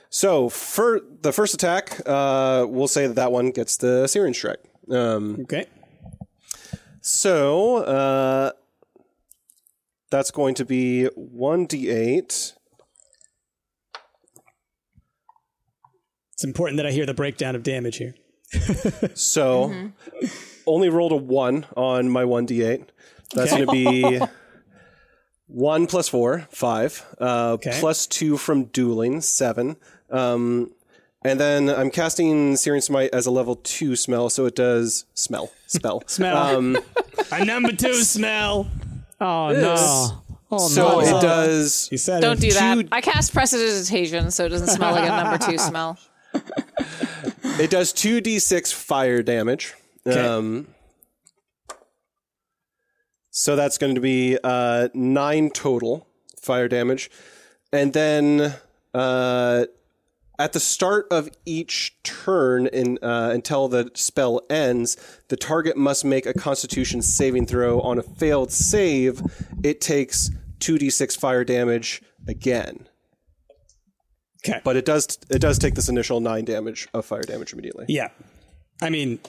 So 0.09 0.47
for 0.47 1.01
the 1.19 1.34
first 1.34 1.53
attack, 1.53 1.99
uh, 2.05 2.65
we'll 2.65 2.88
say 2.88 3.07
that 3.07 3.15
that 3.15 3.34
one 3.34 3.51
gets 3.51 3.76
the 3.76 4.07
searing 4.07 4.34
strike. 4.34 4.61
Um, 4.89 5.39
okay. 5.41 5.65
So 7.01 7.84
uh, 7.84 8.51
that's 10.11 10.32
going 10.32 10.55
to 10.55 10.63
be 10.63 11.09
1d8 11.17 12.53
It's 16.44 16.48
important 16.50 16.76
that 16.76 16.86
I 16.86 16.91
hear 16.91 17.06
the 17.06 17.14
breakdown 17.14 17.56
of 17.56 17.64
damage 17.64 17.96
here. 17.96 18.16
So 19.16 19.91
only 20.68 20.89
rolled 20.89 21.14
a 21.14 21.16
one 21.16 21.66
on 21.78 22.10
my 22.10 22.26
one 22.26 22.46
d8. 22.46 22.86
That's 23.34 23.52
going 23.52 23.66
to 23.66 23.72
be 23.72 24.20
one 25.48 25.88
plus 25.88 26.10
four, 26.10 26.46
five. 26.52 27.06
Uh, 27.18 27.52
Okay. 27.54 27.78
Plus 27.80 28.06
two 28.08 28.36
from 28.36 28.66
dueling, 28.66 29.22
seven. 29.22 29.78
Um, 30.12 30.72
and 31.24 31.39
then 31.39 31.70
I'm 31.70 31.89
casting 31.89 32.58
Searing 32.58 32.82
Smite 32.82 33.12
as 33.14 33.26
a 33.26 33.32
level 33.32 33.56
two 33.56 33.96
smell, 33.96 34.30
so 34.30 34.46
it 34.46 34.56
does 34.56 35.06
smell 35.14 35.50
spell. 35.68 36.04
Smell. 36.08 36.36
Um, 36.58 36.78
A 37.32 37.46
number 37.46 37.72
two 37.72 37.94
smell. 38.04 38.68
Oh, 39.22 39.54
no. 39.54 40.22
Oh, 40.52 40.68
so 40.68 41.00
no. 41.00 41.00
it 41.00 41.22
does. 41.22 41.88
You 41.89 41.98
said 41.98 42.22
Don't 42.22 42.38
it. 42.38 42.41
do 42.41 42.52
that. 42.52 42.76
two- 42.82 42.88
I 42.91 43.00
cast 43.00 43.34
prestidigitation 43.34 44.30
so 44.32 44.46
it 44.46 44.50
doesn't 44.50 44.68
smell 44.68 44.91
like 44.91 45.06
a 45.10 45.24
number 45.24 45.38
two 45.38 45.58
smell. 45.58 45.98
It 47.59 47.69
does 47.69 47.93
two 47.93 48.19
d6 48.21 48.73
fire 48.73 49.21
damage. 49.21 49.75
Um, 50.36 50.67
so 53.29 53.55
that's 53.55 53.77
going 53.77 53.95
to 53.95 54.01
be 54.01 54.38
uh, 54.43 54.89
nine 54.93 55.49
total 55.49 56.07
fire 56.41 56.67
damage, 56.67 57.09
and 57.71 57.93
then 57.93 58.55
uh, 58.93 59.65
at 60.39 60.53
the 60.53 60.59
start 60.59 61.07
of 61.11 61.29
each 61.45 61.95
turn, 62.03 62.67
in, 62.67 62.97
uh, 63.01 63.29
until 63.34 63.67
the 63.67 63.91
spell 63.93 64.41
ends, 64.49 64.97
the 65.29 65.38
target 65.38 65.77
must 65.77 66.03
make 66.03 66.25
a 66.25 66.34
Constitution 66.34 67.01
saving 67.01 67.45
throw. 67.45 67.79
On 67.81 67.97
a 67.99 68.03
failed 68.03 68.51
save, 68.51 69.21
it 69.63 69.79
takes 69.79 70.29
two 70.59 70.75
d6 70.75 71.17
fire 71.17 71.43
damage 71.43 72.01
again. 72.27 72.88
Okay. 74.48 74.60
But 74.64 74.76
it 74.76 74.86
does 74.86 75.18
it 75.30 75.39
does 75.39 75.58
take 75.58 75.76
this 75.76 75.89
initial 75.89 76.20
nine 76.20 76.46
damage 76.46 76.88
of 76.94 77.06
fire 77.06 77.22
damage 77.24 77.54
immediately. 77.54 77.86
Yeah. 77.88 78.10
I 78.82 78.89
mean, 78.89 79.20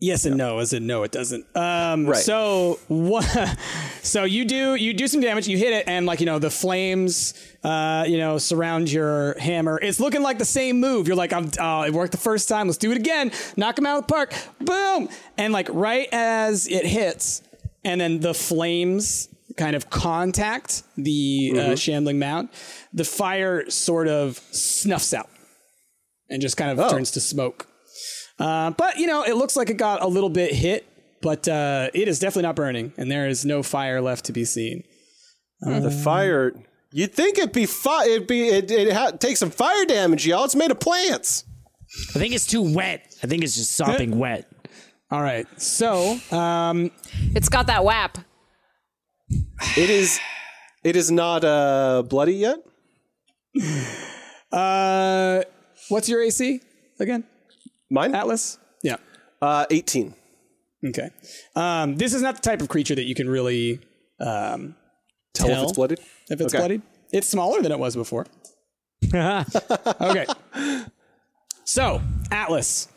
yes 0.00 0.24
and 0.24 0.36
no, 0.36 0.58
as 0.58 0.72
in 0.72 0.86
no, 0.86 1.04
it 1.04 1.12
doesn't. 1.12 1.46
Um, 1.56 2.06
Right. 2.06 2.16
So 2.20 2.78
what? 2.88 3.56
So 4.00 4.24
you 4.24 4.46
do 4.46 4.74
you 4.74 4.94
do 4.94 5.06
some 5.06 5.20
damage. 5.20 5.48
You 5.48 5.58
hit 5.58 5.74
it, 5.74 5.86
and 5.86 6.06
like 6.06 6.20
you 6.20 6.24
know, 6.26 6.38
the 6.38 6.48
flames, 6.50 7.34
uh, 7.62 8.06
you 8.08 8.16
know, 8.16 8.38
surround 8.38 8.90
your 8.90 9.38
hammer. 9.38 9.78
It's 9.82 10.00
looking 10.00 10.22
like 10.22 10.38
the 10.38 10.46
same 10.46 10.80
move. 10.80 11.06
You're 11.08 11.16
like, 11.16 11.32
I'm. 11.34 11.50
Oh, 11.60 11.82
it 11.82 11.92
worked 11.92 12.12
the 12.12 12.18
first 12.18 12.48
time. 12.48 12.68
Let's 12.68 12.78
do 12.78 12.90
it 12.90 12.96
again. 12.96 13.32
Knock 13.58 13.76
him 13.76 13.84
out 13.84 13.98
of 13.98 14.06
the 14.06 14.14
park. 14.14 14.32
Boom! 14.60 15.10
And 15.36 15.52
like 15.52 15.68
right 15.70 16.08
as 16.10 16.66
it 16.68 16.86
hits, 16.86 17.42
and 17.84 18.00
then 18.00 18.20
the 18.20 18.32
flames 18.32 19.28
kind 19.58 19.76
of 19.76 19.90
contact 19.90 20.82
the 20.96 21.52
uh, 21.56 21.76
shambling 21.76 22.18
mound. 22.18 22.48
The 22.94 23.04
fire 23.04 23.68
sort 23.68 24.08
of 24.08 24.38
snuffs 24.50 25.12
out 25.12 25.28
and 26.30 26.40
just 26.40 26.56
kind 26.56 26.78
of 26.78 26.90
turns 26.90 27.10
to 27.12 27.20
smoke. 27.20 27.66
Uh, 28.38 28.70
but 28.70 28.96
you 28.98 29.06
know, 29.06 29.24
it 29.24 29.34
looks 29.36 29.56
like 29.56 29.68
it 29.68 29.76
got 29.76 30.02
a 30.02 30.06
little 30.06 30.30
bit 30.30 30.54
hit, 30.54 30.86
but 31.20 31.46
uh, 31.48 31.90
it 31.92 32.08
is 32.08 32.18
definitely 32.18 32.44
not 32.44 32.56
burning, 32.56 32.92
and 32.96 33.10
there 33.10 33.28
is 33.28 33.44
no 33.44 33.62
fire 33.62 34.00
left 34.00 34.24
to 34.26 34.32
be 34.32 34.44
seen. 34.44 34.84
The 35.60 35.90
fire 35.90 36.52
You'd 36.92 37.12
think 37.12 37.36
it'd 37.36 37.52
be 37.52 37.66
fi- 37.66 38.06
it'd 38.06 38.26
be 38.26 38.48
it 38.48 38.70
it 38.70 38.92
ha- 38.92 39.10
take 39.10 39.36
some 39.36 39.50
fire 39.50 39.84
damage, 39.84 40.26
y'all. 40.26 40.44
It's 40.44 40.54
made 40.56 40.70
of 40.70 40.80
plants. 40.80 41.44
I 42.14 42.18
think 42.18 42.34
it's 42.34 42.46
too 42.46 42.62
wet. 42.74 43.14
I 43.22 43.26
think 43.26 43.44
it's 43.44 43.56
just 43.56 43.72
sopping 43.72 44.18
wet. 44.24 44.50
All 45.10 45.22
right. 45.22 45.46
So, 45.60 46.18
um, 46.30 46.90
It's 47.34 47.48
got 47.48 47.66
that 47.66 47.84
whap. 47.84 48.18
It 49.30 49.90
is 49.90 50.18
it 50.84 50.96
is 50.96 51.10
not 51.10 51.44
uh 51.44 52.02
bloody 52.08 52.34
yet. 52.34 52.58
uh, 54.52 55.42
what's 55.88 56.08
your 56.08 56.22
AC 56.22 56.60
again? 57.00 57.24
Mine 57.90 58.14
Atlas? 58.14 58.58
Yeah. 58.82 58.96
uh 59.42 59.66
18. 59.70 60.14
Okay. 60.86 61.10
Um, 61.56 61.96
this 61.96 62.14
is 62.14 62.22
not 62.22 62.36
the 62.36 62.42
type 62.42 62.60
of 62.62 62.68
creature 62.68 62.94
that 62.94 63.04
you 63.04 63.14
can 63.14 63.28
really 63.28 63.80
um, 64.20 64.76
Tell, 65.34 65.48
Tell. 65.48 65.56
if 65.58 65.62
it's 65.64 65.72
blooded. 65.72 65.98
if 66.30 66.40
it's 66.40 66.54
Okay. 66.54 66.58
bloodied. 66.60 66.82
It's 67.12 67.26
smaller 67.28 67.62
than 67.62 67.72
it 67.72 67.78
was 67.78 67.96
before. 67.96 68.26
okay. 69.14 70.26
So, 71.64 72.00
Atlas, 72.30 72.88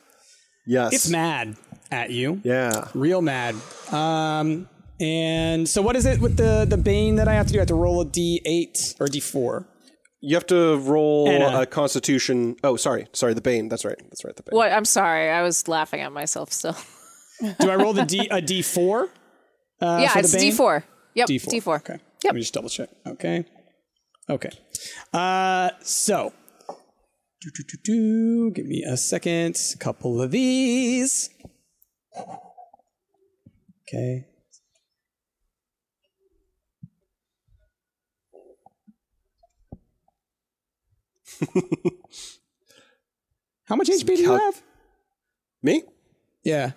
Yes. 0.67 0.93
it's 0.93 1.09
mad 1.09 1.55
at 1.91 2.11
you. 2.11 2.39
Yeah. 2.43 2.87
Real 2.93 3.21
mad. 3.21 3.55
Um, 3.91 4.67
and 5.01 5.67
so 5.67 5.81
what 5.81 5.95
is 5.95 6.05
it 6.05 6.21
with 6.21 6.37
the 6.37 6.65
the 6.69 6.77
bane 6.77 7.15
that 7.15 7.27
I 7.27 7.33
have 7.33 7.47
to 7.47 7.53
do? 7.53 7.59
I 7.59 7.61
have 7.61 7.67
to 7.69 7.75
roll 7.75 7.99
a 8.01 8.05
d8 8.05 9.01
or 9.01 9.07
d4. 9.07 9.65
You 10.23 10.35
have 10.35 10.45
to 10.47 10.77
roll 10.77 11.27
And 11.27 11.41
a- 11.43 11.61
a 11.61 11.65
constitution. 11.65 12.55
Oh, 12.63 12.75
sorry. 12.75 13.07
Sorry, 13.11 13.33
the 13.33 13.41
bane. 13.41 13.69
That's 13.69 13.83
right. 13.83 13.97
That's 14.09 14.23
right, 14.23 14.35
the 14.35 14.43
bane. 14.43 14.55
What? 14.55 14.71
I'm 14.71 14.85
sorry. 14.85 15.29
I 15.31 15.41
was 15.41 15.67
laughing 15.67 16.01
at 16.01 16.11
myself 16.11 16.53
still. 16.53 16.77
Do 17.59 17.69
I 17.71 17.75
roll 17.75 17.93
the 17.93 18.05
d 18.05 18.27
a 18.31 18.39
d4? 18.41 19.09
Uh, 19.81 19.97
yeah, 19.99 20.11
it's 20.19 20.31
the 20.31 20.37
bane? 20.37 20.51
D4. 20.53 20.83
Yep, 21.15 21.27
D4. 21.27 21.47
D4. 21.63 21.75
Okay. 21.79 21.93
Yep. 21.93 22.01
Let 22.25 22.35
me 22.35 22.41
just 22.41 22.53
double 22.53 22.69
check. 22.69 22.89
Okay. 23.07 23.45
Okay. 24.29 24.51
Uh, 25.11 25.71
so, 25.81 26.31
do, 27.41 27.49
do, 27.55 27.63
do, 27.67 27.77
do. 27.83 28.51
give 28.51 28.67
me 28.67 28.83
a 28.87 28.95
second. 28.95 29.57
Couple 29.79 30.21
of 30.21 30.29
these. 30.29 31.31
Okay. 33.89 34.27
How 43.65 43.75
much 43.75 43.87
HP 43.87 44.05
do 44.05 44.15
you 44.15 44.27
cal- 44.27 44.39
have? 44.39 44.61
Me? 45.63 45.83
Yeah. 46.43 46.71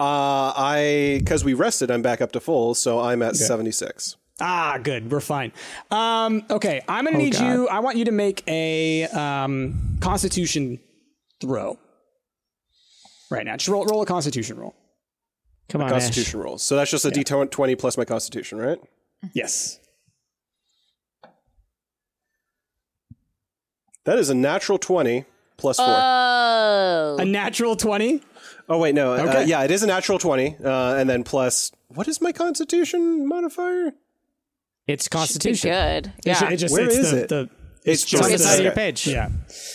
Uh 0.00 0.52
I 0.56 1.16
because 1.20 1.44
we 1.44 1.54
rested, 1.54 1.90
I'm 1.90 2.02
back 2.02 2.20
up 2.20 2.32
to 2.32 2.40
full, 2.40 2.74
so 2.74 3.00
I'm 3.00 3.22
at 3.22 3.36
76. 3.36 4.16
Ah, 4.40 4.78
good. 4.80 5.10
We're 5.10 5.20
fine. 5.20 5.52
Um, 5.90 6.44
okay, 6.48 6.80
I'm 6.88 7.04
gonna 7.04 7.18
need 7.18 7.32
God. 7.34 7.44
you. 7.44 7.68
I 7.68 7.80
want 7.80 7.96
you 7.96 8.04
to 8.04 8.12
make 8.12 8.44
a 8.46 9.04
um, 9.06 9.98
Constitution 10.00 10.78
throw 11.40 11.76
right 13.30 13.44
now. 13.44 13.56
Just 13.56 13.68
roll, 13.68 13.84
roll 13.84 14.02
a 14.02 14.06
Constitution 14.06 14.56
roll. 14.58 14.76
Come 15.68 15.82
on, 15.82 15.90
Constitution 15.90 16.40
rolls. 16.40 16.62
So 16.62 16.76
that's 16.76 16.90
just 16.90 17.04
a 17.04 17.10
D20 17.10 17.78
plus 17.78 17.98
my 17.98 18.04
constitution, 18.04 18.58
right? 18.58 18.78
Yes. 19.34 19.80
That 24.08 24.18
is 24.18 24.30
a 24.30 24.34
natural 24.34 24.78
20 24.78 25.26
plus 25.58 25.76
4. 25.76 25.84
Oh. 25.86 27.16
A 27.20 27.24
natural 27.26 27.76
twenty. 27.76 28.22
oh 28.66 28.78
wait, 28.78 28.94
no. 28.94 29.12
Uh, 29.12 29.18
okay. 29.28 29.44
yeah, 29.44 29.64
it 29.64 29.70
is 29.70 29.82
a 29.82 29.86
natural 29.86 30.18
20 30.18 30.56
uh, 30.64 30.94
and 30.94 31.10
then 31.10 31.24
plus 31.24 31.72
what 31.88 32.08
is 32.08 32.18
my 32.22 32.32
constitution 32.32 33.28
modifier? 33.28 33.92
It's 34.86 35.04
Should 35.04 35.10
be 35.10 35.18
Constitution. 35.18 35.70
good. 35.70 36.06
It 36.06 36.26
Yeah. 36.26 36.38
ju- 36.40 36.46
it 36.46 36.56
just, 36.56 36.72
Where 36.74 36.86
it's 36.86 36.96
is 36.96 37.10
the, 37.10 37.22
it? 37.24 37.28
The, 37.28 37.50
It's 37.84 38.04
just 38.04 38.24
On 38.24 38.30
the 38.32 38.38
side 38.38 38.58
of 38.60 38.64
your 38.64 38.72
page. 38.72 39.06
yeah. 39.06 39.28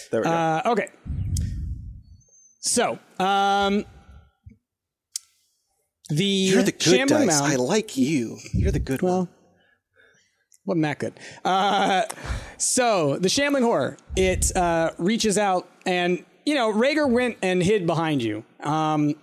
There 0.09 0.21
we 0.21 0.25
go. 0.25 0.31
Uh, 0.31 0.61
okay. 0.65 0.87
So, 2.61 2.97
um, 3.19 3.85
the 6.09 6.25
You're 6.25 6.63
the 6.63 6.71
good 6.71 6.81
shambling 6.81 7.27
dice. 7.27 7.39
mound. 7.39 7.53
I 7.53 7.55
like 7.57 7.97
you. 7.97 8.39
You're 8.51 8.71
the 8.71 8.79
good 8.79 9.03
Well, 9.03 9.17
one. 9.19 9.27
Wasn't 10.65 10.83
that 10.83 10.99
good? 10.99 11.13
Uh, 11.43 12.03
so 12.57 13.17
the 13.17 13.29
shambling 13.29 13.63
horror 13.63 13.97
it 14.15 14.55
uh, 14.55 14.91
reaches 14.97 15.37
out 15.37 15.67
and 15.85 16.23
you 16.45 16.55
know 16.55 16.71
Rhaegar 16.71 17.09
went 17.09 17.37
and 17.41 17.61
hid 17.61 17.85
behind 17.85 18.21
you. 18.21 18.43
Um, 18.61 19.15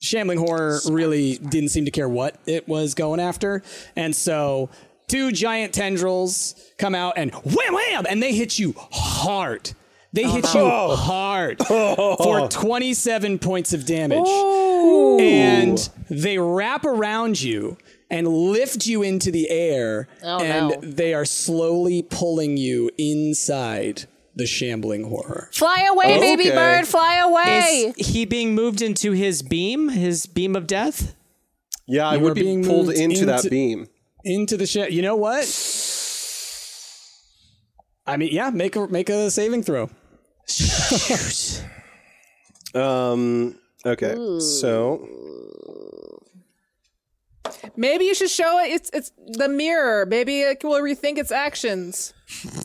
shambling 0.00 0.38
horror 0.38 0.80
really 0.88 1.36
didn't 1.38 1.70
seem 1.70 1.84
to 1.84 1.90
care 1.90 2.08
what 2.08 2.36
it 2.46 2.68
was 2.68 2.94
going 2.94 3.20
after, 3.20 3.62
and 3.96 4.14
so 4.14 4.68
two 5.08 5.32
giant 5.32 5.74
tendrils 5.74 6.54
come 6.78 6.94
out 6.94 7.14
and 7.16 7.32
wham 7.32 7.74
wham, 7.74 8.06
and 8.08 8.22
they 8.22 8.34
hit 8.34 8.58
you 8.58 8.74
hard. 8.76 9.72
They 10.14 10.24
hit 10.24 10.52
you 10.52 10.68
hard 10.68 11.58
for 11.66 12.46
27 12.48 13.38
points 13.38 13.72
of 13.72 13.86
damage. 13.86 14.28
And 14.28 15.78
they 16.10 16.36
wrap 16.36 16.84
around 16.84 17.40
you 17.40 17.78
and 18.12 18.28
lift 18.28 18.86
you 18.86 19.02
into 19.02 19.32
the 19.32 19.48
air. 19.50 20.06
Oh, 20.22 20.38
and 20.40 20.68
no. 20.68 20.80
they 20.82 21.14
are 21.14 21.24
slowly 21.24 22.02
pulling 22.02 22.56
you 22.58 22.90
inside 22.98 24.04
the 24.36 24.46
shambling 24.46 25.04
horror. 25.04 25.48
Fly 25.52 25.86
away, 25.90 26.20
baby 26.20 26.48
Okay. 26.48 26.54
bird. 26.54 26.86
Fly 26.86 27.16
away. 27.16 27.92
Is 27.96 28.08
he 28.08 28.24
being 28.24 28.54
moved 28.54 28.82
into 28.82 29.12
his 29.12 29.42
beam, 29.42 29.88
his 29.88 30.26
beam 30.26 30.54
of 30.54 30.66
death? 30.66 31.14
Yeah, 31.88 32.08
I 32.08 32.14
You 32.16 32.20
would 32.20 32.34
be 32.34 32.42
being 32.42 32.64
pulled 32.64 32.86
moved 32.86 32.98
into, 32.98 33.26
that 33.26 33.50
beam. 33.50 33.88
Into 34.24 34.56
the 34.56 34.66
sham. 34.66 34.90
You 34.92 35.02
know 35.02 35.16
what? 35.16 35.44
I 38.06 38.16
mean, 38.16 38.32
yeah, 38.32 38.50
make 38.50 38.76
a 38.76 38.86
make 38.88 39.08
a 39.08 39.30
saving 39.30 39.62
throw. 39.62 39.90
Um. 42.74 43.58
Okay. 43.84 44.14
So 44.38 45.06
Maybe 47.76 48.04
you 48.04 48.14
should 48.14 48.30
show 48.30 48.58
it. 48.60 48.70
It's 48.72 48.90
it's 48.92 49.12
the 49.26 49.48
mirror. 49.48 50.06
Maybe 50.06 50.40
it 50.42 50.62
will 50.64 50.80
rethink 50.80 51.18
its 51.18 51.30
actions. 51.32 52.12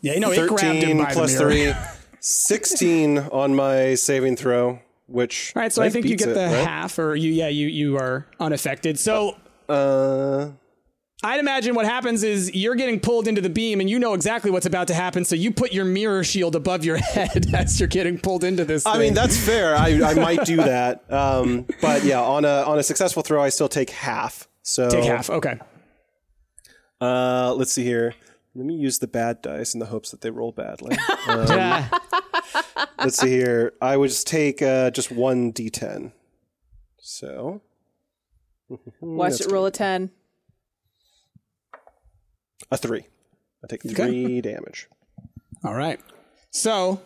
Yeah, 0.01 0.13
you 0.13 0.19
know, 0.19 0.31
it 0.31 0.47
grabbed 0.47 0.83
him 0.83 0.97
13 0.97 1.03
by 1.03 1.13
plus 1.13 1.33
the 1.37 1.45
mirror. 1.45 1.73
3, 1.73 1.89
16 2.21 3.17
on 3.19 3.55
my 3.55 3.95
saving 3.95 4.35
throw, 4.35 4.79
which 5.07 5.53
All 5.55 5.61
right, 5.61 5.71
so 5.71 5.81
I 5.81 5.89
think 5.89 6.05
you 6.05 6.11
beats 6.11 6.25
get 6.25 6.31
it, 6.31 6.35
the 6.35 6.45
right? 6.55 6.67
half, 6.67 6.99
or 6.99 7.15
you, 7.15 7.31
yeah, 7.31 7.47
you 7.47 7.67
you 7.67 7.97
are 7.97 8.27
unaffected. 8.39 8.99
So 8.99 9.35
Uh, 9.69 10.49
I'd 11.23 11.39
imagine 11.39 11.73
what 11.73 11.85
happens 11.85 12.23
is 12.23 12.53
you're 12.53 12.75
getting 12.75 12.99
pulled 12.99 13.27
into 13.27 13.41
the 13.41 13.49
beam, 13.49 13.79
and 13.79 13.89
you 13.89 13.97
know 13.97 14.13
exactly 14.13 14.51
what's 14.51 14.67
about 14.67 14.87
to 14.89 14.93
happen. 14.93 15.25
So 15.25 15.35
you 15.35 15.51
put 15.51 15.73
your 15.73 15.83
mirror 15.85 16.23
shield 16.23 16.55
above 16.55 16.85
your 16.85 16.97
head 17.15 17.53
as 17.55 17.79
you're 17.79 17.87
getting 17.89 18.19
pulled 18.19 18.43
into 18.43 18.65
this. 18.65 18.85
I 18.85 18.91
thing. 18.93 18.99
mean 19.01 19.13
that's 19.13 19.37
fair. 19.37 19.75
I, 19.75 19.99
I 20.11 20.13
might 20.13 20.45
do 20.45 20.57
that. 20.73 21.11
Um, 21.11 21.65
but 21.81 22.03
yeah, 22.03 22.21
on 22.21 22.45
a 22.45 22.63
on 22.63 22.77
a 22.79 22.83
successful 22.83 23.23
throw, 23.23 23.41
I 23.41 23.49
still 23.49 23.69
take 23.69 23.89
half. 23.89 24.47
So 24.69 24.89
take 24.89 25.05
half. 25.05 25.29
Okay. 25.29 25.57
Uh, 26.99 27.53
let's 27.55 27.71
see 27.71 27.85
here. 27.85 28.13
Let 28.53 28.65
me 28.65 28.73
use 28.75 28.99
the 28.99 29.07
bad 29.07 29.41
dice 29.41 29.73
in 29.73 29.79
the 29.79 29.85
hopes 29.85 30.11
that 30.11 30.19
they 30.19 30.29
roll 30.29 30.51
badly. 30.51 30.97
Um, 31.27 31.47
Yeah. 31.47 31.87
let's 32.99 33.17
see 33.17 33.29
here. 33.29 33.73
I 33.81 33.95
would 33.95 34.09
just 34.09 34.27
take 34.27 34.61
uh, 34.61 34.91
just 34.91 35.09
one 35.09 35.53
d10. 35.53 36.11
So 36.99 37.61
Watch 39.01 39.39
it 39.39 39.49
roll 39.51 39.65
a 39.67 39.71
ten. 39.71 40.11
a 42.69 42.75
three. 42.77 43.05
I 43.63 43.67
take 43.67 43.83
three 43.83 44.41
damage. 44.41 44.89
All 45.63 45.75
right. 45.75 46.01
So 46.51 47.01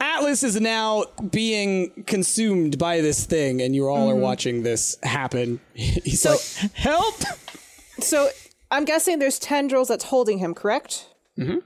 Atlas 0.00 0.42
is 0.42 0.60
now 0.60 1.04
being 1.30 2.04
consumed 2.06 2.78
by 2.78 3.00
this 3.00 3.24
thing, 3.26 3.62
and 3.62 3.74
you 3.74 3.88
all 3.88 4.10
are 4.10 4.16
watching 4.16 4.62
this 4.62 4.96
happen. 5.02 5.60
He's 5.74 6.20
So- 6.22 6.32
like, 6.32 6.72
"Help!" 6.74 7.14
So 8.00 8.28
I'm 8.70 8.84
guessing 8.84 9.18
there's 9.20 9.38
tendrils 9.38 9.88
that's 9.88 10.04
holding 10.04 10.38
him, 10.38 10.52
correct? 10.54 11.08
Mm-hmm. 11.38 11.58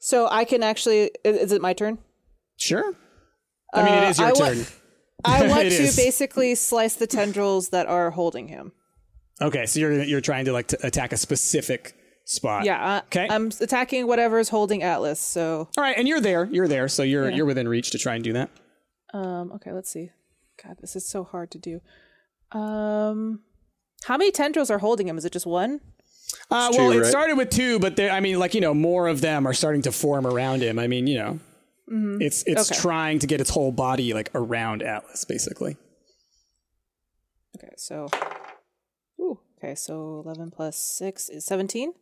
So 0.00 0.26
I 0.30 0.44
can 0.44 0.62
actually. 0.62 1.10
Is 1.24 1.52
it 1.52 1.60
my 1.60 1.72
turn? 1.74 1.98
Sure. 2.56 2.94
I 3.74 3.84
mean, 3.84 3.94
it 3.94 4.10
is 4.10 4.18
your 4.18 4.28
I 4.28 4.32
wa- 4.32 4.38
turn. 4.38 4.66
I 5.24 5.42
want 5.48 5.60
to 5.60 5.66
is. 5.66 5.96
basically 5.96 6.54
slice 6.54 6.94
the 6.96 7.06
tendrils 7.06 7.68
that 7.68 7.86
are 7.86 8.10
holding 8.10 8.48
him. 8.48 8.72
Okay, 9.42 9.66
so 9.66 9.78
you're 9.80 10.02
you're 10.02 10.20
trying 10.22 10.46
to 10.46 10.52
like 10.52 10.68
to 10.68 10.86
attack 10.86 11.12
a 11.12 11.16
specific 11.18 11.94
spot. 12.30 12.64
Yeah. 12.64 12.78
I, 12.82 12.98
Okay. 13.06 13.26
I'm 13.28 13.50
attacking 13.60 14.06
whatever's 14.06 14.48
holding 14.48 14.82
Atlas. 14.82 15.18
So 15.20 15.68
All 15.76 15.82
right, 15.84 15.96
and 15.96 16.06
you're 16.06 16.20
there. 16.20 16.44
You're 16.44 16.68
there, 16.68 16.88
so 16.88 17.02
you're 17.02 17.28
you're 17.30 17.46
within 17.46 17.68
reach 17.68 17.90
to 17.90 17.98
try 17.98 18.14
and 18.14 18.24
do 18.24 18.32
that. 18.34 18.50
Um, 19.12 19.52
okay, 19.52 19.72
let's 19.72 19.90
see. 19.90 20.10
God, 20.62 20.76
this 20.80 20.94
is 20.94 21.06
so 21.08 21.24
hard 21.24 21.50
to 21.52 21.58
do. 21.58 21.80
Um, 22.52 23.40
how 24.04 24.16
many 24.16 24.30
tendrils 24.30 24.70
are 24.70 24.78
holding 24.78 25.08
him? 25.08 25.18
Is 25.18 25.24
it 25.24 25.32
just 25.32 25.46
one? 25.46 25.80
Uh, 26.50 26.68
well, 26.72 26.90
two, 26.92 26.98
it 26.98 27.00
right? 27.02 27.06
started 27.10 27.36
with 27.36 27.50
two, 27.50 27.78
but 27.80 27.96
there, 27.96 28.10
I 28.12 28.20
mean, 28.20 28.38
like 28.38 28.54
you 28.54 28.60
know, 28.60 28.74
more 28.74 29.08
of 29.08 29.20
them 29.20 29.46
are 29.46 29.52
starting 29.54 29.82
to 29.82 29.92
form 29.92 30.26
around 30.26 30.62
him. 30.62 30.78
I 30.78 30.86
mean, 30.86 31.06
you 31.08 31.18
know, 31.18 31.38
it's 32.20 32.44
it's 32.44 32.70
Okay. 32.70 32.80
trying 32.80 33.18
to 33.20 33.26
get 33.26 33.40
its 33.40 33.50
whole 33.50 33.72
body 33.72 34.14
like 34.14 34.30
around 34.34 34.82
Atlas, 34.82 35.24
basically. 35.24 35.76
Okay, 37.56 37.72
so. 37.76 38.08
Ooh, 39.20 39.38
okay, 39.58 39.74
so 39.74 40.22
11 40.24 40.50
plus 40.50 40.76
6 40.78 41.28
is 41.28 41.44
17. 41.44 41.92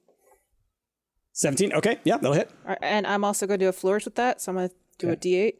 17. 1.38 1.72
Okay. 1.74 1.98
Yeah, 2.02 2.16
that'll 2.16 2.32
hit. 2.32 2.50
All 2.64 2.70
right, 2.70 2.78
And 2.82 3.06
I'm 3.06 3.22
also 3.24 3.46
going 3.46 3.60
to 3.60 3.64
do 3.64 3.68
a 3.68 3.72
flourish 3.72 4.04
with 4.04 4.16
that, 4.16 4.40
so 4.40 4.50
I'm 4.50 4.56
going 4.56 4.68
to 4.70 4.74
do 4.98 5.10
a 5.10 5.16
D8. 5.16 5.54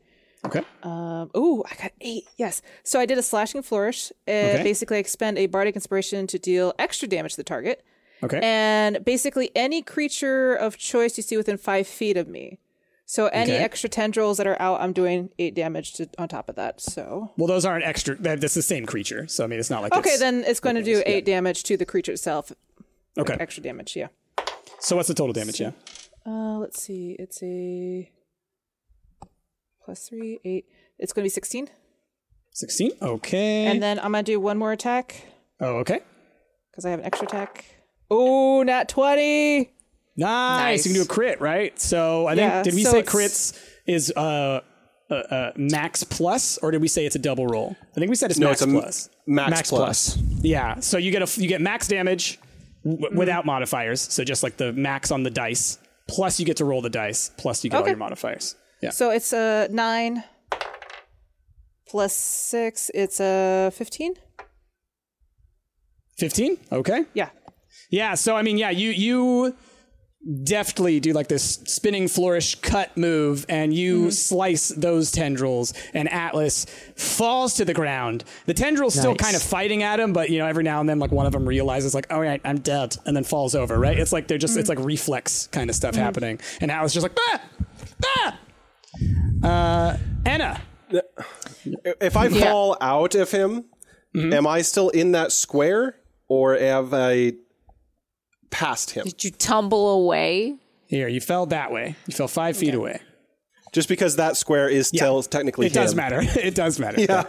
Okay. 0.47 0.63
Um, 0.83 1.31
ooh, 1.37 1.63
I 1.71 1.81
got 1.81 1.93
eight. 2.01 2.25
Yes. 2.37 2.63
So 2.83 2.99
I 2.99 3.07
did 3.07 3.17
a 3.17 3.23
slashing 3.23 3.63
flourish. 3.63 4.11
Uh, 4.27 4.31
Okay. 4.31 4.63
Basically, 4.65 4.97
I 4.97 5.01
expend 5.01 5.39
a 5.39 5.47
bardic 5.47 5.77
inspiration 5.77 6.27
to 6.29 6.39
deal 6.39 6.75
extra 6.81 7.07
damage 7.09 7.33
to 7.33 7.37
the 7.37 7.45
target. 7.45 7.85
Okay. 8.25 8.41
And 8.43 9.05
basically, 9.05 9.51
any 9.55 9.81
creature 9.83 10.53
of 10.55 10.77
choice 10.77 11.17
you 11.17 11.23
see 11.23 11.37
within 11.37 11.57
five 11.59 11.87
feet 11.87 12.17
of 12.17 12.27
me. 12.27 12.59
So 13.07 13.27
any 13.29 13.53
Okay. 13.53 13.63
extra 13.63 13.89
tendrils 13.89 14.37
that 14.39 14.47
are 14.49 14.61
out, 14.61 14.81
I'm 14.81 14.93
doing 14.93 15.31
eight 15.39 15.55
damage 15.55 15.93
to, 15.95 16.09
on 16.19 16.27
top 16.29 16.49
of 16.49 16.57
that. 16.57 16.81
So 16.81 17.31
well, 17.37 17.47
those 17.47 17.65
aren't 17.65 17.85
extra. 17.85 18.17
that- 18.17 18.41
That's 18.41 18.55
the 18.55 18.63
same 18.63 18.85
creature. 18.85 19.29
So, 19.29 19.45
I 19.45 19.47
mean, 19.47 19.61
it's 19.61 19.71
not 19.71 19.83
like 19.83 19.93
okay, 19.95 20.11
it's- 20.15 20.19
then 20.21 20.43
it's 20.45 20.59
going 20.61 20.75
to 20.77 20.83
do 20.83 21.03
eight 21.07 21.25
damage 21.25 21.63
to 21.65 21.77
the 21.77 21.87
creature 21.87 22.13
itself. 22.13 22.51
Okay. 23.17 23.37
Extra 23.39 23.63
damage, 23.63 23.95
yeah. 23.97 24.09
So, 24.81 24.97
what's 24.97 25.09
the 25.09 25.15
total 25.15 25.33
damage? 25.33 25.61
Yeah. 25.61 25.73
Uh, 26.27 26.59
let's 26.59 26.81
see. 26.83 27.17
It's 27.19 27.43
a 27.43 28.11
plus 29.85 30.09
three, 30.09 30.41
eight. 30.45 30.67
It's 30.99 31.13
going 31.13 31.23
to 31.23 31.27
be 31.27 31.31
sixteen. 31.31 31.69
16. 32.53 32.91
Okay. 33.01 33.67
And 33.67 33.81
then 33.81 34.01
I'm 34.01 34.11
going 34.11 34.25
to 34.25 34.33
do 34.33 34.41
one 34.41 34.59
more 34.59 34.73
attack 34.73 35.15
oh, 35.61 35.77
okay. 35.77 36.01
because 36.73 36.85
I 36.85 36.91
have 36.91 36.99
an 36.99 37.05
extra 37.07 37.29
attack. 37.29 37.65
Oh, 38.11 38.65
not 38.65 38.89
twenty. 38.89 39.71
Nice. 40.17 40.61
nice. 40.61 40.87
You 40.87 40.93
can 40.93 41.03
do 41.03 41.05
a 41.05 41.07
crit, 41.15 41.41
right? 41.41 41.79
So 41.79 42.27
I 42.27 42.35
think 42.35 42.51
Yeah, 42.51 42.63
did 42.65 42.75
we 42.75 42.83
so 42.83 42.91
say 42.91 43.03
crits 43.05 43.57
is 43.87 44.13
uh, 44.17 44.61
uh, 45.09 45.15
uh 45.15 45.53
max 45.57 46.03
plus, 46.03 46.59
or 46.59 46.73
did 46.73 46.81
we 46.83 46.89
say 46.89 47.07
it's 47.07 47.15
a 47.15 47.21
double 47.21 47.47
roll? 47.47 47.77
I 47.93 48.01
think 48.01 48.11
we 48.11 48.17
said 48.17 48.31
it's 48.33 48.41
No, 48.41 48.49
max 48.49 48.63
it's 48.63 48.73
a 48.73 48.75
m- 48.75 48.81
plus. 48.83 49.09
max, 49.29 49.51
Max 49.51 49.71
plus. 49.71 50.17
plus. 50.17 50.43
Yeah. 50.43 50.81
So 50.81 50.99
you 50.99 51.13
get 51.13 51.23
a 51.23 51.41
you 51.41 51.47
get 51.47 51.61
max 51.61 51.87
damage 51.87 52.41
w- 52.91 53.09
mm-hmm. 53.09 53.19
without 53.19 53.45
modifiers. 53.47 54.01
So 54.01 54.25
just 54.25 54.43
like 54.43 54.57
the 54.57 54.73
max 54.73 55.11
on 55.11 55.23
the 55.23 55.31
dice. 55.31 55.79
Plus 56.09 56.41
you 56.41 56.47
get 56.47 56.57
to 56.59 56.65
roll 56.65 56.81
the 56.81 56.91
dice. 56.91 57.31
Plus 57.37 57.63
you 57.65 57.71
get 57.71 57.77
all 57.77 57.83
Okay. 57.83 57.91
your 57.91 57.99
modifiers. 57.99 58.57
Yeah. 58.83 58.91
So 58.91 59.11
it's 59.11 59.33
a 59.33 59.69
nine 59.71 60.25
plus 61.89 62.15
six. 62.15 62.91
It's 62.95 63.21
a 63.21 63.71
fifteen. 63.75 64.15
Fifteen. 66.17 66.59
Okay. 66.73 67.05
Yeah. 67.15 67.31
Yeah, 67.91 68.15
so 68.15 68.37
I 68.37 68.43
mean, 68.43 68.59
yeah, 68.59 68.71
you 68.71 68.91
you 68.91 69.57
deftly 70.43 71.01
do 71.01 71.13
like 71.13 71.29
this 71.29 71.45
spinning 71.65 72.09
flourish 72.09 72.57
cut 72.57 72.97
move 72.97 73.47
and 73.49 73.73
you 73.73 74.11
slice 74.11 74.69
those 74.69 75.13
tendrils 75.13 75.73
and 75.95 76.11
Atlas 76.13 76.67
falls 76.97 77.55
to 77.55 77.65
the 77.65 77.73
ground. 77.73 78.25
The 78.47 78.55
tendril's 78.55 78.95
still 78.95 79.15
kind 79.15 79.37
of 79.37 79.43
fighting 79.43 79.83
at 79.83 80.01
him, 80.01 80.13
but 80.13 80.29
you 80.31 80.39
know, 80.39 80.47
every 80.47 80.65
now 80.65 80.81
and 80.81 80.89
then 80.89 80.99
like 80.99 81.13
one 81.13 81.27
of 81.27 81.33
them 81.33 81.47
realizes 81.47 81.95
like, 81.95 82.07
"Oh 82.11 82.19
right, 82.21 82.41
I'm 82.45 82.59
dead." 82.59 82.97
and 83.07 83.17
then 83.17 83.25
falls 83.25 83.55
over, 83.55 83.79
right? 83.79 83.99
It's 83.99 84.13
like 84.13 84.29
they're 84.29 84.39
just 84.39 84.57
it's 84.57 84.69
like 84.69 84.79
reflex 84.81 85.47
kind 85.49 85.71
of 85.71 85.77
stuff 85.77 85.95
happening. 85.95 86.41
And 86.61 86.71
Atlas 86.71 86.93
just 86.93 87.03
like, 87.05 87.17
"Ah! 87.19 87.43
Ah!" 88.05 88.39
Uh 89.43 89.97
Anna. 90.27 90.61
If 92.01 92.17
I 92.17 92.29
fall 92.29 92.77
out 92.81 93.15
of 93.15 93.31
him, 93.31 93.67
am 94.17 94.47
I 94.47 94.63
still 94.63 94.89
in 94.91 95.13
that 95.13 95.33
square 95.33 95.97
or 96.29 96.57
have 96.57 96.93
I 96.93 97.33
passed 98.51 98.91
him? 98.91 99.05
Did 99.05 99.25
you 99.25 99.31
tumble 99.31 99.91
away? 99.91 100.57
Here, 100.87 101.09
you 101.09 101.21
fell 101.21 101.47
that 101.47 101.71
way. 101.71 101.97
You 102.07 102.15
fell 102.15 102.29
5 102.29 102.57
feet 102.57 102.75
away. 102.75 103.01
Just 103.73 103.89
because 103.89 104.17
that 104.17 104.37
square 104.37 104.69
is 104.69 104.89
still 104.89 105.23
technically 105.23 105.67
It 105.67 105.75
does 105.75 105.95
matter. 105.95 106.21
it 106.23 106.55
does 106.55 106.79
matter. 106.79 107.01
Yeah. 107.01 107.25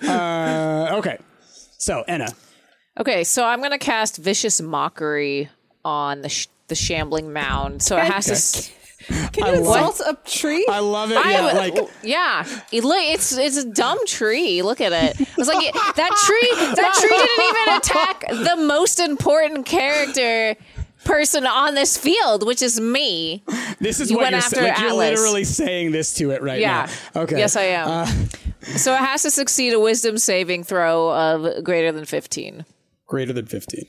Uh, 0.10 0.96
okay. 0.98 1.18
So, 1.78 2.02
Enna. 2.08 2.28
Okay, 2.98 3.22
so 3.24 3.44
I'm 3.44 3.62
gonna 3.62 3.78
cast 3.78 4.16
vicious 4.16 4.60
mockery 4.60 5.48
on 5.84 6.22
the 6.22 6.28
sh- 6.28 6.48
the 6.68 6.74
shambling 6.74 7.32
mound. 7.32 7.82
So 7.82 7.96
it 7.96 8.04
has 8.04 8.52
to. 8.52 8.72
S- 9.10 9.30
Can 9.32 9.46
you 9.46 9.52
insult 9.60 10.00
a 10.06 10.16
tree? 10.24 10.64
I 10.68 10.78
love 10.80 11.10
it. 11.10 11.16
I 11.18 11.32
Yeah, 11.32 11.44
would- 11.44 11.54
like 11.76 11.90
yeah, 12.02 12.44
look, 12.72 12.96
it's 13.02 13.36
it's 13.36 13.56
a 13.56 13.64
dumb 13.70 13.98
tree. 14.06 14.62
Look 14.62 14.80
at 14.80 14.92
it. 14.92 15.20
I 15.20 15.26
was 15.36 15.48
like, 15.48 15.72
that 15.74 16.10
tree, 16.26 16.74
that 16.74 16.94
tree 17.00 17.10
didn't 17.10 17.46
even 17.50 17.76
attack 17.76 18.56
the 18.58 18.62
most 18.66 19.00
important 19.00 19.66
character 19.66 20.56
person 21.04 21.46
on 21.46 21.74
this 21.74 21.96
field, 21.96 22.46
which 22.46 22.60
is 22.62 22.78
me. 22.80 23.42
this 23.80 24.00
is 24.00 24.10
You 24.10 24.16
what 24.16 24.24
went 24.24 24.32
you're 24.32 24.38
after 24.44 24.56
saying. 24.56 24.68
Like, 24.72 24.80
you're 24.82 24.92
literally 24.92 25.44
saying 25.44 25.92
this 25.92 26.12
to 26.14 26.30
it 26.32 26.42
right 26.42 26.60
Yeah. 26.60 26.88
now. 27.14 27.22
Okay. 27.22 27.38
Yes, 27.38 27.56
I 27.56 27.62
am. 27.62 27.88
Uh, 27.88 28.06
So 28.76 28.92
it 28.92 28.98
has 28.98 29.22
to 29.22 29.30
succeed 29.30 29.72
a 29.72 29.80
Wisdom 29.80 30.18
saving 30.18 30.64
throw 30.64 31.10
of 31.10 31.64
greater 31.64 31.90
than 31.92 32.04
fifteen. 32.04 32.66
greater 33.06 33.32
than 33.32 33.46
15. 33.46 33.86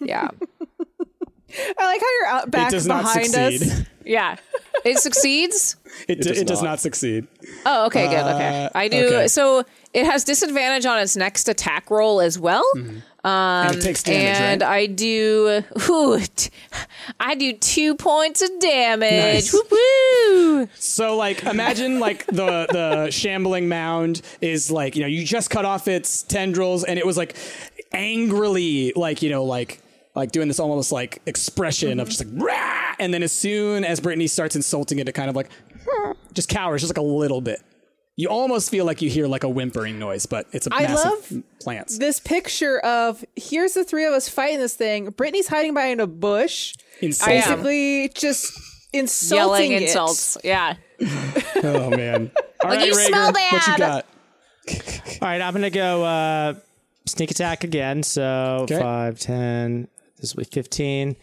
Yeah, 0.00 0.28
I 1.78 1.84
like 1.86 2.00
how 2.00 2.06
you're 2.20 2.26
out 2.26 2.50
back 2.50 2.68
it 2.68 2.72
does 2.72 2.86
not 2.86 3.02
behind 3.04 3.34
us. 3.34 3.82
yeah. 4.04 4.36
It 4.84 4.98
succeeds. 4.98 5.76
It, 6.08 6.22
d- 6.22 6.28
does 6.30 6.40
it 6.40 6.46
does 6.46 6.62
not. 6.62 6.70
not 6.70 6.80
succeed. 6.80 7.26
Oh, 7.66 7.84
okay, 7.86 8.06
good. 8.08 8.16
Okay, 8.34 8.64
Uh, 8.64 8.70
I 8.74 8.88
do. 8.88 9.06
okay. 9.08 9.28
So 9.28 9.62
it 9.92 10.06
has 10.06 10.24
disadvantage 10.24 10.86
on 10.86 10.98
its 10.98 11.16
next 11.18 11.50
attack 11.50 11.90
roll 11.90 12.22
as 12.22 12.38
well. 12.38 12.64
and 13.22 13.76
it 13.76 13.82
takes 13.82 14.02
damage, 14.02 14.36
Um, 14.38 14.42
and 14.42 14.62
right? 14.62 14.70
I 14.70 14.86
do, 14.86 15.62
ooh, 15.90 16.18
t- 16.34 16.48
I 17.20 17.34
do 17.34 17.52
two 17.52 17.94
points 17.94 18.40
of 18.40 18.48
damage. 18.58 19.12
Nice. 19.12 19.52
Woo 19.52 19.60
woo! 19.70 20.68
So 20.76 21.14
like 21.14 21.44
imagine 21.44 22.00
like 22.00 22.24
the 22.26 22.66
the 22.72 23.10
shambling 23.20 23.68
mound 23.68 24.22
is 24.40 24.70
like, 24.70 24.96
you 24.96 25.02
know, 25.02 25.08
you 25.08 25.26
just 25.26 25.50
cut 25.50 25.66
off 25.66 25.88
its 25.88 26.22
tendrils 26.22 26.84
and 26.84 26.98
it 26.98 27.04
was 27.04 27.18
like 27.18 27.36
angrily 27.92 28.92
like, 28.96 29.20
you 29.20 29.28
know, 29.28 29.44
like 29.44 29.81
like 30.14 30.32
doing 30.32 30.48
this 30.48 30.60
almost 30.60 30.92
like 30.92 31.20
expression 31.26 32.00
of 32.00 32.08
just 32.08 32.24
like 32.24 32.42
Rah! 32.42 32.94
and 32.98 33.12
then 33.14 33.22
as 33.22 33.32
soon 33.32 33.84
as 33.84 34.00
Brittany 34.00 34.26
starts 34.26 34.56
insulting 34.56 34.98
it, 34.98 35.08
it 35.08 35.12
kind 35.12 35.30
of 35.30 35.36
like 35.36 35.48
just 36.34 36.48
cowers 36.48 36.82
just 36.82 36.90
like 36.90 36.98
a 36.98 37.06
little 37.06 37.40
bit. 37.40 37.60
You 38.14 38.28
almost 38.28 38.70
feel 38.70 38.84
like 38.84 39.00
you 39.00 39.08
hear 39.08 39.26
like 39.26 39.42
a 39.42 39.48
whimpering 39.48 39.98
noise, 39.98 40.26
but 40.26 40.46
it's 40.52 40.66
a 40.66 40.70
I 40.74 40.82
massive 40.82 41.32
love 41.32 41.42
plants. 41.60 41.98
This 41.98 42.20
picture 42.20 42.78
of 42.80 43.24
here's 43.36 43.72
the 43.72 43.84
three 43.84 44.04
of 44.04 44.12
us 44.12 44.28
fighting 44.28 44.58
this 44.58 44.74
thing. 44.74 45.06
Brittany's 45.10 45.48
hiding 45.48 45.72
behind 45.72 45.98
a 46.00 46.06
bush, 46.06 46.74
Insulting. 47.00 47.36
basically 47.38 48.08
just 48.14 48.52
insulting 48.92 49.38
Yelling 49.70 49.72
it. 49.72 49.82
insults. 49.84 50.36
Yeah. 50.44 50.74
Oh 51.64 51.90
man! 51.90 52.30
All 52.64 52.70
Like, 52.70 52.78
right, 52.80 52.86
you 52.88 52.92
Rhaegar, 52.92 53.06
smell 53.06 53.32
What 53.32 53.52
you 53.52 53.58
bad. 53.58 53.78
got? 53.78 54.06
All 55.22 55.28
right, 55.28 55.40
I'm 55.40 55.52
gonna 55.54 55.70
go 55.70 56.04
uh, 56.04 56.54
sneak 57.06 57.30
attack 57.30 57.64
again. 57.64 58.02
So 58.02 58.58
Okay. 58.62 58.78
five, 58.80 59.18
ten. 59.18 59.88
This 60.22 60.34
will 60.34 60.44
be 60.44 60.48
15, 60.50 61.16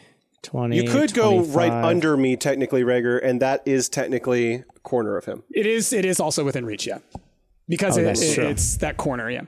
20. 0.43 0.75
You 0.75 0.83
could 0.91 1.13
go 1.15 1.39
right 1.41 1.71
under 1.71 2.15
me, 2.15 2.35
technically, 2.35 2.83
Rhaegar, 2.83 3.19
and 3.23 3.41
that 3.41 3.63
is 3.65 3.89
technically 3.89 4.63
corner 4.83 5.17
of 5.17 5.25
him. 5.25 5.41
It 5.51 5.65
is. 5.65 5.91
It 5.93 6.05
is 6.05 6.19
also 6.19 6.43
within 6.43 6.65
reach, 6.65 6.85
yeah. 6.85 6.99
Because 7.67 7.97
Oh, 7.97 8.01
it, 8.01 8.19
it- 8.21 8.37
it's 8.37 8.77
that 8.77 8.97
corner, 8.97 9.29
yeah. 9.31 9.41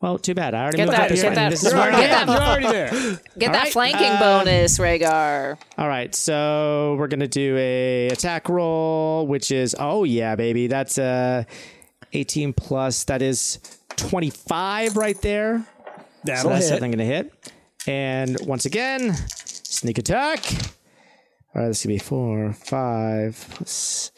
Well, 0.00 0.18
too 0.18 0.34
bad. 0.34 0.54
I 0.54 0.62
already 0.62 0.78
Get 0.78 0.86
moved 0.86 0.98
that- 0.98 1.02
up 1.10 1.10
here. 1.16 1.22
get 1.22 1.28
and 1.28 1.36
that- 1.36 1.50
this 1.50 1.62
is 1.64 1.72
You're 1.72 1.80
where 1.80 1.90
I 1.92 1.94
already- 1.94 2.12
am. 2.12 2.26
that- 2.26 2.32
You're 2.32 2.48
already 2.48 2.66
there. 2.66 3.20
Get 3.38 3.52
that 3.52 3.62
right, 3.64 3.72
flanking 3.72 4.10
um, 4.12 4.18
bonus, 4.18 4.78
Rhaegar. 4.78 5.58
All 5.78 5.88
right, 5.88 6.12
so 6.14 6.96
we're 6.98 7.06
gonna 7.08 7.28
do 7.28 7.56
a 7.56 8.08
attack 8.08 8.48
roll, 8.48 9.26
which 9.28 9.50
is 9.52 9.76
oh 9.78 10.02
yeah, 10.04 10.34
baby, 10.36 10.66
that's 10.66 10.98
uh, 10.98 11.44
18 12.12 12.52
plus. 12.52 13.04
That 13.04 13.22
is 13.22 13.58
25 13.96 14.96
right 14.96 15.20
there. 15.22 15.64
So 15.86 16.02
That'll 16.24 16.50
that's 16.50 16.64
hit. 16.66 16.70
definitely 16.80 16.96
gonna 16.96 17.04
hit. 17.08 17.52
And 17.86 18.38
once 18.46 18.64
again, 18.64 19.14
sneak 19.36 19.98
attack. 19.98 20.44
All 21.54 21.62
right, 21.62 21.68
this 21.68 21.84
gonna 21.84 21.94
be 21.94 21.98
four, 21.98 22.52
five 22.52 23.44
plus 23.50 24.10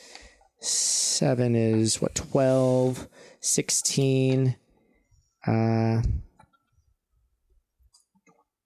seven 0.61 1.55
is 1.55 2.01
what 2.01 2.15
12, 2.15 3.09
16, 3.41 4.57
uh, 5.47 6.03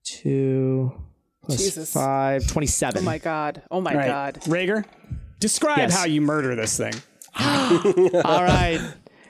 two 0.05 0.93
plus 1.45 1.59
Jesus. 1.59 1.93
five, 1.93 2.47
27. 2.47 3.03
Oh 3.03 3.05
my 3.05 3.19
god! 3.19 3.63
Oh 3.71 3.81
my 3.81 3.93
All 3.93 3.97
right, 3.99 4.07
god! 4.07 4.35
Rhaegar, 4.43 4.85
describe 5.39 5.79
Yes. 5.79 5.97
how 5.97 6.05
you 6.07 6.21
murder 6.21 6.55
this 6.55 6.77
thing. 6.77 6.95
All 7.39 8.43
right. 8.45 8.81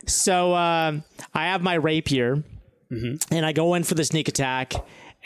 So 0.06 0.54
um, 0.54 1.04
I 1.34 1.46
have 1.46 1.62
my 1.62 1.74
rapier, 1.74 2.42
and 2.90 3.46
I 3.46 3.52
go 3.52 3.74
in 3.74 3.84
for 3.84 3.94
the 3.94 4.04
sneak 4.04 4.28
attack, 4.28 4.72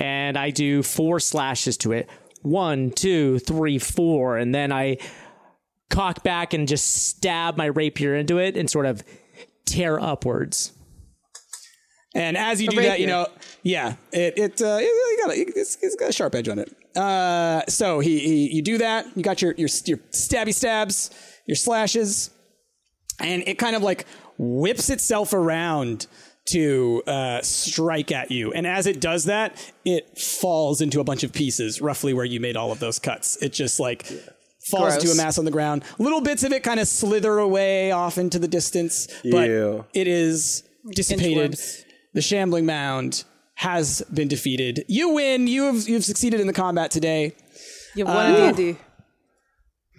and 0.02 0.36
I 0.36 0.50
do 0.50 0.82
four 0.82 1.20
slashes 1.20 1.76
to 1.78 1.92
it. 1.92 2.10
One, 2.42 2.90
two, 2.90 3.38
three, 3.38 3.78
four, 3.78 4.36
and 4.36 4.52
then 4.52 4.72
I 4.72 4.98
cock 5.90 6.24
back 6.24 6.54
and 6.54 6.66
just 6.66 7.06
stab 7.06 7.56
my 7.56 7.66
rapier 7.66 8.16
into 8.16 8.38
it 8.38 8.56
and 8.56 8.68
sort 8.68 8.86
of 8.86 9.04
tear 9.64 10.00
upwards. 10.00 10.72
And 12.16 12.36
as 12.36 12.60
you 12.60 12.68
do 12.68 12.82
that, 12.82 12.98
you 12.98 13.06
know, 13.06 13.28
yeah, 13.62 13.94
it 14.12 14.34
it, 14.36 14.60
uh, 14.60 14.78
it, 14.80 15.20
got 15.24 15.30
a, 15.30 15.40
it's, 15.40 15.78
it's 15.80 15.94
got 15.94 16.08
a 16.08 16.12
sharp 16.12 16.34
edge 16.34 16.48
on 16.48 16.58
it. 16.58 16.74
Uh, 16.96 17.62
so 17.68 18.00
he, 18.00 18.18
he 18.18 18.56
you 18.56 18.60
do 18.60 18.78
that. 18.78 19.06
You 19.16 19.22
got 19.22 19.40
your 19.40 19.52
your 19.52 19.68
your 19.86 19.98
stabby 20.10 20.52
stabs, 20.52 21.10
your 21.46 21.54
slashes, 21.54 22.30
and 23.20 23.44
it 23.46 23.56
kind 23.56 23.76
of 23.76 23.82
like 23.82 24.04
whips 24.36 24.90
itself 24.90 25.32
around 25.32 26.08
to 26.50 27.02
uh, 27.06 27.40
strike 27.42 28.10
at 28.12 28.30
you. 28.30 28.52
And 28.52 28.66
as 28.66 28.86
it 28.86 29.00
does 29.00 29.24
that, 29.24 29.72
it 29.84 30.18
falls 30.18 30.80
into 30.80 31.00
a 31.00 31.04
bunch 31.04 31.22
of 31.22 31.32
pieces, 31.32 31.80
roughly 31.80 32.14
where 32.14 32.24
you 32.24 32.40
made 32.40 32.56
all 32.56 32.72
of 32.72 32.80
those 32.80 32.98
cuts. 32.98 33.40
It 33.42 33.52
just 33.52 33.78
like 33.78 34.04
falls 34.70 34.94
Gross. 34.94 35.04
to 35.04 35.10
a 35.10 35.14
mass 35.14 35.38
on 35.38 35.44
the 35.44 35.50
ground. 35.50 35.84
Little 35.98 36.20
bits 36.20 36.42
of 36.42 36.52
it 36.52 36.62
kind 36.62 36.80
of 36.80 36.88
slither 36.88 37.38
away 37.38 37.92
off 37.92 38.18
into 38.18 38.38
the 38.38 38.48
distance, 38.48 39.08
but 39.30 39.48
Ew. 39.48 39.84
it 39.94 40.08
is 40.08 40.64
dissipated. 40.90 41.52
Inchworms. 41.52 41.84
The 42.14 42.22
shambling 42.22 42.66
mound 42.66 43.24
has 43.54 44.02
been 44.12 44.28
defeated. 44.28 44.84
You 44.88 45.10
win. 45.10 45.46
You 45.46 45.64
have 45.64 45.88
you've 45.88 46.04
succeeded 46.04 46.40
in 46.40 46.46
the 46.46 46.52
combat 46.52 46.90
today. 46.90 47.34
You 47.94 48.06
won 48.06 48.32
a 48.32 48.52
D&D. 48.52 48.78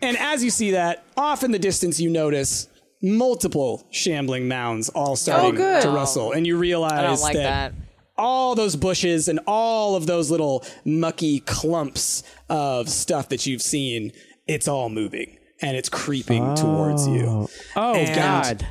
And 0.01 0.17
as 0.17 0.43
you 0.43 0.49
see 0.49 0.71
that, 0.71 1.03
off 1.15 1.43
in 1.43 1.51
the 1.51 1.59
distance, 1.59 1.99
you 1.99 2.09
notice 2.09 2.67
multiple 3.03 3.85
shambling 3.91 4.47
mounds 4.47 4.89
all 4.89 5.11
oh, 5.11 5.15
starting 5.15 5.55
good. 5.55 5.81
to 5.83 5.89
rustle, 5.89 6.31
and 6.31 6.47
you 6.47 6.57
realize 6.57 6.93
I 6.93 7.01
don't 7.03 7.19
like 7.21 7.35
that. 7.35 7.73
all 8.17 8.55
those 8.55 8.75
bushes 8.75 9.27
and 9.27 9.39
all 9.45 9.95
of 9.95 10.07
those 10.07 10.31
little 10.31 10.63
mucky 10.85 11.41
clumps 11.41 12.23
of 12.49 12.89
stuff 12.89 13.29
that 13.29 13.45
you've 13.45 13.61
seen, 13.61 14.11
it's 14.47 14.67
all 14.67 14.89
moving 14.89 15.37
and 15.61 15.77
it's 15.77 15.89
creeping 15.89 16.55
towards 16.55 17.07
you. 17.07 17.47
Oh 17.75 17.93
And 17.93 18.15
God. 18.15 18.67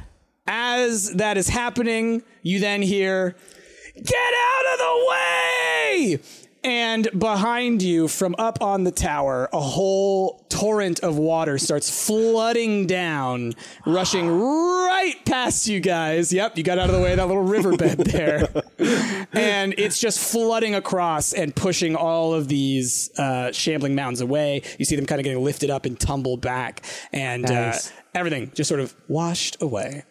As 0.46 1.12
that 1.14 1.36
is 1.38 1.48
happening, 1.48 2.22
you 2.42 2.58
then 2.58 2.82
hear, 2.82 3.36
Get 3.94 4.14
out 4.14 4.72
of 4.72 4.78
the 4.78 5.06
way! 5.10 6.18
And 6.64 7.08
behind 7.18 7.82
you, 7.82 8.06
from 8.06 8.36
up 8.38 8.62
on 8.62 8.84
the 8.84 8.92
tower, 8.92 9.48
a 9.52 9.60
whole 9.60 10.46
torrent 10.48 11.00
of 11.00 11.18
water 11.18 11.58
starts 11.58 12.06
flooding 12.06 12.86
down, 12.86 13.54
rushing 13.84 14.28
right 14.30 15.16
past 15.24 15.66
you 15.66 15.80
guys. 15.80 16.32
Yep, 16.32 16.56
you 16.56 16.62
got 16.62 16.78
out 16.78 16.88
of 16.88 16.94
the 16.94 17.02
way 17.02 17.10
of 17.12 17.16
that 17.16 17.26
little 17.26 17.42
riverbed 17.42 17.98
there. 18.06 18.48
and 19.32 19.74
it's 19.76 19.98
just 19.98 20.20
flooding 20.20 20.76
across 20.76 21.32
and 21.32 21.54
pushing 21.56 21.96
all 21.96 22.32
of 22.32 22.46
these 22.46 23.10
uh, 23.18 23.50
shambling 23.50 23.96
mounds 23.96 24.20
away. 24.20 24.62
You 24.78 24.84
see 24.84 24.94
them 24.94 25.06
kind 25.06 25.20
of 25.20 25.24
getting 25.24 25.42
lifted 25.42 25.68
up 25.68 25.84
and 25.84 25.98
tumbled 25.98 26.42
back, 26.42 26.84
and 27.12 27.42
Nice. 27.42 27.88
uh, 27.90 27.94
everything 28.14 28.52
just 28.54 28.68
sort 28.68 28.80
of 28.80 28.94
washed 29.08 29.60
away. 29.60 30.04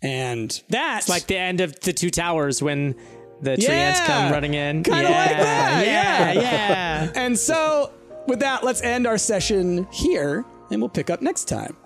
And 0.00 0.62
that's 0.68 1.08
Like 1.08 1.26
the 1.26 1.36
end 1.38 1.60
of 1.60 1.80
the 1.80 1.92
two 1.92 2.10
towers 2.10 2.62
when 2.62 2.94
the 3.40 3.56
tree 3.56 3.66
Ents 3.68 4.00
come 4.00 4.32
running 4.32 4.54
in. 4.54 4.82
Kinda 4.82 5.02
yeah. 5.02 5.08
like 5.18 5.30
that, 5.30 5.86
Yeah, 5.86 6.32
yeah. 6.32 6.40
yeah. 6.40 7.12
And 7.14 7.38
so, 7.38 7.92
with 8.26 8.40
that, 8.40 8.64
let's 8.64 8.82
end 8.82 9.06
our 9.06 9.18
session 9.18 9.86
here, 9.92 10.44
and 10.70 10.80
we'll 10.80 10.88
pick 10.88 11.10
up 11.10 11.22
next 11.22 11.44
time. 11.46 11.76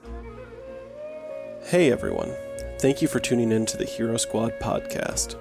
Hey 1.65 1.93
everyone. 1.93 2.33
Thank 2.81 3.01
you 3.01 3.07
for 3.09 3.21
tuning 3.21 3.53
in 3.53 3.67
to 3.67 3.77
the 3.77 3.85
Hero 3.85 4.17
Squad 4.17 4.53
podcast. 4.61 5.37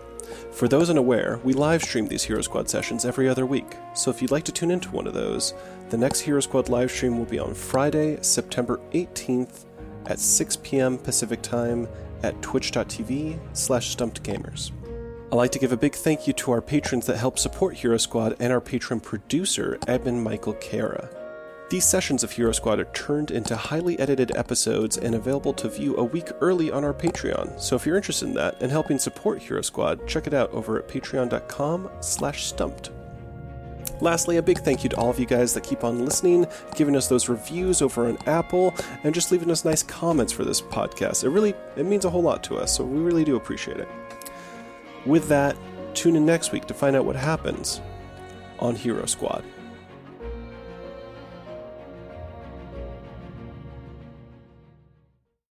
For 0.51 0.67
those 0.67 0.89
unaware, 0.89 1.39
we 1.43 1.53
live 1.53 1.81
stream 1.81 2.07
these 2.07 2.23
Hero 2.23 2.41
Squad 2.41 2.69
sessions 2.69 3.05
every 3.05 3.27
other 3.27 3.45
week, 3.45 3.75
so 3.95 4.11
if 4.11 4.21
you'd 4.21 4.31
like 4.31 4.43
to 4.43 4.51
tune 4.51 4.69
into 4.69 4.91
one 4.91 5.07
of 5.07 5.13
those, 5.13 5.53
the 5.89 5.97
next 5.97 6.19
Hero 6.19 6.39
Squad 6.39 6.69
live 6.69 6.91
stream 6.91 7.17
will 7.17 7.25
be 7.25 7.39
on 7.39 7.53
Friday, 7.53 8.19
September 8.21 8.79
18th 8.91 9.65
at 10.05 10.19
6 10.19 10.57
p.m. 10.57 10.97
Pacific 10.97 11.41
Time 11.41 11.87
at 12.23 12.39
twitch.tv 12.41 13.39
slash 13.53 13.95
stumpedgamers. 13.95 14.71
I'd 15.31 15.37
like 15.37 15.51
to 15.53 15.59
give 15.59 15.71
a 15.71 15.77
big 15.77 15.95
thank 15.95 16.27
you 16.27 16.33
to 16.33 16.51
our 16.51 16.61
patrons 16.61 17.05
that 17.05 17.15
help 17.15 17.39
support 17.39 17.75
Hero 17.75 17.95
Squad 17.95 18.35
and 18.41 18.51
our 18.51 18.59
patron 18.59 18.99
producer, 18.99 19.79
Edmund 19.87 20.21
Michael 20.21 20.55
Kara. 20.55 21.09
These 21.69 21.85
sessions 21.85 22.21
of 22.21 22.33
Hero 22.33 22.51
Squad 22.51 22.81
are 22.81 22.91
turned 22.91 23.31
into 23.31 23.55
highly 23.55 23.97
edited 23.97 24.35
episodes 24.35 24.97
and 24.97 25.15
available 25.15 25.53
to 25.53 25.69
view 25.69 25.95
a 25.95 26.03
week 26.03 26.27
early 26.41 26.69
on 26.69 26.83
our 26.83 26.93
Patreon. 26.93 27.57
So 27.61 27.77
if 27.77 27.85
you're 27.85 27.95
interested 27.95 28.27
in 28.27 28.33
that 28.33 28.61
and 28.61 28.69
helping 28.69 28.99
support 28.99 29.41
Hero 29.41 29.61
Squad, 29.61 30.05
check 30.05 30.27
it 30.27 30.33
out 30.33 30.51
over 30.51 30.77
at 30.77 30.89
patreon.com 30.89 31.89
slash 32.01 32.43
stumped. 32.43 32.91
Lastly, 34.01 34.35
a 34.35 34.41
big 34.41 34.59
thank 34.59 34.83
you 34.83 34.89
to 34.89 34.97
all 34.97 35.09
of 35.09 35.17
you 35.17 35.25
guys 35.25 35.53
that 35.53 35.63
keep 35.63 35.85
on 35.85 36.03
listening, 36.03 36.45
giving 36.75 36.97
us 36.97 37.07
those 37.07 37.29
reviews 37.29 37.81
over 37.81 38.09
on 38.09 38.17
Apple, 38.27 38.73
and 39.05 39.15
just 39.15 39.31
leaving 39.31 39.49
us 39.49 39.63
nice 39.63 39.81
comments 39.81 40.33
for 40.33 40.43
this 40.43 40.59
podcast. 40.61 41.23
It 41.23 41.29
really 41.29 41.53
it 41.77 41.85
means 41.85 42.03
a 42.03 42.09
whole 42.09 42.23
lot 42.23 42.43
to 42.45 42.57
us, 42.57 42.75
so 42.75 42.83
we 42.83 42.99
really 42.99 43.23
do 43.23 43.37
appreciate 43.37 43.77
it. 43.77 43.87
With 45.05 45.27
that, 45.29 45.57
tune 45.93 46.15
in 46.15 46.25
next 46.25 46.51
week 46.51 46.65
to 46.67 46.73
find 46.73 46.95
out 46.95 47.05
what 47.05 47.15
happens 47.15 47.81
on 48.59 48.75
Hero 48.75 49.05
Squad. 49.05 49.43